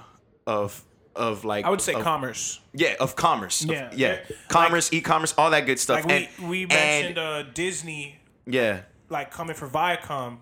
of 0.46 0.84
of 1.16 1.44
like 1.46 1.66
I 1.66 1.70
would 1.70 1.82
say 1.82 1.94
of- 1.94 2.04
commerce. 2.04 2.60
Yeah, 2.74 2.96
of 3.00 3.16
commerce. 3.16 3.64
Of- 3.64 3.72
Yeah. 3.72 3.92
yeah. 3.96 4.20
Commerce, 4.50 4.94
e-commerce, 4.94 5.34
all 5.38 5.50
that 5.52 5.66
good 5.66 5.80
stuff. 5.80 6.06
Like 6.06 6.30
we 6.38 6.44
and, 6.44 6.50
we 6.50 6.62
and- 6.64 6.70
mentioned 6.70 7.18
uh, 7.18 7.44
Disney 7.54 8.20
yeah. 8.46 8.82
like 9.10 9.32
coming 9.32 9.56
for 9.56 9.68
Viacom, 9.68 10.38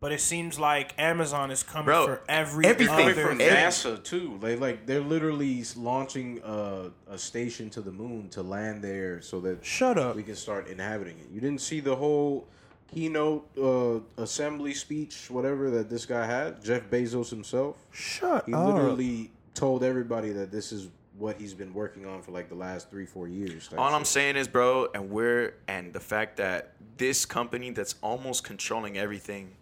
but 0.00 0.12
it 0.12 0.20
seems 0.20 0.58
like 0.60 0.94
Amazon 0.98 1.50
is 1.50 1.62
coming 1.64 1.86
Bro, 1.86 2.06
for 2.06 2.22
every 2.28 2.66
everything 2.66 3.10
other 3.10 3.14
from 3.14 3.40
Every- 3.40 3.56
NASA 3.56 4.02
too. 4.02 4.38
They 4.40 4.54
like 4.56 4.86
they're 4.86 5.00
literally 5.00 5.64
launching 5.76 6.40
a, 6.44 6.90
a 7.10 7.18
station 7.18 7.68
to 7.70 7.80
the 7.80 7.90
moon 7.92 8.28
to 8.30 8.42
land 8.42 8.82
there 8.82 9.20
so 9.22 9.40
that 9.40 9.64
Shut 9.64 9.98
up. 9.98 10.14
we 10.14 10.22
can 10.22 10.36
start 10.36 10.68
inhabiting 10.68 11.18
it. 11.18 11.26
You 11.32 11.40
didn't 11.40 11.60
see 11.60 11.80
the 11.80 11.96
whole 11.96 12.46
keynote 12.94 13.48
uh, 13.58 14.22
assembly 14.22 14.74
speech, 14.74 15.30
whatever 15.30 15.70
that 15.70 15.88
this 15.88 16.06
guy 16.06 16.26
had, 16.26 16.62
Jeff 16.62 16.88
Bezos 16.90 17.30
himself. 17.30 17.76
Shut 17.90 18.44
He 18.46 18.54
literally 18.54 19.30
told 19.54 19.82
everybody 19.82 20.30
that 20.30 20.50
this 20.50 20.72
is 20.72 20.88
what 21.18 21.40
he's 21.40 21.54
been 21.54 21.74
working 21.74 22.06
on 22.06 22.22
for 22.22 22.32
like 22.32 22.48
the 22.48 22.54
last 22.54 22.90
three, 22.90 23.06
four 23.06 23.28
years. 23.28 23.68
type 23.68 23.78
All 23.78 23.94
I'm 23.94 24.04
saying 24.04 24.36
is, 24.36 24.48
bro, 24.48 24.88
and 24.94 25.10
we're 25.10 25.54
and 25.68 25.92
the 25.92 26.00
fact 26.00 26.36
that 26.38 26.72
this 26.96 27.24
company 27.24 27.70
that's 27.70 27.94
almost 28.02 28.44
controlling 28.44 28.98
everything 28.98 29.52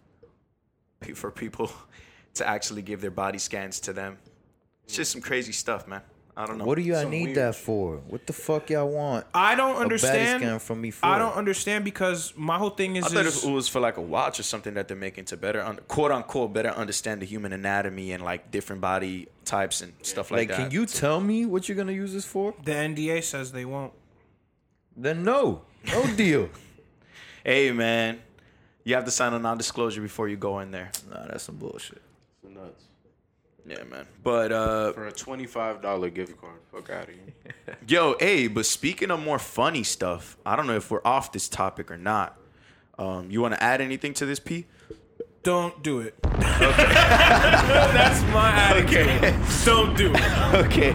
for 1.13 1.31
people 1.31 1.71
to 2.35 2.47
actually 2.47 2.81
give 2.81 3.01
their 3.01 3.11
body 3.11 3.37
scans 3.37 3.79
to 3.81 3.93
them. 3.93 4.17
It's 4.85 4.95
just 4.95 5.11
some 5.11 5.21
crazy 5.21 5.51
stuff, 5.51 5.87
man. 5.87 6.01
I 6.41 6.47
don't 6.47 6.57
know. 6.57 6.65
What 6.65 6.75
do 6.75 6.81
y'all 6.81 7.01
Some 7.01 7.11
need 7.11 7.23
weird 7.25 7.37
that 7.37 7.55
for? 7.55 7.97
What 8.07 8.25
the 8.25 8.33
fuck 8.33 8.69
y'all 8.71 8.89
want? 8.89 9.27
I 9.33 9.53
don't 9.55 9.71
a 9.71 9.73
body 9.73 9.83
understand. 9.83 10.41
scan 10.41 10.59
from 10.59 10.81
me 10.81 10.89
for? 10.91 11.05
I 11.05 11.19
don't 11.19 11.35
understand 11.35 11.85
because 11.85 12.33
my 12.35 12.57
whole 12.57 12.71
thing 12.71 12.95
is, 12.95 13.05
I 13.05 13.09
thought 13.09 13.25
is 13.27 13.43
it 13.43 13.51
was 13.51 13.67
for 13.67 13.79
like 13.79 13.97
a 13.97 14.01
watch 14.01 14.39
or 14.39 14.43
something 14.43 14.73
that 14.73 14.87
they're 14.87 14.97
making 14.97 15.25
to 15.25 15.37
better, 15.37 15.61
un- 15.61 15.79
quote 15.87 16.11
unquote, 16.11 16.51
better 16.53 16.69
understand 16.69 17.21
the 17.21 17.25
human 17.25 17.53
anatomy 17.53 18.11
and 18.13 18.23
like 18.23 18.49
different 18.49 18.81
body 18.81 19.27
types 19.45 19.81
and 19.81 19.93
stuff 20.01 20.31
like, 20.31 20.39
Like, 20.39 20.47
that. 20.49 20.57
can 20.57 20.71
you 20.71 20.85
tell 20.87 21.19
me 21.21 21.45
what 21.45 21.69
you're 21.69 21.77
gonna 21.77 21.91
use 21.91 22.13
this 22.13 22.25
for? 22.25 22.53
the 22.63 22.71
NDA 22.71 23.23
says 23.23 23.51
they 23.51 23.65
won't. 23.65 23.93
Then 24.97 25.23
no, 25.23 25.61
no 25.87 26.07
deal. 26.15 26.49
Hey, 27.43 27.71
man, 27.71 28.19
you 28.83 28.95
have 28.95 29.05
to 29.05 29.11
sign 29.11 29.33
a 29.33 29.39
non-disclosure 29.39 30.01
before 30.01 30.27
you 30.27 30.37
go 30.37 30.59
in 30.59 30.71
there. 30.71 30.91
Nah, 31.09 31.25
that's 31.27 31.43
some 31.43 31.55
bullshit. 31.57 32.01
It's 32.43 32.53
nuts. 32.53 32.83
Yeah, 33.65 33.83
man. 33.83 34.07
But 34.23 34.51
uh, 34.51 34.93
For 34.93 35.07
a 35.07 35.11
twenty-five 35.11 35.81
dollar 35.81 36.09
gift 36.09 36.39
card, 36.39 36.59
fuck 36.71 36.89
out 36.89 37.03
of 37.09 37.09
here. 37.09 37.55
Yo, 37.87 38.15
hey, 38.19 38.47
but 38.47 38.65
speaking 38.65 39.11
of 39.11 39.19
more 39.19 39.39
funny 39.39 39.83
stuff, 39.83 40.37
I 40.45 40.55
don't 40.55 40.67
know 40.67 40.75
if 40.75 40.89
we're 40.89 41.01
off 41.05 41.31
this 41.31 41.47
topic 41.47 41.91
or 41.91 41.97
not. 41.97 42.37
Um, 42.97 43.29
you 43.31 43.41
want 43.41 43.53
to 43.53 43.63
add 43.63 43.81
anything 43.81 44.13
to 44.15 44.25
this, 44.25 44.39
P? 44.39 44.65
Don't 45.43 45.81
do 45.81 45.99
it. 46.01 46.15
That's 46.23 48.21
my 48.31 48.51
attitude. 48.51 49.65
Don't 49.65 49.97
do 49.97 50.11
it. 50.13 50.55
okay. 50.65 50.91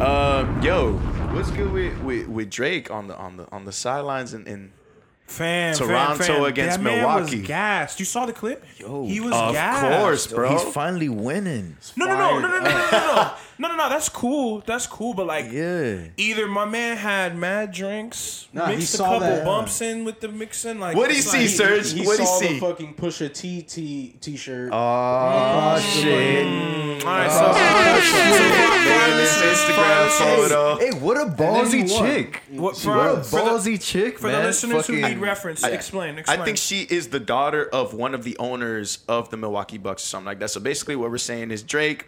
Um, 0.00 0.60
yo, 0.60 0.92
what's 1.32 1.50
good 1.50 1.72
with, 1.72 1.98
with, 2.02 2.28
with 2.28 2.50
Drake 2.50 2.90
on 2.90 3.08
the 3.08 3.16
on 3.16 3.36
the 3.38 3.50
on 3.50 3.64
the 3.64 3.72
sidelines 3.72 4.34
and 4.34 4.46
in, 4.46 4.72
Fam, 5.26 5.74
Toronto 5.74 6.22
fam, 6.22 6.36
fam. 6.36 6.44
against 6.44 6.76
that 6.78 6.82
man 6.84 6.98
Milwaukee. 7.00 7.38
Was 7.40 7.46
gassed. 7.48 7.98
You 7.98 8.06
saw 8.06 8.26
the 8.26 8.32
clip? 8.32 8.64
Yo, 8.78 9.04
he 9.06 9.18
was 9.20 9.32
of 9.32 9.52
gassed. 9.52 10.00
course, 10.00 10.26
bro. 10.28 10.50
He's 10.52 10.62
finally 10.72 11.08
winning. 11.08 11.76
No, 11.96 12.06
no, 12.06 12.16
no, 12.16 12.38
no, 12.38 12.48
no, 12.48 12.48
no, 12.48 12.58
no, 12.58 12.60
no, 12.60 12.70
no, 12.90 13.32
no, 13.58 13.68
no, 13.68 13.76
no. 13.76 13.88
That's 13.88 14.08
cool. 14.08 14.62
That's 14.64 14.86
cool. 14.86 15.14
But 15.14 15.26
like, 15.26 15.50
Yeah. 15.50 15.98
either 16.16 16.46
my 16.46 16.64
man 16.64 16.96
had 16.96 17.36
mad 17.36 17.72
drinks, 17.72 18.46
Nah, 18.52 18.66
he 18.66 18.76
mixed 18.76 18.94
a 18.94 18.96
saw 18.98 19.04
couple 19.18 19.20
that. 19.28 19.44
bumps 19.44 19.80
in 19.80 20.04
with 20.04 20.20
the 20.20 20.28
mixing. 20.28 20.78
Like, 20.78 20.96
What'd 20.96 21.12
he 21.12 21.18
it's 21.18 21.28
see, 21.30 21.40
like- 21.40 21.48
sir? 21.48 21.82
Surge, 21.82 21.92
He 21.92 22.06
what'd 22.06 22.20
he 22.20 22.26
saw 22.26 22.38
see? 22.38 22.48
the 22.54 22.60
fucking 22.60 22.94
Pusha 22.94 23.34
T 23.34 23.62
t 23.62 24.14
t-shirt. 24.20 24.70
Oh 24.72 25.78
shit. 25.80 26.46
Mm, 26.46 27.04
all 27.04 27.08
right, 27.10 27.30
so 27.30 27.52
Instagram 28.86 30.08
photo. 30.10 30.76
Hey, 30.78 30.90
what 30.98 31.16
a 31.16 31.24
then 31.30 31.36
ballsy 31.36 31.90
won. 31.92 32.04
chick. 32.06 32.42
What, 32.50 32.60
What 32.60 32.74
a 32.76 33.16
for, 33.16 33.22
for 33.24 33.36
the, 33.36 33.50
ballsy 33.50 33.82
chick, 33.82 34.18
for 34.18 34.28
man. 34.28 34.40
the 34.42 34.46
listeners 34.48 34.86
who 34.86 35.00
Fucking- 35.00 35.15
need 35.15 35.15
reference, 35.20 35.64
explain, 35.64 36.18
explain. 36.18 36.40
I 36.40 36.44
think 36.44 36.58
she 36.58 36.82
is 36.82 37.08
the 37.08 37.20
daughter 37.20 37.68
of 37.72 37.94
one 37.94 38.14
of 38.14 38.24
the 38.24 38.36
owners 38.38 38.98
of 39.08 39.30
the 39.30 39.36
Milwaukee 39.36 39.78
Bucks 39.78 40.04
or 40.04 40.06
something 40.06 40.26
like 40.26 40.38
that. 40.40 40.50
So 40.50 40.60
basically, 40.60 40.96
what 40.96 41.10
we're 41.10 41.18
saying 41.18 41.50
is 41.50 41.62
Drake, 41.62 42.06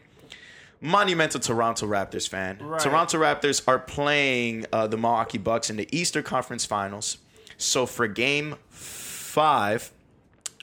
monumental 0.80 1.40
Toronto 1.40 1.86
Raptors 1.86 2.28
fan. 2.28 2.58
Right. 2.60 2.80
Toronto 2.80 3.18
Raptors 3.18 3.62
are 3.66 3.78
playing 3.78 4.66
uh, 4.72 4.86
the 4.86 4.96
Milwaukee 4.96 5.38
Bucks 5.38 5.70
in 5.70 5.76
the 5.76 5.88
Eastern 5.96 6.22
Conference 6.22 6.64
Finals. 6.64 7.18
So 7.56 7.86
for 7.86 8.06
Game 8.06 8.56
Five, 8.68 9.90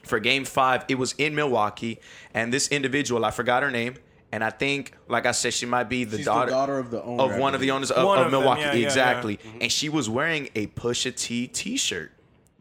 for 0.04 0.20
Game 0.20 0.46
Five, 0.46 0.86
it 0.88 0.96
was 0.96 1.14
in 1.18 1.36
Milwaukee, 1.36 2.00
and 2.34 2.54
this 2.54 2.68
individual, 2.70 3.26
I 3.26 3.32
forgot 3.32 3.64
her 3.64 3.72
name. 3.72 3.96
And 4.32 4.43
I 4.43 4.50
think, 4.50 4.91
like 5.08 5.26
I 5.26 5.32
said, 5.32 5.54
she 5.54 5.66
might 5.66 5.86
be 5.86 6.04
the 6.04 6.22
daughter, 6.22 6.48
the 6.48 6.52
daughter 6.52 6.78
of 6.78 6.91
the 6.91 7.02
owner 7.02 7.24
of 7.24 7.39
one 7.39 7.56
of 7.56 7.62
the 7.62 7.72
owners 7.72 7.89
of, 7.89 8.06
of 8.06 8.26
of 8.26 8.32
Milwaukee. 8.32 8.62
yeah, 8.62 8.74
yeah, 8.74 8.80
yeah. 8.80 8.86
exactly. 8.86 9.39
And 9.62 9.72
she 9.72 9.88
was 9.88 10.10
wearing 10.10 10.50
a 10.56 10.68
Pusha 10.68 11.16
T 11.16 11.48
T-shirt 11.48 12.12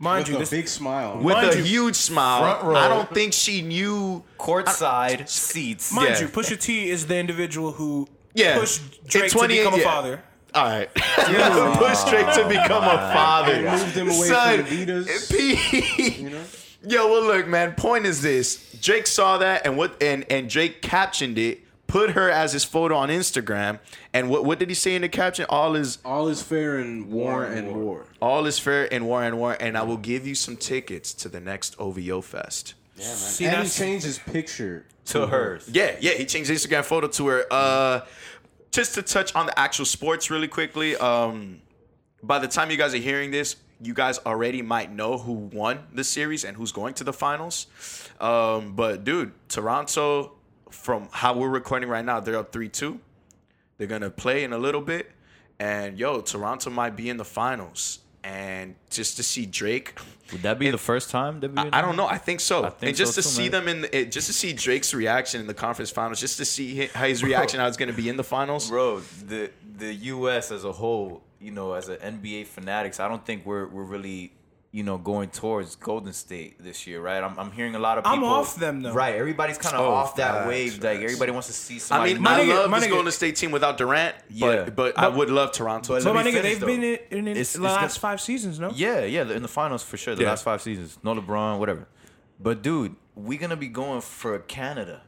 mind 0.04 0.24
with 0.24 0.28
you, 0.30 0.36
a 0.36 0.38
this, 0.40 0.50
big 0.50 0.68
smile. 0.68 1.16
with 1.18 1.34
Mind 1.34 1.50
a 1.50 1.56
you, 1.58 1.64
huge 1.64 1.96
smile. 1.96 2.40
front 2.42 2.64
row. 2.64 2.76
I 2.76 2.88
don't 2.88 3.10
think 3.12 3.32
she 3.32 3.62
knew. 3.62 4.22
courtside 4.38 5.28
seats. 5.28 5.92
mind 5.92 6.10
yeah. 6.10 6.20
you, 6.20 6.28
Pusha 6.28 6.60
T 6.60 6.88
is 6.90 7.06
the 7.06 7.16
individual 7.16 7.72
who 7.72 8.06
Yeah, 8.34 8.58
pushed 8.58 8.80
In 8.82 9.08
Drake 9.08 9.30
to 9.32 9.38
28 9.38 9.58
become 9.58 9.74
a 9.74 9.78
yeah. 9.78 9.84
father. 9.84 10.22
All 10.54 10.64
right, 10.66 10.88
push 10.94 12.04
Drake 12.04 12.32
to 12.34 12.46
become 12.48 12.84
a 12.84 12.96
father. 13.12 13.62
moved 13.62 13.96
him 13.96 14.06
away 14.08 14.28
Son, 14.28 14.64
from 14.64 14.66
Adidas. 14.76 15.30
P- 16.16 16.22
You 16.22 16.30
know? 16.30 16.44
Yo, 16.86 17.08
well, 17.10 17.22
look, 17.24 17.48
man. 17.48 17.72
Point 17.72 18.06
is 18.06 18.22
this: 18.22 18.70
Drake 18.80 19.06
saw 19.08 19.38
that, 19.38 19.66
and 19.66 19.76
what, 19.76 20.00
and 20.02 20.24
and 20.30 20.48
Drake 20.48 20.80
captioned 20.82 21.38
it, 21.38 21.62
put 21.86 22.10
her 22.10 22.30
as 22.30 22.52
his 22.52 22.64
photo 22.64 22.96
on 22.96 23.08
Instagram, 23.08 23.78
and 24.12 24.28
what 24.30 24.44
what 24.44 24.58
did 24.58 24.68
he 24.68 24.74
say 24.74 24.94
in 24.94 25.02
the 25.02 25.08
caption? 25.08 25.46
All 25.48 25.74
is 25.76 25.98
All 26.04 26.28
is 26.28 26.42
fair 26.42 26.78
in 26.78 27.10
war 27.10 27.44
and 27.44 27.74
war. 27.84 28.06
all 28.20 28.46
is 28.46 28.58
fair 28.58 28.84
in 28.84 29.04
war 29.06 29.22
and 29.22 29.38
war, 29.38 29.56
and 29.60 29.76
I 29.76 29.82
will 29.82 29.96
give 29.96 30.26
you 30.26 30.34
some 30.34 30.56
tickets 30.56 31.12
to 31.14 31.28
the 31.28 31.40
next 31.40 31.76
OVO 31.78 32.20
Fest. 32.20 32.74
Yeah, 32.96 33.06
man. 33.06 33.16
See, 33.16 33.44
and 33.46 33.56
he 33.56 33.62
that's 33.62 33.76
changed 33.78 34.04
his 34.06 34.18
picture. 34.18 34.86
to 35.06 35.26
hers. 35.26 35.68
Yeah, 35.70 35.96
yeah, 36.00 36.12
he 36.12 36.24
changed 36.26 36.48
his 36.50 36.64
Instagram 36.66 36.84
photo 36.84 37.08
to 37.08 37.26
her. 37.28 37.44
Uh, 37.50 38.00
just 38.70 38.94
to 38.94 39.02
touch 39.02 39.34
on 39.36 39.46
the 39.46 39.58
actual 39.58 39.84
sports 39.84 40.30
really 40.30 40.48
quickly. 40.48 40.96
Um, 40.96 41.60
by 42.22 42.38
the 42.38 42.48
time 42.48 42.70
you 42.70 42.76
guys 42.76 42.94
are 42.94 42.98
hearing 42.98 43.30
this, 43.30 43.56
you 43.82 43.92
guys 43.94 44.18
already 44.24 44.62
might 44.62 44.90
know 44.92 45.18
who 45.18 45.32
won 45.32 45.80
the 45.92 46.02
series 46.04 46.44
and 46.44 46.56
who's 46.56 46.72
going 46.72 46.94
to 46.94 47.04
the 47.04 47.12
finals. 47.12 47.66
Um, 48.20 48.74
but 48.74 49.04
dude, 49.04 49.32
Toronto, 49.48 50.32
from 50.74 51.08
how 51.12 51.34
we're 51.36 51.48
recording 51.48 51.88
right 51.88 52.04
now, 52.04 52.20
they're 52.20 52.38
up 52.38 52.52
three 52.52 52.68
two. 52.68 53.00
They're 53.78 53.86
gonna 53.86 54.10
play 54.10 54.44
in 54.44 54.52
a 54.52 54.58
little 54.58 54.80
bit, 54.80 55.10
and 55.58 55.98
yo, 55.98 56.20
Toronto 56.20 56.70
might 56.70 56.96
be 56.96 57.08
in 57.08 57.16
the 57.16 57.24
finals. 57.24 58.00
And 58.22 58.74
just 58.88 59.18
to 59.18 59.22
see 59.22 59.44
Drake, 59.44 59.98
Would 60.32 60.40
that 60.42 60.58
be 60.58 60.70
the 60.70 60.78
first 60.78 61.10
time? 61.10 61.40
That 61.40 61.50
I, 61.58 61.68
I 61.78 61.82
don't 61.82 61.94
know. 61.94 62.06
I 62.06 62.16
think 62.16 62.40
so. 62.40 62.64
I 62.64 62.70
think 62.70 62.88
and 62.88 62.96
just 62.96 63.14
so 63.14 63.20
to 63.20 63.28
too, 63.28 63.34
see 63.34 63.42
man. 63.42 63.50
them 63.50 63.68
in, 63.68 63.80
the, 63.82 63.98
it, 63.98 64.12
just 64.12 64.28
to 64.28 64.32
see 64.32 64.54
Drake's 64.54 64.94
reaction 64.94 65.42
in 65.42 65.46
the 65.46 65.52
conference 65.52 65.90
finals, 65.90 66.20
just 66.20 66.38
to 66.38 66.46
see 66.46 66.86
hi- 66.86 67.08
his 67.08 67.22
reaction 67.22 67.60
how 67.60 67.66
it's 67.66 67.76
going 67.76 67.90
to 67.90 67.94
be 67.94 68.08
in 68.08 68.16
the 68.16 68.24
finals. 68.24 68.70
bro. 68.70 69.00
The 69.00 69.50
the 69.76 69.92
U.S. 70.16 70.50
as 70.50 70.64
a 70.64 70.72
whole, 70.72 71.20
you 71.38 71.50
know, 71.50 71.74
as 71.74 71.90
an 71.90 71.96
NBA 71.98 72.46
fanatics, 72.46 72.98
I 72.98 73.08
don't 73.08 73.24
think 73.26 73.44
we're 73.44 73.66
we're 73.66 73.82
really, 73.82 74.32
you 74.74 74.82
know, 74.82 74.98
going 74.98 75.30
towards 75.30 75.76
Golden 75.76 76.12
State 76.12 76.56
this 76.58 76.84
year, 76.84 77.00
right? 77.00 77.22
I'm, 77.22 77.38
I'm 77.38 77.52
hearing 77.52 77.76
a 77.76 77.78
lot 77.78 77.96
of 77.96 78.02
people. 78.02 78.12
I'm 78.14 78.18
people. 78.22 78.34
off 78.34 78.56
them, 78.56 78.82
though. 78.82 78.92
Right, 78.92 79.14
everybody's 79.14 79.56
kind 79.56 79.76
of 79.76 79.82
Oh, 79.82 79.90
off 79.94 80.16
that 80.16 80.32
facts, 80.34 80.48
wave. 80.48 80.82
Like 80.82 80.98
everybody 80.98 81.30
wants 81.30 81.46
to 81.46 81.52
see 81.52 81.76
I 81.76 81.78
somebody. 81.78 82.14
mean, 82.14 82.22
My 82.24 82.34
I 82.34 82.40
nigga- 82.40 82.48
love 82.56 82.70
my 82.70 82.80
this 82.80 82.88
nigga- 82.88 82.92
Golden 82.92 83.12
State 83.12 83.36
team 83.36 83.52
without 83.52 83.78
Durant, 83.78 84.16
Yeah. 84.28 84.64
but 84.64 84.74
but 84.74 84.98
I 84.98 85.06
would 85.06 85.30
love 85.30 85.52
Toronto. 85.52 85.92
But 85.94 85.98
too. 85.98 86.02
So 86.02 86.12
let 86.12 86.16
my 86.24 86.24
me 86.24 86.36
nigga, 86.36 86.42
they've 86.42 86.60
been 86.60 86.82
in, 86.82 86.98
in, 87.12 87.18
in 87.18 87.28
It's- 87.28 87.52
the 87.52 87.58
it's 87.58 87.58
last 87.60 87.94
good- 87.94 88.00
five 88.00 88.20
seasons, 88.20 88.58
no? 88.58 88.72
Yeah, 88.74 89.04
yeah, 89.04 89.30
in 89.30 89.42
the 89.42 89.48
finals 89.48 89.84
for 89.84 89.96
sure. 89.96 90.16
The 90.16 90.22
Yeah. 90.22 90.30
last 90.30 90.42
five 90.42 90.60
seasons, 90.60 90.98
no 91.04 91.14
LeBron, 91.14 91.60
whatever. 91.60 91.86
But 92.40 92.60
dude, 92.62 92.96
we're 93.14 93.38
gonna 93.38 93.54
be 93.54 93.68
going 93.68 94.00
for 94.00 94.40
Canada. 94.40 95.02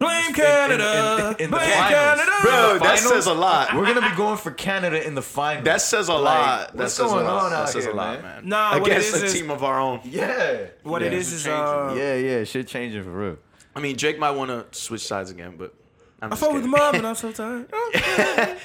Blame 0.00 0.26
in- 0.28 0.34
Canada. 0.34 1.36
in- 1.38 1.44
in 1.44 1.50
the 1.50 1.56
Blame 1.58 1.70
finals. 1.70 1.90
Canada. 1.92 2.32
Bro, 2.42 2.72
that 2.78 2.80
finals? 2.80 3.00
says 3.02 3.26
a 3.26 3.34
lot. 3.34 3.74
We're 3.76 3.84
gonna 3.86 4.08
be 4.10 4.16
going 4.16 4.38
for 4.38 4.50
Canada 4.50 5.06
in 5.06 5.14
the 5.14 5.22
finals. 5.22 5.64
That 5.66 5.82
says 5.82 6.08
a 6.08 6.14
Like, 6.14 6.22
lot. 6.46 6.58
That 6.72 6.76
what's 6.76 6.94
says 6.94 7.06
going 7.06 7.26
a 7.26 7.28
lot. 7.28 7.44
on 7.44 7.50
that 7.50 7.56
out 7.60 7.68
says 7.68 7.84
here, 7.84 7.92
a 7.92 7.96
lot, 7.96 8.22
man? 8.22 8.22
man. 8.22 8.48
Nah, 8.48 8.78
what 8.78 8.88
it 8.88 8.92
Against 8.96 9.14
is 9.14 9.22
a 9.22 9.26
is- 9.26 9.32
team 9.34 9.50
of 9.50 9.62
our 9.62 9.78
own. 9.78 10.00
yeah, 10.04 10.56
What 10.82 11.02
it 11.02 11.12
is 11.12 11.32
is 11.32 11.44
changing. 11.44 11.62
uh, 11.62 11.94
yeah, 11.96 12.14
yeah. 12.14 12.44
Shit 12.44 12.66
changing 12.66 13.02
for 13.04 13.10
real. 13.10 13.36
I 13.76 13.80
mean, 13.80 13.94
Drake 13.96 14.18
might 14.18 14.30
want 14.32 14.50
to 14.50 14.78
switch 14.78 15.06
sides 15.06 15.30
again, 15.30 15.54
but 15.58 15.74
I'm 16.22 16.28
I 16.28 16.30
just 16.30 16.40
fought 16.42 16.54
with 16.54 16.62
the 16.62 16.68
kidding. 16.68 16.84
mob 16.84 16.94
and 16.94 17.06
I'm 17.06 17.14
so 17.14 17.30
tired. 17.32 17.66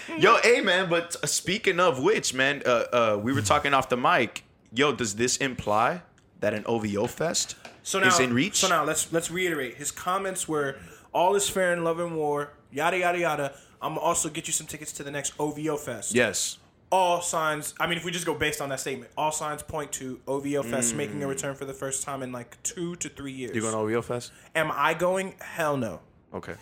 Yo, 0.18 0.38
hey 0.42 0.62
man, 0.62 0.90
but 0.90 1.16
uh, 1.22 1.28
speaking 1.28 1.80
of 1.82 2.00
which, 2.02 2.34
man, 2.34 2.62
uh, 2.66 2.70
uh, 2.70 3.20
we 3.22 3.34
were 3.34 3.42
talking 3.42 3.74
off 3.74 3.90
the 3.90 3.98
mic. 3.98 4.44
yo, 4.74 4.94
does 4.94 5.16
this 5.16 5.38
imply 5.38 6.02
that 6.40 6.54
an 6.54 6.64
OVO 6.66 7.08
fest 7.08 7.56
So 7.84 8.00
now, 8.00 8.08
is 8.08 8.20
in 8.20 8.34
reach? 8.34 8.56
So 8.58 8.68
now 8.70 8.84
let's 8.86 9.12
let's 9.14 9.30
reiterate. 9.30 9.76
His 9.76 9.92
comments 9.92 10.48
were, 10.48 10.76
"All 11.16 11.36
is 11.36 11.48
fair 11.50 11.74
in 11.74 11.84
love 11.84 12.00
and 12.00 12.16
war." 12.16 12.52
Yada 12.72 12.98
yada 13.00 13.18
yada. 13.18 13.54
I'm 13.82 13.96
gonna 13.96 14.02
also 14.02 14.30
get 14.30 14.48
you 14.48 14.54
some 14.54 14.68
tickets 14.68 14.92
to 14.94 15.04
the 15.04 15.12
next 15.12 15.34
OVO 15.40 15.78
fest. 15.78 16.14
yes. 16.14 16.58
All 16.92 17.20
signs. 17.22 17.74
I 17.80 17.88
mean, 17.88 17.98
if 17.98 18.06
we 18.06 18.12
just 18.12 18.26
go 18.28 18.36
based 18.36 18.62
on 18.62 18.70
that 18.70 18.80
statement, 18.80 19.12
all 19.18 19.32
signs 19.32 19.64
point 19.64 19.92
to 19.94 20.20
OVO 20.28 20.62
fest 20.64 20.94
mm. 20.94 20.98
making 20.98 21.24
a 21.24 21.28
return 21.28 21.56
for 21.56 21.66
the 21.66 21.74
first 21.74 22.04
time 22.04 22.22
in 22.22 22.32
like 22.32 22.62
two 22.64 22.96
to 22.98 23.10
three 23.10 23.32
years. 23.32 23.56
You 23.56 23.62
going 23.62 23.74
to 23.74 23.80
OVO 23.80 24.02
fest? 24.04 24.32
Am 24.56 24.72
I 24.72 24.94
going? 24.94 25.34
Hell 25.40 25.78
no. 25.78 26.00
Okay. 26.34 26.56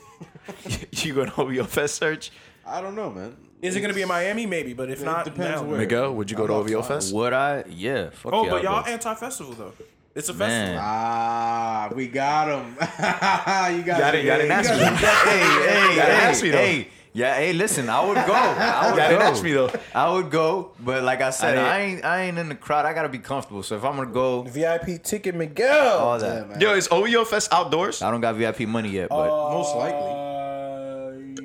you 0.91 1.13
going 1.13 1.29
to 1.29 1.41
OVO 1.41 1.65
fest, 1.65 1.95
Surge? 1.95 2.31
I 2.65 2.79
don't 2.81 2.95
know, 2.95 3.11
man. 3.11 3.35
Is 3.61 3.75
it 3.75 3.81
gonna 3.81 3.93
be 3.93 4.01
in 4.01 4.07
Miami? 4.09 4.45
Maybe, 4.45 4.73
but 4.73 4.89
if 4.89 5.01
It 5.01 5.05
not, 5.05 5.23
depends 5.25 5.47
hell 5.47 5.63
no. 5.63 5.69
where. 5.69 5.79
Miguel, 5.79 6.15
would 6.15 6.29
you 6.31 6.37
go 6.37 6.47
to 6.47 6.53
I'm 6.53 6.59
OVO 6.61 6.79
outside. 6.79 6.93
fest? 6.95 7.13
Would 7.13 7.33
I? 7.33 7.63
Yeah. 7.69 8.09
Fuck 8.09 8.33
Oh, 8.33 8.43
yeah, 8.45 8.49
but 8.49 8.57
I'll 8.57 8.63
y'all 8.63 8.83
go. 8.83 8.91
anti-festival 8.91 9.53
though. 9.53 9.73
It's 10.15 10.29
a 10.29 10.33
Man. 10.33 10.49
festival. 10.49 10.81
Ah, 10.83 11.89
we 11.95 12.07
got 12.07 12.47
him. 12.49 12.69
you 13.77 13.83
got 13.83 13.99
Got 13.99 14.15
it, 14.15 14.25
got 14.25 14.41
it, 14.41 14.47
yeah, 14.47 14.53
ask 14.53 14.69
you 14.69 14.75
me. 14.77 14.83
got 14.83 14.93
it. 14.93 14.99
hey, 14.99 15.39
hey, 15.39 15.95
Gotta 15.95 16.11
hey, 16.13 16.21
ask 16.29 16.43
me, 16.43 16.49
though. 16.51 16.57
hey. 16.57 16.87
Yeah, 17.15 17.35
hey, 17.35 17.53
listen, 17.53 17.89
I 17.89 18.03
would 18.05 18.15
go. 18.25 18.33
I 18.33 18.91
would 18.91 18.97
go. 18.97 19.19
ask 19.19 19.43
me, 19.43 19.53
though. 19.53 19.71
I 19.93 20.11
would 20.11 20.31
go, 20.31 20.71
but 20.79 21.03
like 21.03 21.21
I 21.21 21.29
said, 21.29 21.57
I 21.59 21.77
I, 21.77 21.79
ain't 21.81 22.03
I 22.05 22.21
ain't 22.23 22.37
in 22.39 22.49
the 22.49 22.55
crowd. 22.55 22.85
I 22.85 22.93
gotta 22.93 23.09
be 23.09 23.19
comfortable. 23.19 23.61
So 23.63 23.75
if 23.75 23.83
I'm 23.83 23.95
gonna 23.97 24.09
go, 24.11 24.41
VIP 24.43 25.01
ticket, 25.03 25.35
Miguel. 25.35 25.97
all 25.99 26.17
that. 26.19 26.49
man. 26.49 26.59
Yo, 26.59 26.73
is 26.73 26.87
OVO 26.91 27.23
fest 27.25 27.53
outdoors? 27.53 28.01
I 28.01 28.09
don't 28.09 28.21
got 28.21 28.35
VIP 28.35 28.61
money 28.61 28.89
yet, 28.89 29.09
but 29.09 29.27
Most 29.51 29.75
likely. 29.75 29.99
Uh, 29.99 31.43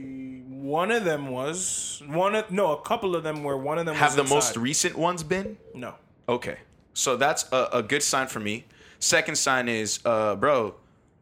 one 0.63 0.91
of 0.91 1.05
them 1.05 1.29
was 1.29 2.03
one 2.07 2.35
of 2.35 2.51
no, 2.51 2.73
a 2.73 2.81
couple 2.83 3.15
of 3.17 3.23
them 3.23 3.43
were. 3.45 3.57
One 3.57 3.79
of 3.79 3.85
them 3.87 3.95
Have 3.95 4.17
was 4.17 4.29
the 4.29 4.35
most 4.35 4.57
recent 4.57 4.97
ones 4.97 5.23
been? 5.23 5.57
no. 5.75 5.95
Okay. 6.29 6.57
So 6.99 7.17
that's 7.17 7.47
a, 7.53 7.69
a 7.75 7.83
good 7.83 8.03
sign 8.03 8.27
for 8.27 8.41
me. 8.41 8.65
Second 8.99 9.37
sign 9.37 9.69
is, 9.69 10.01
uh, 10.05 10.35
bro, 10.35 10.75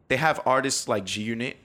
they 0.07 0.17
have 0.17 0.39
artists 0.43 0.87
like 0.87 1.05
G 1.05 1.21
Unit, 1.21 1.55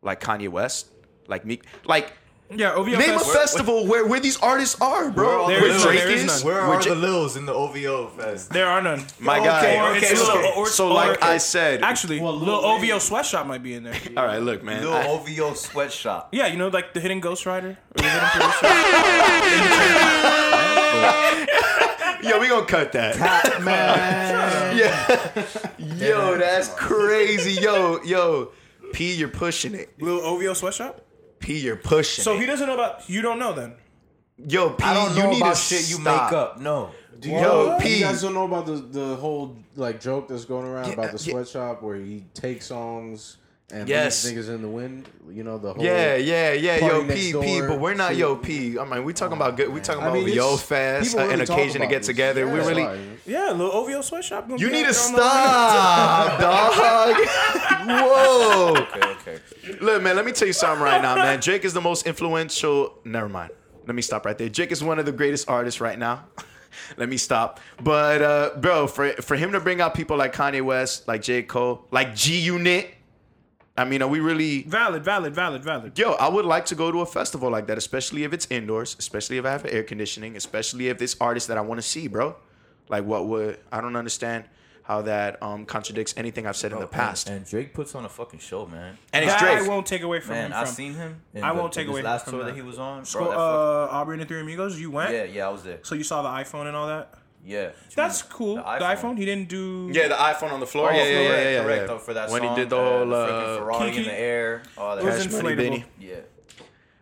like 0.00 0.22
Kanye 0.22 0.48
West, 0.48 0.86
like 1.26 1.44
me. 1.44 1.60
Like, 1.84 2.14
Yeah, 2.50 2.72
OVO 2.72 2.96
name 2.96 3.16
a 3.16 3.18
festival 3.20 3.86
where, 3.86 4.06
where 4.06 4.20
these 4.20 4.38
artists 4.40 4.80
are, 4.80 5.10
bro. 5.10 5.48
There 5.48 5.60
where 5.60 5.70
is 5.70 5.76
none, 5.84 5.86
Drake 5.92 5.98
there 6.04 6.10
is 6.12 6.22
is. 6.24 6.26
none. 6.42 6.46
Where 6.50 6.66
where 6.66 6.78
are 6.78 6.82
Ja- 6.82 6.94
the 6.94 7.00
Lils 7.00 7.36
in 7.36 7.44
the 7.44 7.52
OVO 7.52 8.06
fest? 8.16 8.48
There 8.50 8.66
are 8.66 8.80
none. 8.80 9.04
My 9.20 9.36
Okay, 9.38 9.46
guy. 9.76 9.96
okay, 9.98 10.06
It's 10.06 10.22
okay. 10.26 10.42
Lil- 10.44 10.52
or- 10.56 10.66
So 10.66 10.88
or- 10.88 10.94
like 10.94 11.22
I 11.22 11.36
said, 11.36 11.82
Actually, 11.82 12.20
Well, 12.20 12.32
little 12.38 12.62
Lil 12.62 12.64
OVO 12.92 12.98
sweatshop 13.00 13.46
might 13.46 13.62
be 13.62 13.74
in 13.74 13.82
there. 13.82 14.00
all 14.16 14.24
right, 14.24 14.40
look, 14.40 14.62
man. 14.64 14.80
Lil 14.82 14.94
I- 14.94 15.06
OVO 15.08 15.52
sweatshop. 15.52 16.30
Yeah, 16.32 16.46
you 16.46 16.56
know, 16.56 16.68
like 16.68 16.94
the 16.94 17.00
Hidden 17.00 17.20
Ghost 17.20 17.44
Rider. 17.44 17.76
Or 17.76 17.96
the 17.96 18.08
Hidden 18.08 18.28
Producer. 18.32 18.66
yo, 22.22 22.38
we 22.40 22.48
gonna 22.48 22.66
cut 22.66 22.92
that. 22.92 23.16
Man. 23.62 24.76
yeah. 24.76 25.46
Yo, 25.78 26.38
that's 26.38 26.68
crazy. 26.74 27.60
Yo, 27.60 28.02
yo, 28.02 28.52
P, 28.92 29.14
you're 29.14 29.28
pushing 29.28 29.74
it. 29.74 30.00
Little 30.00 30.20
OVO 30.20 30.54
sweatshop. 30.54 31.04
P, 31.40 31.58
you're 31.58 31.76
pushing. 31.76 32.22
It. 32.22 32.24
So 32.24 32.34
it. 32.34 32.40
he 32.40 32.46
doesn't 32.46 32.66
know 32.66 32.74
about. 32.74 33.08
You 33.08 33.22
don't 33.22 33.38
know 33.38 33.52
then. 33.52 33.74
yo, 34.36 34.70
P, 34.70 34.84
I 34.84 34.94
don't 34.94 35.16
you 35.16 35.22
know 35.22 35.30
need 35.30 35.40
about 35.42 35.56
to 35.56 35.60
shit 35.60 35.88
you 35.90 35.96
stop. 35.96 36.30
make 36.32 36.38
up. 36.38 36.60
No. 36.60 36.90
Do 37.20 37.30
Yo, 37.30 37.74
you, 37.74 37.80
P. 37.80 37.96
you 37.96 38.04
guys 38.04 38.22
don't 38.22 38.32
know 38.34 38.44
about 38.44 38.66
the 38.66 38.74
the 38.76 39.16
whole 39.16 39.56
like 39.74 40.00
joke 40.00 40.28
that's 40.28 40.44
going 40.44 40.64
around 40.66 40.86
Yeah, 40.86 40.92
about 40.92 41.10
the 41.12 41.24
yeah. 41.24 41.32
sweatshop 41.32 41.82
where 41.82 41.96
he 41.96 42.24
takes 42.32 42.66
songs 42.66 43.38
and 43.72 43.88
Yes. 43.88 44.24
leaves 44.24 44.48
niggas 44.48 44.54
in 44.54 44.62
the 44.62 44.68
wind. 44.68 45.08
You 45.30 45.44
know 45.44 45.58
the 45.58 45.74
whole 45.74 45.84
Yeah, 45.84 46.16
yeah, 46.16 46.52
yeah, 46.52 46.78
Party 46.80 46.94
yo, 46.96 47.04
P, 47.14 47.32
door 47.32 47.42
P, 47.42 47.60
but 47.60 47.78
we're 47.78 47.92
not, 47.94 48.10
shit. 48.10 48.18
yo, 48.18 48.36
P. 48.36 48.78
I 48.78 48.84
mean, 48.86 49.04
we 49.04 49.12
talking 49.12 49.36
about 49.36 49.56
good. 49.58 49.68
We 49.68 49.80
talking 49.80 50.02
I 50.02 50.06
about 50.08 50.14
mean, 50.24 50.28
yo 50.34 50.56
fast, 50.56 50.64
fest, 50.66 51.10
people 51.16 51.28
uh, 51.28 51.34
an 51.34 51.40
occasion 51.42 51.80
to 51.82 51.86
get 51.86 51.98
this. 51.98 52.06
together. 52.06 52.46
we 52.46 52.58
Yeah, 52.58 52.66
really, 52.66 52.82
that's 52.82 52.98
right. 52.98 53.18
Yeah, 53.26 53.50
little 53.50 53.70
OVO 53.72 54.00
sweatshop. 54.00 54.48
you 54.48 54.70
need 54.70 54.86
out 54.86 54.94
to 54.94 54.98
there 54.98 55.06
on 55.06 55.12
the- 55.12 55.22
stop, 55.22 56.40
dog. 56.40 57.26
Whoa. 57.88 58.74
Okay, 58.88 59.00
okay. 59.02 59.38
Look, 59.80 60.02
man, 60.02 60.16
let 60.16 60.24
me 60.24 60.32
tell 60.32 60.46
you 60.48 60.52
something 60.54 60.82
right 60.82 61.00
now, 61.02 61.14
man. 61.16 61.40
Drake 61.40 61.64
is 61.64 61.74
the 61.74 61.80
most 61.80 62.06
influential. 62.06 62.98
Never 63.04 63.28
mind. 63.28 63.50
Let 63.86 63.94
me 63.94 64.02
stop 64.02 64.24
right 64.26 64.36
there. 64.36 64.48
Drake 64.48 64.72
is 64.72 64.82
one 64.82 64.98
of 64.98 65.06
the 65.06 65.12
greatest 65.12 65.48
artists 65.48 65.80
right 65.80 65.98
now. 65.98 66.24
let 66.96 67.08
me 67.08 67.16
stop. 67.16 67.60
But 67.82 68.22
uh, 68.22 68.50
bro, 68.58 68.86
for 68.86 69.10
for 69.22 69.36
him 69.36 69.52
to 69.52 69.60
bring 69.60 69.80
out 69.80 69.94
people 69.94 70.16
like 70.16 70.34
Kanye 70.34 70.62
West, 70.62 71.06
like 71.08 71.22
J. 71.22 71.42
Cole, 71.42 71.84
like 71.90 72.14
G 72.14 72.38
Unit. 72.40 72.94
I 73.78 73.84
mean, 73.84 74.02
are 74.02 74.08
we 74.08 74.20
really 74.20 74.62
Valid, 74.64 75.04
valid, 75.04 75.34
valid, 75.34 75.62
valid. 75.62 75.98
Yo, 75.98 76.12
I 76.12 76.28
would 76.28 76.44
like 76.44 76.66
to 76.66 76.74
go 76.74 76.90
to 76.90 77.00
a 77.00 77.06
festival 77.06 77.48
like 77.50 77.66
that, 77.68 77.78
especially 77.78 78.24
if 78.24 78.32
it's 78.32 78.46
indoors, 78.50 78.96
especially 78.98 79.38
if 79.38 79.44
I 79.44 79.50
have 79.52 79.64
air 79.66 79.84
conditioning, 79.84 80.36
especially 80.36 80.88
if 80.88 80.98
this 80.98 81.16
artist 81.20 81.46
that 81.48 81.56
I 81.56 81.60
want 81.60 81.78
to 81.80 81.86
see, 81.86 82.08
bro. 82.08 82.36
Like, 82.88 83.04
what 83.04 83.26
would 83.28 83.58
I 83.70 83.80
don't 83.80 83.96
understand 83.96 84.44
how 84.82 85.02
that 85.02 85.40
um 85.42 85.66
contradicts 85.66 86.14
anything 86.16 86.46
I've 86.46 86.56
said 86.56 86.72
in 86.72 86.80
the 86.80 86.86
past. 86.86 87.28
And, 87.28 87.36
and 87.36 87.46
Drake 87.46 87.74
puts 87.74 87.94
on 87.94 88.06
a 88.06 88.08
fucking 88.08 88.40
show, 88.40 88.64
man. 88.66 88.96
And 89.12 89.22
it's 89.22 89.34
That 89.34 89.40
Drake. 89.40 89.58
I 89.58 89.68
won't 89.68 89.84
take 89.86 90.00
away 90.02 90.20
from 90.20 90.36
Man, 90.36 90.46
him. 90.50 90.56
I've 90.56 90.68
seen 90.68 90.94
him. 90.94 91.20
In 91.34 91.44
I 91.44 91.52
won't 91.52 91.74
take 91.74 91.84
in 91.86 91.92
away 91.92 92.00
last 92.02 92.24
from 92.24 92.32
tour 92.32 92.44
that. 92.44 92.52
that 92.52 92.56
he 92.56 92.62
was 92.62 92.78
on. 92.78 93.00
Bro, 93.00 93.04
Sco- 93.04 93.24
that 93.24 93.30
fuck- 93.32 93.90
uh, 93.92 93.96
Aubrey 93.96 94.14
and 94.14 94.22
the 94.22 94.26
Three 94.26 94.40
Amigos. 94.40 94.80
You 94.80 94.90
went. 94.90 95.12
yeah, 95.12 95.24
yeah, 95.24 95.46
I 95.46 95.50
was 95.50 95.62
there. 95.62 95.78
So 95.82 95.94
you 95.94 96.04
saw 96.04 96.22
the 96.22 96.30
iPhone 96.30 96.66
and 96.68 96.74
all 96.74 96.86
that. 96.86 97.12
Yeah, 97.44 97.70
That's 97.94 98.22
cool. 98.22 98.56
The 98.56 98.62
iPhone. 98.62 99.16
He 99.16 99.24
didn't 99.24 99.48
do. 99.48 99.90
Yeah, 99.92 100.08
the 100.08 100.14
iPhone 100.14 100.52
on 100.52 100.60
the 100.60 100.66
floor. 100.66 100.90
Oh, 100.90 100.94
yeah, 100.94 101.04
yeah, 101.04 101.08
yeah, 101.08 101.16
correct, 101.28 101.44
yeah, 101.44 101.50
yeah, 101.50 101.62
correct, 101.62 101.80
yeah. 101.80 101.86
though, 101.86 101.98
for 101.98 102.14
that 102.14 102.30
when 102.30 102.42
song, 102.42 102.50
he 102.56 102.60
did 102.60 102.70
the 102.70 102.76
uh, 102.76 102.84
whole 102.98 103.06
freaking 103.06 103.54
uh, 103.54 103.58
Ferrari 103.58 103.90
Kiki. 103.90 103.98
in 103.98 104.04
the 104.04 104.20
air, 104.20 104.62
all 104.76 104.96
that. 104.96 105.02
It 105.02 105.06
was 105.06 105.26
inflatable. 105.26 105.56
Benny. 105.56 105.84
yeah. 105.98 106.14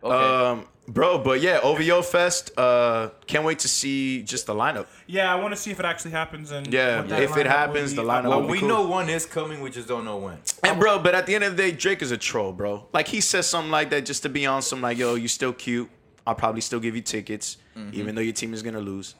Okay. 0.03 0.15
Um, 0.15 0.67
bro, 0.87 1.17
but 1.17 1.41
yeah, 1.41 1.59
OVO 1.63 2.01
Fest. 2.01 2.51
Uh, 2.57 3.09
can't 3.25 3.43
wait 3.43 3.59
to 3.59 3.67
see 3.67 4.21
just 4.23 4.45
the 4.45 4.53
lineup. 4.53 4.85
Yeah, 5.07 5.33
I 5.33 5.35
want 5.35 5.53
to 5.53 5.59
see 5.59 5.71
if 5.71 5.79
it 5.79 5.85
actually 5.85 6.11
happens. 6.11 6.51
And 6.51 6.71
Yeah, 6.71 7.01
what 7.01 7.21
if 7.21 7.35
it 7.35 7.47
happens, 7.47 7.93
the 7.95 8.03
lineup 8.03 8.29
well, 8.29 8.41
will 8.41 8.47
be 8.47 8.51
we 8.53 8.59
cool. 8.59 8.67
know 8.69 8.87
one 8.87 9.09
is 9.09 9.25
coming. 9.25 9.59
We 9.61 9.69
just 9.71 9.87
don't 9.87 10.05
know 10.05 10.17
when. 10.17 10.37
And 10.63 10.79
bro, 10.79 10.99
but 10.99 11.15
at 11.15 11.25
the 11.25 11.35
end 11.35 11.43
of 11.43 11.57
the 11.57 11.63
day, 11.63 11.71
Drake 11.71 12.01
is 12.01 12.11
a 12.11 12.17
troll, 12.17 12.53
bro. 12.53 12.87
Like 12.93 13.07
he 13.07 13.21
says 13.21 13.47
something 13.47 13.71
like 13.71 13.89
that 13.89 14.05
just 14.05 14.23
to 14.23 14.29
be 14.29 14.45
on 14.45 14.61
some 14.61 14.81
like, 14.81 14.97
yo, 14.97 15.15
you 15.15 15.27
still 15.27 15.51
cute. 15.51 15.89
I'll 16.25 16.35
probably 16.35 16.61
still 16.61 16.79
give 16.79 16.95
you 16.95 17.01
tickets, 17.01 17.57
even 17.91 18.13
though 18.15 18.21
your 18.21 18.33
team 18.33 18.53
is 18.53 18.61
gonna 18.61 18.79
lose. 18.79 19.15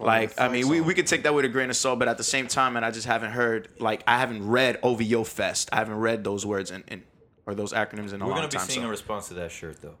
Like, 0.00 0.40
I 0.40 0.48
mean, 0.48 0.68
we, 0.68 0.80
we 0.80 0.94
could 0.94 1.06
take 1.06 1.24
that 1.24 1.34
with 1.34 1.44
a 1.44 1.48
grain 1.48 1.68
of 1.70 1.76
salt, 1.76 1.98
but 1.98 2.08
at 2.08 2.16
the 2.16 2.24
same 2.24 2.48
time, 2.48 2.76
and 2.76 2.84
I 2.84 2.90
just 2.90 3.06
haven't 3.06 3.32
heard, 3.32 3.68
like, 3.78 4.02
I 4.06 4.18
haven't 4.18 4.48
read 4.48 4.78
OVO 4.82 5.24
Fest. 5.24 5.68
I 5.72 5.76
haven't 5.76 5.98
read 5.98 6.24
those 6.24 6.46
words 6.46 6.70
in, 6.70 6.84
in 6.88 7.02
or 7.46 7.54
those 7.54 7.72
acronyms 7.72 8.12
in 8.12 8.22
a 8.22 8.24
We're 8.24 8.32
long 8.32 8.42
gonna 8.42 8.48
be 8.48 8.58
seeing 8.58 8.82
so. 8.82 8.86
a 8.86 8.90
response 8.90 9.28
to 9.28 9.34
that 9.34 9.50
shirt 9.50 9.80
though. 9.82 9.96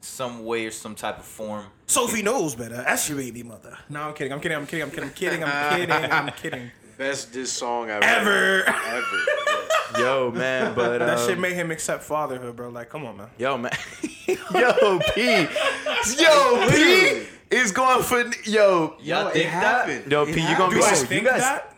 Some 0.00 0.44
way 0.44 0.66
or 0.66 0.70
some 0.70 0.94
type 0.94 1.18
of 1.18 1.24
form. 1.24 1.66
Sophie 1.86 2.22
knows 2.22 2.54
better. 2.54 2.76
That's 2.76 3.08
your 3.08 3.18
baby 3.18 3.42
mother. 3.42 3.76
No, 3.88 4.02
I'm 4.02 4.14
kidding. 4.14 4.32
I'm 4.32 4.40
kidding. 4.40 4.56
I'm 4.56 4.66
kidding. 4.66 4.82
I'm 4.84 4.90
kidding. 4.90 5.04
I'm 5.04 5.10
kidding. 5.10 5.44
I'm 5.44 5.76
kidding. 5.78 6.12
I'm 6.12 6.32
kidding. 6.32 6.70
Best 6.96 7.32
diss 7.32 7.52
song 7.52 7.90
I've 7.90 8.02
Ever. 8.02 8.64
Ever. 8.66 9.98
Yo, 9.98 10.30
man, 10.30 10.74
but 10.74 10.98
That 10.98 11.18
um, 11.18 11.28
shit 11.28 11.38
made 11.38 11.54
him 11.54 11.70
accept 11.70 12.02
fatherhood, 12.02 12.56
bro. 12.56 12.70
Like, 12.70 12.88
come 12.88 13.04
on, 13.04 13.16
man. 13.18 13.28
Yo, 13.38 13.58
man. 13.58 13.72
yo, 14.26 14.98
P. 15.14 15.46
Yo, 16.18 16.68
P 16.70 17.26
is 17.50 17.72
going 17.72 18.02
for 18.02 18.22
yo. 18.44 18.96
Y'all 19.00 19.28
it 19.28 19.32
think 19.32 19.44
that? 19.46 19.50
happened. 19.88 20.10
Yo, 20.12 20.22
It 20.24 20.34
P, 20.34 20.40
you 20.40 20.56
gonna 20.56 20.74
be 20.74 20.80
Do 20.80 20.84
I 20.86 20.94
so- 20.94 21.06
think 21.06 21.22
you 21.22 21.28
guys- 21.28 21.40
that? 21.40 21.72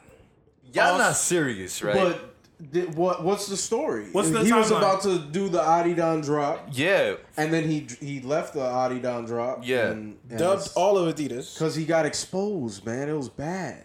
Y'all 0.73 0.99
not 0.99 1.17
serious, 1.17 1.83
right? 1.83 1.95
But 1.95 2.73
th- 2.73 2.89
what 2.91 3.25
what's 3.25 3.47
the 3.47 3.57
story? 3.57 4.09
What's 4.13 4.31
the 4.31 4.45
he 4.45 4.53
was 4.53 4.71
timeline? 4.71 4.79
about 4.79 5.03
to 5.03 5.19
do 5.19 5.49
the 5.49 5.61
Adidon 5.61 6.23
drop, 6.25 6.69
yeah, 6.73 7.15
and 7.39 7.53
then 7.53 7.65
he 7.65 7.87
he 8.01 8.21
left 8.21 8.53
the 8.55 8.61
Adidon 8.61 9.27
drop. 9.27 9.61
Yeah. 9.67 9.89
and, 9.91 10.17
and 10.29 10.39
Dubbed 10.39 10.71
all 10.77 10.99
of 10.99 11.15
Adidas. 11.15 11.55
because 11.55 11.75
he 11.75 11.85
got 11.87 12.05
exposed, 12.05 12.85
man. 12.85 13.09
It 13.09 13.15
was 13.17 13.29
bad. 13.31 13.85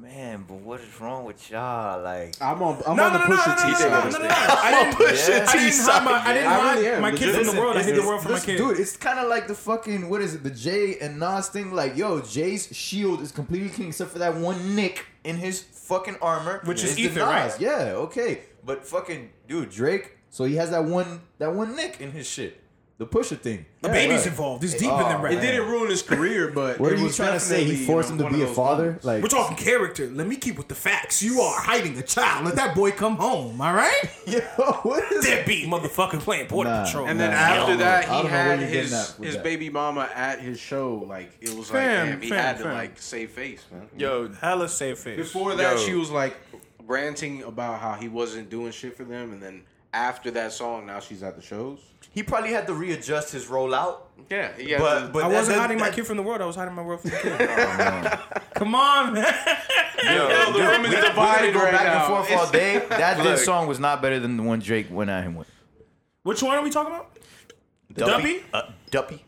Man. 0.00 0.44
But 0.48 0.56
what 0.58 0.80
is 0.80 1.00
wrong 1.00 1.24
with 1.24 1.50
y'all? 1.50 2.02
Like, 2.02 2.34
I'm 2.40 2.62
on. 2.62 2.82
I'm 2.86 2.96
No, 2.96 3.04
on 3.04 3.12
no, 3.12 3.18
the 3.18 3.28
no, 3.28 3.34
no, 3.34 3.36
Pusha 3.42 3.56
no, 3.56 3.62
T 3.64 3.70
no, 3.70 3.74
side. 3.78 3.90
no, 3.90 3.98
of 3.98 4.04
no, 4.04 4.10
no, 4.10 4.10
this. 4.10 4.22
no. 4.22 4.28
I 4.58 4.70
didn't, 4.70 4.94
Pusha 4.96 5.28
Yeah. 5.28 5.46
I 5.48 5.52
T 5.52 5.58
didn't 5.58 5.80
hide 5.80 6.04
my, 6.04 6.12
I 6.12 6.32
didn't 6.34 6.48
I 6.48 6.54
hide 6.60 6.74
really 6.76 6.88
am. 6.88 7.02
my 7.02 7.10
kids 7.10 7.22
Listen, 7.22 7.44
from 7.44 7.54
the 7.54 7.60
world. 7.60 7.76
I 7.76 7.82
hid 7.82 7.96
the 7.96 8.02
world 8.06 8.22
from 8.22 8.30
my 8.32 8.34
Listen, 8.36 8.56
kids. 8.56 8.60
Dude, 8.60 8.80
it's 8.80 8.96
kind 8.96 9.18
of 9.18 9.28
like 9.28 9.46
the 9.48 9.54
fucking 9.54 10.08
what 10.08 10.20
is 10.20 10.34
it? 10.34 10.42
The 10.42 10.50
Jay 10.50 10.98
and 11.00 11.18
Nas 11.18 11.48
thing. 11.48 11.72
Like, 11.72 11.96
yo, 11.96 12.20
Jay's 12.20 12.74
shield 12.74 13.20
is 13.20 13.32
completely 13.32 13.68
clean 13.68 13.88
except 13.88 14.10
for 14.12 14.18
that 14.20 14.36
one 14.36 14.74
nick 14.74 15.06
in 15.24 15.36
his 15.36 15.60
fucking 15.62 16.16
armor, 16.22 16.60
Which 16.64 16.82
is 16.84 16.94
the 16.96 17.02
ether, 17.02 17.20
right? 17.24 17.46
Nas. 17.46 17.60
Yeah, 17.60 17.92
okay, 17.96 18.40
but 18.64 18.86
fucking 18.86 19.30
dude, 19.48 19.70
Drake. 19.70 20.16
So 20.30 20.44
he 20.44 20.56
has 20.56 20.70
that 20.70 20.84
one 20.84 21.20
that 21.38 21.52
one 21.54 21.74
nick 21.76 22.00
in 22.00 22.12
his 22.12 22.26
shit. 22.28 22.60
The 23.00 23.06
Pusha 23.06 23.38
thing. 23.38 23.64
The 23.80 23.88
Yeah, 23.88 23.94
baby's 23.94 24.18
right. 24.18 24.26
involved. 24.26 24.62
It's 24.62 24.74
deeper 24.74 24.92
Oh, 24.92 25.08
than 25.08 25.22
rap. 25.22 25.32
It 25.32 25.40
didn't 25.40 25.66
ruin 25.68 25.88
his 25.88 26.02
career, 26.02 26.50
but 26.54 26.78
What 26.78 26.92
are 26.92 26.96
you 26.96 27.04
was 27.04 27.16
trying 27.16 27.32
to 27.32 27.40
say? 27.40 27.60
definitely, 27.60 27.74
He 27.76 27.80
you 27.80 27.86
forced 27.86 28.10
know, 28.14 28.26
him 28.26 28.32
to 28.32 28.36
be 28.38 28.42
a 28.42 28.46
father? 28.46 28.82
moments. 28.84 29.04
Like, 29.06 29.22
We're 29.22 29.28
talking 29.30 29.56
character. 29.56 30.06
Let 30.06 30.26
me 30.26 30.36
keep 30.36 30.58
with 30.58 30.68
the 30.68 30.74
facts. 30.74 31.22
You 31.22 31.40
are 31.40 31.58
hiding 31.62 31.96
a 31.96 32.02
child. 32.02 32.44
Let 32.44 32.56
that 32.56 32.74
boy 32.74 32.90
come 32.90 33.16
home. 33.16 33.58
All 33.58 33.72
right? 33.72 34.02
yo, 34.26 34.40
what 34.82 35.10
is 35.10 35.24
Deadbeat 35.24 35.66
motherfucker 35.66 36.20
playing 36.20 36.48
border 36.48 36.68
Nah. 36.68 36.84
patrol. 36.84 37.06
And 37.08 37.18
then 37.18 37.30
Nah, 37.30 37.36
after 37.38 37.72
I 37.72 37.76
that, 37.76 38.04
he 38.04 38.10
don't 38.10 38.24
know 38.24 38.30
where 38.30 38.56
had 38.58 38.58
his 38.60 39.16
his 39.16 39.34
that. 39.36 39.42
baby 39.44 39.70
mama 39.70 40.06
at 40.14 40.40
his 40.40 40.60
show. 40.60 40.96
Like 41.08 41.32
it 41.40 41.54
was 41.54 41.70
Fam, 41.70 42.00
like, 42.06 42.10
damn, 42.10 42.20
he 42.20 42.28
fam, 42.28 42.38
had 42.38 42.56
to 42.58 42.64
fam. 42.64 42.72
like 42.74 42.98
save 42.98 43.30
face, 43.30 43.62
man. 43.72 43.88
Yo, 43.96 44.28
hella 44.28 44.68
save 44.68 44.98
face. 44.98 45.16
Before 45.16 45.54
that, 45.54 45.78
Yo. 45.78 45.82
she 45.86 45.94
was 45.94 46.10
like 46.10 46.36
ranting 46.86 47.44
about 47.44 47.80
how 47.80 47.94
he 47.94 48.08
wasn't 48.08 48.50
doing 48.50 48.72
shit 48.72 48.94
for 48.94 49.04
them, 49.04 49.32
and 49.32 49.42
then 49.42 49.62
after 49.94 50.30
that 50.32 50.52
song, 50.52 50.84
now 50.84 51.00
she's 51.00 51.22
at 51.22 51.36
the 51.36 51.42
shows. 51.42 51.78
He 52.12 52.22
probably 52.24 52.50
had 52.52 52.66
to 52.66 52.74
readjust 52.74 53.32
his 53.32 53.46
rollout. 53.46 53.98
Yeah, 54.28 54.50
he 54.56 54.70
had 54.70 54.80
But 54.80 55.12
but 55.12 55.24
I 55.24 55.28
wasn't 55.28 55.56
that- 55.56 55.60
hiding 55.62 55.78
my 55.78 55.90
kid 55.90 56.06
from 56.06 56.16
the 56.16 56.22
world. 56.22 56.40
I 56.42 56.46
was 56.46 56.56
hiding 56.56 56.74
my 56.74 56.82
world 56.82 57.00
from 57.00 57.10
the 57.10 57.16
kid. 57.16 57.38
Come 58.54 58.74
on, 58.74 59.14
man. 59.14 59.24
Yo, 60.04 60.52
the 60.52 60.58
yo, 60.58 60.66
women's 60.70 60.88
we- 60.88 60.94
we're 60.96 61.02
gonna 61.02 61.08
divided 61.08 61.54
go 61.54 61.60
right 61.62 61.72
back 61.72 61.84
now. 61.84 62.16
and 62.16 62.26
forth 62.26 62.38
all 62.38 62.50
day. 62.50 62.78
That 62.88 63.18
Look. 63.18 63.26
diss 63.26 63.44
song 63.44 63.66
was 63.66 63.78
not 63.78 64.02
better 64.02 64.18
than 64.18 64.36
the 64.36 64.42
one 64.42 64.58
Drake 64.60 64.86
went 64.90 65.08
at 65.10 65.22
him 65.24 65.34
with. 65.36 65.48
Which 66.22 66.42
one 66.42 66.56
are 66.56 66.62
we 66.62 66.70
talking 66.70 66.92
about? 66.92 67.16
The 67.90 68.04
Duppy? 68.06 68.42
Uh, 68.52 68.62
Duppy. 68.90 69.24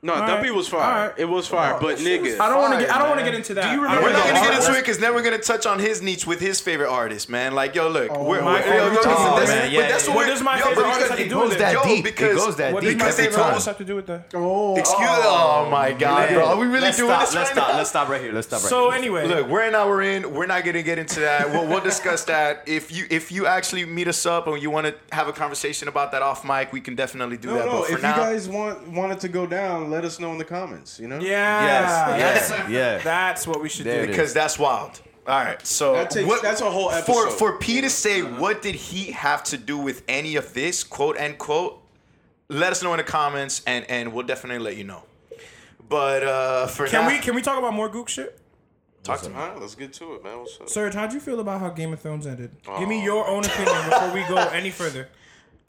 No, 0.00 0.14
All 0.14 0.20
Duppy 0.26 0.48
right. 0.48 0.54
was 0.54 0.68
fire. 0.68 0.80
All 0.82 1.06
right. 1.08 1.18
It 1.18 1.24
was 1.24 1.48
fire, 1.48 1.74
oh, 1.74 1.80
but 1.80 1.98
nigga, 1.98 2.38
I 2.38 2.48
don't 2.48 2.60
want 2.62 2.74
to 2.74 2.78
get. 2.86 2.94
I 2.94 2.98
don't 2.98 3.08
want 3.08 3.18
to 3.18 3.24
get 3.24 3.34
into 3.34 3.54
that. 3.54 3.62
Do 3.62 3.68
you 3.76 3.80
I 3.86 3.96
remember 3.96 4.02
We're 4.02 4.12
don't 4.12 4.20
wanna 4.20 4.28
gonna 4.30 4.40
get 4.40 4.44
get 4.50 4.54
into 4.54 4.66
into 4.68 4.78
it 4.78 4.82
because 4.82 4.98
then 4.98 5.14
we're 5.14 5.22
gonna 5.24 5.38
touch 5.38 5.66
on 5.66 5.78
his 5.80 6.00
niche 6.02 6.24
with 6.26 6.38
his 6.40 6.60
favorite 6.60 6.88
artist, 6.88 7.28
man. 7.28 7.54
Like, 7.54 7.74
yo, 7.74 7.88
look, 7.88 8.08
oh, 8.12 8.22
we're, 8.24 8.40
my 8.42 8.52
we're, 8.54 8.62
favorite 8.62 8.78
yo, 8.78 8.84
yo, 8.84 8.86
artist. 8.88 9.06
listen, 9.08 9.16
Oh, 9.18 9.30
that's- 9.34 9.48
man, 9.48 9.62
but 9.62 9.72
yeah, 9.72 9.88
that's 9.88 10.06
yeah. 10.06 10.10
what 10.10 10.16
What 10.16 10.22
we're- 10.26 10.30
does 10.34 10.42
my 10.42 10.58
yo, 10.58 10.64
favorite 10.66 10.84
artist 10.86 10.98
because 10.98 11.08
have 11.10 11.18
to 11.18 11.24
It 11.24 11.28
do 11.28 11.34
goes 11.34 11.48
with 11.48 11.58
that? 11.58 11.72
Yo, 11.72 11.82
deep. 11.82 12.04
because- 12.04 12.30
it 12.30 12.36
goes 12.46 12.56
that 12.56 12.72
What 12.74 12.80
deep 12.82 12.90
does 12.90 12.98
my 12.98 13.08
every 13.08 13.24
favorite 13.24 13.42
artist 13.42 13.66
have 13.66 13.78
to 13.78 13.84
do 13.84 13.94
with 13.96 14.06
that? 14.06 14.24
Oh, 14.34 14.38
oh, 14.38 14.76
Excuse 14.76 15.08
Oh 15.10 15.68
my 15.70 15.92
God, 15.92 16.28
bro. 16.30 16.44
Are 16.46 16.56
we 16.56 16.66
really 16.66 16.80
doing 16.92 17.10
stop, 17.10 17.20
this 17.26 17.34
let's 17.34 17.50
stop. 17.50 17.68
Let's 17.74 17.90
stop 17.90 18.08
right 18.08 18.20
here. 18.20 18.32
Let's 18.32 18.46
stop 18.46 18.62
right 18.62 18.68
So 18.70 18.90
anyway, 18.90 19.26
Look, 19.26 19.48
we're 19.48 19.62
an 19.62 19.74
hour 19.74 20.00
in. 20.00 20.32
We're 20.32 20.46
not 20.46 20.64
gonna 20.64 20.82
get 20.82 20.98
into 20.98 21.20
that. 21.20 21.50
We'll, 21.50 21.66
we'll 21.66 21.80
discuss 21.80 22.24
that. 22.24 22.62
If 22.66 22.92
you 22.92 23.06
if 23.10 23.32
you 23.32 23.46
actually 23.46 23.84
meet 23.84 24.06
us 24.06 24.24
up 24.26 24.46
and 24.46 24.62
you 24.62 24.70
want 24.70 24.86
to 24.86 24.94
have 25.12 25.26
a 25.28 25.32
conversation 25.32 25.88
about 25.88 26.12
that 26.12 26.22
off 26.22 26.44
mic, 26.44 26.72
we 26.72 26.80
can 26.80 26.94
definitely 26.94 27.36
do 27.36 27.48
that. 27.54 27.66
no. 27.66 27.80
but 27.80 27.86
for 27.86 27.92
If 27.94 27.98
you 27.98 28.02
guys 28.02 28.48
want 28.48 28.86
want 28.88 29.12
it 29.12 29.20
to 29.20 29.28
go 29.28 29.44
down, 29.46 29.87
let 29.90 30.04
us 30.04 30.18
know 30.20 30.32
in 30.32 30.38
the 30.38 30.44
comments. 30.44 30.98
You 31.00 31.08
know. 31.08 31.18
yeah, 31.20 32.16
Yes, 32.16 32.50
yes, 32.50 32.70
yeah. 32.70 32.98
That's 32.98 33.46
what 33.46 33.60
we 33.62 33.68
should 33.68 33.86
There 33.86 33.96
do. 33.98 34.02
it 34.04 34.10
is. 34.10 34.16
because 34.16 34.34
that's 34.34 34.58
wild. 34.58 35.00
All 35.26 35.38
right, 35.44 35.64
so 35.66 35.92
That 35.92 36.10
takes- 36.10 36.40
that's 36.40 36.60
a 36.62 36.70
whole 36.70 36.88
For 36.90 36.96
episode. 37.26 37.30
for 37.38 37.58
P 37.58 37.82
to 37.82 37.90
say 37.90 38.22
what 38.22 38.62
did 38.62 38.74
he 38.74 39.12
have 39.12 39.44
to 39.44 39.58
do 39.58 39.76
with 39.76 40.02
any 40.08 40.36
of 40.36 40.54
this, 40.54 40.82
quote 40.82 41.18
unquote, 41.18 41.82
let 42.48 42.72
us 42.72 42.82
know 42.82 42.92
in 42.94 42.96
the 42.98 43.04
comments, 43.04 43.60
and 43.66 43.84
and 43.90 44.12
we'll 44.14 44.24
definitely 44.26 44.64
let 44.64 44.76
you 44.78 44.84
know. 44.84 45.02
But 45.88 46.22
uh 46.22 46.66
for 46.66 46.86
Can 46.86 47.02
now, 47.04 47.08
we 47.10 47.18
can 47.18 47.34
we 47.34 47.42
talk 47.42 47.58
about 47.58 47.74
more 47.74 47.90
Gook 47.90 48.08
shit? 48.08 48.40
talk 49.02 49.20
to 49.22 49.28
me? 49.30 49.36
All 49.36 49.48
right, 49.48 49.60
let's 49.60 49.74
get 49.74 49.92
to 49.94 50.14
it, 50.14 50.24
man. 50.24 50.38
What's 50.38 50.58
up? 50.60 50.68
Surge, 50.68 50.94
how'd 50.94 51.12
you 51.12 51.20
feel 51.20 51.40
about 51.40 51.60
how 51.60 51.70
Game 51.70 51.92
of 51.92 52.00
Thrones 52.00 52.26
ended? 52.26 52.50
Give 52.78 52.88
me 52.88 53.02
your 53.04 53.26
own 53.28 53.44
opinion 53.44 53.84
before 53.88 54.12
we 54.12 54.22
go 54.28 54.36
any 54.48 54.70
further. 54.70 55.08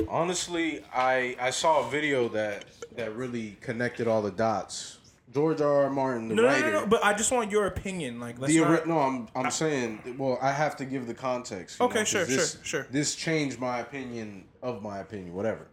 Honestly, 0.08 0.84
I 0.94 1.36
I 1.40 1.50
saw 1.50 1.86
a 1.88 1.90
video 1.90 2.28
that 2.30 2.66
that 2.96 3.16
really 3.16 3.58
connected 3.62 4.08
all 4.08 4.22
the 4.22 4.32
dots. 4.32 4.98
George 5.32 5.62
R. 5.62 5.84
R. 5.84 5.90
Martin, 5.92 6.28
the 6.28 6.34
No, 6.36 6.42
no, 6.42 6.48
writer. 6.48 6.72
no, 6.72 6.80
no, 6.82 6.88
but 6.88 7.06
I 7.06 7.14
just 7.14 7.32
want 7.32 7.52
your 7.52 7.68
opinion. 7.68 8.20
Like, 8.20 8.40
let's 8.40 8.52
the 8.52 8.62
not, 8.62 8.88
no, 8.88 8.98
I'm 9.00 9.28
I'm 9.36 9.52
saying. 9.52 10.16
Well, 10.18 10.40
I 10.42 10.52
have 10.52 10.76
to 10.78 10.86
give 10.86 11.06
the 11.06 11.14
context. 11.14 11.80
Okay, 11.80 12.00
know, 12.00 12.04
sure, 12.04 12.26
this, 12.26 12.54
sure, 12.54 12.64
sure. 12.64 12.88
This 12.90 13.14
changed 13.16 13.60
my 13.60 13.80
opinion 13.80 14.46
of 14.64 14.82
my 14.82 15.00
opinion, 15.00 15.36
whatever. 15.36 15.68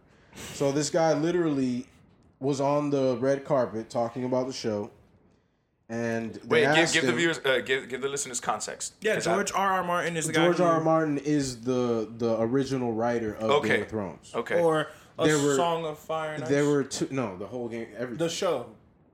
So 0.53 0.71
this 0.71 0.91
guy 0.91 1.13
literally 1.13 1.87
was 2.39 2.61
on 2.61 2.91
the 2.91 3.17
red 3.19 3.45
carpet 3.45 3.89
talking 3.89 4.25
about 4.25 4.45
the 4.45 4.53
show, 4.53 4.91
and 5.89 6.33
they 6.35 6.47
Wait, 6.47 6.59
give, 6.61 6.69
asked 6.69 6.93
give 6.93 7.03
the 7.05 7.09
him- 7.11 7.17
viewers, 7.17 7.39
uh, 7.45 7.59
give 7.65 7.87
give 7.89 8.01
the 8.01 8.09
listeners 8.09 8.39
context. 8.39 8.93
Yeah, 9.01 9.13
'Cause 9.15 9.27
I- 9.27 9.33
George 9.35 9.51
R. 9.53 9.71
R. 9.73 9.83
Martin 9.83 10.17
is 10.17 10.27
the 10.27 10.33
guy. 10.33 10.45
George 10.45 10.59
R. 10.59 10.73
R. 10.73 10.79
Martin 10.81 11.17
is 11.19 11.61
the 11.61 12.09
the 12.17 12.39
original 12.41 12.93
writer 12.93 13.33
of 13.35 13.49
Okay. 13.51 13.67
Game 13.69 13.81
of 13.83 13.87
Thrones. 13.89 14.31
Okay. 14.35 14.59
or 14.61 14.87
a 15.19 15.25
There 15.25 15.37
were- 15.39 15.55
Song 15.55 15.85
of 15.85 15.97
Fire 15.97 16.33
and 16.33 16.43
Ice. 16.43 16.49
There 16.49 16.65
were 16.65 16.83
two. 16.83 17.07
No, 17.11 17.37
the 17.37 17.47
whole 17.47 17.67
game. 17.69 17.87
Every 17.97 18.17
the 18.17 18.29
show, 18.29 18.67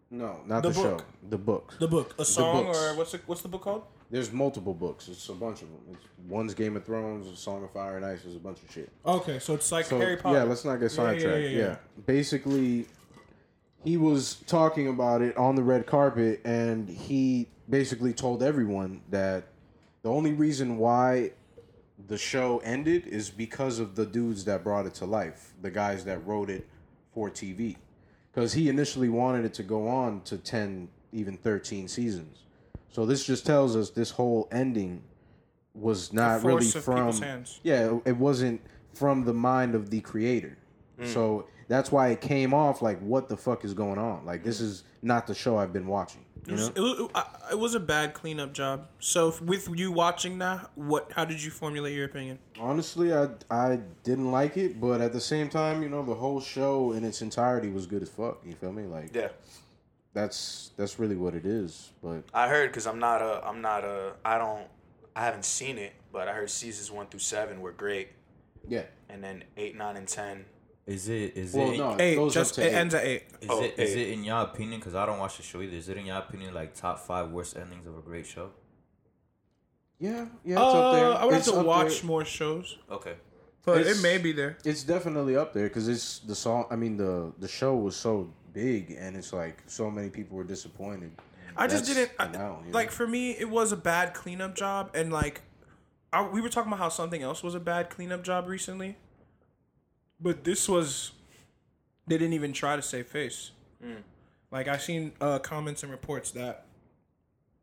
no, 0.10 0.42
not 0.48 0.64
the 0.64 0.70
the, 0.70 0.76
show. 0.82 1.00
The 1.30 1.38
book. 1.38 1.76
the 1.80 1.88
book, 1.88 2.16
a 2.20 2.26
song, 2.26 2.66
or 2.68 2.96
what's 2.96 3.12
the, 3.12 3.20
what's 3.26 3.42
the 3.42 3.48
book 3.50 3.62
called? 3.62 3.84
There's 4.12 4.32
multiple 4.32 4.74
books. 4.76 5.08
It's 5.08 5.28
a 5.30 5.34
bunch 5.34 5.64
of 5.64 5.70
them. 5.70 5.80
It's, 5.92 6.04
one's 6.28 6.54
Game 6.54 6.76
of 6.78 6.86
Thrones, 6.86 7.26
a 7.28 7.36
Song 7.36 7.64
of 7.64 7.72
Fire 7.72 7.98
and 7.98 8.06
Ice. 8.06 8.22
There's 8.24 8.36
a 8.36 8.40
bunch 8.40 8.60
of 8.62 8.72
shit. 8.72 8.90
Okay, 9.06 9.40
so 9.40 9.56
it's 9.56 9.72
like 9.72 9.86
So 9.86 9.98
Harry 9.98 10.18
Potter. 10.18 10.38
yeah, 10.38 10.44
let's 10.44 10.64
not 10.66 10.80
get 10.80 10.92
Yeah, 10.94 11.04
yeah, 11.04 11.10
sidetracked. 11.14 11.42
yeah, 11.42 11.48
Yeah, 11.50 11.58
yeah. 11.70 11.76
basically, 12.06 12.86
he 13.84 13.98
was 13.98 14.36
talking 14.48 14.88
about 14.88 15.22
it 15.22 15.36
on 15.38 15.56
the 15.56 15.64
red 15.64 15.86
carpet, 15.86 16.42
and 16.46 16.90
he 16.90 17.48
basically 17.70 18.14
told 18.14 18.42
everyone 18.42 19.02
that 19.10 19.46
the 20.02 20.10
only 20.10 20.34
reason 20.34 20.78
why 20.78 21.32
the 22.08 22.18
show 22.18 22.60
ended 22.60 23.08
is 23.08 23.30
because 23.30 23.80
of 23.80 23.96
the 23.96 24.06
dudes 24.06 24.46
that 24.46 24.64
brought 24.64 24.86
it 24.86 24.94
to 24.96 25.06
life, 25.06 25.54
the 25.62 25.72
guys 25.72 26.06
that 26.06 26.26
wrote 26.26 26.50
it 26.50 26.68
for 27.14 27.30
TV, 27.30 27.78
because 28.32 28.54
he 28.54 28.70
initially 28.70 29.10
wanted 29.10 29.46
it 29.46 29.54
to 29.54 29.64
go 29.64 29.88
on 29.88 30.22
to 30.22 30.38
ten, 30.38 30.90
even 31.12 31.38
thirteen 31.38 31.88
seasons. 31.88 32.40
So 32.90 33.06
this 33.06 33.26
just 33.26 33.46
tells 33.46 33.76
us 33.76 33.90
this 33.90 34.12
whole 34.12 34.48
ending 34.52 35.04
was 35.74 36.14
not 36.14 36.44
really 36.44 36.66
from. 36.66 37.12
Yeah, 37.64 38.00
it 38.06 38.18
wasn't 38.18 38.62
from 38.94 39.26
the 39.26 39.34
mind 39.34 39.76
of 39.76 39.90
the 39.90 40.02
creator. 40.02 40.58
Mm. 41.00 41.08
So 41.08 41.48
that's 41.68 41.91
why 41.91 42.09
it 42.09 42.22
came 42.22 42.53
off 42.53 42.82
like, 42.82 42.99
what 42.99 43.30
the 43.30 43.38
fuck 43.38 43.64
is 43.66 43.74
going 43.74 43.97
on? 43.97 44.26
Like, 44.26 44.43
this 44.43 44.59
is 44.59 44.84
not 45.01 45.28
the 45.28 45.34
show 45.36 45.57
I've 45.57 45.74
been 45.74 45.88
watching. 45.88 46.22
It 46.43 46.47
You 46.49 46.53
was, 46.55 46.68
know? 46.70 46.74
it, 46.76 46.82
was, 47.01 47.11
I- 47.16 47.51
it 47.51 47.59
was 47.59 47.76
a 47.76 47.80
bad 47.80 48.14
cleanup 48.14 48.53
job. 48.53 48.88
So 48.99 49.30
f- 49.30 49.41
with 49.41 49.70
you 49.74 49.91
watching 49.91 50.39
that, 50.39 50.70
what? 50.76 51.11
How 51.14 51.24
did 51.26 51.41
you 51.41 51.51
formulate 51.51 51.93
your 51.95 52.05
opinion? 52.05 52.39
Honestly, 52.59 53.14
I 53.14 53.30
I 53.49 53.80
didn't 54.03 54.32
like 54.32 54.57
it, 54.57 54.82
but 54.82 54.99
at 55.01 55.14
the 55.14 55.22
same 55.22 55.47
time, 55.49 55.82
you 55.84 55.89
know, 55.89 56.03
the 56.03 56.16
whole 56.16 56.41
show 56.41 56.91
in 56.93 57.03
its 57.05 57.22
entirety 57.22 57.70
was 57.70 57.86
good 57.86 58.01
as 58.01 58.09
fuck. 58.09 58.41
You 58.45 58.53
feel 58.55 58.74
me? 58.74 58.84
Like, 58.84 59.16
yeah, 59.16 59.30
that's 60.14 60.72
that's 60.78 60.99
really 60.99 61.16
what 61.16 61.34
it 61.36 61.45
is. 61.45 61.91
But 62.03 62.24
I 62.34 62.47
heard 62.47 62.70
because 62.72 62.88
I'm 62.88 62.99
not 62.99 63.22
a, 63.22 63.41
I'm 63.45 63.61
not 63.61 63.84
a, 63.84 64.14
I 64.26 64.38
don't, 64.38 64.68
I 65.16 65.22
haven't 65.26 65.45
seen 65.45 65.78
it, 65.78 65.93
but 66.11 66.28
I 66.28 66.34
heard 66.34 66.49
seasons 66.49 66.91
one 66.91 67.07
through 67.07 67.20
seven 67.22 67.61
were 67.61 67.72
great, 67.72 68.09
yeah, 68.68 68.84
and 69.09 69.24
then 69.24 69.43
eight, 69.57 69.76
nine, 69.78 69.95
and 69.97 70.07
ten. 70.07 70.45
Is 70.86 71.08
it? 71.08 71.38
Is 71.38 71.54
well, 71.54 71.72
it? 71.72 71.78
no, 71.78 71.96
Eight, 72.00 72.16
goes 72.16 72.34
just 72.34 72.58
it 72.60 72.64
eight. 72.64 72.74
ends 72.76 72.94
at 72.94 73.06
eight. 73.06 73.24
Is 73.42 73.48
Oh, 73.50 73.64
it? 73.64 73.76
Is 73.78 73.96
eight. 73.96 74.02
it 74.10 74.14
in 74.14 74.24
your 74.26 74.42
opinion? 74.42 74.80
Because 74.80 74.96
I 74.96 75.06
don't 75.06 75.18
watch 75.20 75.38
the 75.38 75.44
show 75.44 75.62
either. 75.62 75.78
Is 75.78 75.88
it 75.88 75.96
in 75.98 76.06
your 76.08 76.18
opinion 76.18 76.54
like 76.54 76.74
top 76.76 77.00
five 77.00 77.30
worst 77.32 77.56
endings 77.56 77.86
of 77.88 77.98
a 77.98 78.02
great 78.02 78.26
show? 78.26 78.50
Yeah, 80.00 80.26
yeah, 80.44 80.56
it's 80.56 80.76
up 80.76 80.94
there. 80.96 81.06
Uh, 81.12 81.14
I 81.16 81.26
would 81.26 81.34
have 81.36 81.44
to 81.46 81.62
watch 81.64 82.00
there. 82.02 82.08
more 82.08 82.26
shows, 82.26 82.78
Okay. 82.92 83.16
but 83.64 83.80
It's- 83.82 84.00
it 84.00 84.02
may 84.04 84.18
be 84.18 84.34
there. 84.34 84.58
It's 84.66 84.84
definitely 84.84 85.38
up 85.38 85.54
there 85.54 85.70
because 85.70 85.88
it's 85.88 86.20
the 86.20 86.36
song. 86.36 86.66
I 86.70 86.76
mean, 86.76 86.98
the 86.98 87.32
the 87.40 87.48
show 87.48 87.76
was 87.78 87.96
so 87.96 88.34
big, 88.52 88.92
and 88.92 89.16
it's 89.16 89.32
like 89.32 89.64
so 89.68 89.90
many 89.90 90.10
people 90.10 90.36
were 90.36 90.44
disappointed. 90.44 91.12
I 91.56 91.68
just 91.68 91.86
didn't 91.86 92.12
I- 92.20 92.28
now, 92.28 92.60
you 92.66 92.72
know? 92.72 92.78
like. 92.78 92.92
For 92.92 93.08
me, 93.08 93.32
it 93.32 93.50
was 93.50 93.72
a 93.72 93.78
bad 93.78 94.14
cleanup 94.14 94.56
job, 94.56 94.90
and 94.94 95.14
like, 95.14 95.42
I, 96.12 96.28
we 96.28 96.42
were 96.42 96.50
talking 96.50 96.70
about 96.72 96.80
how 96.80 96.90
something 96.90 97.22
else 97.22 97.42
was 97.44 97.56
a 97.56 97.60
bad 97.60 97.90
cleanup 97.90 98.24
job 98.24 98.48
recently, 98.50 98.98
but 100.24 100.44
this 100.44 100.68
was. 100.68 101.12
They 102.08 102.18
didn't 102.18 102.34
even 102.34 102.52
try 102.54 102.76
to 102.76 102.82
save 102.82 103.08
face. 103.08 103.52
Like 104.52 104.68
I 104.68 104.78
seen 104.78 105.14
uh, 105.22 105.40
comments 105.40 105.84
and 105.84 105.92
reports 105.92 106.32
that, 106.32 106.66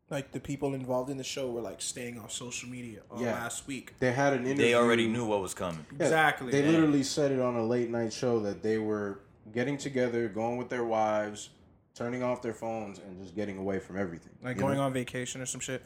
like 0.09 0.31
the 0.31 0.39
people 0.39 0.73
involved 0.73 1.09
in 1.09 1.17
the 1.17 1.23
show 1.23 1.49
were 1.51 1.61
like 1.61 1.81
staying 1.81 2.19
off 2.19 2.31
social 2.31 2.67
media 2.69 2.99
all 3.09 3.21
Yeah. 3.21 3.33
last 3.33 3.65
week. 3.67 3.93
They 3.99 4.11
had 4.11 4.33
an 4.33 4.45
interview. 4.45 4.63
They 4.65 4.73
already 4.75 5.07
knew 5.07 5.25
what 5.25 5.41
was 5.41 5.53
coming. 5.53 5.85
Yeah, 5.91 6.05
Exactly. 6.05 6.51
They 6.51 6.63
Yeah. 6.63 6.71
literally 6.71 7.03
said 7.03 7.31
it 7.31 7.39
on 7.39 7.55
a 7.55 7.63
late 7.63 7.89
night 7.89 8.11
show 8.11 8.39
that 8.41 8.61
they 8.61 8.77
were 8.77 9.19
getting 9.53 9.77
together, 9.77 10.27
going 10.27 10.57
with 10.57 10.69
their 10.69 10.83
wives, 10.83 11.49
turning 11.95 12.23
off 12.23 12.41
their 12.41 12.53
phones, 12.53 12.99
and 12.99 13.21
just 13.21 13.35
getting 13.35 13.57
away 13.57 13.79
from 13.79 13.97
everything. 13.97 14.33
like 14.43 14.57
going 14.57 14.77
know? 14.77 14.83
on 14.83 14.91
vacation 14.93 15.39
or 15.39 15.45
some 15.45 15.61
shit. 15.61 15.81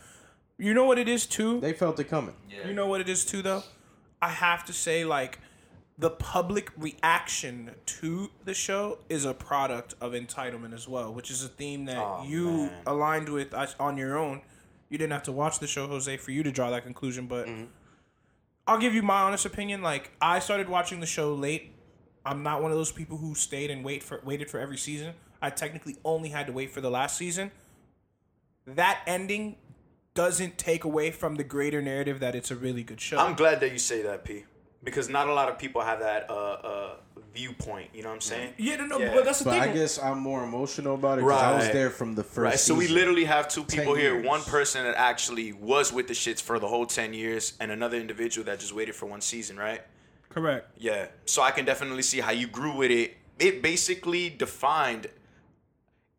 You 0.58 0.74
know 0.74 0.86
what 0.86 0.98
it 0.98 1.08
is 1.08 1.26
too? 1.28 1.60
They 1.60 1.74
felt 1.74 2.00
it 2.00 2.06
coming. 2.06 2.36
You 2.66 2.74
know 2.74 2.88
what 2.88 3.00
it 3.02 3.10
is 3.10 3.26
too 3.26 3.42
though? 3.42 3.64
I 4.22 4.30
have 4.30 4.66
to 4.66 4.74
say 4.74 5.06
like 5.06 5.40
the 5.98 6.10
public 6.10 6.72
reaction 6.78 7.72
to 7.86 8.30
the 8.44 8.54
show 8.54 9.00
is 9.08 9.24
a 9.24 9.34
product 9.34 9.96
of 10.02 10.12
entitlement 10.12 10.74
as 10.74 10.88
well, 10.88 11.14
which 11.14 11.32
is 11.32 11.44
a 11.44 11.48
theme 11.48 11.86
that 11.86 11.98
Oh, 11.98 12.24
you 12.28 12.46
man. 12.46 12.74
aligned 12.86 13.30
with 13.30 13.54
us 13.54 13.76
on 13.80 13.98
your 13.98 14.18
own. 14.18 14.42
You 14.90 14.98
didn't 14.98 15.14
have 15.14 15.24
to 15.24 15.32
watch 15.32 15.60
the 15.60 15.68
show, 15.68 15.88
Jose, 15.88 16.18
for 16.18 16.32
you 16.32 16.44
to 16.44 16.52
draw 16.52 16.70
that 16.72 16.84
conclusion, 16.84 17.28
but 17.28 17.48
mm-hmm. 17.48 17.66
I'll 18.68 18.78
give 18.80 18.94
you 18.94 19.04
my 19.04 19.22
honest 19.22 19.46
opinion. 19.46 19.82
Like 19.82 20.12
I 20.22 20.40
started 20.40 20.68
watching 20.70 21.00
the 21.00 21.06
show 21.06 21.34
late. 21.34 21.72
I'm 22.26 22.44
not 22.44 22.62
one 22.62 22.72
of 22.72 22.78
those 22.78 22.92
people 22.92 23.18
who 23.18 23.36
stayed 23.36 23.70
and 23.72 23.84
wait 23.84 24.04
for 24.04 24.20
waited 24.24 24.50
for 24.50 24.60
every 24.60 24.78
season. 24.78 25.14
I 25.42 25.50
technically 25.50 25.96
only 26.04 26.30
had 26.30 26.48
to 26.48 26.54
wait 26.54 26.72
for 26.72 26.82
the 26.82 26.90
last 26.90 27.18
season. 27.18 27.52
That 28.66 29.02
ending 29.06 29.58
doesn't 30.16 30.58
take 30.58 30.84
away 30.84 31.12
from 31.12 31.36
the 31.36 31.44
greater 31.44 31.82
narrative 31.82 32.20
that 32.22 32.34
it's 32.36 32.50
a 32.50 32.56
really 32.56 32.84
good 32.84 33.00
show. 33.00 33.18
I'm 33.18 33.36
glad 33.36 33.60
that 33.60 33.72
you 33.72 33.78
say 33.78 34.02
that, 34.02 34.24
P, 34.24 34.46
because 34.86 35.10
not 35.10 35.28
a 35.28 35.34
lot 35.34 35.50
of 35.50 35.58
people 35.60 35.82
have 35.82 36.00
that 36.00 36.30
uh, 36.30 36.34
uh, 36.34 36.90
viewpoint. 37.34 37.90
You 37.94 38.04
know 38.04 38.10
what 38.10 38.16
I'm 38.16 38.22
saying? 38.22 38.54
yeah, 38.58 38.78
no, 38.78 38.86
no, 38.86 39.00
Yeah. 39.00 39.14
but 39.14 39.26
that's 39.26 39.40
the 39.40 39.46
But 39.46 39.60
I 39.60 39.68
guess 39.74 40.00
I'm 40.00 40.20
more 40.20 40.44
emotional 40.44 40.96
about 40.96 41.18
it 41.20 41.24
because 41.26 41.42
I 41.42 41.56
was 41.56 41.70
there 41.72 41.90
from 41.90 42.16
the 42.16 42.24
first. 42.24 42.38
Right. 42.38 42.60
So 42.60 42.76
we 42.76 42.88
literally 42.88 43.26
have 43.26 43.50
two 43.50 43.64
people 43.64 43.96
10 43.96 44.04
here. 44.04 44.14
years. 44.16 44.26
One 44.26 44.42
person 44.44 44.84
that 44.86 44.96
actually 44.96 45.52
was 45.52 45.92
with 45.92 46.08
the 46.08 46.14
shits 46.14 46.42
for 46.42 46.60
the 46.60 46.68
whole 46.68 46.86
ten 46.86 47.14
years, 47.14 47.54
and 47.60 47.72
another 47.72 47.98
individual 47.98 48.46
that 48.46 48.60
just 48.60 48.74
waited 48.74 48.96
for 48.96 49.08
one 49.08 49.22
season. 49.22 49.58
Right. 49.58 49.82
Correct. 50.30 50.70
Yeah. 50.78 51.08
So 51.26 51.42
I 51.42 51.52
can 51.52 51.66
definitely 51.66 52.04
see 52.04 52.20
how 52.20 52.32
you 52.32 52.48
grew 52.48 52.76
with 52.76 52.92
it. 52.92 53.18
It 53.40 53.62
basically 53.62 54.30
defined. 54.30 55.08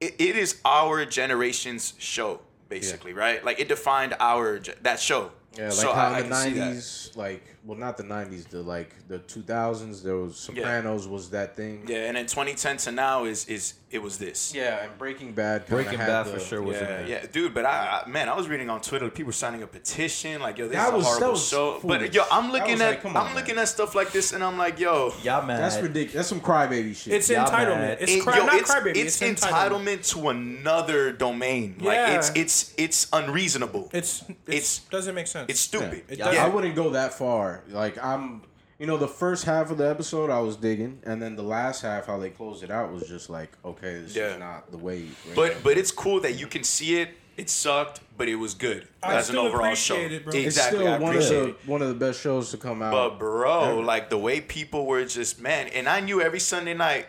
It, 0.00 0.14
it 0.18 0.36
is 0.36 0.60
our 0.64 1.06
generation's 1.06 1.94
show, 1.98 2.40
basically, 2.68 3.12
right? 3.14 3.42
Like 3.44 3.58
it 3.60 3.68
defined 3.68 4.14
our 4.20 4.58
that 4.82 5.00
show. 5.00 5.30
Yeah, 5.56 5.64
like 5.64 5.72
So 5.74 5.92
how 5.92 6.08
I- 6.08 6.18
I 6.18 6.20
in 6.20 6.28
the 6.28 6.34
can 6.36 6.56
nineties, 6.56 7.10
like 7.14 7.42
well, 7.64 7.76
not 7.78 7.96
the 7.96 8.04
nineties, 8.04 8.44
the 8.46 8.62
like 8.62 8.90
the 9.08 9.18
two 9.18 9.42
thousands. 9.42 10.02
There 10.02 10.16
was 10.16 10.36
Sopranos 10.36 11.08
was 11.08 11.30
that 11.30 11.56
thing. 11.56 11.84
Yeah, 11.88 12.06
and 12.08 12.16
then 12.16 12.26
2010 12.26 12.76
to 12.78 12.92
now 12.92 13.24
is 13.24 13.46
is 13.46 13.74
it 13.90 14.02
was 14.02 14.18
this. 14.18 14.52
Yeah, 14.54 14.84
and 14.84 14.98
Breaking 14.98 15.32
Bad. 15.32 15.66
Breaking 15.66 15.98
had 15.98 16.06
Bad 16.08 16.26
the- 16.26 16.32
for 16.32 16.40
sure 16.40 16.60
was 16.62 16.76
in 16.76 16.82
Yeah, 16.82 16.88
there. 16.88 17.06
yeah, 17.06 17.26
dude. 17.30 17.54
But 17.54 17.64
I, 17.66 18.02
I, 18.04 18.08
man, 18.08 18.28
I 18.28 18.34
was 18.36 18.48
reading 18.48 18.68
on 18.68 18.80
Twitter, 18.80 19.08
people 19.10 19.26
were 19.28 19.32
signing 19.32 19.62
a 19.62 19.66
petition, 19.66 20.40
like, 20.42 20.58
yo, 20.58 20.66
this 20.68 20.76
That 20.76 20.88
is 20.88 20.92
a 20.92 20.96
was- 20.96 21.04
that 21.04 21.10
horrible 21.18 21.38
show. 21.38 21.78
foolish. 21.78 22.00
But 22.00 22.14
yo, 22.14 22.24
I'm 22.30 22.50
looking 22.52 22.80
at, 22.82 22.96
like, 22.96 23.04
on, 23.06 23.16
I'm 23.16 23.26
man. 23.26 23.34
looking 23.36 23.58
at 23.58 23.68
stuff 23.68 23.94
like 23.94 24.10
this, 24.12 24.32
and 24.32 24.42
I'm 24.44 24.58
like, 24.58 24.78
yo, 24.80 25.12
Y'all 25.22 25.44
mad. 25.46 25.60
That's 25.60 25.76
ridiculous. 25.80 26.14
That's 26.14 26.28
some 26.28 26.40
crybaby 26.40 26.94
shit. 26.96 27.14
It's 27.14 27.30
Yeah, 27.30 27.44
entitlement. 27.46 27.78
man. 27.78 27.96
It's 28.00 28.12
it- 28.12 28.22
cry, 28.22 28.36
yo, 28.38 28.46
not 28.46 28.54
it's, 28.56 28.74
crybaby. 28.74 28.96
it's 28.96 29.22
It's, 29.22 29.40
entitlement 29.44 30.08
to 30.12 30.28
another 30.30 31.12
domain. 31.12 31.76
Like 31.80 31.94
Yeah. 31.94 32.18
it's 32.18 32.30
it's 32.34 32.74
it's 32.76 33.06
unreasonable. 33.12 33.88
It's, 33.92 34.22
it's 34.28 34.28
It's- 34.46 34.80
doesn't 34.90 35.14
make 35.14 35.26
sense. 35.28 35.45
It's 35.48 35.60
stupid. 35.60 36.04
It 36.08 36.18
Yeah. 36.18 36.44
I 36.44 36.48
wouldn't 36.48 36.74
go 36.76 36.90
that 36.90 37.14
far. 37.14 37.62
Like 37.68 38.02
I'm, 38.02 38.42
you 38.78 38.86
know, 38.86 38.96
the 38.98 39.08
first 39.08 39.44
half 39.44 39.70
of 39.70 39.78
the 39.78 39.88
episode 39.88 40.28
I 40.30 40.40
was 40.40 40.56
digging, 40.56 41.00
and 41.04 41.20
then 41.22 41.34
the 41.36 41.42
last 41.42 41.80
half, 41.82 42.06
how 42.06 42.18
they 42.18 42.30
closed 42.30 42.62
it 42.62 42.70
out, 42.70 42.92
was 42.92 43.08
just 43.08 43.30
like, 43.30 43.50
okay, 43.64 44.00
this 44.00 44.14
Yeah. 44.14 44.34
is 44.34 44.38
not 44.38 44.70
the 44.70 44.78
way. 44.78 45.06
But 45.34 45.62
but 45.62 45.78
it's 45.78 45.90
cool 45.90 46.20
that 46.20 46.32
you 46.38 46.46
can 46.46 46.62
see 46.64 46.96
it. 47.00 47.10
It 47.36 47.50
sucked, 47.50 48.00
but 48.16 48.28
it 48.28 48.36
was 48.36 48.54
good 48.54 48.88
I 49.02 49.14
as 49.16 49.28
an 49.28 49.36
overall 49.36 49.74
show. 49.74 49.96
it, 49.96 50.24
bro. 50.24 50.32
it's 50.32 50.46
Exactly, 50.46 50.78
still 50.78 50.88
I 50.92 50.98
one 50.98 51.10
of 51.10 51.16
appreciate 51.22 51.40
the 51.42 51.48
it. 51.50 51.56
one 51.66 51.82
of 51.82 51.88
the 51.88 51.94
best 51.94 52.20
shows 52.22 52.50
to 52.52 52.56
come 52.56 52.80
out. 52.80 52.92
But 52.92 53.18
bro, 53.18 53.78
like 53.80 54.08
the 54.08 54.16
way 54.16 54.40
people 54.40 54.86
were 54.86 55.04
just 55.04 55.38
man, 55.40 55.68
and 55.68 55.86
I 55.86 56.00
knew 56.00 56.22
every 56.22 56.40
Sunday 56.40 56.72
night, 56.72 57.06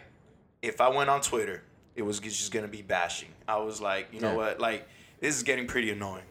if 0.62 0.82
I 0.82 0.90
went 0.90 1.10
on 1.10 1.22
Twitter, 1.22 1.64
it 1.96 2.02
was 2.02 2.20
just 2.20 2.52
gonna 2.52 2.68
be 2.68 2.82
bashing. 2.82 3.30
I 3.48 3.56
was 3.58 3.80
like, 3.80 4.10
you 4.14 4.20
know 4.20 4.36
what, 4.36 4.60
like 4.60 4.86
this 5.22 5.36
is 5.36 5.44
getting 5.44 5.66
pretty 5.66 5.92
annoying. 5.92 6.24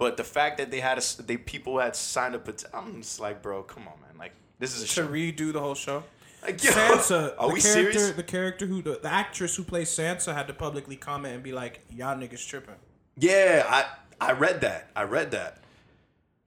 But 0.00 0.16
the 0.16 0.24
fact 0.24 0.56
that 0.56 0.70
they 0.70 0.80
had 0.80 0.96
a, 0.96 1.22
they 1.22 1.36
people 1.36 1.78
had 1.78 1.94
signed 1.94 2.34
up, 2.34 2.48
I'm 2.72 3.02
just 3.02 3.20
like, 3.20 3.42
bro, 3.42 3.62
come 3.62 3.86
on, 3.86 4.00
man, 4.00 4.16
like 4.18 4.32
this 4.58 4.74
is 4.74 4.82
a 4.82 4.86
to 4.86 4.90
show. 4.90 5.06
redo 5.06 5.52
the 5.52 5.60
whole 5.60 5.74
show. 5.74 6.04
Like, 6.42 6.64
yo, 6.64 6.70
Sansa, 6.70 7.34
are 7.38 7.48
the 7.48 7.54
we 7.54 7.60
character, 7.60 7.92
serious? 7.92 8.10
The 8.12 8.22
character 8.22 8.64
who, 8.64 8.80
the, 8.80 8.98
the 9.02 9.12
actress 9.12 9.54
who 9.56 9.62
plays 9.62 9.90
Sansa, 9.90 10.32
had 10.34 10.46
to 10.46 10.54
publicly 10.54 10.96
comment 10.96 11.34
and 11.34 11.42
be 11.42 11.52
like, 11.52 11.82
"Y'all 11.90 12.16
niggas 12.16 12.48
tripping." 12.48 12.76
Yeah, 13.18 13.62
I 13.68 14.28
I 14.30 14.32
read 14.32 14.62
that. 14.62 14.88
I 14.96 15.02
read 15.02 15.32
that. 15.32 15.58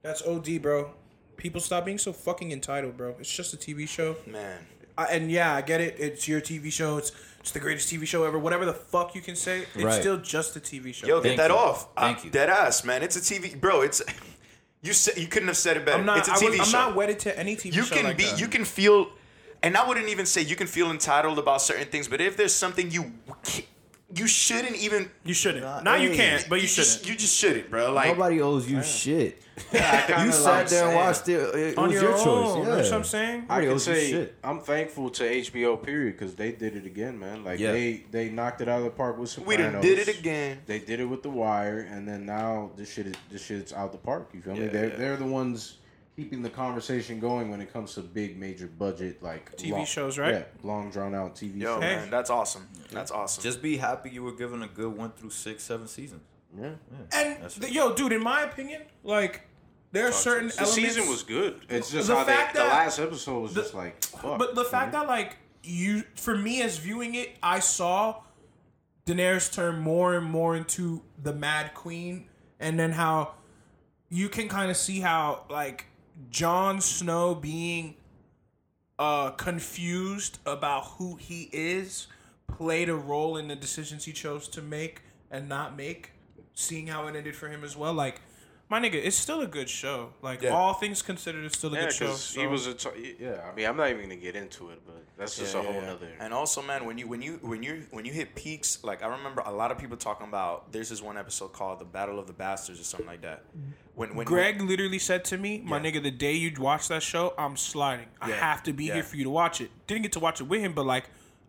That's 0.02 0.20
OD, 0.26 0.60
bro. 0.60 0.90
People 1.36 1.60
stop 1.60 1.84
being 1.84 1.98
so 1.98 2.12
fucking 2.12 2.50
entitled, 2.50 2.96
bro. 2.96 3.14
It's 3.20 3.32
just 3.32 3.54
a 3.54 3.56
TV 3.56 3.88
show. 3.88 4.16
Man, 4.26 4.66
I, 4.98 5.04
and 5.04 5.30
yeah, 5.30 5.54
I 5.54 5.62
get 5.62 5.80
it. 5.80 5.94
It's 6.00 6.26
your 6.26 6.40
TV 6.40 6.72
show. 6.72 6.96
It's 6.96 7.12
it's 7.44 7.50
the 7.52 7.60
greatest 7.60 7.92
TV 7.92 8.06
show 8.06 8.24
ever. 8.24 8.38
Whatever 8.38 8.64
the 8.64 8.72
fuck 8.72 9.14
you 9.14 9.20
can 9.20 9.36
say, 9.36 9.66
it's 9.74 9.84
Right. 9.84 10.00
still 10.00 10.16
just 10.16 10.56
a 10.56 10.60
TV 10.60 10.94
show. 10.94 11.06
yo, 11.06 11.16
get 11.20 11.28
Thank 11.28 11.36
that 11.42 11.50
you. 11.50 11.56
off. 11.58 11.88
Thank 11.94 12.20
I- 12.20 12.22
you. 12.22 12.30
Dead 12.30 12.48
ass, 12.48 12.84
man. 12.84 13.02
It's 13.02 13.16
a 13.16 13.20
TV, 13.20 13.54
bro. 13.60 13.82
It's 13.82 14.00
you 14.82 14.94
said 14.94 15.18
you 15.18 15.26
couldn't 15.26 15.48
have 15.48 15.58
said 15.58 15.76
it 15.76 15.84
better. 15.84 15.98
I'm 15.98 16.06
not. 16.06 16.16
it's 16.20 16.28
a 16.28 16.32
I 16.32 16.36
TV 16.36 16.58
was, 16.58 16.70
show. 16.70 16.78
I'm 16.78 16.88
not 16.88 16.96
wedded 16.96 17.18
to 17.20 17.38
any 17.38 17.54
TV 17.54 17.74
you 17.74 17.82
show 17.84 17.96
can 17.96 18.04
like 18.06 18.16
be 18.16 18.24
that. 18.24 18.40
you 18.40 18.48
can 18.48 18.64
feel 18.64 19.10
and 19.62 19.76
i 19.76 19.86
wouldn't 19.86 20.08
even 20.08 20.24
say 20.24 20.40
you 20.40 20.56
can 20.56 20.66
feel 20.66 20.90
entitled 20.90 21.38
about 21.38 21.60
certain 21.60 21.86
things 21.86 22.08
but 22.08 22.20
if 22.22 22.34
there's 22.38 22.54
something 22.54 22.90
you 22.90 23.12
you 24.16 24.26
shouldn't 24.26 24.76
even 24.76 25.10
You 25.24 25.34
shouldn't. 25.34 25.84
now 25.84 25.94
you 25.96 26.14
can't, 26.14 26.46
but 26.48 26.56
you 26.60 26.68
just, 26.68 26.76
shouldn't. 27.00 27.08
you 27.10 27.16
just 27.16 27.36
shouldn't 27.36 27.70
bro 27.70 27.92
like 27.92 28.08
Nobody 28.08 28.40
owes 28.40 28.70
you 28.70 28.82
shit. 28.82 29.40
kinda 29.70 30.24
you 30.24 30.32
sat 30.32 30.44
like 30.44 30.68
there 30.68 30.86
and 30.86 30.96
watched 30.96 31.28
it. 31.28 31.54
It 31.54 31.78
On 31.78 31.84
was 31.88 31.94
your 31.94 32.10
your, 32.10 32.12
choice. 32.18 32.26
own. 32.26 32.58
Yeah. 32.66 32.74
That's 32.74 32.90
what 32.90 32.96
I'm 32.96 33.04
saying. 33.04 33.46
I 33.48 33.60
Nobody 33.60 33.66
can 33.68 33.78
say. 33.78 34.28
I'm 34.42 34.60
thankful 34.60 35.10
to 35.10 35.22
HBO 35.22 35.82
period 35.82 36.18
because 36.18 36.34
they 36.34 36.52
did 36.52 36.76
it 36.76 36.86
again, 36.86 37.18
man. 37.18 37.44
Like 37.44 37.60
Yeah. 37.60 37.72
they 37.72 38.04
they 38.10 38.30
knocked 38.30 38.60
it 38.60 38.68
out 38.68 38.78
of 38.78 38.84
the 38.84 38.90
park 38.90 39.18
with 39.18 39.30
some. 39.30 39.44
we 39.44 39.54
Sopranos. 39.54 39.72
done 39.74 39.82
did 39.82 40.08
it 40.08 40.18
again 40.18 40.58
They 40.66 40.78
did 40.80 41.00
it 41.00 41.04
with 41.04 41.22
The 41.22 41.30
Wire, 41.30 41.80
and 41.90 42.06
then 42.08 42.26
now 42.26 42.70
this 42.76 42.92
shit 42.92 43.06
is 43.06 43.14
this 43.30 43.44
shit's 43.44 43.72
out 43.72 43.92
the 43.92 43.98
park. 43.98 44.30
You 44.34 44.40
feel 44.42 44.54
me? 44.54 44.66
They're 44.66 44.88
yeah. 44.90 44.96
they're 44.96 45.16
the 45.16 45.26
ones 45.26 45.78
keeping 46.16 46.42
the 46.42 46.50
conversation 46.50 47.18
going 47.20 47.50
when 47.50 47.60
it 47.60 47.72
comes 47.72 47.94
to 47.94 48.00
big 48.00 48.38
major 48.38 48.66
budget 48.66 49.22
like 49.22 49.56
TV 49.56 49.86
shows, 49.86 50.18
right? 50.18 50.34
Yeah, 50.34 50.42
long 50.62 50.90
drawn 50.90 51.14
out 51.14 51.34
TV 51.34 51.56
yo 51.60 51.74
shows. 51.74 51.82
Hey. 51.82 51.96
man 51.96 52.10
that's 52.10 52.30
awesome 52.30 52.68
that's 52.92 53.10
awesome 53.10 53.42
Just 53.42 53.60
be 53.62 53.76
happy 53.76 54.10
you 54.10 54.22
were 54.22 54.32
given 54.36 54.62
a 54.62 54.68
good 54.68 54.96
one 54.96 55.10
through 55.12 55.30
six, 55.30 55.64
seven 55.64 55.86
seasons. 55.88 56.22
Yeah. 56.56 56.70
And 57.12 57.42
That's 57.42 57.58
th- 57.58 57.72
yo, 57.72 57.94
dude, 57.94 58.12
in 58.12 58.22
my 58.22 58.42
opinion, 58.42 58.82
like 59.02 59.42
there 59.90 60.06
are 60.08 60.12
certain 60.12 60.48
The 60.48 60.60
elements. 60.60 60.74
season 60.74 61.08
was 61.08 61.22
good. 61.24 61.60
It's 61.68 61.90
just 61.90 62.06
The 62.08 62.14
how 62.16 62.22
they, 62.24 62.32
fact 62.32 62.54
the 62.54 62.60
last 62.60 62.98
episode 63.00 63.40
was 63.40 63.54
the- 63.54 63.62
just 63.62 63.74
like 63.74 64.02
fuck. 64.04 64.38
But 64.38 64.54
the 64.54 64.64
fact 64.64 64.92
that 64.92 65.08
like 65.08 65.36
you, 65.64 66.04
for 66.14 66.36
me 66.36 66.62
as 66.62 66.78
viewing 66.78 67.16
it, 67.16 67.30
I 67.42 67.58
saw 67.58 68.22
Daenerys 69.06 69.52
turn 69.52 69.80
more 69.80 70.14
and 70.14 70.24
more 70.24 70.54
into 70.56 71.02
the 71.22 71.32
Mad 71.32 71.74
Queen, 71.74 72.26
and 72.60 72.78
then 72.78 72.92
how 72.92 73.34
you 74.08 74.28
can 74.28 74.48
kind 74.48 74.70
of 74.70 74.76
see 74.76 75.00
how 75.00 75.42
like 75.50 75.86
Jon 76.30 76.80
Snow 76.80 77.34
being 77.34 77.96
uh 78.98 79.30
confused 79.30 80.38
about 80.46 80.84
who 80.98 81.16
he 81.16 81.48
is 81.52 82.06
played 82.46 82.88
a 82.88 82.94
role 82.94 83.36
in 83.36 83.48
the 83.48 83.56
decisions 83.56 84.04
he 84.04 84.12
chose 84.12 84.46
to 84.48 84.62
make 84.62 85.02
and 85.30 85.48
not 85.48 85.76
make 85.76 86.12
seeing 86.54 86.86
how 86.86 87.06
it 87.08 87.16
ended 87.16 87.34
for 87.34 87.48
him 87.48 87.64
as 87.64 87.76
well. 87.76 87.92
Like 87.92 88.20
my 88.70 88.80
nigga 88.80 88.94
it's 88.94 89.16
still 89.16 89.40
a 89.42 89.46
good 89.46 89.68
show 89.68 90.10
like 90.22 90.40
Yeah. 90.42 90.50
all 90.50 90.72
things 90.74 91.02
considered 91.02 91.44
it's 91.44 91.58
still 91.58 91.72
a 91.74 91.76
yeah, 91.76 91.84
good 91.84 91.92
show 91.94 92.06
because 92.06 92.34
he 92.34 92.46
was 92.46 92.66
a 92.66 92.74
t- 92.74 93.16
yeah. 93.20 93.40
I 93.50 93.54
mean, 93.54 93.66
I'm 93.66 93.76
not 93.76 93.90
even 93.90 94.02
gonna 94.02 94.16
get 94.16 94.36
into 94.36 94.70
it, 94.70 94.80
but 94.86 95.04
that's 95.18 95.36
just 95.36 95.54
Yeah, 95.54 95.60
a 95.60 95.64
whole 95.64 95.74
yeah, 95.74 95.80
yeah. 95.80 95.86
nother. 95.86 96.08
And 96.18 96.32
also, 96.32 96.62
man, 96.62 96.84
when 96.86 96.96
you 96.98 97.06
when 97.06 97.20
you 97.22 97.38
when 97.42 97.62
you 97.62 97.86
when 97.90 98.04
you 98.04 98.12
hit 98.12 98.34
peaks, 98.34 98.82
like 98.82 99.02
I 99.02 99.06
remember 99.08 99.42
a 99.44 99.52
lot 99.52 99.70
of 99.70 99.78
people 99.78 99.96
talking 99.96 100.26
about. 100.26 100.72
There's 100.72 100.88
this 100.88 101.02
one 101.02 101.16
episode 101.18 101.52
called 101.52 101.78
"The 101.78 101.84
Battle 101.84 102.18
of 102.18 102.26
the 102.26 102.32
Bastards" 102.32 102.80
or 102.80 102.84
something 102.84 103.06
like 103.06 103.20
that. 103.22 103.44
When 103.94 104.14
when 104.16 104.26
Greg 104.26 104.60
literally 104.60 104.98
said 104.98 105.24
to 105.26 105.36
me, 105.38 105.60
"My 105.64 105.76
Yeah. 105.76 105.84
nigga, 105.92 106.02
the 106.02 106.10
day 106.10 106.32
you 106.32 106.50
watch 106.58 106.88
that 106.88 107.02
show, 107.02 107.34
I'm 107.38 107.56
sliding. 107.56 108.06
I 108.20 108.30
Yeah, 108.30 108.36
have 108.36 108.62
to 108.64 108.72
be 108.72 108.86
yeah. 108.86 108.94
here 108.94 109.02
for 109.02 109.16
you 109.16 109.24
to 109.24 109.30
watch 109.30 109.60
it." 109.60 109.70
Didn't 109.86 110.02
get 110.02 110.12
to 110.12 110.20
watch 110.20 110.40
it 110.40 110.44
with 110.44 110.60
him, 110.62 110.72
but 110.72 110.86
like, 110.86 111.04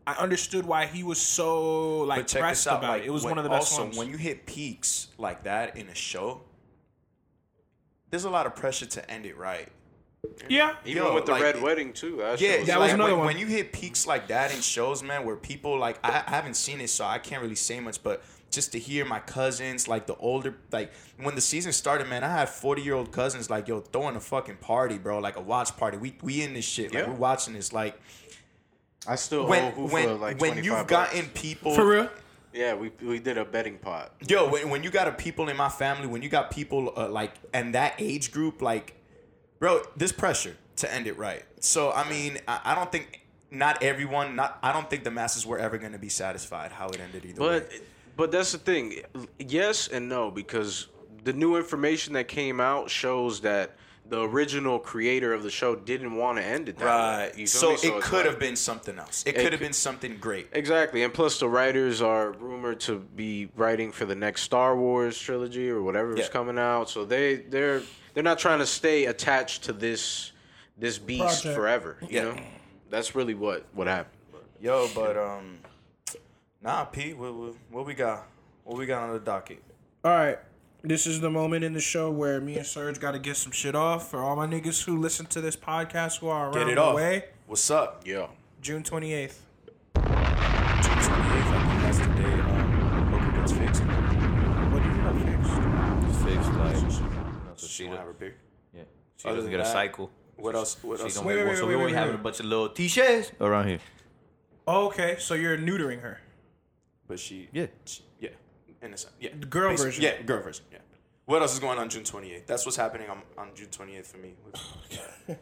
I 0.05 0.13
understood 0.15 0.65
why 0.65 0.85
he 0.85 1.01
was 1.01 1.19
so 1.19 2.01
like 2.01 2.19
but 2.19 2.27
check 2.27 2.41
pressed 2.41 2.65
this 2.65 2.73
out. 2.73 2.79
about 2.79 2.89
Like, 2.91 3.03
it. 3.03 3.07
It 3.07 3.11
was 3.11 3.23
when- 3.23 3.31
one 3.31 3.37
of 3.39 3.43
the 3.45 3.49
best 3.49 3.71
also, 3.71 3.85
ones. 3.85 3.97
when 3.97 4.09
you 4.09 4.17
hit 4.17 4.45
peaks 4.45 5.07
like 5.17 5.43
that 5.45 5.75
in 5.77 5.87
a 5.89 5.95
show, 5.95 6.41
there's 8.09 8.25
a 8.25 8.29
lot 8.29 8.45
of 8.45 8.55
pressure 8.55 8.85
to 8.85 9.11
end 9.11 9.25
it 9.25 9.37
right. 9.37 9.67
yeah, 10.49 10.75
Even 10.85 11.03
Yo, 11.03 11.13
with 11.15 11.25
the 11.25 11.33
like- 11.33 11.43
Red 11.43 11.61
Wedding 11.61 11.93
too. 11.93 12.17
That 12.17 12.39
Yeah, 12.41 12.59
was 12.59 12.67
That 12.67 12.79
like, 12.79 12.87
was 12.87 12.93
another 12.93 13.11
when, 13.11 13.17
one. 13.19 13.27
when 13.27 13.37
you 13.37 13.45
hit 13.47 13.71
peaks 13.73 14.07
like 14.07 14.27
that 14.29 14.53
in 14.53 14.61
shows, 14.61 15.03
man, 15.03 15.25
where 15.25 15.35
people 15.35 15.77
like 15.77 15.99
I, 16.03 16.23
I 16.25 16.29
haven't 16.31 16.55
seen 16.55 16.81
it, 16.81 16.89
so 16.89 17.05
I 17.05 17.19
can't 17.19 17.41
really 17.41 17.55
say 17.55 17.79
much, 17.79 18.01
but 18.01 18.23
just 18.51 18.71
to 18.71 18.79
hear 18.79 19.03
my 19.05 19.19
cousins, 19.19 19.87
like 19.87 20.07
the 20.07 20.15
older, 20.15 20.55
like 20.71 20.91
when 21.21 21.35
the 21.35 21.41
season 21.41 21.73
started, 21.73 22.07
man, 22.07 22.23
I 22.23 22.29
had 22.29 22.49
forty 22.49 22.81
year 22.81 22.93
old 22.95 23.11
cousins, 23.11 23.49
like 23.49 23.67
yo, 23.67 23.81
throwing 23.81 24.15
a 24.15 24.19
fucking 24.19 24.57
party, 24.57 24.97
bro, 24.97 25.19
like 25.19 25.35
a 25.35 25.41
watch 25.41 25.75
party. 25.77 25.97
We 25.97 26.15
we 26.23 26.41
in 26.41 26.53
this 26.53 26.65
shit, 26.65 26.93
like 26.93 27.03
Yeah. 27.03 27.09
we're 27.09 27.15
watching 27.17 27.53
this, 27.53 27.73
like 27.73 27.99
I 29.07 29.15
still 29.15 29.45
when 29.45 29.73
owe 29.77 29.87
when 29.87 30.19
like 30.19 30.39
when 30.41 30.63
you've 30.63 30.73
bucks. 30.73 30.89
gotten 30.89 31.25
people 31.29 31.75
for 31.75 31.85
real. 31.85 32.09
Yeah, 32.55 32.73
we 32.73 32.91
we 33.01 33.19
did 33.19 33.37
a 33.37 33.43
betting 33.43 33.77
pot. 33.77 34.13
Yo, 34.27 34.49
when, 34.49 34.69
when 34.69 34.81
you 34.83 34.89
got 34.89 35.07
a 35.09 35.11
people 35.11 35.49
in 35.49 35.57
my 35.57 35.67
family, 35.69 36.07
when 36.07 36.21
you 36.21 36.29
got 36.29 36.51
people 36.51 36.93
uh, 36.95 37.09
like 37.09 37.33
and 37.53 37.75
that 37.75 37.95
age 37.99 38.31
group, 38.31 38.61
like, 38.61 38.95
bro, 39.59 39.81
this 39.97 40.13
pressure 40.13 40.55
to 40.77 40.93
end 40.93 41.05
it 41.05 41.17
right. 41.17 41.43
So 41.59 41.91
I 41.91 42.09
mean, 42.09 42.37
I, 42.47 42.61
I 42.63 42.75
don't 42.75 42.91
think 42.91 43.21
not 43.51 43.83
everyone, 43.83 44.37
not 44.37 44.57
I 44.63 44.71
don't 44.71 44.89
think 44.89 45.03
the 45.03 45.11
masses 45.11 45.45
were 45.45 45.57
ever 45.59 45.77
gonna 45.77 45.97
be 45.99 46.09
satisfied 46.09 46.71
how 46.71 46.87
it 46.87 46.99
ended 47.01 47.25
either 47.25 47.39
But 47.39 47.69
way. 47.69 47.79
but 48.15 48.31
that's 48.31 48.53
the 48.53 48.57
thing. 48.57 49.01
Yes 49.37 49.89
and 49.89 50.07
no 50.07 50.31
because 50.31 50.87
the 51.25 51.33
new 51.33 51.57
information 51.57 52.13
that 52.13 52.29
came 52.29 52.61
out 52.61 52.89
shows 52.89 53.41
that 53.41 53.75
the 54.07 54.21
original 54.21 54.77
creator 54.77 55.33
of 55.33 55.41
the 55.41 55.49
show 55.49 55.75
didn't 55.75 56.15
want 56.15 56.37
to 56.37 56.43
end 56.43 56.69
it 56.69 56.77
that 56.77 56.85
Right. 56.85 57.17
way. 57.17 57.41
You 57.41 57.47
feel 57.47 57.59
So 57.61 57.69
it 57.71 57.83
it's 57.83 58.07
could 58.07 58.17
like- 58.17 58.25
have 58.25 58.39
been 58.39 58.55
something 58.55 58.99
else. 58.99 59.23
It 59.25 59.35
It 59.35 59.41
could 59.41 59.51
have 59.51 59.59
been 59.59 59.73
something 59.73 60.17
great. 60.17 60.47
Exactly, 60.53 61.01
and 61.03 61.11
plus 61.13 61.39
the 61.39 61.49
writers 61.49 62.01
are 62.01 62.31
rumored 62.33 62.79
to 62.81 62.99
be 62.99 63.49
writing 63.55 63.91
for 63.91 64.05
the 64.05 64.13
next 64.15 64.43
Star 64.43 64.75
Wars 64.75 65.17
trilogy 65.19 65.69
or 65.69 65.81
whatever 65.81 66.13
is 66.13 66.19
Yeah. 66.19 66.27
coming 66.27 66.59
out. 66.59 66.89
So 66.89 67.03
they 67.05 67.35
they're 67.35 67.81
they're 68.13 68.23
not 68.23 68.37
trying 68.39 68.59
to 68.59 68.65
stay 68.67 69.05
attached 69.05 69.63
to 69.63 69.73
this 69.73 70.31
this 70.77 70.97
beast 70.99 71.41
Project. 71.43 71.55
forever. 71.55 71.97
You 72.01 72.07
Yeah. 72.11 72.23
know, 72.25 72.37
that's 72.91 73.15
really 73.15 73.33
what 73.33 73.65
what 73.73 73.87
happened. 73.87 74.11
Yo, 74.61 74.87
but 74.93 75.17
um, 75.17 75.59
nah, 76.61 76.83
Pete, 76.85 77.17
what, 77.17 77.33
what, 77.33 77.53
what 77.71 77.85
we 77.85 77.93
got? 77.93 78.27
What 78.63 78.77
we 78.77 78.85
got 78.85 79.03
on 79.03 79.13
the 79.13 79.19
docket? 79.19 79.61
All 80.03 80.11
right. 80.11 80.37
This 80.87 81.07
is 81.07 81.19
the 81.19 81.31
moment 81.31 81.63
in 81.63 81.73
the 81.73 81.79
show 81.81 82.11
where 82.11 82.39
me 82.39 82.57
and 82.57 82.65
Surge 82.65 82.99
got 82.99 83.11
to 83.13 83.19
get 83.19 83.37
some 83.37 83.51
shit 83.51 83.73
off 83.75 84.09
for 84.11 84.21
all 84.21 84.35
my 84.35 84.45
niggas 84.45 84.83
who 84.85 84.99
listen 84.99 85.25
to 85.27 85.41
this 85.41 85.55
podcast 85.55 86.19
who 86.19 86.27
are 86.27 86.45
around 86.51 86.53
Get 86.53 86.69
it 86.69 86.75
the 86.75 86.81
off. 86.83 86.95
way. 86.95 87.25
What's 87.47 87.71
up? 87.71 88.03
Yeah. 88.05 88.27
June 88.61 88.83
28th. 88.83 89.33
June 89.95 90.03
28th, 90.03 90.13
I 91.49 91.67
think 91.67 91.81
that's 91.81 91.97
the 91.97 92.05
day 92.05 92.39
um, 92.39 93.11
Booker 93.11 93.31
gets 93.39 93.51
fixed. 93.53 93.81
What 93.83 94.83
do 94.83 94.89
you 94.89 94.95
mean 95.25 95.43
fixed? 95.43 96.23
Fixed 96.23 96.53
like. 96.53 96.75
So 97.55 97.67
She 97.67 97.73
she 97.73 97.83
don't 97.85 97.91
does, 97.93 97.99
have 97.99 98.07
her 98.07 98.13
beard. 98.13 98.35
yeah. 98.75 98.83
She 99.17 99.27
Other 99.27 99.37
doesn't 99.37 99.51
than 99.51 99.59
get 99.59 99.67
a 99.67 99.71
cycle. 99.71 100.11
What 100.35 100.53
else? 100.55 100.77
What 100.83 100.97
She 100.99 101.03
else? 101.05 101.15
don't 101.15 101.25
Wait, 101.25 101.35
get 101.37 101.47
wait, 101.47 101.57
so 101.57 101.65
we 101.65 101.75
wait, 101.75 101.81
only 101.81 101.93
wait, 101.93 101.97
having 101.99 102.15
a 102.15 102.19
bunch 102.19 102.39
of 102.41 102.45
little 102.45 102.69
t-shirts 102.69 103.31
around 103.41 103.69
here. 103.69 103.79
Oh, 104.67 104.85
okay, 104.87 105.15
so 105.17 105.33
you're 105.33 105.57
neutering 105.57 106.01
her. 106.01 106.19
But 107.07 107.19
she, 107.19 107.49
Yeah. 107.53 107.67
she- 107.85 108.03
yeah, 108.19 108.29
in 108.85 108.93
a 108.93 108.97
sense, 108.97 109.13
yeah. 109.19 109.29
The 109.39 109.45
girl 109.45 109.73
Basi- 109.73 109.83
version. 109.83 110.03
Yeah, 110.03 110.21
girl 110.21 110.41
version. 110.41 110.65
Yeah. 110.71 110.79
What 111.25 111.41
else 111.41 111.53
is 111.53 111.59
going 111.59 111.79
on 111.79 111.89
June 111.89 112.03
28th? 112.03 112.45
That's 112.45 112.65
what's 112.65 112.77
happening 112.77 113.09
on, 113.09 113.23
on 113.35 113.49
June 113.55 113.69
28th 113.69 114.05
for 114.05 114.17
me. 114.17 114.33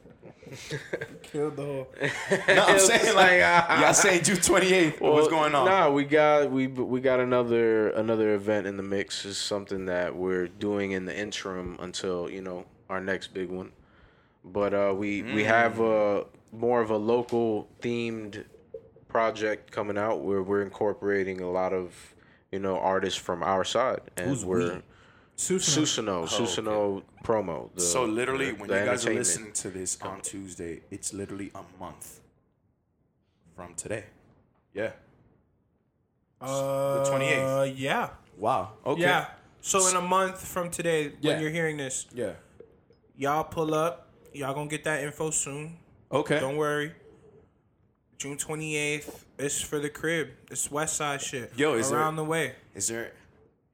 Killed 1.24 1.58
the 1.58 1.66
whole. 1.66 1.88
no, 2.48 2.64
I'm 2.64 2.80
saying 2.80 3.16
like 3.16 3.42
ah. 3.44 3.82
y'all 3.82 3.94
saying 3.94 4.24
June 4.24 4.38
28th. 4.38 5.02
what's 5.02 5.28
going 5.28 5.54
on? 5.54 5.66
Nah, 5.66 5.90
we 5.90 6.06
got 6.06 6.50
we 6.50 6.68
we 6.68 7.02
got 7.02 7.20
another 7.20 7.90
another 7.90 8.34
event 8.34 8.66
in 8.66 8.78
the 8.78 8.84
mix. 8.84 9.26
Is 9.26 9.38
something 9.38 9.86
that 9.86 10.16
we're 10.16 10.48
doing 10.48 10.92
in 10.92 11.06
the 11.06 11.18
interim 11.18 11.78
until 11.82 12.30
you 12.30 12.42
know 12.42 12.66
our 12.90 13.02
next 13.02 13.34
big 13.34 13.50
one. 13.50 13.74
But 14.46 14.74
uh, 14.74 14.94
we 14.96 15.22
we 15.22 15.44
have 15.44 15.82
a 15.82 16.26
more 16.54 16.82
of 16.82 16.92
a 16.92 16.98
local 16.98 17.68
themed 17.82 18.46
project 19.08 19.72
coming 19.72 19.98
out 19.98 20.22
where 20.22 20.42
we're 20.42 20.62
incorporating 20.62 21.42
a 21.42 21.50
lot 21.50 21.74
of 21.74 22.13
you 22.54 22.60
know 22.60 22.78
artists 22.78 23.20
from 23.20 23.42
our 23.42 23.64
side, 23.64 24.02
and 24.16 24.28
Who's 24.30 24.46
we're 24.46 24.76
we? 24.76 24.82
Susanoo. 25.36 26.28
Susanoo 26.28 26.28
Susanoo 26.28 27.02
promo. 27.24 27.74
The, 27.74 27.82
so 27.82 28.06
literally, 28.06 28.52
the- 28.52 28.58
when 28.60 28.70
the 28.70 28.80
you 28.80 28.86
guys 28.86 29.06
are 29.08 29.14
listening 29.14 29.54
to 29.54 29.70
this 29.72 30.00
on 30.02 30.22
Tuesday, 30.22 30.82
it's 30.92 31.14
literally 31.14 31.50
a 31.56 31.64
month 31.80 32.20
from 33.56 33.74
today. 33.74 34.04
Yeah. 34.74 34.92
Uh, 36.40 37.04
28th. 37.10 37.74
Yeah. 37.78 38.10
Wow. 38.38 38.74
Okay. 38.86 39.02
Yeah. 39.02 39.26
So 39.62 39.88
in 39.88 39.96
a 39.96 40.02
month 40.02 40.46
from 40.46 40.70
today, 40.70 41.14
Yeah. 41.22 41.34
when 41.34 41.42
you're 41.42 41.52
hearing 41.52 41.78
this, 41.78 42.06
Yeah. 42.14 42.34
y'all 43.16 43.44
pull 43.46 43.74
up. 43.74 44.10
Y'all 44.34 44.54
gonna 44.54 44.70
get 44.70 44.84
that 44.84 45.04
info 45.04 45.32
soon. 45.32 45.78
Okay. 46.12 46.40
Don't 46.40 46.58
worry. 46.58 46.94
June 48.18 48.38
28th 48.38 49.26
is 49.44 49.62
for 49.62 49.80
the 49.80 49.90
crib. 49.90 50.30
It's 50.52 50.70
West 50.72 50.96
Side 50.98 51.22
shit. 51.22 51.52
Yo, 51.56 51.74
is 51.76 51.90
there- 51.90 52.00
around 52.00 52.16
the 52.16 52.24
way. 52.24 52.54
Is 52.76 52.88
there 52.88 53.12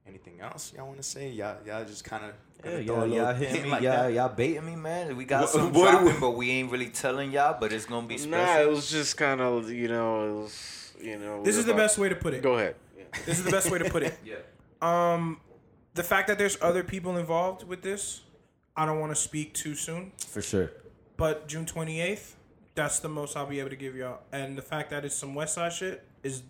anything 0.06 0.40
else 0.40 0.72
y'all 0.76 0.86
want 0.86 0.98
to 0.98 1.02
say? 1.02 1.30
Y'all, 1.30 1.56
y'all 1.66 1.84
just 1.84 2.04
kind 2.04 2.24
of 2.24 2.32
Yeah, 2.64 2.78
y'all, 2.78 3.06
y'all 3.06 3.32
hitting 3.34 3.62
me, 3.62 3.70
like 3.70 3.82
y'all, 3.82 4.02
that? 4.04 4.12
y'all 4.12 4.28
baiting 4.28 4.66
me, 4.66 4.76
man. 4.76 5.16
We 5.16 5.24
got 5.24 5.42
What- 5.42 5.50
some 5.50 5.72
what- 5.72 5.90
dropping, 5.90 6.20
but 6.20 6.30
we 6.32 6.50
ain't 6.50 6.70
really 6.70 6.90
telling 6.90 7.30
y'all. 7.30 7.56
But 7.58 7.72
it's 7.72 7.86
gonna 7.86 8.06
be 8.06 8.18
special. 8.18 8.30
Nah, 8.44 8.60
it 8.60 8.68
was 8.68 8.90
just 8.90 9.16
kind 9.16 9.40
of 9.40 9.70
you 9.70 9.88
know 9.88 10.28
it 10.28 10.42
was 10.42 10.92
you 11.00 11.18
know. 11.18 11.42
This 11.42 11.54
we 11.56 11.60
is 11.60 11.66
the 11.66 11.74
best 11.74 11.96
way 11.98 12.08
to 12.10 12.16
put 12.16 12.34
it. 12.34 12.42
Go 12.42 12.54
ahead. 12.54 12.76
This 13.26 13.38
is 13.38 13.44
the 13.44 13.50
best 13.50 13.70
way 13.70 13.78
to 13.78 13.88
put 13.90 14.02
it. 14.02 14.14
Yeah. 14.24 14.36
Um, 14.82 15.40
the 15.94 16.02
fact 16.02 16.28
that 16.28 16.38
there's 16.38 16.56
other 16.62 16.82
people 16.84 17.16
involved 17.16 17.66
with 17.66 17.82
this, 17.82 18.20
I 18.76 18.86
don't 18.86 19.00
want 19.00 19.10
to 19.12 19.16
speak 19.16 19.52
too 19.54 19.74
soon. 19.74 20.12
For 20.28 20.40
sure. 20.42 20.70
But 21.16 21.48
June 21.48 21.66
28th, 21.66 22.34
that's 22.80 22.98
the 23.00 23.08
most 23.10 23.36
I'll 23.36 23.44
be 23.44 23.60
able 23.60 23.68
to 23.68 23.76
give 23.76 23.94
y'all. 23.94 24.20
And 24.32 24.56
the 24.56 24.62
fact 24.62 24.88
that 24.90 25.04
it's 25.04 25.14
some 25.14 25.34
West 25.34 25.54
Side 25.54 25.70
shit 25.70 26.02
is, 26.22 26.42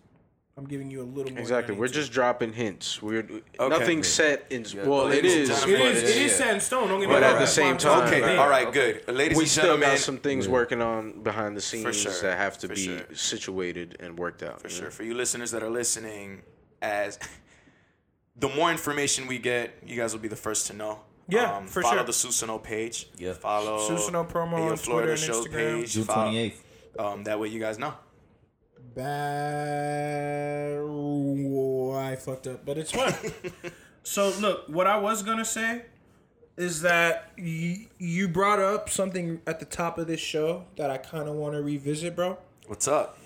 I'm 0.56 0.64
giving 0.64 0.88
you 0.88 1.02
a 1.02 1.02
little 1.02 1.32
more. 1.32 1.40
Exactly. 1.40 1.74
We're 1.74 1.88
just 1.88 2.12
dropping 2.12 2.52
hints. 2.52 3.02
We're 3.02 3.26
Okay. 3.58 3.68
nothing 3.68 4.04
set 4.04 4.46
in. 4.50 4.64
Well, 4.88 5.06
it 5.08 5.24
Ladies 5.24 5.34
is. 5.34 5.50
and 5.50 5.58
to. 5.58 5.66
gentlemen, 5.66 5.96
It 5.96 6.04
is. 6.04 6.10
It 6.16 6.22
is 6.22 6.36
set 6.36 6.54
in 6.54 6.60
stone. 6.60 6.86
Don't 6.88 7.00
get 7.00 7.08
me 7.08 7.14
But 7.16 7.24
at 7.24 7.40
the 7.40 7.46
same 7.48 7.72
I'm 7.72 7.78
time- 7.78 8.06
Okay. 8.06 8.36
All 8.36 8.48
right. 8.48 8.72
Good. 8.72 9.08
Ladies 9.08 9.08
and 9.08 9.16
gentlemen, 9.16 9.36
we 9.38 9.42
and 9.42 9.50
still 9.50 9.78
got 9.78 9.98
some 9.98 10.18
things 10.18 10.46
working 10.46 10.80
on 10.80 11.20
behind 11.24 11.56
the 11.56 11.60
scenes 11.60 11.96
sure. 12.00 12.12
that 12.22 12.36
have 12.38 12.58
to 12.58 12.68
For 12.68 12.74
be 12.74 12.80
sure. 12.84 13.00
situated 13.12 13.96
and 13.98 14.16
worked 14.16 14.44
out. 14.44 14.60
For 14.62 14.68
sure. 14.68 14.84
know? 14.84 14.90
For 14.90 15.02
you 15.02 15.14
listeners 15.14 15.50
that 15.50 15.64
are 15.64 15.70
listening, 15.70 16.42
as 16.80 17.18
the 18.36 18.48
more 18.50 18.70
information 18.70 19.26
we 19.26 19.38
get, 19.38 19.74
you 19.84 19.96
guys 19.96 20.12
will 20.12 20.20
be 20.20 20.28
the 20.28 20.36
first 20.36 20.68
to 20.68 20.74
know. 20.74 21.00
Yeah, 21.28 21.60
for 21.66 21.72
sure. 21.74 21.82
follow 21.82 21.96
sure. 21.98 22.04
the 22.06 22.12
Susano 22.12 22.62
page. 22.62 23.08
Yeah. 23.16 23.32
Follow 23.34 23.78
Susano 23.88 24.28
promo 24.28 24.54
Ayo 24.58 24.70
on 24.72 24.76
Florida 24.76 25.08
Twitter 25.08 25.10
and 25.12 25.18
show 25.20 25.42
Instagram. 25.44 25.80
page. 25.80 25.92
June 25.92 26.04
Follow- 26.04 26.22
twenty 26.24 26.38
eighth. 26.38 26.64
Um, 26.98 27.24
that 27.24 27.38
way 27.38 27.48
you 27.48 27.60
guys 27.60 27.78
know. 27.78 27.94
Bad. 28.94 30.80
I 32.12 32.16
fucked 32.16 32.46
up, 32.48 32.64
but 32.66 32.76
it's 32.78 32.90
fine. 32.90 33.14
so 34.02 34.30
look, 34.40 34.68
what 34.68 34.86
I 34.86 34.96
was 34.96 35.22
gonna 35.22 35.44
say 35.44 35.82
is 36.56 36.82
that 36.82 37.30
y- 37.38 37.86
you 37.98 38.26
brought 38.28 38.58
up 38.58 38.90
something 38.90 39.40
at 39.46 39.60
the 39.60 39.66
top 39.66 39.98
of 39.98 40.06
this 40.08 40.20
show 40.20 40.64
that 40.76 40.90
I 40.90 40.98
kind 40.98 41.28
of 41.28 41.34
want 41.36 41.54
to 41.54 41.62
revisit, 41.62 42.16
bro. 42.16 42.36
What's 42.66 42.88
up? 42.88 43.16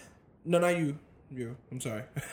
No, 0.44 0.58
not 0.58 0.76
you. 0.78 0.98
You. 1.30 1.56
I'm 1.72 1.80
sorry. 1.80 2.02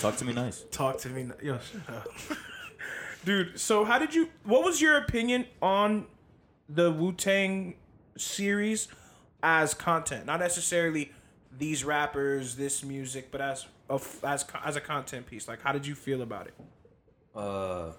Talk 0.00 0.16
to 0.18 0.24
me 0.24 0.32
nice. 0.34 0.64
Talk 0.70 0.98
to 0.98 1.08
me. 1.08 1.22
n- 1.22 1.32
Yo, 1.42 1.58
shut 1.58 1.96
up. 1.96 2.06
Dude, 3.28 3.60
so 3.60 3.84
how 3.84 3.98
did 3.98 4.14
you 4.14 4.30
what 4.44 4.64
was 4.64 4.80
your 4.80 4.96
opinion 4.96 5.44
on 5.60 6.06
the 6.66 6.90
Wu 6.90 7.12
Tang 7.12 7.74
series 8.16 8.88
as 9.42 9.74
content? 9.74 10.24
Not 10.24 10.40
necessarily 10.40 11.12
these 11.58 11.84
rappers, 11.84 12.56
this 12.56 12.82
music, 12.82 13.30
but 13.30 13.42
as 13.42 13.66
a, 13.90 14.00
as 14.22 14.46
as 14.64 14.76
a 14.76 14.80
content 14.80 15.26
piece. 15.26 15.46
Like 15.46 15.60
how 15.60 15.72
did 15.72 15.86
you 15.86 15.94
feel 15.94 16.22
about 16.22 16.46
it? 16.46 16.54
Uh, 17.34 17.92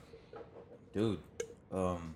dude, 0.93 1.19
um, 1.71 2.15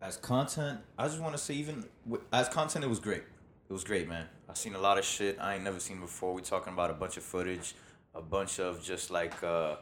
as 0.00 0.16
content, 0.16 0.80
I 0.96 1.06
just 1.06 1.20
want 1.20 1.34
to 1.34 1.38
say, 1.38 1.52
even 1.52 1.84
as 2.32 2.48
content, 2.48 2.82
it 2.82 2.88
was 2.88 2.98
great. 2.98 3.24
It 3.68 3.72
was 3.74 3.84
great, 3.84 4.08
man. 4.08 4.24
I 4.48 4.54
seen 4.54 4.74
a 4.74 4.80
lot 4.80 4.96
of 4.96 5.04
shit 5.04 5.36
I 5.38 5.56
ain't 5.56 5.64
never 5.64 5.80
seen 5.80 6.00
before. 6.00 6.32
We 6.32 6.40
talking 6.40 6.72
about 6.72 6.88
a 6.88 6.94
bunch 6.94 7.18
of 7.18 7.24
footage, 7.24 7.74
a 8.14 8.22
bunch 8.22 8.58
of 8.58 8.82
just 8.82 9.10
like, 9.10 9.34
uh, 9.42 9.76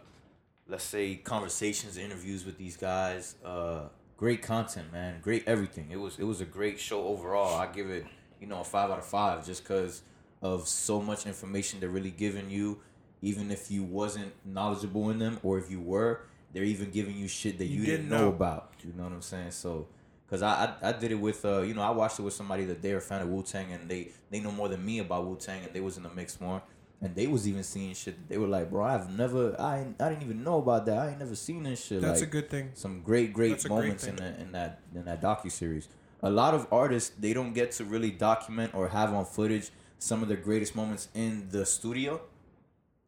let's 0.68 0.84
say, 0.84 1.16
conversations, 1.16 1.96
interviews 1.96 2.44
with 2.44 2.58
these 2.58 2.76
guys. 2.76 3.36
Uh, 3.44 3.82
great 4.16 4.42
content, 4.42 4.92
man. 4.92 5.20
Great 5.20 5.44
everything. 5.46 5.88
It 5.90 6.00
was 6.00 6.18
it 6.18 6.24
was 6.24 6.40
a 6.40 6.44
great 6.44 6.78
show 6.80 7.04
overall. 7.06 7.58
I 7.58 7.66
give 7.66 7.90
it, 7.90 8.06
you 8.40 8.46
know, 8.46 8.60
a 8.60 8.64
five 8.64 8.90
out 8.90 8.98
of 8.98 9.06
five, 9.06 9.46
just 9.46 9.62
because 9.62 10.02
of 10.42 10.68
so 10.68 11.00
much 11.00 11.26
information 11.26 11.80
they're 11.80 11.88
really 11.88 12.10
giving 12.10 12.50
you. 12.50 12.80
Even 13.22 13.50
if 13.50 13.70
you 13.70 13.82
wasn't 13.82 14.32
knowledgeable 14.44 15.10
in 15.10 15.18
them, 15.18 15.40
or 15.42 15.58
if 15.58 15.70
you 15.70 15.80
were, 15.80 16.20
they're 16.52 16.64
even 16.64 16.90
giving 16.90 17.16
you 17.16 17.26
shit 17.26 17.56
that 17.58 17.64
you, 17.64 17.80
You 17.80 17.86
didn't 17.86 18.08
know 18.08 18.22
know. 18.22 18.28
about. 18.28 18.72
You 18.84 18.92
know 18.96 19.04
what 19.04 19.12
I'm 19.12 19.22
saying? 19.22 19.52
So, 19.52 19.88
cause 20.30 20.42
I, 20.42 20.74
I 20.82 20.88
I 20.90 20.92
did 20.92 21.10
it 21.12 21.14
with 21.16 21.44
uh 21.44 21.60
you 21.62 21.72
know 21.74 21.80
I 21.82 21.90
watched 21.90 22.18
it 22.18 22.22
with 22.22 22.34
somebody 22.34 22.64
that 22.66 22.82
they 22.82 22.92
were 22.92 22.98
a 22.98 23.02
fan 23.02 23.22
of 23.22 23.28
Wu 23.28 23.42
Tang 23.42 23.72
and 23.72 23.88
they 23.88 24.12
they 24.30 24.40
know 24.40 24.52
more 24.52 24.68
than 24.68 24.84
me 24.84 24.98
about 24.98 25.24
Wu 25.26 25.36
Tang 25.36 25.64
and 25.64 25.72
they 25.72 25.80
was 25.80 25.96
in 25.96 26.02
the 26.02 26.10
mix 26.10 26.40
more 26.40 26.62
and 27.02 27.14
they 27.14 27.26
was 27.26 27.46
even 27.46 27.62
seeing 27.62 27.94
shit. 27.94 28.28
They 28.28 28.38
were 28.38 28.46
like, 28.46 28.70
bro, 28.70 28.84
I've 28.84 29.10
never 29.16 29.60
I 29.60 29.86
I 30.00 30.08
didn't 30.08 30.22
even 30.22 30.42
know 30.42 30.58
about 30.58 30.86
that. 30.86 30.98
I 30.98 31.08
ain't 31.10 31.18
never 31.18 31.34
seen 31.34 31.62
this 31.64 31.84
shit. 31.84 32.00
That's 32.00 32.20
like, 32.20 32.28
a 32.28 32.32
good 32.32 32.50
thing. 32.50 32.70
Some 32.74 33.02
great 33.02 33.32
great 33.32 33.64
a 33.64 33.68
great 33.68 33.70
moments 33.70 34.06
in 34.06 34.18
in 34.18 34.52
that 34.52 34.80
in 34.94 35.04
that 35.04 35.20
docu 35.20 35.50
series. 35.50 35.88
A 36.22 36.30
lot 36.30 36.54
of 36.54 36.66
artists 36.72 37.10
they 37.18 37.32
don't 37.32 37.52
get 37.52 37.72
to 37.72 37.84
really 37.84 38.10
document 38.10 38.74
or 38.74 38.88
have 38.88 39.12
on 39.12 39.24
footage 39.24 39.70
some 39.98 40.22
of 40.22 40.28
their 40.28 40.36
greatest 40.36 40.74
moments 40.76 41.08
in 41.14 41.48
the 41.50 41.64
studio 41.64 42.20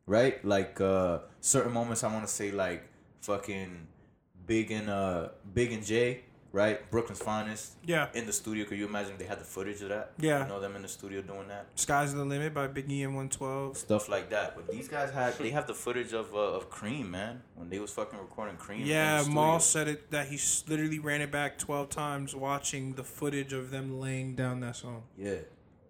right? 0.09 0.45
Like 0.45 0.81
uh 0.81 1.19
certain 1.41 1.73
moments 1.73 2.03
I 2.03 2.13
want 2.13 2.27
to 2.27 2.33
say 2.33 2.51
like 2.51 2.83
fucking 3.21 3.87
Big 4.47 4.73
and 4.73 4.91
uh 4.91 5.29
Big 5.55 5.71
and 5.71 5.85
Jay, 5.85 6.23
right? 6.59 6.91
Brooklyn's 6.91 7.23
finest. 7.23 7.77
Yeah. 7.85 8.09
In 8.15 8.27
the 8.27 8.33
studio, 8.33 8.65
could 8.67 8.79
you 8.79 8.87
imagine 8.87 9.13
if 9.13 9.19
they 9.19 9.25
had 9.25 9.39
the 9.39 9.45
footage 9.45 9.81
of 9.81 9.91
that? 9.91 10.13
Yeah. 10.19 10.43
You 10.43 10.49
know 10.49 10.61
them 10.61 10.75
in 10.77 10.83
the 10.83 10.89
studio 10.89 11.23
doing 11.23 11.49
that. 11.49 11.67
Sky's 11.77 12.13
the 12.13 12.25
limit 12.25 12.53
by 12.53 12.67
Biggie 12.67 13.05
and 13.05 13.15
112. 13.15 13.79
Stuff 13.79 14.09
like 14.09 14.29
that. 14.31 14.57
But 14.57 14.69
these 14.69 14.89
guys 14.89 15.11
had 15.13 15.39
they 15.39 15.51
have 15.51 15.67
the 15.67 15.75
footage 15.75 16.13
of 16.13 16.35
uh, 16.35 16.39
of 16.59 16.69
Cream, 16.69 17.11
man, 17.13 17.43
when 17.55 17.71
they 17.71 17.79
was 17.79 17.93
fucking 17.93 18.19
recording 18.19 18.57
Cream. 18.57 18.85
Yeah. 18.85 19.25
Maul 19.29 19.61
said 19.61 19.89
it 19.89 20.11
that 20.11 20.27
he 20.27 20.39
literally 20.69 20.99
ran 20.99 21.21
it 21.21 21.31
back 21.31 21.59
12 21.59 21.89
times 21.89 22.35
watching 22.35 22.95
the 22.95 23.05
footage 23.05 23.53
of 23.53 23.71
them 23.71 24.01
laying 24.01 24.35
down 24.35 24.61
that 24.61 24.77
song. 24.77 25.05
Yeah. 25.17 25.37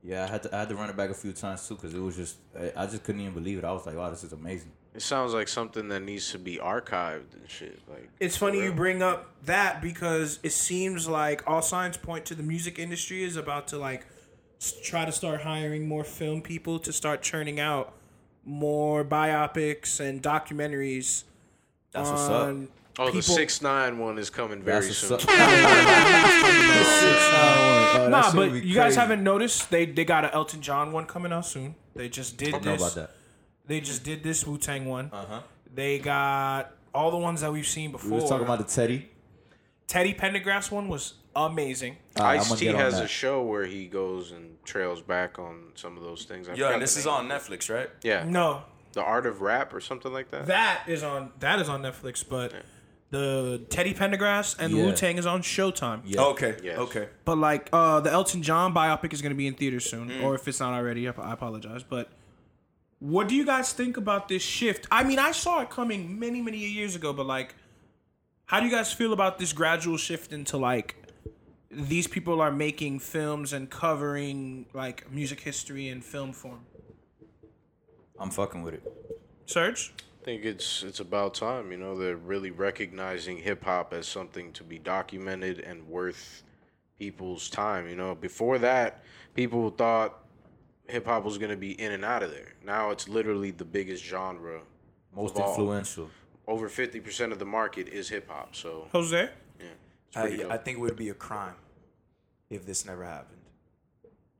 Yeah, 0.02 0.24
I 0.24 0.26
had 0.28 0.42
to 0.44 0.54
I 0.54 0.60
had 0.60 0.68
to 0.68 0.76
run 0.76 0.90
it 0.90 0.96
back 0.96 1.10
a 1.10 1.14
few 1.14 1.32
times 1.32 1.66
too 1.66 1.74
because 1.74 1.92
it 1.94 1.98
was 1.98 2.16
just 2.16 2.36
I, 2.56 2.72
I 2.76 2.86
just 2.86 3.02
couldn't 3.04 3.20
even 3.20 3.34
believe 3.34 3.58
it. 3.58 3.64
I 3.64 3.72
was 3.72 3.84
like, 3.84 3.96
wow, 3.96 4.10
this 4.10 4.22
is 4.22 4.32
amazing. 4.32 4.72
It 4.98 5.02
sounds 5.02 5.32
like 5.32 5.46
something 5.46 5.86
that 5.90 6.00
needs 6.00 6.32
to 6.32 6.40
be 6.40 6.56
archived 6.56 7.32
and 7.34 7.48
shit. 7.48 7.78
Like 7.88 8.08
It's 8.18 8.36
funny 8.36 8.60
you 8.60 8.72
bring 8.72 9.00
up 9.00 9.30
that 9.44 9.80
because 9.80 10.40
it 10.42 10.50
seems 10.50 11.06
like 11.06 11.44
all 11.46 11.62
signs 11.62 11.96
point 11.96 12.26
to 12.26 12.34
the 12.34 12.42
music 12.42 12.80
industry 12.80 13.22
is 13.22 13.36
about 13.36 13.68
to 13.68 13.78
like 13.78 14.04
s- 14.60 14.74
try 14.82 15.04
to 15.04 15.12
start 15.12 15.42
hiring 15.42 15.86
more 15.86 16.02
film 16.02 16.42
people 16.42 16.80
to 16.80 16.92
start 16.92 17.22
churning 17.22 17.60
out 17.60 17.92
more 18.44 19.04
biopics 19.04 20.00
and 20.00 20.20
documentaries. 20.20 21.22
That's 21.92 22.10
what's 22.10 22.22
up. 22.22 22.48
on 22.48 22.68
Oh, 22.98 23.04
the 23.06 23.12
people- 23.20 23.36
six 23.36 23.62
nine 23.62 23.98
one 24.00 24.18
is 24.18 24.30
coming 24.30 24.60
very 24.60 24.86
That's 24.86 24.96
soon. 24.98 25.10
what's 25.12 25.24
up. 25.24 25.30
Oh, 28.00 28.08
Nah, 28.10 28.32
but 28.34 28.52
you 28.64 28.74
guys 28.74 28.96
haven't 28.96 29.22
noticed 29.22 29.70
they 29.70 29.86
they 29.86 30.04
got 30.04 30.24
an 30.24 30.30
Elton 30.32 30.60
John 30.60 30.90
one 30.92 31.06
coming 31.06 31.32
out 31.32 31.46
soon. 31.46 31.74
They 31.94 32.08
just 32.08 32.36
did 32.36 32.54
I 32.54 32.58
know 32.58 32.72
this. 32.76 32.80
about 32.82 32.94
that. 33.08 33.10
They 33.68 33.80
just 33.80 34.02
did 34.02 34.22
this 34.24 34.44
Wu 34.46 34.58
Tang 34.58 34.86
one. 34.86 35.10
Uh 35.12 35.24
huh. 35.26 35.40
They 35.74 35.98
got 36.00 36.72
all 36.94 37.10
the 37.10 37.18
ones 37.18 37.42
that 37.42 37.52
we've 37.52 37.66
seen 37.66 37.92
before. 37.92 38.10
We 38.10 38.16
was 38.16 38.28
talking 38.28 38.44
about 38.46 38.58
the 38.58 38.64
Teddy. 38.64 39.08
Teddy 39.86 40.12
Pendergrass 40.14 40.70
one 40.70 40.88
was 40.88 41.14
amazing. 41.36 41.96
All 42.18 42.24
right, 42.26 42.40
Ice 42.40 42.52
T 42.58 42.64
get 42.66 42.74
on 42.74 42.80
has 42.80 42.98
a 43.00 43.06
show 43.08 43.42
where 43.42 43.64
he 43.66 43.86
goes 43.86 44.32
and 44.32 44.56
trails 44.64 45.00
back 45.00 45.38
on 45.38 45.72
some 45.76 45.96
of 45.96 46.02
those 46.02 46.24
things. 46.24 46.48
I 46.48 46.54
Yeah, 46.54 46.72
and 46.72 46.82
this 46.82 46.96
is 46.96 47.06
on 47.06 47.28
Netflix, 47.28 47.72
right? 47.72 47.88
Yeah, 48.02 48.24
No, 48.24 48.62
the 48.92 49.02
art 49.02 49.24
of 49.26 49.40
rap 49.40 49.72
or 49.72 49.80
something 49.80 50.12
like 50.12 50.30
that. 50.30 50.46
that 50.46 50.82
is 50.88 51.02
on 51.02 51.30
that 51.40 51.60
is 51.60 51.68
on 51.68 51.82
Netflix, 51.82 52.24
but 52.28 52.52
the 53.10 53.62
Teddy 53.70 53.94
Pendergrass 53.94 54.58
and 54.58 54.72
Yeah. 54.72 54.84
Wu 54.86 54.92
Tang 54.92 55.16
is 55.16 55.24
on 55.26 55.40
Showtime. 55.42 56.02
Yeah. 56.04 56.20
Okay. 56.22 56.56
Yes. 56.62 56.78
Okay. 56.78 57.08
But 57.24 57.38
like 57.38 57.68
uh, 57.72 58.00
the 58.00 58.10
Elton 58.10 58.42
John 58.42 58.74
biopic 58.74 59.12
is 59.14 59.22
going 59.22 59.32
to 59.32 59.36
be 59.38 59.46
in 59.46 59.54
theaters 59.54 59.88
soon, 59.88 60.08
Mm. 60.10 60.22
or 60.24 60.34
if 60.34 60.46
it's 60.48 60.60
not 60.60 60.74
already, 60.74 61.08
I 61.08 61.12
I 61.18 61.32
apologize. 61.32 61.82
But 61.82 62.10
what 63.00 63.28
do 63.28 63.34
you 63.34 63.46
guys 63.46 63.72
think 63.72 63.96
about 63.96 64.28
this 64.28 64.42
shift? 64.42 64.86
I 64.90 65.04
mean, 65.04 65.18
I 65.18 65.32
saw 65.32 65.60
it 65.62 65.70
coming 65.70 66.18
many, 66.18 66.40
many 66.42 66.58
years 66.58 66.96
ago, 66.96 67.12
but 67.12 67.26
like, 67.26 67.54
How 68.46 68.60
do 68.60 68.66
you 68.66 68.72
guys 68.72 68.92
feel 68.92 69.12
about 69.12 69.38
this 69.38 69.52
gradual 69.52 69.98
shift 69.98 70.32
into 70.32 70.56
like 70.56 70.96
these 71.70 72.06
people 72.06 72.40
are 72.40 72.50
making 72.50 72.98
films 73.00 73.52
and 73.52 73.68
covering 73.68 74.66
like 74.72 75.10
music 75.12 75.40
history 75.40 75.88
in 75.88 76.00
film 76.00 76.32
form? 76.32 76.64
I'm 78.18 78.30
fucking 78.30 78.62
with 78.62 78.74
it. 78.74 78.82
Surge? 79.46 79.92
I 80.22 80.24
think 80.24 80.44
it's 80.44 80.82
it's 80.82 81.00
about 81.00 81.34
time. 81.34 81.70
You 81.72 81.78
know, 81.78 81.96
they're 81.98 82.16
really 82.16 82.50
recognizing 82.50 83.38
hip 83.38 83.64
hop 83.64 83.92
as 83.92 84.08
something 84.08 84.52
to 84.54 84.64
be 84.64 84.78
documented 84.78 85.60
and 85.60 85.86
worth 85.88 86.42
people's 86.98 87.50
time. 87.50 87.88
You 87.88 87.96
know, 87.96 88.14
before 88.14 88.58
that, 88.58 89.02
people 89.34 89.70
thought 89.70 90.24
hip 90.88 91.06
hop 91.06 91.24
was 91.24 91.38
gonna 91.38 91.56
be 91.56 91.80
in 91.80 91.92
and 91.92 92.04
out 92.04 92.22
of 92.22 92.30
there. 92.30 92.54
Now 92.64 92.90
it's 92.90 93.08
literally 93.08 93.50
the 93.50 93.64
biggest 93.64 94.04
genre. 94.04 94.60
Most 95.14 95.36
of 95.36 95.42
all. 95.42 95.50
influential. 95.50 96.10
Over 96.46 96.68
fifty 96.68 97.00
percent 97.00 97.32
of 97.32 97.38
the 97.38 97.44
market 97.44 97.88
is 97.88 98.08
hip 98.08 98.28
hop. 98.28 98.56
So 98.56 98.88
Jose? 98.92 99.28
yeah, 99.60 99.66
I, 100.16 100.54
I 100.54 100.56
think 100.56 100.78
it 100.78 100.80
would 100.80 100.96
be 100.96 101.10
a 101.10 101.14
crime 101.14 101.56
if 102.50 102.64
this 102.64 102.84
never 102.84 103.04
happened. 103.04 103.40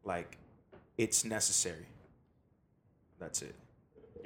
Like, 0.05 0.39
it's 0.97 1.25
necessary. 1.25 1.87
That's 3.19 3.43
it. 3.43 3.55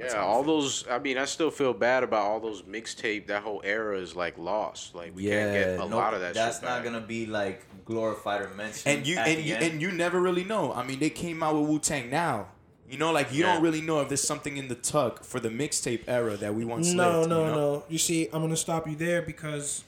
Yeah, 0.04 0.20
all 0.22 0.42
those. 0.42 0.84
I 0.90 0.98
mean, 0.98 1.18
I 1.18 1.24
still 1.24 1.50
feel 1.50 1.72
bad 1.74 2.02
about 2.02 2.22
all 2.26 2.40
those 2.40 2.62
mixtape. 2.62 3.26
That 3.28 3.42
whole 3.42 3.60
era 3.64 3.98
is 3.98 4.14
like 4.16 4.38
lost. 4.38 4.94
Like 4.94 5.14
we 5.14 5.24
can't 5.26 5.52
get 5.52 5.68
a 5.80 5.88
no, 5.88 5.96
lot 5.96 6.14
of 6.14 6.20
that. 6.20 6.34
That's 6.34 6.56
shit 6.58 6.64
not 6.64 6.76
back. 6.82 6.84
gonna 6.84 7.00
be 7.06 7.26
like 7.26 7.62
glorified 7.84 8.42
or 8.42 8.48
mentioned. 8.50 8.96
and 8.98 9.06
you 9.06 9.18
and 9.18 9.42
you 9.44 9.54
end. 9.54 9.64
and 9.64 9.82
you 9.82 9.90
never 9.92 10.20
really 10.20 10.44
know. 10.44 10.72
I 10.72 10.84
mean, 10.84 10.98
they 10.98 11.10
came 11.10 11.42
out 11.42 11.54
with 11.58 11.68
Wu 11.68 11.78
Tang 11.78 12.10
now. 12.10 12.48
You 12.88 12.98
know, 12.98 13.10
like 13.12 13.32
you 13.32 13.40
Yeah. 13.44 13.54
don't 13.54 13.62
really 13.62 13.80
know 13.80 14.00
if 14.00 14.08
there's 14.08 14.22
something 14.26 14.56
in 14.58 14.68
the 14.68 14.74
tuck 14.74 15.24
for 15.24 15.40
the 15.40 15.48
mixtape 15.48 16.02
era 16.06 16.36
that 16.36 16.54
we 16.54 16.64
once 16.64 16.92
No, 16.92 17.20
lived. 17.20 17.30
no, 17.30 17.40
you 17.40 17.46
know? 17.50 17.54
no. 17.56 17.84
You 17.88 17.98
see, 17.98 18.28
I'm 18.32 18.42
gonna 18.42 18.56
stop 18.56 18.86
you 18.86 18.96
there 18.96 19.22
because 19.22 19.84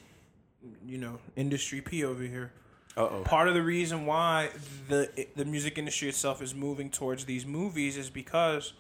you 0.87 0.97
know, 0.99 1.19
industry 1.37 1.81
P 1.83 2.05
over 2.05 2.23
here. 2.23 2.53
Uh-oh. 2.97 3.23
Part 3.25 3.49
of 3.49 3.55
the 3.55 3.63
reason 3.63 4.07
why 4.07 4.51
the 4.89 5.27
the 5.37 5.45
music 5.45 5.77
industry 5.79 6.09
itself 6.09 6.41
is 6.41 6.55
moving 6.55 6.91
towards 6.91 7.25
these 7.27 7.45
movies 7.45 7.97
is 7.97 8.09
because 8.09 8.73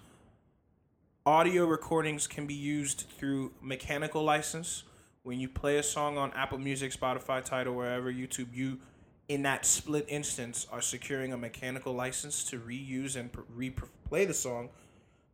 audio 1.26 1.64
recordings 1.64 2.26
can 2.26 2.46
be 2.46 2.54
used 2.54 3.06
through 3.16 3.50
mechanical 3.62 4.22
license. 4.22 4.82
When 5.22 5.40
you 5.40 5.48
play 5.48 5.78
a 5.78 5.82
song 5.82 6.18
on 6.18 6.30
Apple 6.34 6.58
Music, 6.58 6.92
Spotify, 6.92 7.42
Tidal, 7.42 7.74
wherever, 7.74 8.12
YouTube, 8.12 8.48
you 8.52 8.78
in 9.26 9.42
that 9.42 9.64
split 9.64 10.04
instance 10.08 10.66
are 10.70 10.82
securing 10.82 11.32
a 11.32 11.38
mechanical 11.38 11.94
license 11.94 12.44
to 12.44 12.58
reuse 12.60 13.16
and 13.16 13.32
replay 13.56 14.26
the 14.26 14.34
song, 14.34 14.68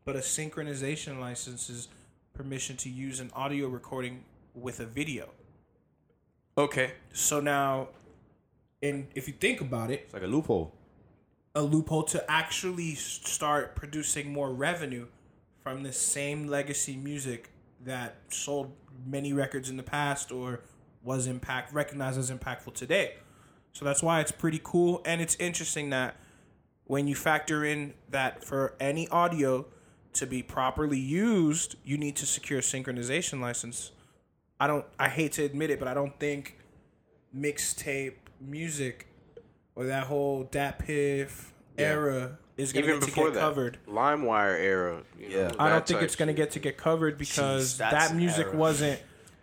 but 0.04 0.14
a 0.14 0.20
synchronization 0.20 1.18
license 1.18 1.68
is 1.68 1.88
permission 2.34 2.76
to 2.76 2.88
use 2.88 3.18
an 3.18 3.32
audio 3.34 3.66
recording 3.66 4.22
with 4.54 4.78
a 4.78 4.86
video. 4.86 5.30
Okay. 6.56 6.92
So 7.12 7.40
now, 7.40 7.88
and 8.80 9.08
if 9.16 9.26
you 9.26 9.34
think 9.34 9.60
about 9.60 9.90
it, 9.90 10.02
it's 10.04 10.14
like 10.14 10.22
a 10.22 10.28
loophole. 10.28 10.72
a 11.54 11.62
loophole 11.62 12.04
to 12.04 12.30
actually 12.30 12.94
start 12.94 13.74
producing 13.74 14.32
more 14.32 14.52
revenue 14.52 15.06
from 15.62 15.82
the 15.82 15.92
same 15.92 16.46
legacy 16.46 16.96
music 16.96 17.50
that 17.84 18.16
sold 18.28 18.72
many 19.06 19.32
records 19.32 19.70
in 19.70 19.76
the 19.76 19.82
past 19.82 20.32
or 20.32 20.60
was 21.02 21.26
impact 21.26 21.72
recognized 21.72 22.18
as 22.18 22.30
impactful 22.30 22.74
today. 22.74 23.14
So 23.72 23.84
that's 23.84 24.02
why 24.02 24.20
it's 24.20 24.32
pretty 24.32 24.60
cool 24.62 25.00
and 25.04 25.20
it's 25.20 25.36
interesting 25.36 25.90
that 25.90 26.16
when 26.84 27.06
you 27.06 27.14
factor 27.14 27.64
in 27.64 27.94
that 28.10 28.44
for 28.44 28.74
any 28.80 29.06
audio 29.08 29.66
to 30.14 30.26
be 30.26 30.42
properly 30.42 30.98
used, 30.98 31.76
you 31.84 31.96
need 31.96 32.16
to 32.16 32.26
secure 32.26 32.58
a 32.58 32.62
synchronization 32.62 33.40
license. 33.40 33.92
I 34.58 34.66
don't 34.66 34.84
I 34.98 35.08
hate 35.08 35.32
to 35.32 35.44
admit 35.44 35.70
it, 35.70 35.78
but 35.78 35.86
I 35.86 35.94
don't 35.94 36.18
think 36.18 36.58
mixtape 37.34 38.14
music 38.40 39.06
or 39.76 39.86
that 39.86 40.04
whole 40.04 40.44
Dat 40.44 40.80
Piff 40.80 41.52
era 41.78 42.38
is 42.60 42.72
going 42.72 42.84
to 42.84 42.88
Even 42.90 43.00
get 43.00 43.06
before 43.06 43.24
get 43.26 43.34
that, 43.34 43.40
covered. 43.40 43.78
LimeWire 43.88 44.58
era. 44.60 45.02
You 45.18 45.28
know, 45.28 45.36
Yeah. 45.36 45.52
I 45.58 45.68
don't 45.70 45.86
think 45.86 46.02
it's 46.02 46.16
going 46.16 46.28
to 46.28 46.34
get 46.34 46.52
to 46.52 46.58
get 46.60 46.76
covered 46.76 47.18
because 47.18 47.74
Jeez, 47.74 47.90
that 47.90 48.14
music 48.14 48.46
era. 48.48 48.56
wasn't 48.56 49.00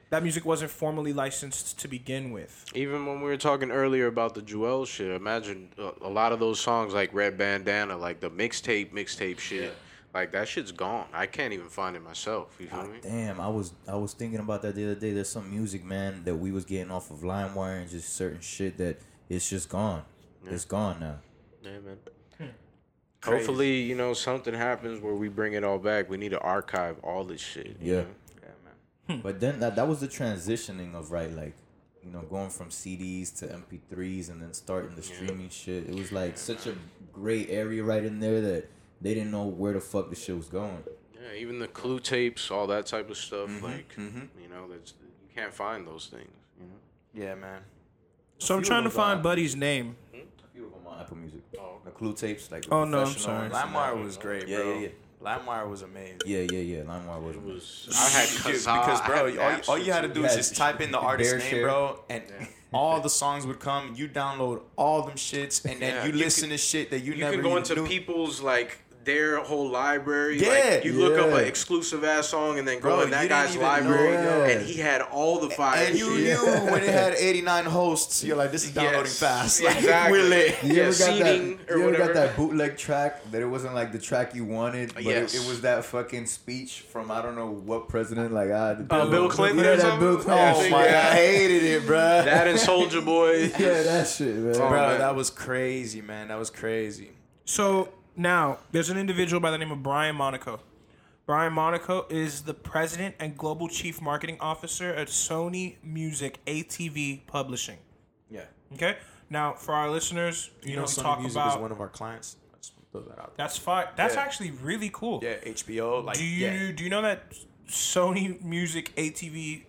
that 0.10 0.24
music 0.24 0.46
wasn't 0.46 0.72
formally 0.72 1.12
licensed 1.12 1.80
to 1.82 1.88
begin 1.90 2.32
with. 2.32 2.64
Even 2.74 3.06
when 3.06 3.18
we 3.20 3.26
were 3.26 3.36
talking 3.36 3.72
earlier 3.72 4.08
about 4.08 4.36
the 4.36 4.42
Jewel 4.42 4.86
shit, 4.86 5.12
imagine 5.12 5.68
a, 5.78 5.92
a 6.02 6.08
lot 6.10 6.32
of 6.32 6.40
those 6.40 6.62
songs 6.62 6.94
like 6.94 7.14
Red 7.14 7.38
Bandana, 7.38 7.98
like 7.98 8.22
the 8.22 8.30
mixtape, 8.32 8.94
mixtape 8.94 9.38
shit, 9.40 9.76
like 10.14 10.32
that 10.32 10.48
shit's 10.48 10.72
gone. 10.72 11.08
I 11.14 11.26
can't 11.26 11.52
even 11.52 11.68
find 11.68 11.96
it 11.98 12.02
myself. 12.04 12.56
You 12.58 12.68
feel 12.68 12.84
me? 12.88 13.00
Damn, 13.02 13.42
I 13.42 13.50
was 13.50 13.74
I 13.88 13.96
was 13.96 14.14
thinking 14.14 14.40
about 14.40 14.62
that 14.62 14.76
the 14.76 14.86
other 14.86 14.96
day. 14.96 15.12
There's 15.12 15.28
some 15.30 15.50
music, 15.50 15.84
man, 15.84 16.24
that 16.24 16.36
we 16.36 16.52
was 16.54 16.64
getting 16.64 16.90
off 16.90 17.12
of 17.12 17.20
LimeWire 17.20 17.82
and 17.82 17.90
just 17.90 18.14
certain 18.16 18.40
shit 18.40 18.78
that 18.78 19.02
it's 19.28 19.50
just 19.50 19.68
gone. 19.68 20.04
It's 20.50 20.64
gone 20.64 21.02
now. 21.02 21.18
Yeah, 21.62 21.72
man. 21.86 21.98
Hopefully, 23.28 23.82
you 23.82 23.96
know, 23.96 24.14
something 24.14 24.54
happens 24.54 25.02
where 25.02 25.14
we 25.14 25.30
bring 25.30 25.54
it 25.54 25.64
all 25.64 25.80
back. 25.80 26.10
We 26.10 26.18
need 26.18 26.30
to 26.32 26.40
archive 26.40 26.98
all 27.04 27.24
this 27.24 27.42
shit. 27.42 27.78
you 27.80 27.94
Yeah. 27.94 28.02
know? 28.02 28.08
Hmm. 29.08 29.22
But 29.22 29.40
then 29.40 29.60
that 29.62 29.76
that 29.78 29.88
was 29.88 30.02
the 30.02 30.08
transitioning 30.08 30.94
of 30.94 31.12
right, 31.12 31.32
like, 31.32 31.54
you 32.04 32.12
know, 32.12 32.22
going 32.22 32.50
from 32.50 32.70
CDs 32.70 33.34
to 33.40 33.48
MP3s 33.48 34.30
and 34.30 34.42
then 34.42 34.54
starting 34.54 34.96
the 34.96 35.02
streaming 35.04 35.50
shit. 35.50 35.88
It 35.90 35.96
was 35.96 36.12
like 36.12 36.38
such 36.38 36.68
a 36.68 36.76
gray 37.14 37.48
area 37.48 37.84
right 37.84 38.04
in 38.04 38.20
there 38.20 38.42
that 38.42 38.70
they 39.02 39.14
didn't 39.14 39.32
know 39.32 39.46
where 39.46 39.74
the 39.74 39.80
fuck 39.80 40.10
the 40.10 40.16
shit 40.16 40.36
was 40.36 40.48
going. 40.48 40.84
Yeah, 41.14 41.38
even 41.38 41.60
the 41.60 41.68
clue 41.68 42.00
tapes, 42.00 42.52
all 42.52 42.68
that 42.68 42.86
type 42.86 43.10
of 43.10 43.18
stuff. 43.18 43.50
Mm-hmm, 43.50 43.66
like, 43.66 43.96
mm-hmm. 43.96 44.42
you 44.42 44.50
know, 44.50 44.68
that's 44.70 44.94
you 45.02 45.34
can't 45.36 45.54
find 45.54 45.88
those 45.88 46.08
things. 46.08 46.32
You 46.60 46.68
know. 46.68 47.26
Yeah, 47.26 47.36
man. 47.36 47.62
So 48.40 48.56
I'm 48.56 48.64
trying 48.64 48.84
to 48.84 48.90
find 48.90 49.24
Buddy's 49.24 49.56
name. 49.56 49.96
A 50.12 50.12
few 50.12 50.22
of 50.22 50.37
them 50.88 50.96
on 50.96 51.02
Apple 51.02 51.18
Music. 51.18 51.40
Oh, 51.60 51.78
the 51.86 51.92
Clue 51.92 52.14
tapes, 52.14 52.52
like. 52.52 52.66
Oh, 52.72 52.84
no, 52.84 53.02
I'm 53.02 53.08
sorry. 53.08 53.46
and 53.46 53.54
LimeWire 53.54 54.04
was 54.04 54.18
great, 54.18 54.48
Yeah, 54.48 54.58
bro. 54.58 54.74
yeah, 54.74 54.80
yeah. 54.80 54.88
LimeWire 55.24 55.70
was 55.70 55.82
amazing. 55.82 56.22
Yeah, 56.26 56.40
yeah, 56.40 56.60
yeah. 56.60 56.82
LimeWire 56.84 57.22
was. 57.24 57.38
was 57.38 57.88
I 57.98 58.20
had 58.20 58.30
Dude, 58.30 58.56
Kazaa, 58.56 58.86
because 58.86 59.02
bro, 59.02 59.16
had 59.16 59.24
all, 59.24 59.30
you- 59.58 59.62
all 59.70 59.78
you 59.78 59.92
had 59.92 60.02
to 60.02 60.08
do 60.10 60.24
is 60.26 60.36
just 60.36 60.56
type 60.56 60.80
in 60.82 60.92
the 60.92 61.00
artist 61.00 61.38
name, 61.38 61.50
share. 61.50 61.64
bro, 61.64 62.00
and 62.10 62.24
all 62.72 63.02
the 63.02 63.10
songs 63.10 63.46
would 63.48 63.60
come. 63.60 63.94
You 63.96 64.08
download 64.08 64.62
all 64.76 65.02
them 65.04 65.16
shits, 65.16 65.66
and 65.66 65.82
then 65.82 65.96
Yeah, 65.96 66.06
you 66.06 66.12
you 66.12 66.18
listen 66.20 66.50
can- 66.50 66.58
to 66.58 66.58
shit 66.58 66.92
that 66.92 67.00
you, 67.00 67.14
You 67.14 67.20
never 67.20 67.34
can 67.34 67.42
go 67.44 67.58
into 67.58 67.76
knew. 67.76 67.88
people's 67.88 68.42
like 68.42 68.78
their 69.08 69.38
whole 69.40 69.68
library. 69.70 70.40
Yeah, 70.40 70.76
like, 70.76 70.86
you 70.86 70.94
look 70.94 71.18
up 71.18 71.30
an 71.40 71.46
exclusive 71.46 72.04
ass 72.04 72.28
song 72.28 72.60
and 72.60 72.68
then 72.68 72.76
go 72.80 72.90
Bro, 72.90 73.02
in 73.02 73.10
that 73.10 73.24
you 73.24 73.30
guy's 73.30 73.56
library, 73.58 74.12
know. 74.24 74.44
and 74.44 74.62
he 74.68 74.76
had 74.76 75.02
all 75.02 75.40
the 75.40 75.50
fire. 75.50 75.86
and 75.88 75.98
you 75.98 76.16
shit. 76.18 76.40
knew 76.40 76.46
when 76.72 76.84
it 76.84 76.90
had 76.90 77.14
89 77.16 77.66
hosts, 77.66 78.24
you're 78.24 78.36
like, 78.38 78.52
this 78.52 78.66
is 78.66 78.72
downloading 78.74 79.02
Yes, 79.06 79.20
fast. 79.20 79.64
Like, 79.64 79.78
exactly. 79.78 80.20
we're 80.20 80.28
lit. 80.30 80.64
You 80.64 80.74
Yeah, 80.76 80.84
ever 80.84 80.92
got 80.92 80.98
that? 80.98 81.26
seeding 81.34 81.60
or 81.70 81.78
You 81.78 81.82
ever 81.84 81.92
whatever. 81.92 81.98
got 82.06 82.14
that 82.14 82.36
bootleg 82.38 82.78
track 82.78 83.32
that 83.32 83.42
it 83.42 83.46
wasn't 83.48 83.74
like 83.74 83.92
the 83.92 84.00
track 84.00 84.36
you 84.36 84.44
wanted, 84.46 84.94
but 84.94 85.04
Yes. 85.04 85.34
it, 85.34 85.42
it 85.44 85.48
was 85.50 85.62
that 85.62 85.86
fucking 85.86 86.26
speech 86.28 86.82
from 86.92 87.10
I 87.10 87.22
don't 87.22 87.36
know 87.36 87.50
what 87.50 87.88
president, 87.90 88.34
like 88.34 88.52
ah, 88.54 88.74
the 88.74 88.94
Uh, 88.94 89.10
Bill 89.10 89.30
Clinton 89.30 89.64
Yeah, 89.64 89.72
or 89.72 89.76
that 89.78 89.82
something? 89.82 90.00
Bill 90.00 90.14
Yeah, 90.16 90.20
I 90.20 90.24
Clinton. 90.24 90.56
Oh 90.58 90.60
think, 90.60 90.72
my 90.74 90.86
yeah. 90.86 90.92
god, 90.92 91.12
I 91.14 91.16
hated 91.16 91.64
it, 91.64 91.86
bro. 91.86 91.98
that 92.26 92.48
and 92.48 92.60
Soldier 92.60 93.02
Boy. 93.02 93.52
Yeah, 93.58 93.84
that 93.84 94.08
shit, 94.10 94.36
man. 94.36 94.56
Oh, 94.56 94.68
bro, 94.68 94.88
man. 94.90 95.00
that 95.00 95.16
was 95.16 95.30
crazy, 95.30 96.02
man. 96.02 96.28
That 96.28 96.38
was 96.38 96.50
crazy. 96.50 97.12
So 97.46 97.88
now 98.18 98.58
there's 98.72 98.90
an 98.90 98.98
individual 98.98 99.40
by 99.40 99.52
the 99.52 99.58
name 99.58 99.72
of 99.72 99.82
Brian 99.84 100.16
Monaco. 100.16 100.60
Brian 101.26 101.52
Monaco 101.54 102.06
is 102.10 102.44
the 102.44 102.54
president 102.54 103.16
and 103.20 103.38
global 103.38 103.68
chief 103.68 104.02
marketing 104.02 104.38
officer 104.40 104.94
at 104.94 105.08
Sony 105.10 105.76
Music 105.84 106.40
ATV 106.46 107.28
Publishing. 107.28 107.78
Yeah. 108.30 108.42
Okay. 108.74 108.98
Now, 109.30 109.54
for 109.54 109.74
our 109.74 109.90
listeners, 109.90 110.50
you, 110.64 110.70
You, 110.72 110.76
know, 110.78 110.82
know, 110.84 110.86
we 110.88 110.94
Sony 110.94 111.02
talk 111.04 111.20
Music 111.20 111.36
about 111.42 111.56
is 111.58 111.62
one 111.62 111.72
of 111.72 111.82
our 111.82 111.90
clients. 111.90 112.38
Let's 112.54 112.72
throw 112.94 113.02
that 113.02 113.20
out. 113.20 113.36
there. 113.36 113.46
that's 113.46 113.58
fine. 113.58 113.88
That's 113.98 114.16
Yeah. 114.16 114.22
actually 114.22 114.52
really 114.52 114.90
cool. 114.94 115.20
Yeah, 115.22 115.36
HBO. 115.44 116.00
Like, 116.04 116.18
do 116.18 116.24
you 116.24 116.46
yeah. 116.48 116.72
do 116.74 116.84
you 116.84 116.90
know 116.90 117.02
that 117.02 117.34
Sony 117.68 118.42
Music 118.42 118.94
ATV, 118.96 119.66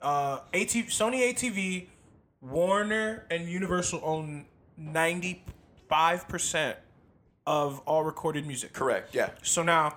uh, 0.00 0.38
ATV 0.54 0.86
Sony 0.86 1.20
ATV, 1.34 1.88
Warner 2.40 3.26
and 3.30 3.46
Universal 3.46 4.00
own 4.02 4.46
ninety 4.78 5.44
five 5.90 6.26
percent 6.28 6.78
of 7.46 7.80
all 7.80 8.04
recorded 8.04 8.46
music. 8.46 8.72
Correct. 8.72 9.14
Yeah. 9.14 9.30
So 9.42 9.62
now, 9.62 9.96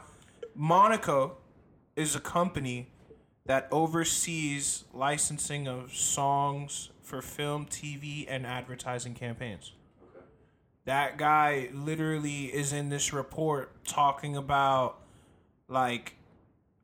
Monaco 0.56 1.38
is 1.96 2.16
a 2.16 2.20
company 2.20 2.88
that 3.46 3.68
oversees 3.72 4.84
licensing 4.94 5.68
of 5.68 5.94
songs 5.94 6.90
for 7.02 7.22
film, 7.22 7.66
TV, 7.66 8.26
and 8.28 8.46
advertising 8.46 9.14
campaigns. 9.14 9.72
That 10.86 11.18
guy 11.18 11.70
literally 11.74 12.46
is 12.46 12.74
in 12.74 12.90
this 12.90 13.14
report 13.14 13.84
talking 13.86 14.36
about 14.38 15.00
like 15.68 16.16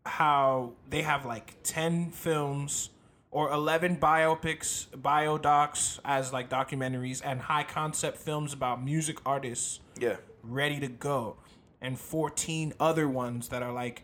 how 0.06 0.74
they 0.90 1.02
have 1.02 1.26
like 1.26 1.56
10 1.64 2.12
films 2.12 2.90
or 3.32 3.52
11 3.52 3.98
biopics, 3.98 4.88
biodocs 4.90 6.00
as 6.06 6.32
like 6.32 6.50
documentaries 6.50 7.22
and 7.24 7.42
high 7.42 7.64
concept 7.64 8.18
films 8.18 8.54
about 8.54 8.84
music 8.84 9.18
artists 9.26 9.80
Yeah. 9.98 10.18
Ready 10.44 10.80
to 10.80 10.88
go 10.88 11.38
and 11.82 12.00
14 12.00 12.74
other 12.80 13.08
ones 13.08 13.50
that 13.50 13.64
are 13.64 13.72
like 13.74 14.04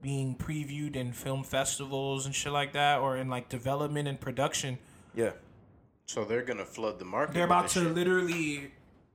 being 0.00 0.36
previewed 0.36 0.96
in 0.96 1.12
film 1.12 1.42
festivals 1.42 2.24
and 2.26 2.34
shit 2.34 2.52
like 2.52 2.72
that, 2.72 3.00
or 3.00 3.16
in 3.16 3.28
like 3.28 3.48
development 3.48 4.08
and 4.08 4.20
production. 4.20 4.78
Yeah. 5.14 5.30
So 6.06 6.24
they're 6.24 6.42
gonna 6.42 6.64
flood 6.64 6.98
the 6.98 7.04
market. 7.04 7.34
They're 7.34 7.44
about 7.44 7.68
to 7.70 7.80
shit. 7.80 7.94
literally, 7.94 8.70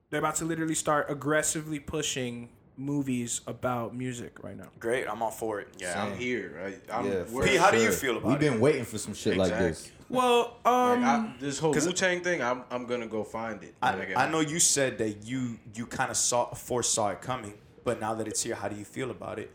they're 0.10 0.20
about 0.20 0.36
to 0.36 0.45
literally 0.45 0.76
start 0.76 1.10
aggressively 1.10 1.80
pushing 1.80 2.50
movies 2.78 3.41
about 3.48 3.95
music 3.95 4.44
right 4.44 4.58
now. 4.58 4.68
Great. 4.80 5.08
I'm 5.08 5.22
all 5.22 5.32
for 5.32 5.60
it. 5.62 5.70
Yeah, 5.80 6.04
I'm 6.04 6.16
here. 6.18 6.78
I, 6.90 6.95
I'm, 6.95 7.06
Yeah, 7.06 7.24
we're- 7.32 7.48
P, 7.50 7.56
how 7.56 7.72
do 7.72 7.82
you 7.82 7.91
feel 7.91 8.18
about 8.18 8.30
it? 8.30 8.32
We've 8.32 8.52
been 8.52 8.60
waiting 8.60 8.86
for 8.86 8.98
some 8.98 9.14
shit 9.14 9.38
like 9.38 9.58
this. 9.58 9.91
Exactly. 10.14 10.30
Well, 10.30 10.57
Like, 10.65 10.98
um, 10.99 11.03
I, 11.03 11.34
this 11.40 11.60
whole 11.60 11.73
'cause- 11.73 11.85
Wu 11.88 11.94
Tang 11.94 12.22
thing, 12.22 12.41
I'm 12.41 12.64
I'm 12.72 12.85
gonna 12.85 13.07
go 13.07 13.23
find 13.23 13.64
it. 13.64 13.73
I, 13.81 13.95
when 13.95 14.07
get 14.07 14.18
I 14.18 14.30
know 14.30 14.40
you 14.40 14.60
said 14.60 14.98
that 14.99 15.26
you 15.26 15.60
you 15.73 15.85
kind 15.88 16.11
of 16.11 16.18
saw 16.18 16.53
foresaw 16.53 17.10
it 17.10 17.22
coming, 17.22 17.53
but 17.84 17.99
now 17.99 18.14
that 18.15 18.27
it's 18.27 18.44
here, 18.44 18.56
how 18.56 18.68
do 18.68 18.76
you 18.76 18.85
feel 18.85 19.11
about 19.11 19.40
it? 19.40 19.49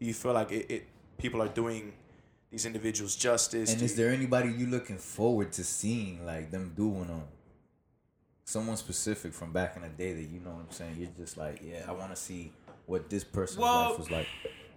Do 0.00 0.06
you 0.06 0.14
feel 0.14 0.32
like 0.32 0.50
it, 0.52 0.70
it 0.70 0.86
people 1.18 1.40
are 1.42 1.48
doing 1.48 1.92
these 2.50 2.66
individuals 2.66 3.16
justice? 3.16 3.72
And 3.72 3.82
is 3.82 3.92
you- 3.92 3.96
there 4.04 4.12
anybody 4.12 4.50
you 4.52 4.66
looking 4.66 4.98
forward 4.98 5.52
to 5.52 5.64
seeing 5.64 6.24
like 6.26 6.50
them 6.50 6.72
doing 6.76 7.08
on 7.10 7.24
someone 8.44 8.76
specific 8.76 9.32
from 9.32 9.52
back 9.52 9.76
in 9.76 9.82
the 9.82 9.88
day 9.88 10.12
that 10.12 10.22
you 10.28 10.40
know 10.40 10.50
what 10.50 10.64
I'm 10.66 10.70
saying? 10.70 10.96
You're 10.98 11.08
just 11.16 11.36
like, 11.36 11.60
yeah, 11.62 11.84
I 11.88 11.92
want 11.92 12.10
to 12.10 12.16
see 12.16 12.52
what 12.86 13.08
this 13.08 13.24
person's 13.24 13.60
Well, 13.60 13.90
life 13.90 13.98
was 13.98 14.10
like. 14.10 14.26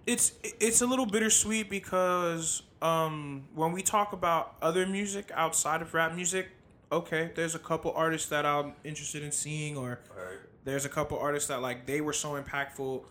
It's 0.08 0.32
it's 0.42 0.80
a 0.80 0.86
little 0.86 1.04
bittersweet 1.04 1.68
because 1.68 2.62
um, 2.80 3.44
when 3.54 3.72
we 3.72 3.82
talk 3.82 4.14
about 4.14 4.54
other 4.62 4.86
music 4.86 5.30
outside 5.34 5.82
of 5.82 5.92
rap 5.92 6.14
music, 6.14 6.48
okay, 6.90 7.30
there's 7.34 7.54
a 7.54 7.58
couple 7.58 7.92
artists 7.92 8.30
that 8.30 8.46
I'm 8.46 8.72
interested 8.84 9.22
in 9.22 9.30
seeing, 9.30 9.76
or 9.76 10.00
there's 10.64 10.86
a 10.86 10.88
couple 10.88 11.18
artists 11.18 11.48
that 11.48 11.60
like 11.60 11.84
they 11.84 12.00
were 12.00 12.14
so 12.14 12.42
impactful 12.42 13.04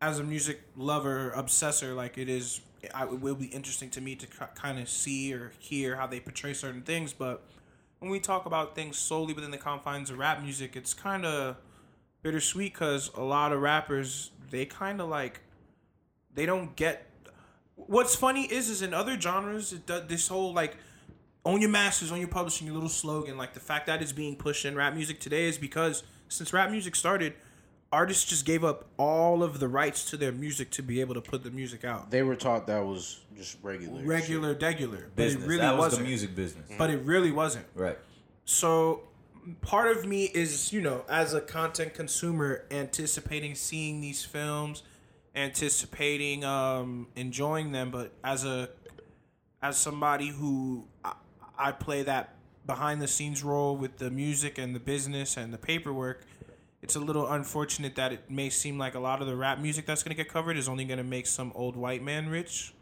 as 0.00 0.20
a 0.20 0.22
music 0.22 0.62
lover, 0.76 1.32
obsessor. 1.36 1.92
Like 1.92 2.18
it 2.18 2.28
is, 2.28 2.60
I, 2.94 3.02
it 3.02 3.20
will 3.20 3.34
be 3.34 3.46
interesting 3.46 3.90
to 3.90 4.00
me 4.00 4.14
to 4.14 4.26
kind 4.54 4.78
of 4.78 4.88
see 4.88 5.34
or 5.34 5.50
hear 5.58 5.96
how 5.96 6.06
they 6.06 6.20
portray 6.20 6.52
certain 6.52 6.82
things. 6.82 7.12
But 7.12 7.42
when 7.98 8.12
we 8.12 8.20
talk 8.20 8.46
about 8.46 8.76
things 8.76 8.96
solely 8.96 9.34
within 9.34 9.50
the 9.50 9.58
confines 9.58 10.08
of 10.08 10.18
rap 10.18 10.40
music, 10.40 10.76
it's 10.76 10.94
kind 10.94 11.26
of 11.26 11.56
bittersweet 12.22 12.74
because 12.74 13.10
a 13.16 13.22
lot 13.22 13.50
of 13.50 13.60
rappers 13.60 14.30
they 14.50 14.64
kind 14.64 15.00
of 15.00 15.08
like 15.08 15.40
they 16.34 16.46
don't 16.46 16.74
get 16.76 17.10
what's 17.76 18.14
funny 18.14 18.44
is 18.44 18.68
is 18.68 18.82
in 18.82 18.94
other 18.94 19.20
genres 19.20 19.72
it 19.72 19.86
does, 19.86 20.06
this 20.06 20.28
whole 20.28 20.52
like 20.52 20.76
own 21.44 21.60
your 21.60 21.70
masters 21.70 22.10
own 22.12 22.18
your 22.18 22.28
publishing 22.28 22.66
your 22.66 22.74
little 22.74 22.88
slogan 22.88 23.36
like 23.36 23.52
the 23.54 23.60
fact 23.60 23.86
that 23.86 24.00
it's 24.02 24.12
being 24.12 24.36
pushed 24.36 24.64
in 24.64 24.74
rap 24.74 24.94
music 24.94 25.20
today 25.20 25.44
is 25.44 25.58
because 25.58 26.02
since 26.28 26.52
rap 26.52 26.70
music 26.70 26.94
started 26.96 27.34
artists 27.92 28.24
just 28.24 28.44
gave 28.44 28.64
up 28.64 28.86
all 28.96 29.42
of 29.42 29.60
the 29.60 29.68
rights 29.68 30.04
to 30.10 30.16
their 30.16 30.32
music 30.32 30.70
to 30.70 30.82
be 30.82 31.00
able 31.00 31.14
to 31.14 31.20
put 31.20 31.42
the 31.44 31.50
music 31.50 31.84
out 31.84 32.10
they 32.10 32.22
were 32.22 32.36
taught 32.36 32.66
that 32.66 32.84
was 32.84 33.20
just 33.36 33.56
regular. 33.62 33.98
shit. 33.98 34.06
regular 34.08 34.54
degular 34.54 35.02
but 35.04 35.16
Business. 35.16 35.44
it 35.44 35.48
really 35.48 35.60
that 35.60 35.72
was 35.72 35.78
wasn't 35.78 36.02
the 36.02 36.08
music 36.08 36.34
business. 36.34 36.70
but 36.78 36.90
it 36.90 37.00
really 37.04 37.30
wasn't 37.32 37.66
Right. 37.74 37.98
so 38.44 39.02
part 39.60 39.94
of 39.96 40.06
me 40.06 40.24
is 40.24 40.72
you 40.72 40.80
know 40.80 41.04
as 41.08 41.34
a 41.34 41.40
content 41.40 41.92
consumer 41.94 42.64
anticipating 42.70 43.54
seeing 43.54 44.00
these 44.00 44.24
films 44.24 44.82
anticipating 45.34 46.44
um 46.44 47.08
enjoying 47.16 47.72
them 47.72 47.90
but 47.90 48.12
as 48.22 48.44
a 48.44 48.68
as 49.62 49.76
somebody 49.76 50.28
who 50.28 50.84
I, 51.04 51.14
I 51.58 51.72
play 51.72 52.02
that 52.04 52.34
behind 52.66 53.02
the 53.02 53.08
scenes 53.08 53.42
role 53.42 53.76
with 53.76 53.98
the 53.98 54.10
music 54.10 54.58
and 54.58 54.74
the 54.74 54.80
business 54.80 55.36
and 55.36 55.52
the 55.52 55.58
paperwork 55.58 56.24
it's 56.82 56.96
a 56.96 57.00
little 57.00 57.26
unfortunate 57.30 57.96
that 57.96 58.12
it 58.12 58.30
may 58.30 58.50
seem 58.50 58.78
like 58.78 58.94
a 58.94 59.00
lot 59.00 59.22
of 59.22 59.26
the 59.26 59.34
rap 59.34 59.58
music 59.58 59.86
that's 59.86 60.02
going 60.02 60.14
to 60.14 60.22
get 60.22 60.30
covered 60.30 60.56
is 60.56 60.68
only 60.68 60.84
going 60.84 60.98
to 60.98 61.04
make 61.04 61.26
some 61.26 61.50
old 61.54 61.76
white 61.76 62.02
man 62.02 62.28
rich 62.28 62.74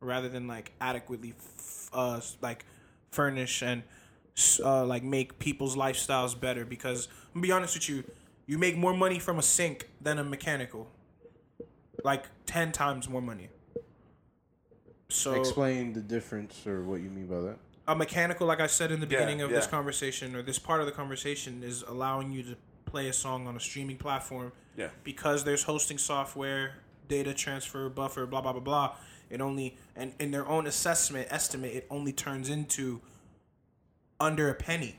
rather 0.00 0.28
than 0.28 0.46
like 0.46 0.72
adequately 0.80 1.32
f- 1.38 1.90
uh 1.92 2.20
like 2.42 2.64
furnish 3.10 3.62
and 3.62 3.82
uh, 4.62 4.84
like 4.84 5.02
make 5.02 5.38
people's 5.38 5.76
lifestyles 5.76 6.38
better 6.38 6.64
because 6.64 7.08
I'm 7.34 7.40
gonna 7.40 7.42
be 7.42 7.52
honest 7.52 7.74
with 7.74 7.88
you 7.88 8.04
you 8.46 8.58
make 8.58 8.76
more 8.76 8.92
money 8.92 9.18
from 9.18 9.38
a 9.38 9.42
sync 9.42 9.88
than 10.00 10.18
a 10.18 10.24
mechanical 10.24 10.88
like 12.04 12.24
10 12.46 12.72
times 12.72 13.08
more 13.08 13.22
money 13.22 13.48
so 15.08 15.34
Explain 15.34 15.92
the 15.92 16.00
difference 16.00 16.66
or 16.66 16.82
what 16.82 17.00
you 17.00 17.10
mean 17.10 17.26
by 17.26 17.40
that. 17.40 17.56
a 17.88 17.94
mechanical 17.94 18.46
like 18.46 18.60
I 18.60 18.66
said 18.66 18.90
in 18.90 19.00
the 19.00 19.06
Yeah, 19.06 19.18
beginning 19.20 19.40
of 19.42 19.50
this 19.50 19.66
conversation 19.66 20.34
or 20.34 20.42
this 20.42 20.58
part 20.58 20.80
of 20.80 20.86
the 20.86 20.92
conversation 20.92 21.62
is 21.62 21.82
allowing 21.86 22.30
you 22.32 22.42
to 22.42 22.56
play 22.84 23.08
a 23.08 23.12
song 23.12 23.46
on 23.46 23.56
a 23.56 23.60
streaming 23.60 23.96
platform 23.96 24.52
Yeah. 24.76 24.88
because 25.04 25.44
there's 25.44 25.62
hosting 25.64 25.98
software 25.98 26.74
data 27.08 27.32
transfer 27.34 27.88
buffer 27.88 28.26
blah 28.26 28.40
blah 28.40 28.52
blah 28.52 28.60
blah 28.60 28.96
it 29.30 29.40
only 29.40 29.76
and 29.94 30.12
in 30.18 30.32
their 30.32 30.46
own 30.48 30.66
assessment 30.66 31.28
estimate 31.30 31.72
it 31.72 31.86
only 31.90 32.12
turns 32.12 32.48
into 32.50 33.00
under 34.18 34.48
a 34.48 34.54
penny 34.54 34.98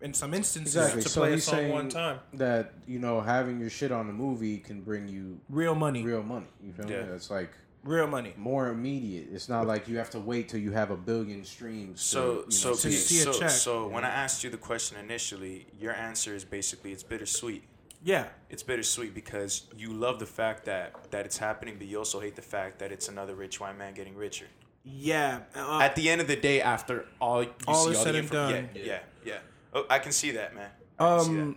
in 0.00 0.12
some 0.12 0.34
instances 0.34 0.76
Exactly. 0.76 1.02
to 1.02 1.08
so 1.08 1.20
play 1.20 1.30
a 1.30 1.32
he's 1.34 1.44
song 1.44 1.54
saying 1.54 1.72
one 1.72 1.88
time 1.88 2.18
that 2.34 2.74
you 2.86 2.98
know 2.98 3.20
having 3.20 3.58
your 3.60 3.70
shit 3.70 3.90
on 3.92 4.08
a 4.08 4.12
movie 4.12 4.58
can 4.58 4.82
bring 4.82 5.08
you 5.08 5.40
real 5.48 5.74
money 5.74 6.02
real 6.02 6.22
money. 6.22 6.46
You 6.62 6.72
feel 6.72 6.90
Yeah. 6.90 7.02
me? 7.04 7.12
It's 7.14 7.30
like 7.30 7.50
real 7.82 8.06
money 8.06 8.34
more 8.36 8.68
immediate. 8.68 9.28
It's 9.32 9.48
not 9.48 9.66
like 9.66 9.88
you 9.88 9.96
have 9.98 10.10
to 10.10 10.18
wait 10.20 10.48
till 10.48 10.60
you 10.60 10.72
have 10.72 10.90
a 10.90 10.96
billion 10.96 11.44
streams. 11.44 12.02
So 12.02 12.20
to, 12.20 12.28
you 12.28 12.42
know, 12.44 12.50
so 12.50 12.74
see 12.74 12.88
P, 12.90 12.94
see 12.96 13.20
a 13.20 13.32
so, 13.32 13.40
check. 13.40 13.50
so 13.50 13.88
when 13.88 14.04
I 14.04 14.08
asked 14.10 14.42
you 14.44 14.50
the 14.50 14.56
question 14.56 14.98
initially, 14.98 15.66
your 15.80 15.92
answer 15.94 16.34
is 16.34 16.44
basically 16.44 16.92
it's 16.92 17.02
bittersweet. 17.04 17.62
yeah 18.04 18.26
It's 18.50 18.62
bittersweet 18.62 19.14
because 19.14 19.52
you 19.78 19.92
love 19.94 20.18
the 20.18 20.26
fact 20.26 20.64
that 20.66 21.10
that 21.10 21.24
it's 21.26 21.38
happening, 21.38 21.76
but 21.78 21.86
you 21.86 21.96
also 21.98 22.20
hate 22.20 22.36
the 22.36 22.42
fact 22.56 22.78
that 22.80 22.92
it's 22.92 23.08
another 23.08 23.34
rich 23.34 23.60
white 23.60 23.78
man 23.78 23.94
getting 23.94 24.14
richer. 24.16 24.46
yeah 24.84 25.40
uh, 25.56 25.78
At 25.80 25.94
the 25.96 26.10
end 26.10 26.20
of 26.20 26.26
the 26.28 26.36
day, 26.36 26.60
after 26.60 27.06
all 27.20 27.42
you 27.44 27.50
All 27.66 27.84
see 27.84 27.90
is 27.92 27.96
all 27.98 28.04
said 28.04 28.14
the 28.14 28.18
and 28.18 28.28
infor- 28.28 28.50
done. 28.50 28.68
yeah, 28.74 28.82
yeah, 28.84 28.98
yeah. 29.24 29.38
Oh, 29.76 29.84
I 29.90 29.98
can 29.98 30.10
see 30.12 30.30
that, 30.32 30.54
man. 30.54 30.70
I 30.98 31.16
can 31.16 31.24
see 31.24 31.34
that. 31.36 31.42
um 31.42 31.56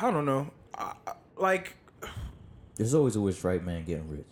I 0.00 0.10
don't 0.10 0.24
know 0.26 0.50
I, 0.76 0.92
I- 1.06 1.12
like 1.36 1.76
There's 2.76 2.94
always 2.94 3.14
a 3.16 3.20
rich 3.20 3.42
white 3.44 3.64
man 3.64 3.84
getting 3.84 4.08
rich. 4.08 4.26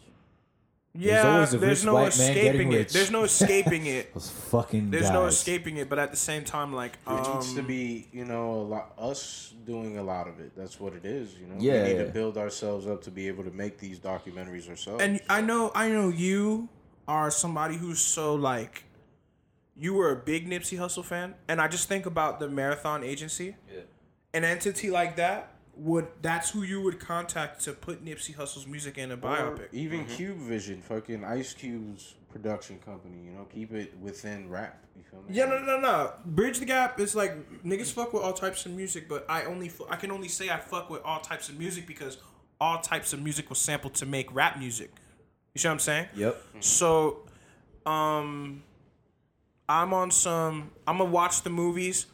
yeah 0.94 1.34
always 1.34 1.54
a 1.54 1.58
there's 1.58 1.80
rich 1.80 1.86
no 1.86 1.94
white 1.94 2.18
man 2.18 2.30
escaping 2.36 2.72
it 2.72 2.76
rich. 2.76 2.92
there's 2.92 3.10
no 3.10 3.22
escaping 3.24 3.86
it 3.86 4.12
Those 4.14 4.30
fucking 4.30 4.90
There's 4.90 5.04
guys. 5.04 5.12
no 5.12 5.26
escaping 5.26 5.76
it, 5.76 5.88
but 5.88 5.98
at 5.98 6.10
the 6.10 6.16
same 6.16 6.44
time, 6.44 6.72
like 6.72 6.98
It 7.06 7.34
needs 7.34 7.54
to 7.54 7.60
um, 7.60 7.66
be, 7.66 8.08
you 8.12 8.24
know, 8.24 8.52
a 8.54 8.66
lot 8.74 8.92
us 8.98 9.54
doing 9.66 9.98
a 9.98 10.02
lot 10.02 10.26
of 10.26 10.40
it. 10.40 10.52
That's 10.56 10.80
what 10.80 10.94
it 10.94 11.04
is. 11.04 11.34
You 11.40 11.46
know, 11.46 11.56
Yeah, 11.58 11.82
we 11.82 11.88
need 11.90 11.98
yeah. 11.98 12.04
to 12.06 12.10
build 12.10 12.36
ourselves 12.38 12.86
up 12.86 13.02
to 13.04 13.10
be 13.10 13.28
able 13.28 13.44
to 13.44 13.50
make 13.52 13.78
these 13.78 13.98
documentaries 14.00 14.68
ourselves. 14.68 15.02
and 15.04 15.20
I 15.28 15.40
know, 15.42 15.70
I 15.74 15.88
know 15.90 16.08
you 16.08 16.68
are 17.06 17.30
somebody 17.30 17.76
who's 17.76 18.00
so 18.00 18.34
like, 18.34 18.84
you 19.80 19.94
were 19.94 20.10
a 20.12 20.16
big 20.16 20.48
Nipsey 20.48 20.78
Hussle 20.78 21.04
fan, 21.04 21.34
and 21.48 21.60
I 21.60 21.66
just 21.66 21.88
think 21.88 22.04
about 22.06 22.38
the 22.38 22.48
Marathon 22.48 23.02
Agency. 23.02 23.56
Yeah. 23.72 23.80
An 24.34 24.44
entity 24.44 24.90
like 24.90 25.16
that 25.16 25.54
would 25.74 26.06
that's 26.20 26.50
who 26.50 26.62
you 26.62 26.80
would 26.82 27.00
contact 27.00 27.62
to 27.64 27.72
put 27.72 28.04
Nipsey 28.04 28.36
Hussle's 28.36 28.66
music 28.66 28.98
in 28.98 29.10
a 29.10 29.14
Or 29.14 29.16
biopic. 29.16 29.68
even 29.72 30.04
Cube 30.04 30.36
Vision, 30.38 30.82
fucking 30.82 31.24
Ice 31.24 31.54
Cube's 31.54 32.14
production 32.30 32.78
company. 32.84 33.16
You 33.24 33.32
know, 33.32 33.46
keep 33.52 33.72
it 33.72 33.96
within 33.98 34.48
rap. 34.50 34.84
You 34.96 35.02
feel 35.02 35.20
me? 35.20 35.26
Yeah, 35.30 35.46
no, 35.46 35.58
no, 35.64 35.80
no. 35.80 36.12
Bridge 36.26 36.58
the 36.58 36.66
gap 36.66 37.00
is 37.00 37.14
like 37.16 37.32
niggas 37.64 37.92
fuck 37.92 38.12
with 38.12 38.22
all 38.22 38.32
types 38.34 38.66
of 38.66 38.72
music, 38.72 39.08
but 39.08 39.24
I 39.28 39.44
only 39.44 39.68
fu- 39.70 39.86
I 39.88 39.96
can 39.96 40.10
only 40.10 40.28
say 40.28 40.50
I 40.50 40.58
fuck 40.58 40.90
with 40.90 41.02
all 41.02 41.20
types 41.20 41.48
of 41.48 41.58
music 41.58 41.86
because 41.86 42.18
all 42.60 42.78
types 42.80 43.12
of 43.14 43.22
music 43.22 43.48
was 43.48 43.58
sampled 43.58 43.94
to 43.94 44.06
make 44.06 44.32
rap 44.34 44.58
music. 44.58 44.90
You 45.54 45.60
see 45.60 45.68
what 45.68 45.72
I'm 45.72 45.78
saying? 45.80 46.06
Yep. 46.14 46.42
So, 46.60 47.22
um, 47.86 48.62
I'm 49.70 49.94
on 49.94 50.10
some. 50.10 50.72
I'm 50.86 50.98
gonna 50.98 51.08
watch 51.10 51.42
the 51.42 51.50
movies, 51.50 52.06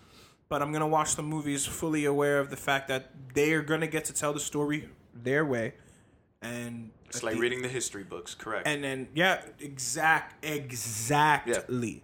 but 0.50 0.60
I'm 0.60 0.72
gonna 0.72 0.86
watch 0.86 1.16
the 1.16 1.22
movies 1.22 1.64
fully 1.64 2.04
aware 2.04 2.38
of 2.38 2.50
the 2.50 2.56
fact 2.56 2.88
that 2.88 3.10
they 3.32 3.54
are 3.54 3.62
gonna 3.62 3.86
get 3.86 4.04
to 4.06 4.12
tell 4.12 4.34
the 4.34 4.40
story 4.40 4.90
their 5.14 5.42
way, 5.44 5.72
and 6.42 6.90
It's 7.06 7.22
like 7.22 7.34
the- 7.36 7.40
reading 7.40 7.62
the 7.62 7.68
history 7.68 8.04
books, 8.04 8.34
correct? 8.34 8.66
and 8.68 8.84
then 8.84 9.08
yeah, 9.14 9.40
exact, 9.58 10.44
exactly, 10.44 12.02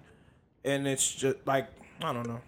Yeah. 0.64 0.72
and 0.72 0.86
it's 0.88 1.12
just 1.14 1.36
like 1.46 1.68
I 2.02 2.12
don't 2.14 2.26
know. 2.26 2.40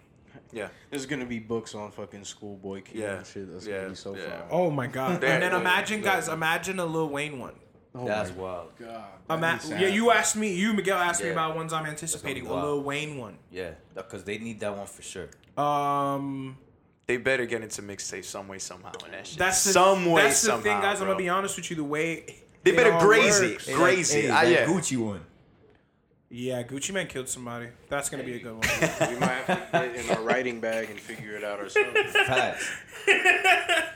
yeah. 0.51 0.69
There's 0.89 1.05
gonna 1.05 1.25
be 1.27 1.37
books 1.39 1.75
on 1.75 1.91
fucking 1.91 2.23
Schoolboy 2.25 2.81
Q 2.81 3.01
Yeah, 3.01 3.17
and 3.17 3.25
shit. 3.27 3.51
That's 3.53 3.67
yeah, 3.67 3.77
gonna 3.77 3.89
be 3.89 3.95
so 3.95 4.15
yeah. 4.15 4.25
fire. 4.29 4.47
Oh 4.49 4.71
my 4.71 4.87
god! 4.87 5.23
And 5.23 5.43
then 5.43 5.53
imagine, 5.53 6.01
guys, 6.01 6.27
imagine 6.27 6.79
a 6.79 6.85
Lil 6.85 7.09
Wayne 7.09 7.37
one. 7.39 7.53
Oh 7.97 8.05
That's 8.05 8.31
wild. 8.31 8.71
god. 8.77 9.05
Ima- 9.29 9.39
that'd 9.41 9.61
be 9.61 9.67
sad. 9.67 9.81
yeah, 9.81 9.87
you 9.87 10.11
asked 10.11 10.35
me. 10.35 10.53
You 10.53 10.73
Miguel 10.73 10.97
asked 10.97 11.23
me 11.23 11.29
about 11.29 11.55
ones 11.55 11.71
I'm 11.71 11.85
anticipating. 11.85 12.45
A. 12.47 12.53
Lil 12.53 12.83
Wayne 12.83 13.17
one. 13.17 13.37
Yeah, 13.51 13.71
because 13.95 14.23
they 14.25 14.37
need 14.37 14.59
that 14.59 14.75
one 14.75 14.85
for 14.87 15.01
sure. 15.01 15.29
Um, 15.57 16.57
They 17.07 17.17
better 17.17 17.45
get 17.45 17.61
into 17.61 17.81
mixtape 17.83 18.25
some 18.25 18.47
way 18.47 18.59
somehow 18.59 18.91
in 19.05 19.11
that 19.11 19.27
shit. 19.27 19.37
that's 19.37 19.63
the, 19.63 19.71
some 19.73 20.05
way 20.07 20.23
That's 20.23 20.41
the 20.41 20.47
somehow. 20.47 20.63
thing, 20.63 20.81
guys. 20.81 20.99
I'm 21.01 21.07
gonna 21.07 21.17
be 21.17 21.29
honest 21.29 21.55
with 21.55 21.69
you. 21.69 21.75
The 21.77 21.83
way 21.83 22.25
They 22.63 22.71
it 22.71 22.75
better 22.77 22.91
all 22.93 23.01
graze 23.01 23.39
works- 23.39 23.67
it. 23.69 23.75
Graze 23.75 24.11
Hey, 24.11 24.25
it. 24.25 24.27
that 24.29 24.45
Ah, 24.45 24.47
yeah. 24.47 24.65
Gucci 24.65 24.97
one. 24.97 25.21
Yeah, 26.29 26.63
Gucci 26.63 26.91
Mane 26.91 27.07
killed 27.07 27.29
somebody. 27.29 27.67
That's 27.87 28.09
gonna 28.09 28.23
be 28.23 28.35
a 28.35 28.39
good 28.39 28.53
one. 28.53 28.61
we 29.13 29.19
might 29.19 29.43
have 29.45 29.71
to 29.71 29.77
get 29.93 29.95
in 29.95 30.09
our 30.11 30.21
writing 30.23 30.59
bag 30.59 30.89
and 30.89 30.99
figure 30.99 31.35
it 31.35 31.43
out 31.43 31.59
ourselves. 31.59 32.11
Facts. 32.11 32.67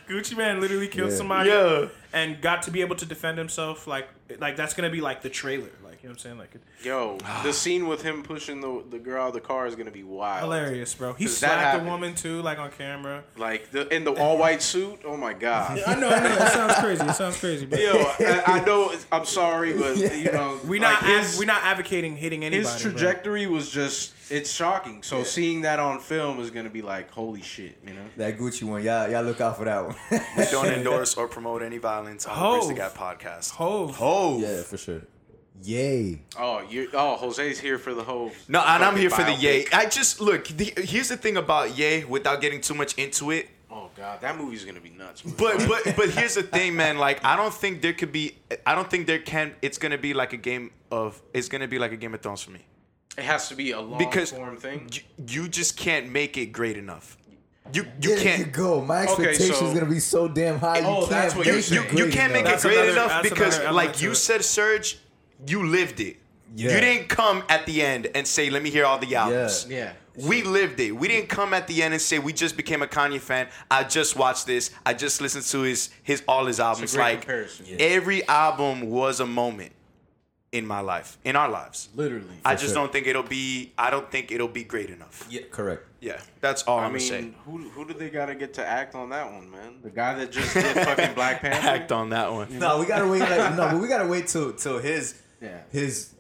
Gucci 0.08 0.38
Mane 0.38 0.62
literally 0.62 0.88
killed 0.88 1.10
Yeah. 1.12 1.18
somebody 1.18 1.50
Yeah. 1.50 1.88
and 2.14 2.40
got 2.42 2.62
to 2.64 2.72
be 2.72 2.82
able 2.82 2.96
to 2.98 3.06
defend 3.06 3.38
himself. 3.40 3.88
Like, 3.88 4.08
like 4.40 4.56
that's 4.56 4.74
gonna 4.74 4.90
be 4.92 5.02
like 5.02 5.22
the 5.24 5.30
trailer. 5.30 5.70
Like, 6.02 6.04
Like 6.04 6.04
you 6.04 6.10
know 6.10 6.12
what 6.12 6.14
I'm 6.14 6.20
saying? 6.20 6.38
Like 6.38 6.56
it- 6.56 6.86
Yo, 6.86 7.18
the 7.44 7.54
scene 7.54 7.88
with 7.88 8.02
him 8.02 8.24
pushing 8.24 8.62
the 8.62 8.84
the 8.90 9.00
girl 9.00 9.24
out 9.24 9.28
of 9.30 9.34
the 9.34 9.42
car 9.42 9.68
is 9.68 9.76
gonna 9.76 9.92
be 9.92 10.04
wild. 10.04 10.42
hilarious, 10.44 10.94
bro. 10.96 11.14
He 11.14 11.28
slapped 11.28 11.80
the 11.84 11.90
woman 11.90 12.16
too, 12.16 12.42
like 12.42 12.58
on 12.60 12.72
camera. 12.72 13.24
Like 13.38 13.72
the 13.72 13.94
in 13.94 14.04
the 14.04 14.14
all 14.14 14.38
white 14.38 14.62
suit. 14.62 15.00
Oh 15.06 15.18
my 15.18 15.34
god. 15.34 15.80
I 15.88 15.96
know, 15.96 16.10
I 16.10 16.20
know. 16.22 16.36
It 16.46 16.52
sounds 16.52 16.74
crazy. 16.76 17.04
It 17.04 17.14
sounds 17.16 17.38
crazy. 17.40 17.66
But 17.66 17.80
Yo, 17.80 17.92
I, 17.94 18.44
I 18.46 18.66
know. 18.66 18.94
I'm 19.12 19.26
sorry, 19.26 19.74
but 19.74 19.98
you 20.18 20.32
know, 20.32 20.60
we 20.66 20.80
like 20.80 21.02
not 21.02 21.06
his, 21.20 21.34
ad- 21.34 21.40
we 21.40 21.46
not 21.46 21.64
advocating 21.64 22.16
hitting 22.16 22.44
anybody. 22.46 22.72
his 22.74 22.82
bro. 22.82 22.92
trajectory 22.92 23.48
was 23.48 23.70
just 23.70 24.14
it's 24.32 24.52
shocking. 24.52 25.02
So 25.04 25.24
seeing 25.24 25.62
that 25.62 25.80
on 25.80 26.00
film 26.00 26.40
is 26.40 26.52
gonna 26.52 26.70
be 26.70 26.82
like 26.82 27.10
holy 27.12 27.42
shit, 27.42 27.78
you 27.86 27.94
know. 27.94 28.06
That 28.18 28.38
Gucci 28.38 28.64
one, 28.64 28.84
y'all, 28.84 29.10
y'all 29.10 29.24
look 29.24 29.42
out 29.42 29.58
for 29.58 29.66
that 29.66 29.86
one. 29.86 29.96
We 30.38 30.46
don't 30.52 30.68
endorse 30.78 31.16
or 31.16 31.28
promote 31.28 31.62
any 31.64 31.78
violence 31.80 32.26
on 32.26 32.34
the 32.36 32.40
Hove. 32.40 32.60
Bridge 32.60 32.68
the 32.70 32.74
Gap 32.76 32.94
podcast. 32.96 33.52
Hove. 33.52 33.96
Hove. 33.98 34.42
yeah, 34.42 34.62
for 34.62 34.78
sure. 34.78 35.02
Yay. 35.64 36.22
Oh, 36.38 36.62
you 36.70 36.90
oh 36.94 37.16
Jose's 37.18 37.60
here 37.60 37.78
for 37.78 37.94
the 37.94 38.04
whole. 38.04 38.32
No, 38.48 38.62
and 38.62 38.84
I'm 38.84 38.96
here 38.96 39.10
for 39.10 39.24
the 39.24 39.34
Yay. 39.34 39.66
I 39.74 39.86
just 39.88 40.22
look. 40.22 40.48
The, 40.48 40.74
here's 40.78 41.10
the 41.10 41.18
thing 41.18 41.38
about 41.38 41.78
Yay, 41.78 42.06
without 42.06 42.42
getting 42.42 42.62
too 42.62 42.74
much 42.74 42.94
into 42.96 43.32
it. 43.32 43.50
Oh 43.72 43.90
god, 43.96 44.22
that 44.22 44.38
movie's 44.38 44.64
gonna 44.66 44.80
be 44.80 44.90
nuts. 44.90 45.22
bro. 45.22 45.58
But 45.58 45.68
but 45.68 45.96
but 45.96 46.10
here's 46.12 46.36
the 46.36 46.44
thing, 46.44 46.76
man. 46.76 46.98
Like 46.98 47.24
I 47.26 47.36
don't 47.36 47.54
think 47.54 47.82
there 47.82 47.94
could 47.94 48.12
be. 48.12 48.36
I 48.66 48.74
don't 48.74 48.90
think 48.90 49.06
there 49.06 49.20
can. 49.20 49.54
It's 49.62 49.78
gonna 49.78 49.98
be 49.98 50.14
like 50.14 50.34
a 50.34 50.38
game 50.38 50.72
of. 50.92 51.22
It's 51.34 51.50
gonna 51.50 51.68
be 51.68 51.78
like 51.78 51.92
a 51.92 51.98
Game 51.98 52.14
of 52.14 52.22
Thrones 52.22 52.42
for 52.42 52.52
me 52.52 52.66
it 53.18 53.26
has 53.26 53.50
to 53.50 53.56
be 53.56 53.72
a 53.72 53.82
long 53.82 53.98
because 53.98 54.32
form 54.32 54.56
thing. 54.56 54.90
you, 54.94 55.02
you 55.44 55.50
just 55.50 55.76
can't 55.76 56.10
make 56.10 56.38
it 56.38 56.48
great 56.48 56.78
enough. 56.78 57.18
You 57.74 57.84
you 58.02 58.16
There 58.16 58.18
can't. 58.24 58.52
go. 58.54 58.82
My 58.82 59.04
Okay, 59.04 59.24
expectations 59.26 59.58
so- 59.60 59.74
gonna 59.74 59.86
be 59.86 60.00
so 60.00 60.28
damn 60.30 60.58
high. 60.58 60.82
Oh, 60.86 61.02
you 61.02 61.08
that's 61.10 61.34
can't 61.34 61.38
what 61.38 61.46
you're 61.46 61.58
it. 61.58 61.72
You, 61.94 62.06
you 62.06 62.12
can't 62.12 62.32
make 62.32 62.46
enough. 62.46 62.60
it 62.64 62.68
great 62.68 62.78
another- 62.78 62.92
enough 62.92 63.24
because, 63.24 63.58
another 63.58 63.74
like 63.74 64.02
you 64.02 64.12
it. 64.12 64.16
said, 64.16 64.44
Surge, 64.46 65.00
you 65.48 65.66
lived 65.66 66.00
it. 66.00 66.18
Yeah. 66.56 66.74
You 66.74 66.80
didn't 66.80 67.10
come 67.10 67.44
at 67.48 67.66
the 67.66 67.82
end 67.82 68.08
and 68.16 68.26
say, 68.26 68.50
"Let 68.50 68.64
me 68.64 68.70
hear 68.70 68.86
all 68.86 68.98
the 68.98 69.16
albums." 69.16 69.68
Yeah. 69.70 69.94
We 70.16 70.42
lived 70.44 70.80
it. 70.80 70.92
We 70.92 71.08
didn't 71.08 71.30
come 71.30 71.54
at 71.54 71.68
the 71.68 71.82
end 71.82 71.94
and 71.94 72.02
say 72.02 72.20
we 72.20 72.34
just 72.34 72.58
became 72.58 72.82
a 72.82 72.88
Kanye 72.88 73.20
fan. 73.22 73.48
I 73.72 73.84
just 73.84 74.16
watched 74.18 74.48
this. 74.48 74.72
I 74.86 74.94
just 74.94 75.22
listened 75.22 75.46
to 75.46 75.62
his 75.62 75.90
his 76.04 76.24
all 76.28 76.46
his 76.46 76.60
albums. 76.60 76.94
great 76.94 77.04
like 77.04 77.22
comparison. 77.22 77.66
Yeah. 77.70 77.78
every 77.80 78.28
album 78.28 78.90
was 78.90 79.20
a 79.20 79.26
moment 79.26 79.72
in 80.52 80.66
my 80.66 80.80
life, 80.80 81.18
in 81.24 81.36
our 81.36 81.50
lives. 81.50 81.90
Literally. 81.96 82.26
I 82.44 82.56
just 82.56 82.68
sure. 82.68 82.76
don't 82.76 82.92
think 82.92 83.08
it'll 83.08 83.24
be. 83.24 83.72
I 83.78 83.90
don't 83.90 84.10
think 84.12 84.32
it'll 84.32 84.48
be 84.48 84.64
great 84.64 84.90
enough. 84.90 85.28
Yeah, 85.30 85.42
correct. 85.52 85.86
Yeah, 86.02 86.20
that's 86.40 86.64
all 86.64 86.80
I 86.80 86.86
I'm 86.86 86.94
mean, 86.94 87.10
gonna 87.10 87.34
who 87.46 87.70
who 87.70 87.86
do 87.86 87.94
they 87.94 88.10
gotta 88.10 88.34
get 88.34 88.54
to 88.56 88.66
act 88.66 88.96
on 88.96 89.10
that 89.10 89.32
one, 89.32 89.52
man? 89.52 89.76
The 89.84 89.90
guy 89.90 90.16
that 90.16 90.32
just 90.32 90.54
did 90.54 90.76
fucking 90.76 91.14
Black 91.14 91.42
Panther. 91.42 91.68
Act 91.68 91.92
on 91.92 92.10
that 92.10 92.32
one. 92.32 92.58
No, 92.58 92.80
we 92.80 92.86
gotta 92.86 93.08
wait. 93.08 93.20
Like, 93.20 93.56
no, 93.56 93.70
but 93.70 93.80
we 93.80 93.88
gotta 93.88 94.08
wait 94.08 94.28
till 94.28 94.54
till 94.54 94.80
his 94.80 95.22
Yeah. 95.42 95.60
his 95.72 96.14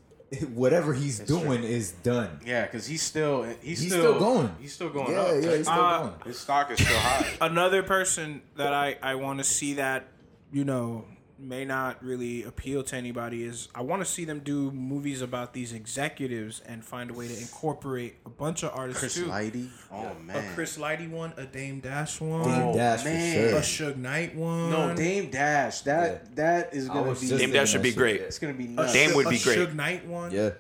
whatever 0.54 0.94
he's 0.94 1.20
doing 1.20 1.64
is 1.64 1.92
done. 1.92 2.40
Yeah, 2.46 2.66
because 2.66 2.86
he's 2.86 3.02
still 3.02 3.44
he's, 3.62 3.82
He's 3.82 3.92
still, 3.92 4.02
still 4.16 4.20
going. 4.20 4.56
He's 4.62 4.74
still 4.74 4.90
going 4.90 5.12
Yeah, 5.12 5.22
up. 5.22 5.44
yeah, 5.44 5.56
he's 5.58 5.62
still 5.68 5.74
Uh, 5.82 6.00
going. 6.02 6.14
His 6.26 6.40
stock 6.40 6.72
is 6.72 6.80
still 6.84 6.98
high. 7.00 7.26
Another 7.42 7.82
person 7.84 8.42
that 8.56 8.74
I 8.74 8.98
I 9.02 9.16
want 9.16 9.40
to 9.40 9.44
see 9.44 9.74
that 9.76 10.06
you 10.54 10.64
know 10.64 11.06
may 11.40 11.66
not 11.66 12.04
really 12.04 12.44
appeal 12.44 12.84
to 12.84 12.96
anybody 12.96 13.44
is 13.44 13.70
I 13.74 13.82
want 13.82 14.02
to 14.02 14.06
see 14.06 14.26
them 14.26 14.40
do 14.40 14.72
movies 14.72 15.22
about 15.22 15.54
these 15.54 15.74
executives 15.74 16.62
and 16.66 16.84
find 16.84 17.10
a 17.10 17.14
way 17.14 17.28
to 17.28 17.38
incorporate 17.40 18.16
a 18.26 18.30
bunch 18.30 18.64
of 18.64 18.72
artists 18.74 19.00
Chris 19.00 19.16
too. 19.16 19.26
Lighty. 19.26 19.70
Oh 19.92 20.16
man, 20.26 20.52
A. 20.52 20.56
Chris 20.56 20.78
Lighty 20.78 21.10
one, 21.10 21.34
a 21.38 21.46
Dame 21.46 21.80
Dash 21.80 22.20
one, 22.20 22.42
oh, 22.42 22.46
Dame 22.46 22.76
Dash 22.76 23.04
man. 23.06 23.50
for 23.52 23.56
a 23.58 23.64
sure. 23.64 23.92
Suge 23.92 23.98
Knight 23.98 24.36
one. 24.36 24.70
no, 24.70 24.96
Dame 24.96 25.30
Dash. 25.30 25.82
That 25.82 26.36
that 26.36 26.74
is 26.74 26.88
gonna 26.88 27.16
be. 27.16 27.28
Dame 27.28 27.52
Dash 27.52 27.72
should 27.72 27.82
be 27.84 27.94
great. 27.94 28.22
it's 28.22 28.40
gonna 28.40 28.54
be 28.54 28.68
nuts. 28.68 28.94
Dame 28.94 29.12
Suge- 29.12 29.16
would 29.16 29.30
be 29.30 29.40
great. 29.40 29.58
Suge 29.58 29.74
Knight 29.74 30.06
one. 30.08 30.32
Yeah. 30.32 30.52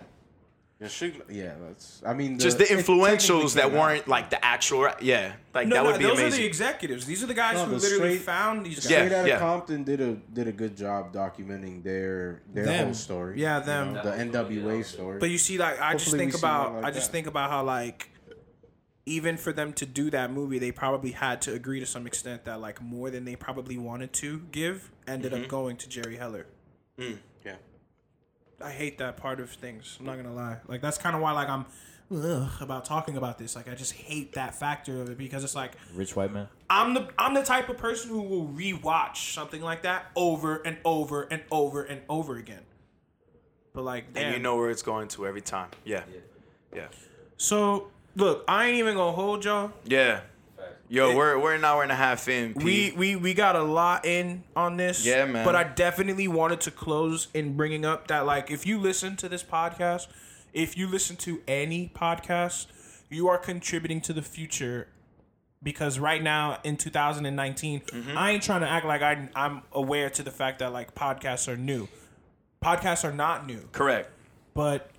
Yeah, 0.80 0.88
Suge- 0.88 1.22
yeah, 1.30 1.56
that's. 1.68 2.02
I 2.06 2.14
mean, 2.14 2.40
Just 2.40 2.58
the 2.58 2.64
it 2.64 2.80
influentials 2.86 3.56
that 3.56 3.74
weren't 3.74 4.08
like 4.08 4.30
the 4.30 4.44
actual. 4.44 4.88
Yeah, 5.02 5.34
like 5.54 5.68
No, 5.68 5.76
that 5.76 5.84
no, 5.84 5.92
would 5.92 6.00
be 6.00 6.06
those 6.06 6.20
are 6.22 6.30
the 6.30 6.46
executives. 6.46 7.06
These 7.06 7.22
are 7.22 7.28
the 7.28 7.34
guys 7.34 7.56
No, 7.56 7.66
who 7.66 7.72
the 7.72 7.78
literally 7.80 8.14
straight- 8.16 8.22
found 8.26 8.66
these 8.66 8.76
guys. 8.80 8.90
Yeah, 8.92 8.98
Straight 9.06 9.12
out 9.18 9.28
yeah. 9.28 9.34
of 9.36 9.40
Compton 9.42 9.84
did 9.84 10.00
a 10.00 10.14
did 10.34 10.48
a 10.48 10.54
good 10.54 10.78
job 10.78 11.14
documenting 11.14 11.84
their 11.84 12.44
their 12.54 12.64
Them. 12.66 12.86
whole 12.86 12.94
story. 12.94 13.42
Yeah, 13.42 13.60
you 13.60 13.66
them. 13.66 13.94
know, 13.96 14.04
the 14.04 14.12
NWA 14.12 14.86
story. 14.86 15.20
But 15.20 15.30
you 15.32 15.38
see, 15.38 15.58
like 15.58 15.82
I 15.82 15.94
just 15.96 16.12
think 16.12 16.32
we 16.34 16.40
see 16.40 16.46
more 16.48 16.56
about, 16.56 16.74
like 16.76 16.86
I 16.86 16.92
just 16.92 17.08
that. 17.08 17.12
think 17.12 17.28
about 17.28 17.50
how 17.50 17.64
like, 17.66 18.10
even 19.06 19.36
for 19.36 19.52
them 19.52 19.74
to 19.74 19.86
do 19.86 20.10
that 20.12 20.32
movie, 20.32 20.60
they 20.60 20.72
probably 20.72 21.12
had 21.12 21.42
to 21.42 21.54
agree 21.54 21.82
to 21.82 21.86
some 21.86 22.08
extent 22.08 22.46
that 22.46 22.62
like 22.62 22.82
more 22.82 23.10
than 23.10 23.26
they 23.26 23.36
probably 23.36 23.78
wanted 23.78 24.14
to 24.14 24.44
give 24.54 24.92
ended 25.08 25.34
Mm-hmm. 25.34 25.44
up 25.44 25.50
going 25.50 25.76
to 25.76 25.90
Jerry 25.90 26.16
Heller. 26.16 26.46
yeah. 26.98 27.16
I 28.62 28.72
hate 28.72 28.98
that 28.98 29.18
part 29.18 29.40
of 29.40 29.50
things. 29.50 29.98
I'm 30.00 30.06
not 30.06 30.18
gonna 30.18 30.34
lie. 30.34 30.58
Like 30.68 30.82
that's 30.82 30.98
kind 30.98 31.16
of 31.16 31.22
why 31.22 31.32
like 31.32 31.50
I'm 31.50 31.66
ugh, 32.14 32.52
about 32.62 32.86
talking 32.86 33.18
about 33.18 33.38
this. 33.38 33.56
Like 33.56 33.70
I 33.70 33.76
just 33.76 33.94
hate 33.94 34.34
that 34.34 34.56
factor 34.56 35.02
of 35.02 35.10
it 35.10 35.18
because 35.18 35.44
it's 35.44 35.56
like 35.56 35.74
Rich 35.94 36.16
white 36.16 36.32
man. 36.32 36.48
I'm 36.70 36.94
the 36.94 37.08
I'm 37.18 37.34
the 37.34 37.44
type 37.44 37.70
of 37.70 37.78
person 37.78 38.10
who 38.12 38.22
will 38.22 38.48
rewatch 38.48 39.34
something 39.34 39.62
like 39.62 39.84
that 39.84 40.08
over 40.16 40.58
and 40.58 40.78
over 40.84 41.24
and 41.24 41.42
over 41.52 41.84
and 41.84 42.02
over 42.10 42.36
again. 42.38 42.64
But 43.74 43.84
like, 43.84 44.14
damn. 44.14 44.26
and 44.26 44.36
you 44.36 44.42
know 44.42 44.58
where 44.58 44.70
it's 44.70 44.82
going 44.82 45.08
to 45.10 45.28
every 45.28 45.42
time. 45.42 45.70
Yeah, 45.86 46.04
yeah, 46.74 46.88
So 47.38 47.92
look, 48.16 48.44
I 48.48 48.66
ain't 48.68 48.78
even 48.78 48.96
gonna 48.96 49.12
hold 49.12 49.46
y'all. 49.46 49.72
yeah. 49.86 50.22
Yo, 50.92 51.16
we're 51.16 51.38
we're 51.38 51.54
an 51.54 51.64
hour 51.64 51.84
and 51.84 51.92
a 51.92 51.96
half 51.96 52.28
in. 52.28 52.56
P. 52.56 52.64
We 52.64 52.92
we 52.98 53.16
we 53.16 53.34
got 53.36 53.56
a 53.56 53.62
lot 53.62 54.06
in 54.06 54.44
on 54.56 54.76
this. 54.78 55.06
Yeah, 55.06 55.26
man. 55.26 55.46
But 55.46 55.56
I 55.56 55.64
definitely 55.64 56.28
wanted 56.28 56.62
to 56.62 56.72
close 56.72 57.28
in 57.34 57.56
bringing 57.56 57.86
up 57.86 58.08
that 58.08 58.26
like 58.26 58.50
if 58.50 58.66
you 58.66 58.80
listen 58.80 59.16
to 59.18 59.30
this 59.30 59.44
podcast, 59.44 60.08
if 60.52 60.76
you 60.76 60.88
listen 60.88 61.16
to 61.18 61.42
any 61.48 61.92
podcast, 61.96 62.66
you 63.10 63.28
are 63.28 63.38
contributing 63.38 64.02
to 64.02 64.14
the 64.14 64.24
future. 64.24 64.88
Because 65.62 66.00
right 66.00 66.24
now 66.24 66.58
in 66.64 66.78
2019, 66.78 67.82
Mm-hmm. 67.82 68.18
I 68.18 68.32
ain't 68.32 68.42
trying 68.44 68.62
to 68.62 68.68
act 68.70 68.86
like 68.86 69.02
I, 69.02 69.30
I'm 69.36 69.62
aware 69.74 70.10
to 70.10 70.24
the 70.24 70.32
fact 70.32 70.60
that 70.60 70.72
like 70.74 70.96
podcasts 70.96 71.48
are 71.48 71.58
new. 71.58 71.88
Podcasts 72.64 73.04
are 73.04 73.14
not 73.14 73.46
new. 73.46 73.68
correct. 73.74 74.10
But 74.54 74.90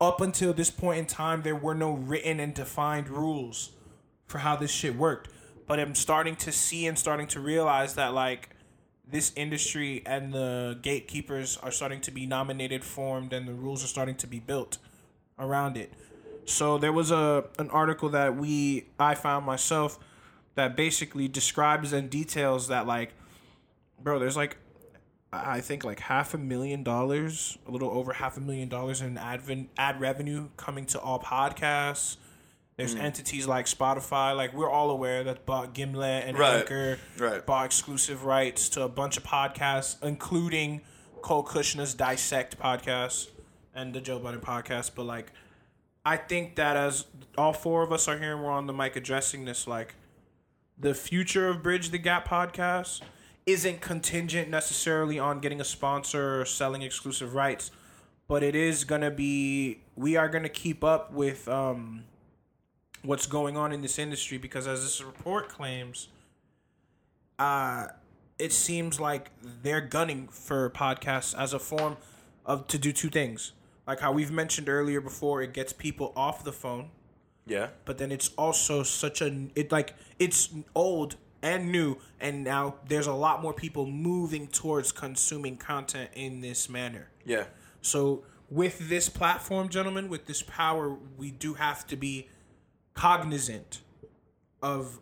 up 0.00 0.20
until 0.20 0.52
this 0.54 0.70
point 0.70 1.00
in 1.00 1.06
time, 1.06 1.42
there 1.42 1.56
were 1.56 1.74
no 1.74 1.92
written 1.92 2.38
and 2.40 2.54
defined 2.54 3.08
rules 3.08 3.72
for 4.28 4.38
how 4.38 4.54
this 4.54 4.70
shit 4.70 4.94
worked. 4.96 5.28
But 5.66 5.80
I'm 5.80 5.94
starting 5.94 6.36
to 6.36 6.52
see 6.52 6.86
and 6.86 6.98
starting 6.98 7.26
to 7.28 7.40
realize 7.40 7.94
that 7.94 8.14
like 8.14 8.50
this 9.10 9.32
industry 9.36 10.02
and 10.06 10.32
the 10.32 10.78
gatekeepers 10.80 11.56
are 11.56 11.70
starting 11.70 12.00
to 12.02 12.10
be 12.10 12.26
nominated, 12.26 12.84
formed, 12.84 13.32
and 13.32 13.48
the 13.48 13.54
rules 13.54 13.82
are 13.82 13.88
starting 13.88 14.14
to 14.16 14.26
be 14.26 14.38
built 14.38 14.78
around 15.38 15.76
it. 15.76 15.92
So 16.44 16.78
there 16.78 16.92
was 16.92 17.10
a 17.10 17.44
an 17.58 17.70
article 17.70 18.08
that 18.10 18.36
we 18.36 18.86
I 18.98 19.14
found 19.14 19.44
myself 19.44 19.98
that 20.54 20.76
basically 20.76 21.28
describes 21.28 21.92
and 21.92 22.08
details 22.08 22.68
that 22.68 22.86
like 22.86 23.12
bro, 24.00 24.18
there's 24.18 24.36
like 24.36 24.56
I 25.32 25.60
think 25.60 25.84
like 25.84 26.00
half 26.00 26.32
a 26.32 26.38
million 26.38 26.82
dollars, 26.82 27.58
a 27.66 27.70
little 27.70 27.90
over 27.90 28.14
half 28.14 28.38
a 28.38 28.40
million 28.40 28.68
dollars 28.68 29.02
in 29.02 29.18
ad 29.18 29.42
ad 29.76 30.00
revenue 30.00 30.48
coming 30.56 30.86
to 30.86 31.00
all 31.00 31.18
podcasts. 31.18 32.16
There's 32.78 32.94
entities 32.94 33.44
like 33.48 33.66
Spotify, 33.66 34.36
like 34.36 34.54
we're 34.54 34.70
all 34.70 34.90
aware 34.90 35.24
that 35.24 35.44
bought 35.44 35.74
Gimlet 35.74 36.26
and 36.28 36.38
Right. 36.38 36.60
Anchor, 36.60 36.98
Right. 37.18 37.44
bought 37.44 37.66
exclusive 37.66 38.24
rights 38.24 38.68
to 38.70 38.82
a 38.82 38.88
bunch 38.88 39.16
of 39.16 39.24
podcasts, 39.24 40.00
including 40.00 40.82
Cole 41.20 41.42
Cuchna's 41.42 41.92
Dissect 41.94 42.56
podcast 42.56 43.30
and 43.74 43.92
the 43.92 44.00
Joe 44.00 44.20
Budden 44.20 44.40
podcast. 44.40 44.92
But 44.94 45.06
like, 45.06 45.32
I 46.06 46.16
think 46.16 46.54
that 46.54 46.76
as 46.76 47.06
all 47.36 47.52
four 47.52 47.82
of 47.82 47.90
us 47.92 48.06
are 48.06 48.16
here 48.16 48.34
and 48.36 48.44
we're 48.44 48.50
on 48.52 48.68
the 48.68 48.72
mic 48.72 48.94
addressing 48.94 49.44
this, 49.44 49.66
like, 49.66 49.96
the 50.78 50.94
future 50.94 51.48
of 51.48 51.64
Bridge 51.64 51.90
the 51.90 51.98
Gap 51.98 52.28
podcast 52.28 53.02
isn't 53.44 53.80
contingent 53.80 54.48
necessarily 54.50 55.18
on 55.18 55.40
getting 55.40 55.60
a 55.60 55.64
sponsor 55.64 56.40
or 56.40 56.44
selling 56.44 56.82
exclusive 56.82 57.34
rights, 57.34 57.72
but 58.28 58.44
it 58.44 58.54
is 58.54 58.84
gonna 58.84 59.10
be. 59.10 59.80
We 59.96 60.14
are 60.16 60.28
gonna 60.28 60.48
keep 60.48 60.84
up 60.84 61.12
with 61.12 61.48
um, 61.48 62.04
what's 63.02 63.26
going 63.26 63.56
on 63.56 63.72
in 63.72 63.80
this 63.80 63.98
industry 63.98 64.38
because, 64.38 64.66
as 64.66 64.82
this 64.82 65.02
report 65.02 65.48
claims, 65.48 66.08
uh, 67.38 67.86
it 68.38 68.52
seems 68.52 69.00
like 69.00 69.30
they're 69.62 69.80
gunning 69.80 70.28
for 70.28 70.70
podcasts 70.70 71.38
as 71.38 71.52
a 71.52 71.58
form 71.58 71.96
of 72.46 72.66
to 72.68 72.78
do 72.78 72.92
two 72.92 73.08
things. 73.08 73.52
Like 73.86 74.00
how 74.00 74.12
we've 74.12 74.30
mentioned 74.30 74.68
earlier 74.68 75.00
before, 75.00 75.42
it 75.42 75.52
gets 75.52 75.72
people 75.72 76.12
off 76.14 76.44
the 76.44 76.52
phone. 76.52 76.90
Yeah, 77.46 77.68
but 77.84 77.98
then 77.98 78.12
it's 78.12 78.30
also 78.36 78.82
such 78.82 79.22
a 79.22 79.48
it 79.54 79.72
like 79.72 79.94
it's 80.18 80.50
old 80.74 81.16
and 81.40 81.72
new 81.72 81.96
and 82.20 82.44
now 82.44 82.74
there's 82.88 83.06
a 83.06 83.12
lot 83.14 83.40
more 83.40 83.54
people 83.54 83.86
moving 83.86 84.48
towards 84.48 84.92
consuming 84.92 85.56
content 85.56 86.10
in 86.14 86.42
this 86.42 86.68
manner. 86.68 87.08
Yeah, 87.24 87.44
so 87.80 88.24
with 88.50 88.88
this 88.88 89.08
platform 89.08 89.68
gentlemen 89.68 90.08
with 90.08 90.26
this 90.26 90.42
power 90.42 90.96
we 91.18 91.30
do 91.30 91.54
have 91.54 91.86
to 91.86 91.96
be 91.96 92.28
cognizant 92.98 93.80
of 94.62 94.98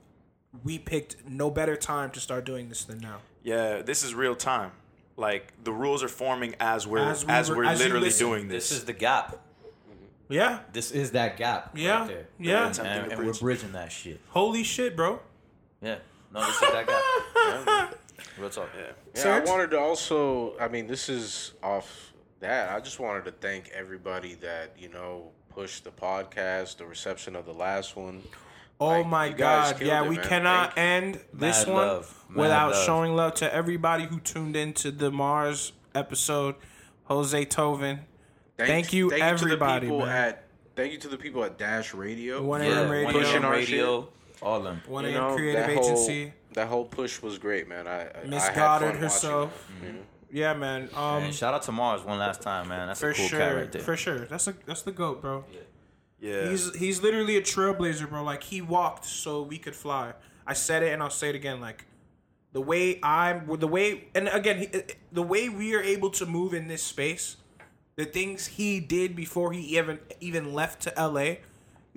we 0.64 0.78
picked 0.78 1.26
no 1.28 1.50
better 1.50 1.76
time 1.76 2.10
to 2.10 2.20
start 2.20 2.44
doing 2.44 2.68
this 2.68 2.84
than 2.84 2.98
now 3.00 3.18
yeah. 3.42 3.80
This 3.82 4.02
is 4.02 4.12
real 4.12 4.34
time. 4.34 4.72
Like 5.16 5.52
the 5.62 5.70
rules 5.72 6.02
are 6.02 6.08
forming 6.08 6.56
as 6.58 6.84
we're 6.84 6.98
as, 6.98 7.24
As 7.28 7.48
we 7.48 7.54
we 7.54 7.58
were- 7.58 7.66
are 7.66 7.72
as 7.74 7.78
literally 7.78 8.06
listen. 8.06 8.26
doing 8.26 8.48
this. 8.48 8.70
This 8.70 8.78
is 8.78 8.84
the 8.86 8.92
gap. 8.92 9.38
Yeah. 10.28 10.58
This 10.72 10.90
is 10.90 11.12
that 11.12 11.36
gap. 11.36 11.70
Yeah, 11.78 12.00
Right 12.00 12.08
there. 12.08 12.26
yeah. 12.40 12.66
And, 12.66 12.78
and, 12.80 13.12
and 13.12 13.24
we're 13.26 13.32
bridging 13.34 13.70
that 13.72 13.92
shit. 13.92 14.20
Holy 14.30 14.64
shit, 14.64 14.96
bro. 14.96 15.20
Yeah. 15.80 15.98
No, 16.34 16.40
this 16.40 16.56
is 16.56 16.60
that 16.72 16.86
gap. 16.88 17.94
Real 18.38 18.50
talk. 18.50 18.68
Yeah. 18.76 18.86
Yeah, 19.14 19.22
Surge? 19.22 19.48
I 19.48 19.50
wanted 19.52 19.70
to 19.70 19.78
also. 19.78 20.58
I 20.58 20.66
mean, 20.66 20.88
this 20.88 21.08
is 21.08 21.52
off 21.62 22.12
that. 22.40 22.70
I 22.74 22.80
just 22.80 22.98
wanted 22.98 23.24
to 23.26 23.30
thank 23.30 23.68
everybody 23.68 24.34
that 24.36 24.72
you 24.76 24.88
know 24.88 25.30
pushed 25.56 25.84
the 25.84 25.90
podcast, 25.90 26.76
the 26.76 26.84
reception 26.84 27.34
of 27.34 27.46
the 27.46 27.52
last 27.54 27.96
one. 27.96 28.22
Oh 28.78 28.88
Like, 28.88 29.06
my 29.06 29.28
god. 29.30 29.80
Yeah, 29.80 30.04
it, 30.04 30.08
we 30.10 30.16
man. 30.16 30.24
cannot 30.28 30.74
Thank 30.74 30.78
end 31.14 31.20
this 31.32 31.66
Mad 31.66 31.72
one 31.74 31.86
love. 31.86 32.24
Without 32.34 32.72
love. 32.72 32.84
showing 32.84 33.16
love 33.16 33.34
to 33.36 33.52
everybody 33.54 34.04
who 34.04 34.20
tuned 34.20 34.54
into 34.54 34.90
the 34.90 35.10
Mars 35.10 35.72
episode. 35.94 36.56
Jose 37.04 37.46
Tovin. 37.46 38.00
Thank 38.58 38.92
you, 38.92 39.08
thank 39.10 39.22
everybody, 39.22 39.86
You 39.86 39.92
to 40.00 40.04
the 40.04 40.10
at, 40.10 40.44
thank 40.74 40.92
you 40.92 40.98
to 40.98 41.08
the 41.08 41.16
people 41.16 41.42
at 41.44 41.56
Dash 41.56 41.94
Radio. 41.94 42.42
1 42.42 42.62
Yeah. 42.62 42.80
AM 42.80 42.90
radio. 42.90 43.12
Pushing 43.12 43.44
our 43.44 43.52
radio. 43.52 44.08
All 44.42 44.60
them. 44.60 44.82
1 44.86 45.04
You 45.04 45.10
AM 45.12 45.34
Creative 45.36 45.66
that 45.66 45.74
whole, 45.76 45.84
Agency. 45.84 46.32
that 46.52 46.68
whole 46.68 46.84
push 46.84 47.22
was 47.22 47.38
great, 47.38 47.66
man. 47.68 47.86
I, 47.86 48.08
I 48.10 48.24
Miss 48.26 48.42
I 48.42 48.46
had 48.48 48.54
Goddard 48.56 48.92
fun 48.92 48.96
herself. 49.02 49.68
that, 49.80 49.86
you 49.86 49.92
know? 49.94 49.98
Yeah, 50.30 50.54
man. 50.54 50.88
Um, 50.94 51.24
and 51.24 51.34
shout 51.34 51.54
out 51.54 51.62
to 51.62 51.72
Mars 51.72 52.02
one 52.02 52.18
last 52.18 52.42
time, 52.42 52.68
man. 52.68 52.88
That's 52.88 53.00
for 53.00 53.10
a 53.10 53.14
cool 53.14 53.28
sure. 53.28 53.38
cat 53.38 53.54
right 53.54 53.72
there. 53.72 53.82
For 53.82 53.96
sure. 53.96 54.26
That's 54.26 54.48
a 54.48 54.54
that's 54.66 54.82
the 54.82 54.92
goat, 54.92 55.20
bro. 55.20 55.44
yeah. 56.20 56.50
He's 56.50 56.74
he's 56.74 57.02
literally 57.02 57.36
a 57.36 57.42
trailblazer, 57.42 58.08
bro. 58.08 58.24
Like 58.24 58.42
he 58.42 58.60
walked 58.60 59.04
so 59.04 59.42
we 59.42 59.58
could 59.58 59.76
fly. 59.76 60.14
I 60.46 60.52
said 60.54 60.82
it 60.82 60.92
and 60.92 61.02
I'll 61.02 61.10
say 61.10 61.28
it 61.28 61.34
again. 61.34 61.60
Like 61.60 61.86
the 62.56 62.62
way 62.62 62.98
I'm, 63.02 63.46
the 63.58 63.68
way, 63.68 64.04
and 64.14 64.28
again, 64.28 64.70
the 65.12 65.22
way 65.22 65.50
we 65.50 65.74
are 65.74 65.82
able 65.82 66.08
to 66.12 66.24
move 66.24 66.54
in 66.54 66.68
this 66.68 66.82
space, 66.82 67.36
the 67.96 68.06
things 68.06 68.46
he 68.46 68.80
did 68.80 69.14
before 69.14 69.52
he 69.52 69.76
even 69.76 69.98
even 70.20 70.54
left 70.54 70.80
to 70.82 70.92
LA, 70.96 71.36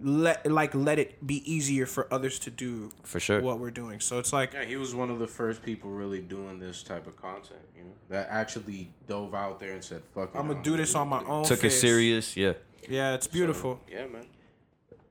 let 0.03 0.45
like 0.49 0.73
let 0.75 0.99
it 0.99 1.25
be 1.25 1.41
easier 1.51 1.85
for 1.85 2.07
others 2.13 2.39
to 2.39 2.49
do 2.51 2.91
For 3.03 3.19
sure. 3.19 3.41
what 3.41 3.59
we're 3.59 3.71
doing. 3.71 3.99
So 3.99 4.19
it's 4.19 4.31
like 4.33 4.53
Yeah, 4.53 4.65
he 4.65 4.75
was 4.75 4.93
one 4.95 5.09
of 5.09 5.19
the 5.19 5.27
first 5.27 5.61
people 5.63 5.89
really 5.89 6.21
doing 6.21 6.59
this 6.59 6.83
type 6.83 7.07
of 7.07 7.15
content, 7.15 7.59
you 7.75 7.83
know, 7.83 7.93
that 8.09 8.27
actually 8.29 8.91
dove 9.07 9.33
out 9.33 9.59
there 9.59 9.73
and 9.73 9.83
said, 9.83 10.01
"Fuck 10.13 10.33
it, 10.33 10.37
I'm 10.37 10.47
gonna 10.47 10.63
do 10.63 10.77
this 10.77 10.95
on 10.95 11.07
my 11.07 11.23
own. 11.23 11.43
Took 11.45 11.63
it 11.63 11.71
serious. 11.71 12.35
Yeah. 12.37 12.53
Yeah, 12.87 13.13
it's 13.13 13.27
beautiful. 13.27 13.79
Yeah, 13.89 14.07
man. 14.07 14.25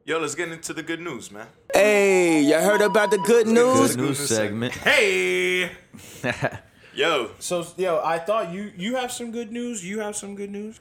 Yo, 0.04 0.18
let's 0.18 0.34
get 0.34 0.50
into 0.50 0.72
the 0.72 0.82
good 0.82 1.00
news, 1.00 1.30
man. 1.30 1.46
Hey, 1.74 2.40
you 2.40 2.54
heard 2.54 2.80
about 2.80 3.10
the 3.10 3.18
good 3.18 3.46
news? 3.46 3.94
Good 3.94 4.04
news 4.04 4.18
segment. 4.28 4.74
Hey. 4.74 5.70
Yo, 6.94 7.30
So 7.38 7.64
yo, 7.76 8.00
I 8.02 8.18
thought 8.18 8.50
you 8.52 8.72
you 8.76 8.96
have 8.96 9.12
some 9.12 9.30
good 9.30 9.52
news. 9.52 9.84
You 9.84 10.00
have 10.00 10.16
some 10.16 10.34
good 10.34 10.50
news. 10.50 10.80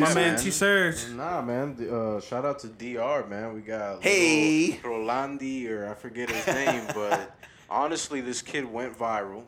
My 0.00 0.14
man 0.14 0.34
man. 0.34 0.38
T 0.42 0.50
Surge. 0.50 1.08
Nah, 1.10 1.42
man. 1.42 1.76
Uh, 1.90 2.20
shout 2.20 2.44
out 2.44 2.58
to 2.60 2.68
Dr. 2.68 3.26
Man. 3.28 3.54
We 3.54 3.60
got 3.60 4.02
Hey. 4.02 4.72
little 4.82 4.92
Rolandi, 5.00 5.68
or 5.70 5.88
I 5.90 5.94
forget 5.94 6.30
his 6.30 6.46
name, 6.46 6.84
but 6.94 7.34
honestly, 7.70 8.20
this 8.20 8.42
kid 8.42 8.64
went 8.64 8.96
viral. 8.98 9.44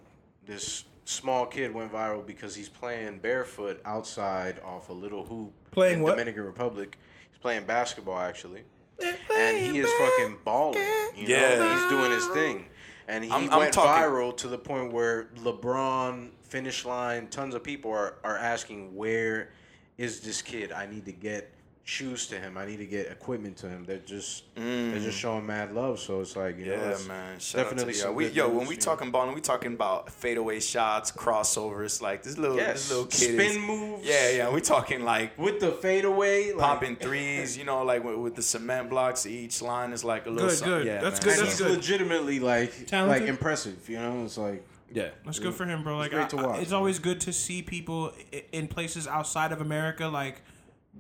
This 0.47 0.85
small 1.05 1.47
kid 1.47 1.73
went 1.75 1.93
viral 1.93 2.25
because 2.27 2.55
he's 2.55 2.69
playing 2.69 3.19
barefoot 3.19 3.81
outside 3.85 4.61
off 4.65 4.89
a 4.89 4.93
little 4.93 5.25
hoop 5.25 5.53
Playing 5.71 5.99
in 5.99 6.03
what? 6.03 6.11
Dominican 6.13 6.45
Republic. 6.45 6.99
He's 7.31 7.39
playing 7.39 7.65
basketball 7.65 8.19
actually, 8.19 8.63
and 9.03 9.57
he 9.59 9.79
is 9.79 9.91
fucking 9.99 10.39
balling. 10.45 10.81
You 11.17 11.27
Yeah. 11.29 11.57
know, 11.57 11.77
he's 11.77 11.89
doing 11.89 12.11
his 12.13 12.27
thing, 12.29 12.67
and 13.09 13.25
he 13.25 13.31
I'm- 13.31 13.49
I'm 13.51 13.59
went 13.61 13.73
talking- 13.75 14.05
viral 14.05 14.37
to 14.39 14.49
the 14.49 14.59
point 14.59 14.93
where 14.93 15.25
LeBron 15.37 16.31
finish 16.43 16.85
line. 16.85 17.27
Tons 17.29 17.55
of 17.55 17.63
people 17.63 17.91
are 17.91 18.15
are 18.25 18.37
asking 18.39 18.95
where 18.95 19.51
is 19.99 20.21
this 20.21 20.43
kid? 20.43 20.73
I 20.73 20.87
need 20.87 21.05
to 21.07 21.13
get 21.13 21.56
shoes 21.89 22.27
to 22.27 22.37
him. 22.37 22.59
I 22.59 22.67
need 22.67 22.79
to 22.79 22.85
get 22.85 23.07
equipment 23.13 23.57
to 23.59 23.69
him. 23.69 23.85
They're 23.85 23.99
just 23.99 24.43
they're 24.57 24.99
just 24.99 25.17
showing 25.17 25.47
mad 25.47 25.73
love. 25.73 26.01
So 26.01 26.21
it's 26.21 26.35
like 26.35 26.59
you 26.59 26.67
know, 26.67 26.73
Mm. 26.73 26.81
yeah, 26.83 26.91
it's 26.91 27.07
man. 27.07 27.39
Shout 27.39 27.63
definitely 27.63 27.93
out 27.93 27.95
to 27.95 28.01
some 28.01 28.11
yo. 28.11 28.17
We, 28.17 28.25
good 28.25 28.35
yo, 28.35 28.47
news, 28.49 28.57
when 28.59 28.67
we 28.67 28.75
you 28.75 28.81
know. 28.81 28.85
talking 28.85 29.11
balling, 29.13 29.35
we 29.37 29.41
talking 29.41 29.73
about 29.75 30.11
fadeaway 30.11 30.59
shots, 30.59 31.13
crossovers, 31.13 32.03
like 32.03 32.25
this 32.25 32.37
little, 32.39 32.57
Yes. 32.57 32.75
this 32.75 32.91
little 32.91 33.07
kid. 33.07 33.35
Spin 33.35 33.41
is- 33.41 33.59
moves. 33.59 34.05
Yeah, 34.05 34.31
yeah. 34.31 34.51
We 34.51 34.61
talking 34.61 35.05
like 35.05 35.39
with 35.39 35.61
the 35.61 35.71
fadeaway, 35.71 36.51
like, 36.53 36.59
popping 36.59 36.97
threes. 37.05 37.57
You 37.57 37.63
know, 37.65 37.85
like 37.85 38.03
with, 38.03 38.17
with 38.17 38.35
the 38.35 38.43
cement 38.43 38.91
blocks. 38.91 39.25
Each 39.25 39.63
line 39.63 39.93
is 39.93 40.03
like 40.03 40.27
a 40.27 40.31
little. 40.31 40.49
Good, 40.49 40.59
something. 40.59 40.79
good. 40.79 40.87
Yeah, 40.87 41.01
That's 41.01 41.25
man. 41.25 41.37
good, 41.37 41.47
that's 41.47 41.59
he's 41.59 41.67
good. 41.69 41.77
legitimately 41.77 42.41
like 42.41 42.87
Talented. 42.89 43.21
like 43.23 43.29
impressive, 43.31 43.89
you 43.89 43.99
know. 43.99 44.25
It's 44.25 44.37
like 44.37 44.67
Yeah. 44.93 45.11
That's 45.25 45.39
good 45.39 45.55
for 45.55 45.65
him, 45.67 45.85
bro. 45.85 45.99
Like, 45.99 46.11
great 46.11 46.31
to 46.31 46.39
I- 46.39 46.57
I- 46.57 46.59
it's 46.59 46.73
always 46.73 46.99
good 46.99 47.21
to 47.23 47.33
see 47.33 47.63
people 47.63 48.13
in 48.53 48.67
places 48.67 49.07
outside 49.07 49.53
of 49.53 49.61
America, 49.61 50.09
like, 50.09 50.43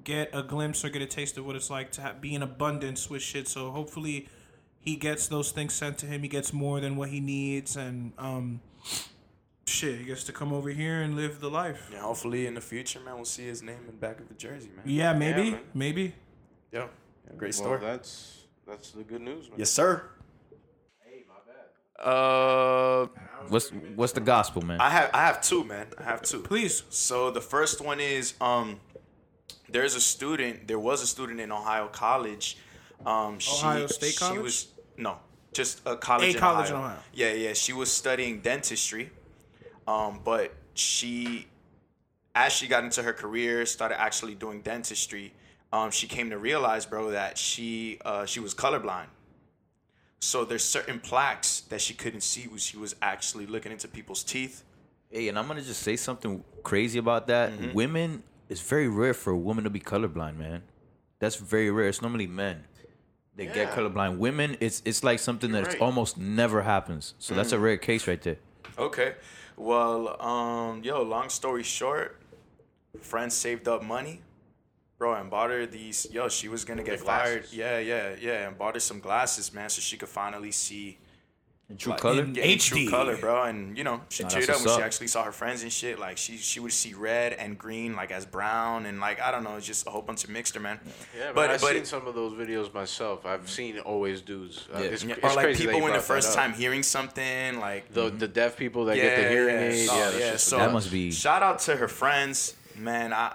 get 0.05 0.31
a 0.33 0.43
glimpse 0.43 0.85
or 0.85 0.89
get 0.89 1.03
a 1.03 1.07
taste 1.07 1.37
of 1.39 1.47
what 1.47 1.57
it's 1.57 1.71
like 1.71 1.91
to 1.93 2.01
have, 2.01 2.21
be 2.21 2.35
in 2.35 2.43
abundance 2.43 3.11
with 3.11 3.23
shit. 3.23 3.49
So 3.49 3.71
hopefully, 3.71 4.29
he 4.81 4.97
gets 4.97 5.29
those 5.29 5.51
things 5.51 5.75
sent 5.75 5.99
to 5.99 6.07
him. 6.07 6.23
He 6.23 6.29
gets 6.29 6.53
more 6.53 6.81
than 6.81 6.97
what 6.97 7.09
he 7.09 7.21
needs, 7.21 7.77
and 7.77 8.13
um, 8.19 8.61
shit, 9.67 9.99
he 9.99 10.05
gets 10.05 10.25
to 10.25 10.33
come 10.33 10.53
over 10.53 10.71
here 10.71 11.03
and 11.03 11.17
live 11.17 11.41
the 11.41 11.51
life. 11.51 11.91
Yeah, 11.93 12.01
hopefully 12.01 12.47
in 12.47 12.55
the 12.55 12.61
future, 12.61 13.01
man, 13.01 13.17
we'll 13.17 13.25
see 13.25 13.47
his 13.47 13.63
name 13.63 13.79
in 13.81 13.87
the 13.87 13.93
back 13.93 14.21
of 14.21 14.29
the 14.29 14.35
jersey, 14.35 14.71
man. 14.75 14.85
Yeah, 14.87 15.13
maybe, 15.13 15.53
man. 15.53 15.61
maybe. 15.75 16.15
Yeah, 16.73 16.87
great 17.37 17.55
well, 17.55 17.65
story. 17.65 17.81
that's 17.81 18.45
that's 18.67 18.91
the 18.93 19.03
good 19.03 19.23
news, 19.23 19.49
man. 19.49 19.59
yes, 19.59 19.71
sir. 19.71 20.09
Hey, 21.05 21.25
my 21.29 22.05
bad. 22.05 22.09
Uh, 22.09 23.07
What's 23.49 23.71
what's 23.95 24.13
the 24.13 24.21
gospel, 24.21 24.63
man? 24.63 24.81
I 24.81 24.91
have 24.91 25.11
I 25.15 25.27
have 25.27 25.41
two, 25.41 25.65
man. 25.65 25.87
I 25.99 26.03
have 26.03 26.23
two. 26.23 26.41
Please. 26.41 26.83
So 26.91 27.31
the 27.31 27.41
first 27.41 27.81
one 27.81 28.01
is 28.01 28.35
um, 28.41 28.81
there's 29.69 29.95
a 29.95 30.01
student. 30.01 30.69
There 30.69 30.79
was 30.79 31.03
a 31.03 31.07
student 31.07 31.41
in 31.41 31.53
Ohio 31.53 31.89
College. 31.89 32.59
Um, 33.05 33.39
she, 33.39 33.65
Ohio 33.65 33.87
State 33.87 34.13
She 34.13 34.19
College? 34.19 34.43
was 34.43 34.69
no, 34.97 35.19
just 35.53 35.81
a 35.87 35.97
college. 35.97 36.29
A 36.29 36.31
in 36.31 36.39
college 36.39 36.71
Ohio. 36.71 36.79
in 36.79 36.91
Ohio. 36.91 36.99
Yeah, 37.13 37.33
yeah. 37.33 37.53
She 37.53 37.73
was 37.73 37.91
studying 37.93 38.41
dentistry. 38.41 39.11
Um, 39.87 40.21
but 40.25 40.53
she, 40.75 41.47
as 42.35 42.53
she 42.53 42.67
got 42.67 42.85
into 42.85 43.03
her 43.03 43.13
career, 43.13 43.65
started 43.67 44.01
actually 44.01 44.35
doing 44.35 44.63
dentistry. 44.63 45.33
Um, 45.73 45.91
she 45.91 46.07
came 46.07 46.31
to 46.31 46.39
realize, 46.39 46.87
bro, 46.87 47.11
that 47.11 47.39
she 47.39 47.99
uh, 48.05 48.25
she 48.25 48.41
was 48.41 48.55
colorblind. 48.55 49.07
So 50.21 50.45
there's 50.45 50.65
certain 50.65 50.99
plaques 50.99 51.61
that 51.69 51.81
she 51.81 51.95
couldn't 51.95 52.23
see 52.23 52.49
when 52.49 52.59
she 52.59 52.77
was 52.77 52.97
actually 53.03 53.47
looking 53.47 53.71
into 53.71 53.87
people's 53.87 54.25
teeth. 54.25 54.65
Hey, 55.11 55.29
and 55.29 55.39
I'm 55.39 55.47
gonna 55.47 55.63
just 55.63 55.83
say 55.83 55.97
something 55.97 56.43
crazy 56.63 56.99
about 56.99 57.27
that. 57.29 57.53
Mm-hmm. 57.53 57.75
Women, 57.75 58.23
it's 58.49 58.61
very 58.61 58.89
rare 58.89 59.15
for 59.15 59.31
a 59.33 59.37
woman 59.37 59.65
to 59.65 59.71
be 59.71 59.81
colorblind, 59.81 60.37
man. 60.37 60.63
That's 61.19 61.37
very 61.37 61.71
rare. 61.71 61.89
It's 61.89 62.03
normally 62.03 62.27
men. 62.27 62.65
They 63.35 63.47
get 63.47 63.73
colorblind. 63.73 64.19
Women, 64.19 64.57
it's 64.61 64.81
it's 64.85 65.05
like 65.05 65.19
something 65.19 65.53
that 65.53 65.67
right. 65.67 65.81
almost 65.81 66.17
never 66.17 66.63
happens. 66.63 67.15
So 67.19 67.35
that's 67.35 67.51
Mm. 67.51 67.57
a 67.57 67.59
rare 67.59 67.77
case 67.77 68.07
right 68.09 68.21
there. 68.23 68.39
Okay. 68.79 69.15
Well, 69.57 70.21
um, 70.23 70.83
yo, 70.83 71.03
long 71.03 71.29
story 71.29 71.63
short, 71.63 72.21
friends 73.01 73.35
saved 73.35 73.69
up 73.69 73.83
money, 73.83 74.23
bro, 74.99 75.15
and 75.15 75.31
bought 75.31 75.51
her 75.51 75.67
these. 75.67 76.07
Yo, 76.11 76.29
she 76.29 76.49
was 76.49 76.65
gonna 76.65 76.83
get 76.83 76.99
The 76.99 77.05
fired. 77.05 77.41
glasses. 77.43 77.55
Yeah, 77.57 77.79
yeah, 77.79 78.15
yeah, 78.21 78.49
and 78.49 78.57
bought 78.59 78.75
her 78.75 78.81
some 78.81 79.01
glasses, 79.01 79.53
man, 79.53 79.69
so 79.69 79.81
she 79.81 79.97
could 79.97 80.09
finally 80.09 80.51
see 80.53 80.99
In 81.69 81.77
true 81.79 81.91
like, 81.93 82.01
color. 82.01 82.23
in- 82.23 82.35
yeah, 82.37 82.45
in 82.45 82.59
HD. 82.59 82.69
true 82.69 82.89
color, 82.91 83.17
bro. 83.17 83.43
And 83.43 83.77
you 83.77 83.83
know, 83.83 84.01
she 84.09 84.23
Nah, 84.23 84.29
teared 84.29 84.47
that's 84.47 84.49
up 84.51 84.57
when 84.59 84.65
what's 84.67 84.77
she 84.77 84.83
actually 84.83 85.07
saw 85.09 85.25
her 85.25 85.33
friends 85.33 85.63
and 85.65 85.73
shit. 85.73 85.99
Like 85.99 86.17
she 86.17 86.37
she 86.37 86.61
would 86.61 86.73
see 86.73 86.95
red 86.95 87.33
and 87.33 87.59
green 87.59 87.97
like 87.97 88.13
as 88.13 88.25
brown 88.25 88.87
and 88.87 89.01
like 89.01 89.21
I 89.21 89.33
don't 89.33 89.43
know, 89.43 89.57
it's 89.57 89.67
just 89.67 89.85
a 89.85 89.91
whole 89.91 90.03
bunch 90.03 90.23
of 90.23 90.31
mixture, 90.31 90.61
man. 90.61 90.79
Yeah, 91.19 91.27
but 91.29 91.35
but 91.35 91.51
I've 91.51 91.61
but 91.61 91.73
seen 91.75 91.85
some 91.85 92.07
of 92.07 92.15
those 92.15 92.35
videos 92.35 92.73
myself. 92.73 93.27
I've 93.27 93.51
seen 93.51 93.81
always 93.81 94.21
dudes. 94.21 94.69
Uh, 94.73 94.79
Yeah. 94.79 94.85
it's, 94.91 95.03
it's 95.03 95.19
or 95.25 95.29
like 95.35 95.45
crazy 95.47 95.67
people 95.67 95.81
when 95.83 95.93
the 95.93 95.99
first 95.99 96.35
time 96.35 96.53
hearing 96.53 96.85
something 96.85 97.59
like 97.59 97.93
the 97.93 98.11
the 98.11 98.29
deaf 98.29 98.57
people 98.57 98.85
that 98.85 98.97
yeah, 98.97 99.03
get 99.03 99.17
the 99.25 99.29
hearing 99.29 99.57
yeah. 99.57 99.63
aid. 99.71 99.89
Oh, 99.91 99.97
yeah, 100.13 100.19
yeah. 100.19 100.37
So 100.37 100.59
That 100.59 100.73
must 100.73 100.93
be- 100.93 101.11
Shout 101.11 101.43
out 101.43 101.59
to 101.61 101.75
her 101.75 101.89
friends, 101.89 102.55
man. 102.77 103.13
I 103.13 103.35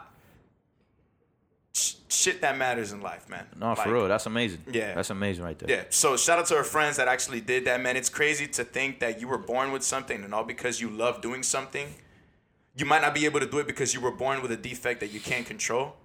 sh- 1.73 1.95
shit 2.09 2.41
that 2.41 2.57
matters 2.57 2.91
in 2.91 3.01
life, 3.01 3.29
man. 3.29 3.45
No, 3.59 3.69
Like, 3.69 3.79
for 3.79 3.93
real, 3.93 4.07
that's 4.07 4.25
amazing. 4.25 4.63
Yeah. 4.71 4.93
that's 4.93 5.09
amazing 5.09 5.43
right 5.43 5.57
there. 5.57 5.69
Yeah. 5.77 5.83
So 5.89 6.17
shout 6.17 6.39
out 6.39 6.45
to 6.47 6.55
her 6.55 6.63
friends 6.63 6.97
that 6.97 7.07
actually 7.07 7.41
did 7.41 7.65
that, 7.65 7.81
man. 7.81 7.95
It's 7.97 8.09
crazy 8.09 8.47
to 8.47 8.63
think 8.63 8.99
that 8.99 9.19
you 9.21 9.27
were 9.27 9.37
born 9.37 9.71
with 9.71 9.83
something, 9.83 10.23
and 10.23 10.33
all 10.33 10.43
because 10.43 10.79
you 10.81 10.89
love 10.89 11.21
doing 11.21 11.43
something, 11.43 11.87
you 12.75 12.85
might 12.85 13.01
not 13.01 13.13
be 13.13 13.25
able 13.25 13.39
to 13.39 13.45
do 13.45 13.59
it 13.59 13.67
because 13.67 13.93
you 13.93 14.01
were 14.01 14.11
born 14.11 14.41
with 14.41 14.51
a 14.51 14.57
defect 14.57 14.99
that 15.01 15.11
you 15.11 15.19
can't 15.19 15.45
control. 15.45 15.95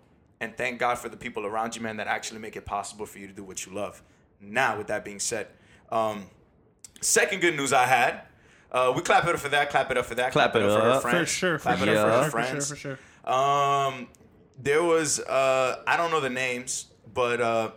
And 0.41 0.57
thank 0.57 0.79
God 0.79 0.99
for 0.99 1.09
the 1.09 1.17
people 1.17 1.47
around 1.47 1.75
you, 1.77 1.83
man, 1.83 1.97
that 1.97 2.09
actually 2.09 2.41
make 2.41 2.57
it 2.57 2.67
possible 2.67 3.07
for 3.07 3.19
you 3.19 3.27
to 3.27 3.33
do 3.33 3.43
what 3.43 3.65
you 3.65 3.73
love. 3.73 4.03
Now, 4.41 4.77
with 4.77 4.89
that 4.89 5.03
being 5.05 5.19
said, 5.19 5.47
um, 5.91 6.25
second 7.01 7.41
good 7.41 7.57
news 7.57 7.73
I 7.73 7.87
had. 7.87 8.23
Uh, 8.71 8.93
we 8.95 9.01
clap 9.01 9.25
it 9.25 9.35
up 9.35 9.41
for 9.41 9.49
that. 9.49 9.71
Clap 9.71 9.91
it 9.91 9.97
up 9.97 10.05
for 10.05 10.15
that. 10.17 10.33
Clap 10.33 10.55
it 10.57 10.59
for 10.61 10.69
her 10.69 10.91
up. 10.91 11.03
friends. 11.03 11.31
For 11.31 11.37
sure, 11.37 11.59
for 11.59 11.63
Clap 11.63 11.79
sure, 11.79 11.89
it 11.89 11.97
up 11.97 12.03
for 12.05 12.11
Yeah. 12.11 12.25
her 12.25 12.31
for 12.31 12.61
sure, 12.61 12.61
for 12.61 12.77
sure. 12.77 13.33
Um, 13.33 14.09
there 14.59 14.83
was 14.83 15.21
uh, 15.21 15.83
I 15.87 15.97
don't 15.97 16.11
know 16.11 16.21
the 16.21 16.31
names, 16.31 16.87
but 17.13 17.41
uh, 17.41 17.71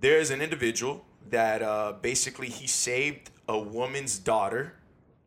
there's 0.00 0.30
an 0.30 0.40
individual 0.42 1.04
that 1.30 1.62
uh, 1.62 1.94
basically 2.00 2.48
he 2.48 2.66
saved 2.66 3.30
a 3.48 3.58
woman's 3.58 4.18
daughter 4.18 4.74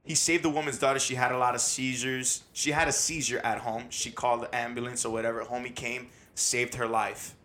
he 0.06 0.14
saved 0.14 0.44
the 0.44 0.50
woman's 0.50 0.78
daughter. 0.78 1.00
She 1.00 1.16
had 1.16 1.32
a 1.32 1.38
lot 1.38 1.56
of 1.56 1.62
seizures. 1.62 2.44
She 2.54 2.72
had 2.72 2.88
a 2.88 2.92
seizure 2.92 3.40
at 3.40 3.60
home. 3.60 3.86
She 3.90 4.12
called 4.12 4.42
the 4.42 4.56
ambulance 4.56 5.04
or 5.04 5.12
whatever. 5.12 5.44
Homie 5.44 5.74
came, 5.74 6.10
saved 6.36 6.76
her 6.76 6.88
life, 6.88 7.36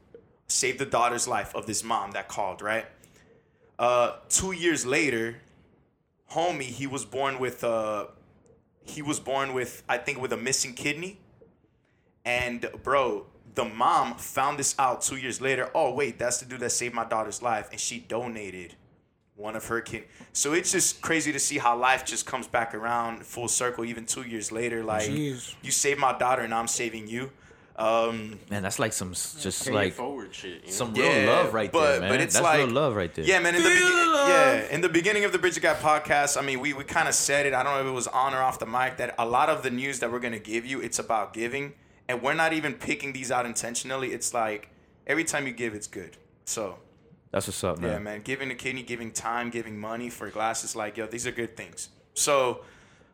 saved 0.46 0.78
the 0.78 0.86
daughter's 0.86 1.26
life 1.26 1.54
of 1.54 1.66
this 1.66 1.82
mom 1.82 2.10
that 2.12 2.28
called. 2.28 2.60
Right. 2.60 2.84
Uh, 3.78 4.16
two 4.28 4.52
years 4.52 4.84
later, 4.84 5.36
homie, 6.32 6.64
he 6.64 6.86
was 6.86 7.06
born 7.06 7.38
with 7.38 7.64
uh, 7.64 8.08
he 8.84 9.00
was 9.00 9.18
born 9.18 9.54
with 9.54 9.82
I 9.88 9.96
think 9.96 10.20
with 10.20 10.32
a 10.34 10.36
missing 10.36 10.74
kidney. 10.74 11.18
And 12.30 12.70
bro, 12.84 13.26
the 13.56 13.64
mom 13.64 14.14
found 14.14 14.58
this 14.58 14.76
out 14.78 15.02
two 15.02 15.16
years 15.16 15.40
later. 15.40 15.68
Oh 15.74 15.92
wait, 15.92 16.18
that's 16.18 16.38
the 16.38 16.46
dude 16.46 16.60
that 16.60 16.70
saved 16.70 16.94
my 16.94 17.04
daughter's 17.04 17.42
life, 17.42 17.68
and 17.72 17.80
she 17.80 17.98
donated 17.98 18.74
one 19.34 19.56
of 19.56 19.66
her 19.66 19.80
kid. 19.80 20.04
So 20.32 20.52
it's 20.52 20.70
just 20.70 21.00
crazy 21.00 21.32
to 21.32 21.40
see 21.40 21.58
how 21.58 21.76
life 21.76 22.04
just 22.04 22.26
comes 22.26 22.46
back 22.46 22.72
around 22.74 23.26
full 23.26 23.48
circle, 23.48 23.84
even 23.84 24.06
two 24.06 24.22
years 24.22 24.52
later. 24.52 24.84
Like 24.84 25.08
Jeez. 25.10 25.54
you 25.62 25.72
saved 25.72 25.98
my 25.98 26.16
daughter, 26.16 26.42
and 26.42 26.54
I'm 26.54 26.68
saving 26.68 27.08
you. 27.08 27.32
Um, 27.76 28.38
Man, 28.50 28.62
that's 28.62 28.78
like 28.78 28.92
some 28.92 29.12
just 29.12 29.64
Pay 29.64 29.72
like 29.72 29.92
forward 29.94 30.34
shit. 30.34 30.60
You 30.60 30.66
know? 30.66 30.72
some 30.72 30.92
real 30.92 31.06
yeah, 31.06 31.26
love 31.26 31.54
right 31.54 31.72
but, 31.72 31.92
there, 31.92 32.00
man. 32.00 32.10
But 32.10 32.20
it's 32.20 32.34
that's 32.34 32.44
like 32.44 32.58
real 32.58 32.68
love 32.68 32.94
right 32.94 33.12
there. 33.14 33.24
Yeah, 33.24 33.40
man. 33.40 33.54
In 33.54 33.62
the 33.62 33.70
Feel 33.70 33.88
begin- 33.88 34.06
the 34.06 34.12
love. 34.12 34.28
yeah, 34.28 34.74
in 34.74 34.80
the 34.82 34.88
beginning 34.90 35.24
of 35.24 35.32
the 35.32 35.38
Bridge 35.38 35.54
the 35.54 35.60
Gap 35.60 35.80
podcast, 35.80 36.36
I 36.36 36.42
mean, 36.42 36.60
we 36.60 36.74
we 36.74 36.84
kind 36.84 37.08
of 37.08 37.14
said 37.14 37.46
it. 37.46 37.54
I 37.54 37.62
don't 37.62 37.74
know 37.74 37.80
if 37.80 37.86
it 37.86 37.96
was 37.96 38.06
on 38.06 38.34
or 38.34 38.42
off 38.42 38.58
the 38.58 38.66
mic 38.66 38.98
that 38.98 39.14
a 39.18 39.24
lot 39.24 39.48
of 39.48 39.62
the 39.62 39.70
news 39.70 39.98
that 40.00 40.12
we're 40.12 40.20
gonna 40.20 40.38
give 40.38 40.66
you, 40.66 40.80
it's 40.80 40.98
about 40.98 41.32
giving, 41.32 41.72
and 42.10 42.20
we're 42.22 42.34
not 42.34 42.52
even 42.52 42.74
picking 42.74 43.12
these 43.12 43.30
out 43.30 43.46
intentionally. 43.46 44.12
It's 44.12 44.34
like 44.34 44.68
every 45.06 45.24
time 45.24 45.46
you 45.46 45.52
give, 45.52 45.74
it's 45.74 45.86
good. 45.86 46.16
So 46.44 46.78
That's 47.30 47.46
what's 47.46 47.62
up, 47.64 47.78
man. 47.78 47.90
yeah, 47.92 47.98
man. 47.98 48.22
Giving 48.22 48.50
a 48.50 48.54
kidney, 48.54 48.82
giving 48.82 49.12
time, 49.12 49.50
giving 49.50 49.78
money 49.78 50.10
for 50.10 50.28
glasses, 50.30 50.74
like 50.74 50.96
yo, 50.96 51.06
these 51.06 51.26
are 51.26 51.32
good 51.32 51.56
things. 51.56 51.88
So, 52.14 52.62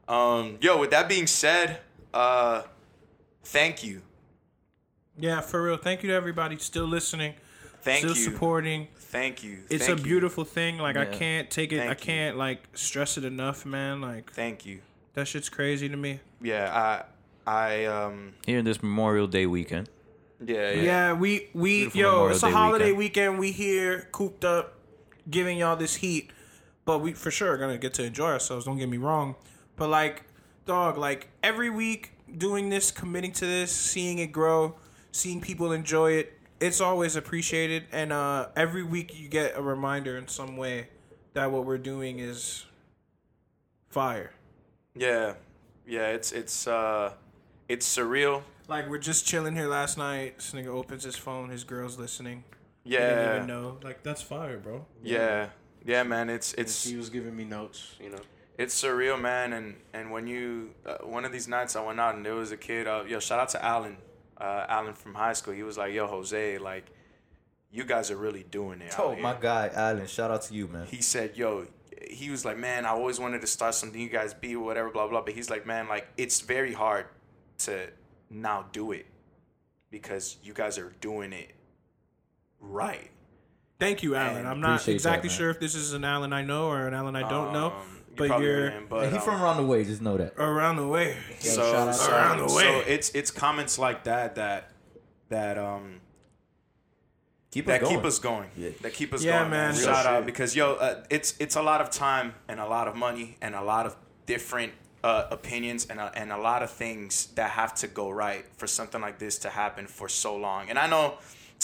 um, 0.08 0.56
yo, 0.60 0.78
with 0.78 0.90
that 0.90 1.08
being 1.08 1.26
said, 1.26 1.80
uh, 2.14 2.62
thank 3.44 3.84
you, 3.84 4.02
Yeah, 5.18 5.40
for 5.40 5.62
real. 5.62 5.76
Thank 5.76 6.02
you 6.02 6.08
to 6.10 6.14
everybody 6.14 6.56
still 6.58 6.86
listening, 6.86 7.34
thank 7.82 7.98
still 7.98 8.16
you, 8.16 8.22
supporting. 8.22 8.88
thank 8.96 9.44
you. 9.44 9.58
It's 9.68 9.86
thank 9.86 9.98
a 9.98 10.02
you, 10.02 10.04
beautiful 10.08 10.44
thing. 10.44 10.78
Like 10.78 10.96
I 10.96 11.04
can't 11.06 11.50
take 11.50 11.72
it. 11.72 11.80
I 11.80 11.86
Thank 11.88 12.00
you. 12.00 12.04
can't 12.06 12.36
like 12.38 12.60
stress 12.74 13.18
it 13.18 13.24
enough, 13.24 13.66
man. 13.66 14.00
Like 14.00 14.32
Thank 14.32 14.64
you. 14.66 14.80
that 15.14 15.28
shit's 15.28 15.48
crazy 15.50 15.88
to 15.88 15.96
me. 15.96 16.20
Yeah, 16.40 16.70
I, 16.74 17.04
I, 17.46 17.84
um, 17.84 18.34
Here 18.44 18.58
in 18.58 18.64
this 18.64 18.82
Memorial 18.82 19.26
Day 19.26 19.46
weekend. 19.46 19.88
yeah, 20.44 20.72
yeah. 20.72 20.82
Yeah, 20.82 21.12
we 21.12 21.48
we 21.54 21.78
Beautiful 21.88 22.00
yo, 22.00 22.10
Memorial 22.12 22.34
it's 22.34 22.42
a 22.42 22.46
Day 22.46 22.52
holiday 22.52 22.92
weekend. 22.92 23.38
weekend. 23.38 23.38
We 23.38 23.52
here 23.52 24.08
cooped 24.12 24.44
up, 24.44 24.74
giving 25.30 25.58
y'all 25.58 25.76
this 25.76 25.96
heat, 25.96 26.30
but 26.84 26.98
we 27.00 27.12
for 27.12 27.30
sure 27.30 27.52
are 27.52 27.56
gonna 27.58 27.78
get 27.78 27.94
to 27.94 28.04
enjoy 28.04 28.30
ourselves. 28.30 28.64
Don't 28.64 28.78
get 28.78 28.88
me 28.88 28.96
wrong, 28.96 29.36
but 29.76 29.88
like, 29.88 30.24
dog, 30.64 30.98
like 30.98 31.28
every 31.42 31.70
week 31.70 32.12
doing 32.36 32.68
this, 32.70 32.90
committing 32.90 33.32
to 33.32 33.46
this, 33.46 33.70
seeing 33.70 34.18
it 34.18 34.32
grow, 34.32 34.74
seeing 35.12 35.40
people 35.40 35.70
enjoy 35.72 36.12
it, 36.12 36.32
it's 36.60 36.80
always 36.80 37.14
appreciated. 37.14 37.84
And 37.92 38.12
uh, 38.12 38.48
every 38.56 38.82
week 38.82 39.18
you 39.18 39.28
get 39.28 39.56
a 39.56 39.62
reminder 39.62 40.18
in 40.18 40.26
some 40.26 40.56
way 40.56 40.88
that 41.34 41.52
what 41.52 41.64
we're 41.64 41.78
doing 41.78 42.18
is 42.18 42.66
fire. 43.88 44.32
Yeah, 44.96 45.34
yeah, 45.86 46.08
it's 46.08 46.32
it's 46.32 46.66
uh, 46.66 47.12
it's 47.68 47.86
surreal. 47.96 48.42
Like 48.68 48.88
we're 48.88 48.98
just 48.98 49.26
chilling 49.26 49.54
here 49.54 49.68
last 49.68 49.96
night. 49.98 50.36
This 50.38 50.52
nigga 50.52 50.66
opens 50.68 51.04
his 51.04 51.16
phone. 51.16 51.50
His 51.50 51.64
girl's 51.64 51.98
listening. 51.98 52.44
He 52.84 52.94
Yeah, 52.94 53.08
didn't 53.08 53.34
even 53.36 53.46
know. 53.46 53.78
Like 53.82 54.02
that's 54.02 54.22
fire, 54.22 54.58
bro. 54.58 54.86
yeah, 55.02 55.48
yeah, 55.84 56.02
man. 56.02 56.28
It's 56.30 56.52
And 56.54 56.62
it's 56.66 56.86
she 56.86 56.96
was 56.96 57.10
giving 57.10 57.36
me 57.36 57.44
notes, 57.44 57.94
you 58.00 58.10
know. 58.10 58.18
it's 58.58 58.80
surreal, 58.80 59.20
man. 59.20 59.52
And 59.52 59.76
and 59.92 60.10
when 60.10 60.26
you 60.26 60.70
uh, 60.84 60.96
one 61.04 61.24
of 61.24 61.32
these 61.32 61.46
nights 61.48 61.76
I 61.76 61.84
went 61.84 62.00
out 62.00 62.14
and 62.16 62.24
there 62.26 62.34
was 62.34 62.50
a 62.52 62.56
kid. 62.56 62.86
Uh, 62.86 63.04
yo, 63.06 63.20
shout 63.20 63.38
out 63.38 63.48
to 63.50 63.64
Alan, 63.64 63.96
uh, 64.40 64.66
Alan 64.68 64.94
from 64.94 65.14
high 65.14 65.32
school. 65.34 65.54
He 65.54 65.62
was 65.62 65.78
like, 65.78 65.92
"Yo, 65.94 66.06
Jose, 66.08 66.58
like, 66.58 66.86
you 67.70 67.84
guys 67.84 68.10
are 68.10 68.16
really 68.16 68.42
doing 68.50 68.80
it." 68.80 68.94
Oh 68.98 69.12
out 69.12 69.20
my 69.20 69.30
here." 69.32 69.40
guy, 69.42 69.70
Allen. 69.74 70.06
Shout 70.06 70.30
out 70.32 70.42
to 70.42 70.54
you, 70.54 70.66
man. 70.68 70.86
he 70.86 71.00
said, 71.02 71.36
"Yo." 71.36 71.66
He 72.10 72.30
was 72.30 72.44
like, 72.44 72.58
"Man, 72.58 72.84
I 72.84 72.90
always 72.90 73.18
wanted 73.18 73.40
to 73.40 73.46
start 73.48 73.74
something. 73.74 74.00
You 74.00 74.08
guys 74.08 74.34
be 74.34 74.54
whatever, 74.56 74.90
blah 74.90 75.08
blah." 75.08 75.22
But 75.22 75.34
he's 75.34 75.50
like, 75.50 75.66
"Man, 75.66 75.88
like 75.88 76.06
it's 76.16 76.40
very 76.40 76.72
hard 76.72 77.06
to 77.58 77.88
now 78.30 78.66
do 78.72 78.92
it 78.92 79.06
because 79.90 80.36
you 80.42 80.52
guys 80.52 80.78
are 80.78 80.92
doing 81.00 81.32
it 81.32 81.54
right." 82.60 83.10
Thank 83.78 84.02
you, 84.02 84.14
Alan. 84.14 84.38
And 84.38 84.48
I'm 84.48 84.60
not 84.60 84.86
exactly 84.88 85.28
that, 85.28 85.34
sure 85.34 85.50
if 85.50 85.60
this 85.60 85.74
is 85.74 85.92
an 85.92 86.02
Alan 86.04 86.32
I 86.32 86.42
know 86.42 86.68
or 86.68 86.86
an 86.88 86.94
Alan 86.94 87.14
I 87.14 87.28
don't 87.28 87.52
know, 87.52 87.66
Um, 87.72 87.96
you 88.08 88.14
but 88.16 88.40
you're 88.40 88.70
didn't, 88.70 88.88
but, 88.88 89.04
Hey, 89.04 89.10
he 89.10 89.16
um, 89.16 89.22
from 89.22 89.42
around 89.42 89.58
the 89.58 89.66
way. 89.66 89.84
Just 89.84 90.00
know 90.00 90.16
that. 90.16 90.32
around 90.38 90.76
the 90.76 90.86
way. 90.88 91.14
so, 91.40 91.92
so, 91.92 92.10
Around 92.10 92.38
the 92.38 92.48
so 92.48 92.56
way. 92.56 92.84
it's 92.88 93.10
it's 93.10 93.30
comments 93.30 93.78
like 93.78 94.04
that 94.04 94.36
that 94.36 94.70
that 95.28 95.58
um 95.58 96.00
Keep 97.50 97.66
that 97.66 97.84
keep 97.84 98.04
us 98.04 98.18
going. 98.18 98.48
Yeah. 98.56 98.70
That 98.82 98.92
keep 98.94 99.12
us 99.14 99.22
Yeah, 99.24 99.38
going, 99.40 99.50
man. 99.50 99.70
man. 99.72 99.74
Real 99.78 99.84
Shout 99.92 100.06
out 100.06 100.18
shit. 100.20 100.26
because 100.26 100.56
yo, 100.56 100.74
uh, 100.74 101.04
it's 101.10 101.34
it's 101.38 101.56
a 101.56 101.62
lot 101.62 101.80
of 101.82 101.90
time 101.90 102.34
and 102.48 102.58
a 102.60 102.66
lot 102.66 102.86
of 102.88 102.96
money 102.96 103.36
and 103.42 103.54
a 103.54 103.62
lot 103.62 103.84
of 103.86 103.96
different 104.26 104.72
uh, 105.06 105.26
opinions 105.38 105.82
and 105.90 105.98
a, 106.00 106.08
and 106.20 106.28
a 106.32 106.40
lot 106.50 106.60
of 106.66 106.70
things 106.84 107.10
that 107.38 107.50
have 107.60 107.72
to 107.82 107.86
go 108.00 108.06
right 108.24 108.44
for 108.58 108.66
something 108.78 109.00
like 109.06 109.16
this 109.24 109.34
to 109.44 109.48
happen 109.62 109.86
for 109.86 110.08
so 110.08 110.32
long. 110.46 110.62
And 110.70 110.78
I 110.84 110.86
know 110.94 111.04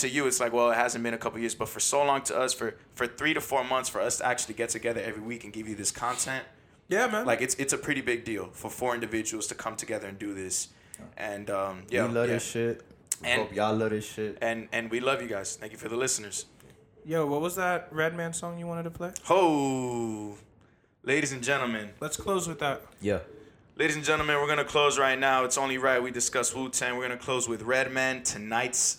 to 0.03 0.07
you 0.15 0.27
it's 0.29 0.41
like, 0.45 0.53
well, 0.57 0.71
it 0.75 0.77
hasn't 0.85 1.03
been 1.07 1.15
a 1.21 1.23
couple 1.25 1.39
years, 1.45 1.55
but 1.63 1.69
for 1.69 1.81
so 1.81 1.99
long 2.11 2.21
to 2.31 2.35
us, 2.45 2.51
for 2.61 2.69
for 2.99 3.07
three 3.19 3.35
to 3.39 3.41
four 3.41 3.63
months, 3.73 3.89
for 3.95 4.01
us 4.09 4.15
to 4.19 4.25
actually 4.33 4.55
get 4.63 4.69
together 4.77 5.01
every 5.11 5.23
week 5.33 5.43
and 5.45 5.53
give 5.53 5.67
you 5.71 5.77
this 5.83 5.91
content, 6.05 6.45
Yeah, 6.89 7.07
man. 7.13 7.25
like 7.31 7.41
it's 7.47 7.55
it's 7.63 7.75
a 7.79 7.79
pretty 7.87 8.03
big 8.13 8.21
deal 8.31 8.47
for 8.61 8.71
four 8.71 8.91
individuals 8.99 9.47
to 9.49 9.55
come 9.65 9.77
together 9.77 10.07
and 10.11 10.19
do 10.27 10.31
this. 10.43 10.69
And 11.17 11.47
um, 11.51 11.75
yeah, 11.95 12.07
we 12.07 12.13
love 12.19 12.29
yeah. 12.29 12.35
this 12.37 12.47
shit. 12.55 12.77
We 13.23 13.29
And- 13.29 13.41
hope 13.43 13.53
y'all 13.59 13.77
love 13.83 13.91
this 13.91 14.07
shit. 14.15 14.33
And 14.49 14.69
and 14.77 14.91
we 14.95 14.99
love 15.01 15.19
you 15.25 15.29
guys. 15.37 15.49
Thank 15.61 15.73
you 15.73 15.79
for 15.85 15.89
the 15.95 15.97
listeners. 16.05 16.47
Yo, 17.05 17.27
what 17.33 17.41
was 17.41 17.55
that 17.57 17.89
Redman 17.91 18.33
song 18.33 18.53
you 18.61 18.67
wanted 18.73 18.85
to 18.91 18.95
play? 19.01 19.11
Ho, 19.25 20.37
ladies 21.05 21.33
and 21.33 21.43
gentlemen, 21.43 21.91
Let's 22.01 22.17
close 22.17 22.49
with 22.49 22.59
that. 22.61 22.83
Yeah. 23.01 23.21
ladies 23.77 23.97
and 23.97 24.05
gentlemen, 24.05 24.37
we're 24.37 24.49
gonna 24.49 24.65
close 24.65 24.99
right 24.99 25.19
now. 25.19 25.45
It's 25.45 25.59
only 25.59 25.79
right 25.79 26.03
we 26.03 26.11
discuss 26.11 26.55
Wu 26.55 26.69
Tang. 26.69 26.97
We're 26.97 27.03
gonna 27.09 27.17
close 27.17 27.49
with 27.49 27.63
Redman. 27.63 28.23
Tonight's 28.23 28.99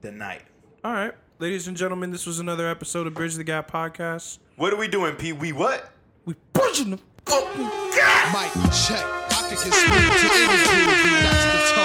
the 0.00 0.10
night. 0.12 0.42
All 0.84 0.92
right, 0.92 1.12
ladies 1.38 1.68
and 1.68 1.76
gentlemen, 1.76 2.10
this 2.10 2.26
was 2.26 2.38
another 2.40 2.68
episode 2.68 3.06
of 3.06 3.14
Bridge 3.14 3.34
the 3.36 3.44
Gap 3.44 3.70
podcast. 3.70 4.38
What 4.56 4.72
are 4.72 4.76
we 4.76 4.88
doing, 4.88 5.14
P? 5.16 5.32
We 5.32 5.52
what? 5.52 5.90
We 6.26 6.34
bridging 6.52 6.90
the 6.90 6.98
fucking 7.26 7.64
Mic 7.64 8.52
check. 8.72 9.04
I 9.04 9.46
can 9.48 9.50
get 9.50 9.72
to 9.72 9.90
any 9.94 10.84
groove. 10.84 10.94
The 11.24 11.74
tongue. 11.74 11.83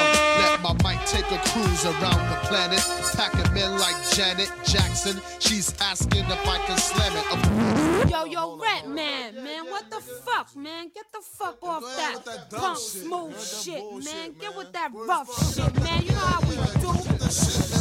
Let 0.69 0.83
my 0.83 0.93
mic 0.93 1.05
take 1.07 1.25
a 1.31 1.37
cruise 1.49 1.85
around 1.85 2.29
the 2.29 2.39
planet. 2.43 2.79
Packing 3.15 3.53
men 3.53 3.79
like 3.79 3.95
Janet 4.11 4.51
Jackson. 4.63 5.19
She's 5.39 5.73
asking 5.81 6.25
if 6.25 6.47
I 6.47 6.57
can 6.67 6.77
slam 6.77 7.11
it. 7.15 8.03
Of 8.03 8.09
Yo, 8.09 8.25
yo, 8.25 8.57
Redman, 8.57 9.43
man, 9.43 9.65
what 9.65 9.89
the 9.89 9.99
fuck, 9.99 10.55
man? 10.55 10.91
Get 10.93 11.05
the 11.11 11.21
fuck 11.21 11.57
off 11.63 11.83
that, 11.95 12.15
with 12.15 12.25
that 12.25 12.49
dumb 12.49 12.59
punk 12.61 12.77
shit, 12.77 13.03
smooth 13.03 13.11
man. 13.11 13.31
That 13.31 13.63
shit, 13.63 13.81
bullshit, 13.81 14.13
man. 14.13 14.29
man. 14.29 14.35
Get 14.39 14.57
with 14.57 14.71
that 14.73 14.91
rough 14.93 15.53
shit, 15.53 15.83
man. 15.83 16.03
You 16.03 16.11
know 16.11 16.17
how 16.17 16.41
we 16.41 16.55
do. 16.81 16.89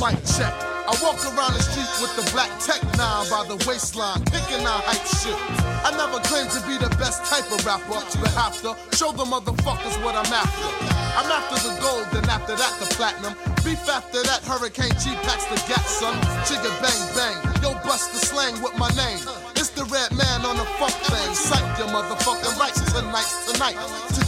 Mic 0.00 0.14
check. 0.38 0.54
I 0.88 0.96
walk 1.02 1.20
around 1.26 1.52
the 1.52 1.62
street 1.62 1.90
with 2.00 2.14
the 2.16 2.24
black 2.32 2.48
tech 2.64 2.80
nine 2.96 3.28
by 3.28 3.44
the 3.44 3.60
waistline, 3.68 4.24
picking 4.32 4.64
out 4.64 4.80
hype 4.88 5.04
shit. 5.20 5.36
I 5.84 5.92
never 5.92 6.22
claimed 6.24 6.50
to 6.56 6.60
be 6.64 6.78
the 6.78 6.88
best 6.96 7.24
type 7.28 7.50
of 7.52 7.60
rapper, 7.66 8.00
but 8.20 8.32
have 8.32 8.56
to 8.62 8.72
show 8.96 9.12
the 9.12 9.24
motherfuckers 9.24 10.00
what 10.02 10.14
I'm 10.14 10.32
after. 10.32 10.70
I'm 11.18 11.26
after 11.34 11.58
the 11.66 11.74
gold, 11.82 12.06
then 12.12 12.30
after 12.30 12.54
that 12.54 12.77
the 12.78 12.86
platinum. 12.94 13.34
Beef 13.64 13.82
after 13.88 14.22
that, 14.22 14.42
Hurricane 14.44 14.94
G 14.98 15.14
packs 15.26 15.46
the 15.46 15.58
gat, 15.66 15.84
son. 15.86 16.14
Chigga 16.46 16.70
bang 16.82 17.02
bang, 17.14 17.36
yo 17.62 17.74
bust 17.82 18.12
the 18.12 18.20
slang 18.20 18.60
with 18.62 18.76
my 18.78 18.88
name. 18.94 19.20
It's 19.58 19.70
the 19.70 19.84
Redman 19.84 20.46
on 20.46 20.56
the 20.56 20.66
funk 20.78 20.94
thing. 21.10 21.34
Psych 21.34 21.78
your 21.78 21.88
motherfucking 21.88 22.58
rights 22.58 22.80
tonight's 22.92 23.52
tonight. 23.52 23.76
To 24.14 24.20
do 24.26 24.27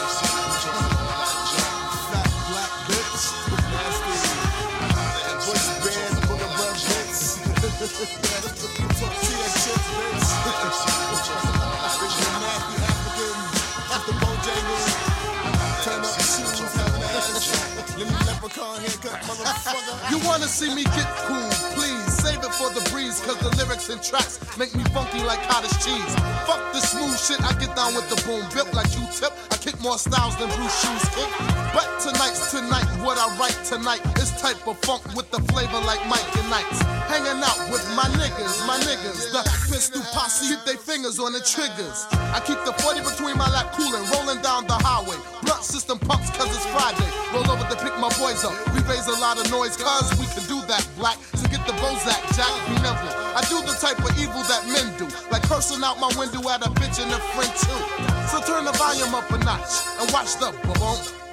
you 20.11 20.19
wanna 20.27 20.47
see 20.47 20.73
me 20.75 20.83
get 20.83 21.07
cool, 21.25 21.49
please 21.73 22.10
it 22.51 22.57
for 22.59 22.69
the 22.73 22.83
breeze, 22.91 23.19
cause 23.21 23.37
the 23.39 23.51
lyrics 23.57 23.89
and 23.89 24.01
tracks 24.03 24.39
make 24.57 24.73
me 24.75 24.83
funky 24.91 25.23
like 25.23 25.41
cottage 25.47 25.71
cheese. 25.83 26.13
Fuck 26.47 26.59
the 26.73 26.79
smooth 26.79 27.15
shit, 27.17 27.39
I 27.43 27.53
get 27.59 27.75
down 27.75 27.95
with 27.95 28.07
the 28.09 28.19
boom 28.27 28.43
bip 28.53 28.71
like 28.73 28.91
you 28.95 29.03
tip. 29.11 29.31
I 29.51 29.57
kick 29.57 29.79
more 29.81 29.97
styles 29.97 30.35
than 30.37 30.49
Bruce 30.55 30.75
Shoes 30.81 31.05
kick. 31.15 31.31
But 31.73 31.87
tonight's 32.03 32.51
tonight, 32.51 32.87
what 33.03 33.17
I 33.17 33.27
write 33.39 33.57
tonight 33.63 34.03
is 34.19 34.31
type 34.41 34.59
of 34.67 34.77
funk 34.83 35.03
with 35.15 35.31
the 35.31 35.39
flavor 35.51 35.79
like 35.87 36.01
Mike 36.07 36.27
and 36.35 36.49
Knights. 36.49 36.81
Hanging 37.07 37.39
out 37.43 37.59
with 37.71 37.83
my 37.95 38.07
niggas, 38.19 38.55
my 38.67 38.77
niggas. 38.83 39.31
The 39.31 39.43
pistol 39.71 40.01
posse 40.11 40.51
keep 40.51 40.63
their 40.65 40.79
fingers 40.79 41.19
on 41.19 41.33
the 41.33 41.39
triggers. 41.39 42.07
I 42.35 42.39
keep 42.43 42.59
the 42.65 42.73
40 42.83 43.03
between 43.03 43.37
my 43.37 43.47
lap 43.51 43.71
cooling, 43.75 44.03
rolling 44.11 44.41
down 44.41 44.67
the 44.67 44.75
highway. 44.79 45.19
Blunt 45.43 45.63
system 45.63 45.99
pumps 45.99 46.29
cause 46.35 46.51
it's 46.51 46.65
Friday. 46.71 47.07
Roll 47.31 47.47
over 47.51 47.67
to 47.67 47.77
pick 47.79 47.95
my 47.99 48.11
boys 48.19 48.43
up. 48.43 48.55
We 48.75 48.79
raise 48.87 49.07
a 49.07 49.17
lot 49.19 49.39
of 49.39 49.49
noise 49.51 49.75
cause 49.77 50.11
we 50.19 50.27
can 50.35 50.43
do 50.47 50.59
that 50.67 50.83
black. 50.97 51.17
So 51.35 51.47
get 51.47 51.63
the 51.67 51.75
Bozak, 51.83 52.21
I 52.43 53.41
do 53.49 53.61
the 53.61 53.73
type 53.79 53.99
of 53.99 54.17
evil 54.17 54.41
that 54.49 54.65
men 54.67 54.97
do. 54.97 55.07
Like 55.31 55.43
cursing 55.43 55.83
out 55.83 55.99
my 55.99 56.11
window 56.17 56.47
at 56.49 56.65
a 56.65 56.69
bitch 56.71 57.01
and 57.01 57.11
a 57.11 57.19
friend 57.33 57.51
too. 57.53 57.81
So 58.27 58.41
turn 58.41 58.65
the 58.65 58.71
volume 58.73 59.13
up 59.13 59.29
a 59.31 59.37
notch 59.45 59.73
and 59.99 60.11
watch 60.11 60.35
the 60.37 60.51
boom. 60.65 61.30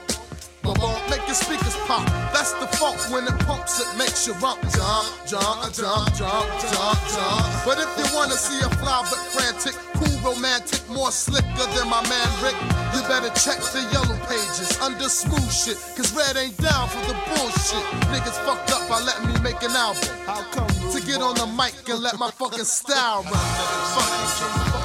Make 1.08 1.24
your 1.24 1.34
speakers 1.34 1.76
pop. 1.88 2.04
That's 2.34 2.52
the 2.60 2.66
funk 2.76 3.00
when 3.10 3.24
it 3.24 3.38
pumps, 3.46 3.80
it 3.80 3.88
makes 3.96 4.26
you 4.26 4.34
rump, 4.34 4.60
jump, 4.68 5.08
jump, 5.24 5.72
jump, 5.72 6.12
jump, 6.12 6.46
jump, 6.60 6.98
jump. 7.08 7.64
But 7.64 7.80
if 7.80 7.88
you 7.96 8.04
wanna 8.14 8.36
see 8.36 8.60
a 8.60 8.68
fly 8.76 9.00
but 9.08 9.18
frantic, 9.32 9.72
cool, 9.96 10.34
romantic, 10.34 10.86
more 10.90 11.10
slicker 11.10 11.66
than 11.72 11.88
my 11.88 12.06
man 12.08 12.28
Rick, 12.44 12.56
you 12.92 13.00
better 13.08 13.32
check 13.40 13.56
the 13.72 13.80
yellow 13.92 14.18
pages 14.28 14.78
under 14.82 15.08
smooth 15.08 15.50
shit. 15.50 15.80
Cause 15.96 16.12
Red 16.12 16.36
ain't 16.36 16.56
down 16.58 16.88
for 16.90 17.00
the 17.08 17.16
bullshit. 17.32 17.84
Niggas 18.12 18.36
fucked 18.44 18.70
up 18.70 18.86
by 18.90 19.00
letting 19.00 19.28
me 19.32 19.40
make 19.40 19.62
an 19.62 19.72
album. 19.72 20.04
How 20.26 20.42
come? 20.52 20.68
To 20.92 21.00
get 21.00 21.22
on 21.22 21.34
the 21.36 21.46
mic 21.46 21.88
and 21.88 22.00
let 22.00 22.18
my 22.18 22.30
fucking 22.30 22.64
style 22.64 23.22
run. 23.24 24.77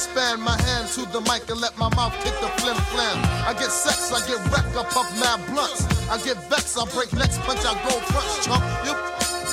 Expand 0.00 0.40
my 0.40 0.56
hand 0.62 0.88
to 0.88 1.04
the 1.12 1.20
mic 1.28 1.44
and 1.50 1.60
let 1.60 1.76
my 1.76 1.94
mouth 1.94 2.14
kick 2.24 2.32
the 2.40 2.48
flim 2.56 2.76
flam. 2.88 3.16
I 3.44 3.52
get 3.52 3.70
sex, 3.70 4.10
I 4.10 4.20
get 4.26 4.40
wrecked, 4.50 4.74
I 4.74 4.82
puff 4.84 5.08
mad 5.20 5.44
blunts. 5.52 5.84
I 6.08 6.16
get 6.24 6.38
vexed, 6.48 6.78
I 6.78 6.86
break 6.94 7.12
necks, 7.12 7.36
punch, 7.44 7.60
I 7.60 7.74
go 7.84 7.92
front, 8.08 8.28
chump. 8.40 8.64
You, 8.86 8.96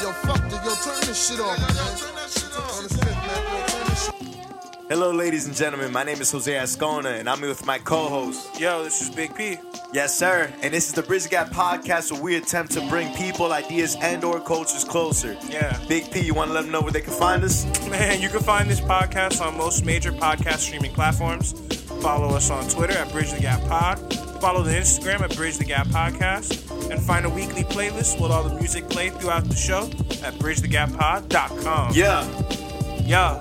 yo, 0.01 0.13
fuck 0.23 0.39
it, 0.47 0.63
yo, 0.63 0.73
turn 0.85 1.01
this 1.03 1.19
shit 1.19 1.41
off, 1.41 1.59
man. 1.59 1.75
Yo, 1.75 1.83
turn 1.99 2.15
this 2.15 2.95
shit 2.95 3.76
Hello, 4.89 5.11
ladies 5.11 5.47
and 5.47 5.53
gentlemen. 5.55 5.91
My 5.91 6.03
name 6.03 6.22
is 6.22 6.31
Jose 6.31 6.49
Ascona, 6.49 7.19
and 7.19 7.30
I'm 7.30 7.39
here 7.39 7.49
with 7.49 7.65
my 7.65 7.77
co-host. 7.77 8.57
Yo, 8.57 8.85
this 8.85 9.01
is 9.01 9.09
Big 9.09 9.35
P. 9.35 9.57
Yes, 9.91 10.18
sir. 10.18 10.49
And 10.61 10.73
this 10.73 10.88
is 10.88 10.93
the 10.93 11.03
Bridge 11.03 11.23
the 11.23 11.30
Gap 11.30 11.49
podcast, 11.49 12.09
where 12.14 12.22
we 12.22 12.38
attempt 12.38 12.72
to 12.72 12.81
bring 12.88 13.14
people, 13.15 13.51
ideas, 13.51 13.97
and/or 13.99 14.39
cultures 14.39 14.85
closer. 14.85 15.35
Yeah. 15.49 15.77
Big 15.89 16.09
P, 16.09 16.22
you 16.22 16.34
want 16.34 16.51
to 16.51 16.53
let 16.53 16.61
them 16.61 16.72
know 16.72 16.80
where 16.80 16.93
they 16.93 17.01
can 17.01 17.11
find 17.11 17.43
us? 17.43 17.65
Man, 17.89 18.22
you 18.22 18.30
can 18.30 18.39
find 18.39 18.69
this 18.69 18.80
podcast 18.80 19.45
on 19.45 19.57
most 19.57 19.84
major 19.84 20.14
podcast 20.14 20.59
streaming 20.59 20.93
platforms. 20.93 21.51
Follow 22.01 22.34
us 22.34 22.49
on 22.49 22.65
Twitter 22.69 22.97
at 22.97 23.11
Bridge 23.11 23.31
the 23.34 23.41
Gap 23.41 23.59
Pod. 23.68 23.99
Follow 24.39 24.64
the 24.64 24.72
Instagram 24.72 25.19
at 25.19 25.35
Bridge 25.35 25.57
the 25.57 25.65
Gap 25.65 25.88
Podcast. 25.88 26.64
And 26.89 27.01
find 27.01 27.26
a 27.26 27.30
weekly 27.30 27.64
playlist 27.65 28.22
with 28.22 28.31
all 28.31 28.43
the 28.43 28.55
music 28.55 28.88
played 28.88 29.19
throughout 29.19 29.43
the 29.49 29.55
show 29.55 29.88
at 30.23 30.34
bridgethegappod.com. 30.35 31.93
Yeah. 31.93 32.26
Yeah. 33.05 33.39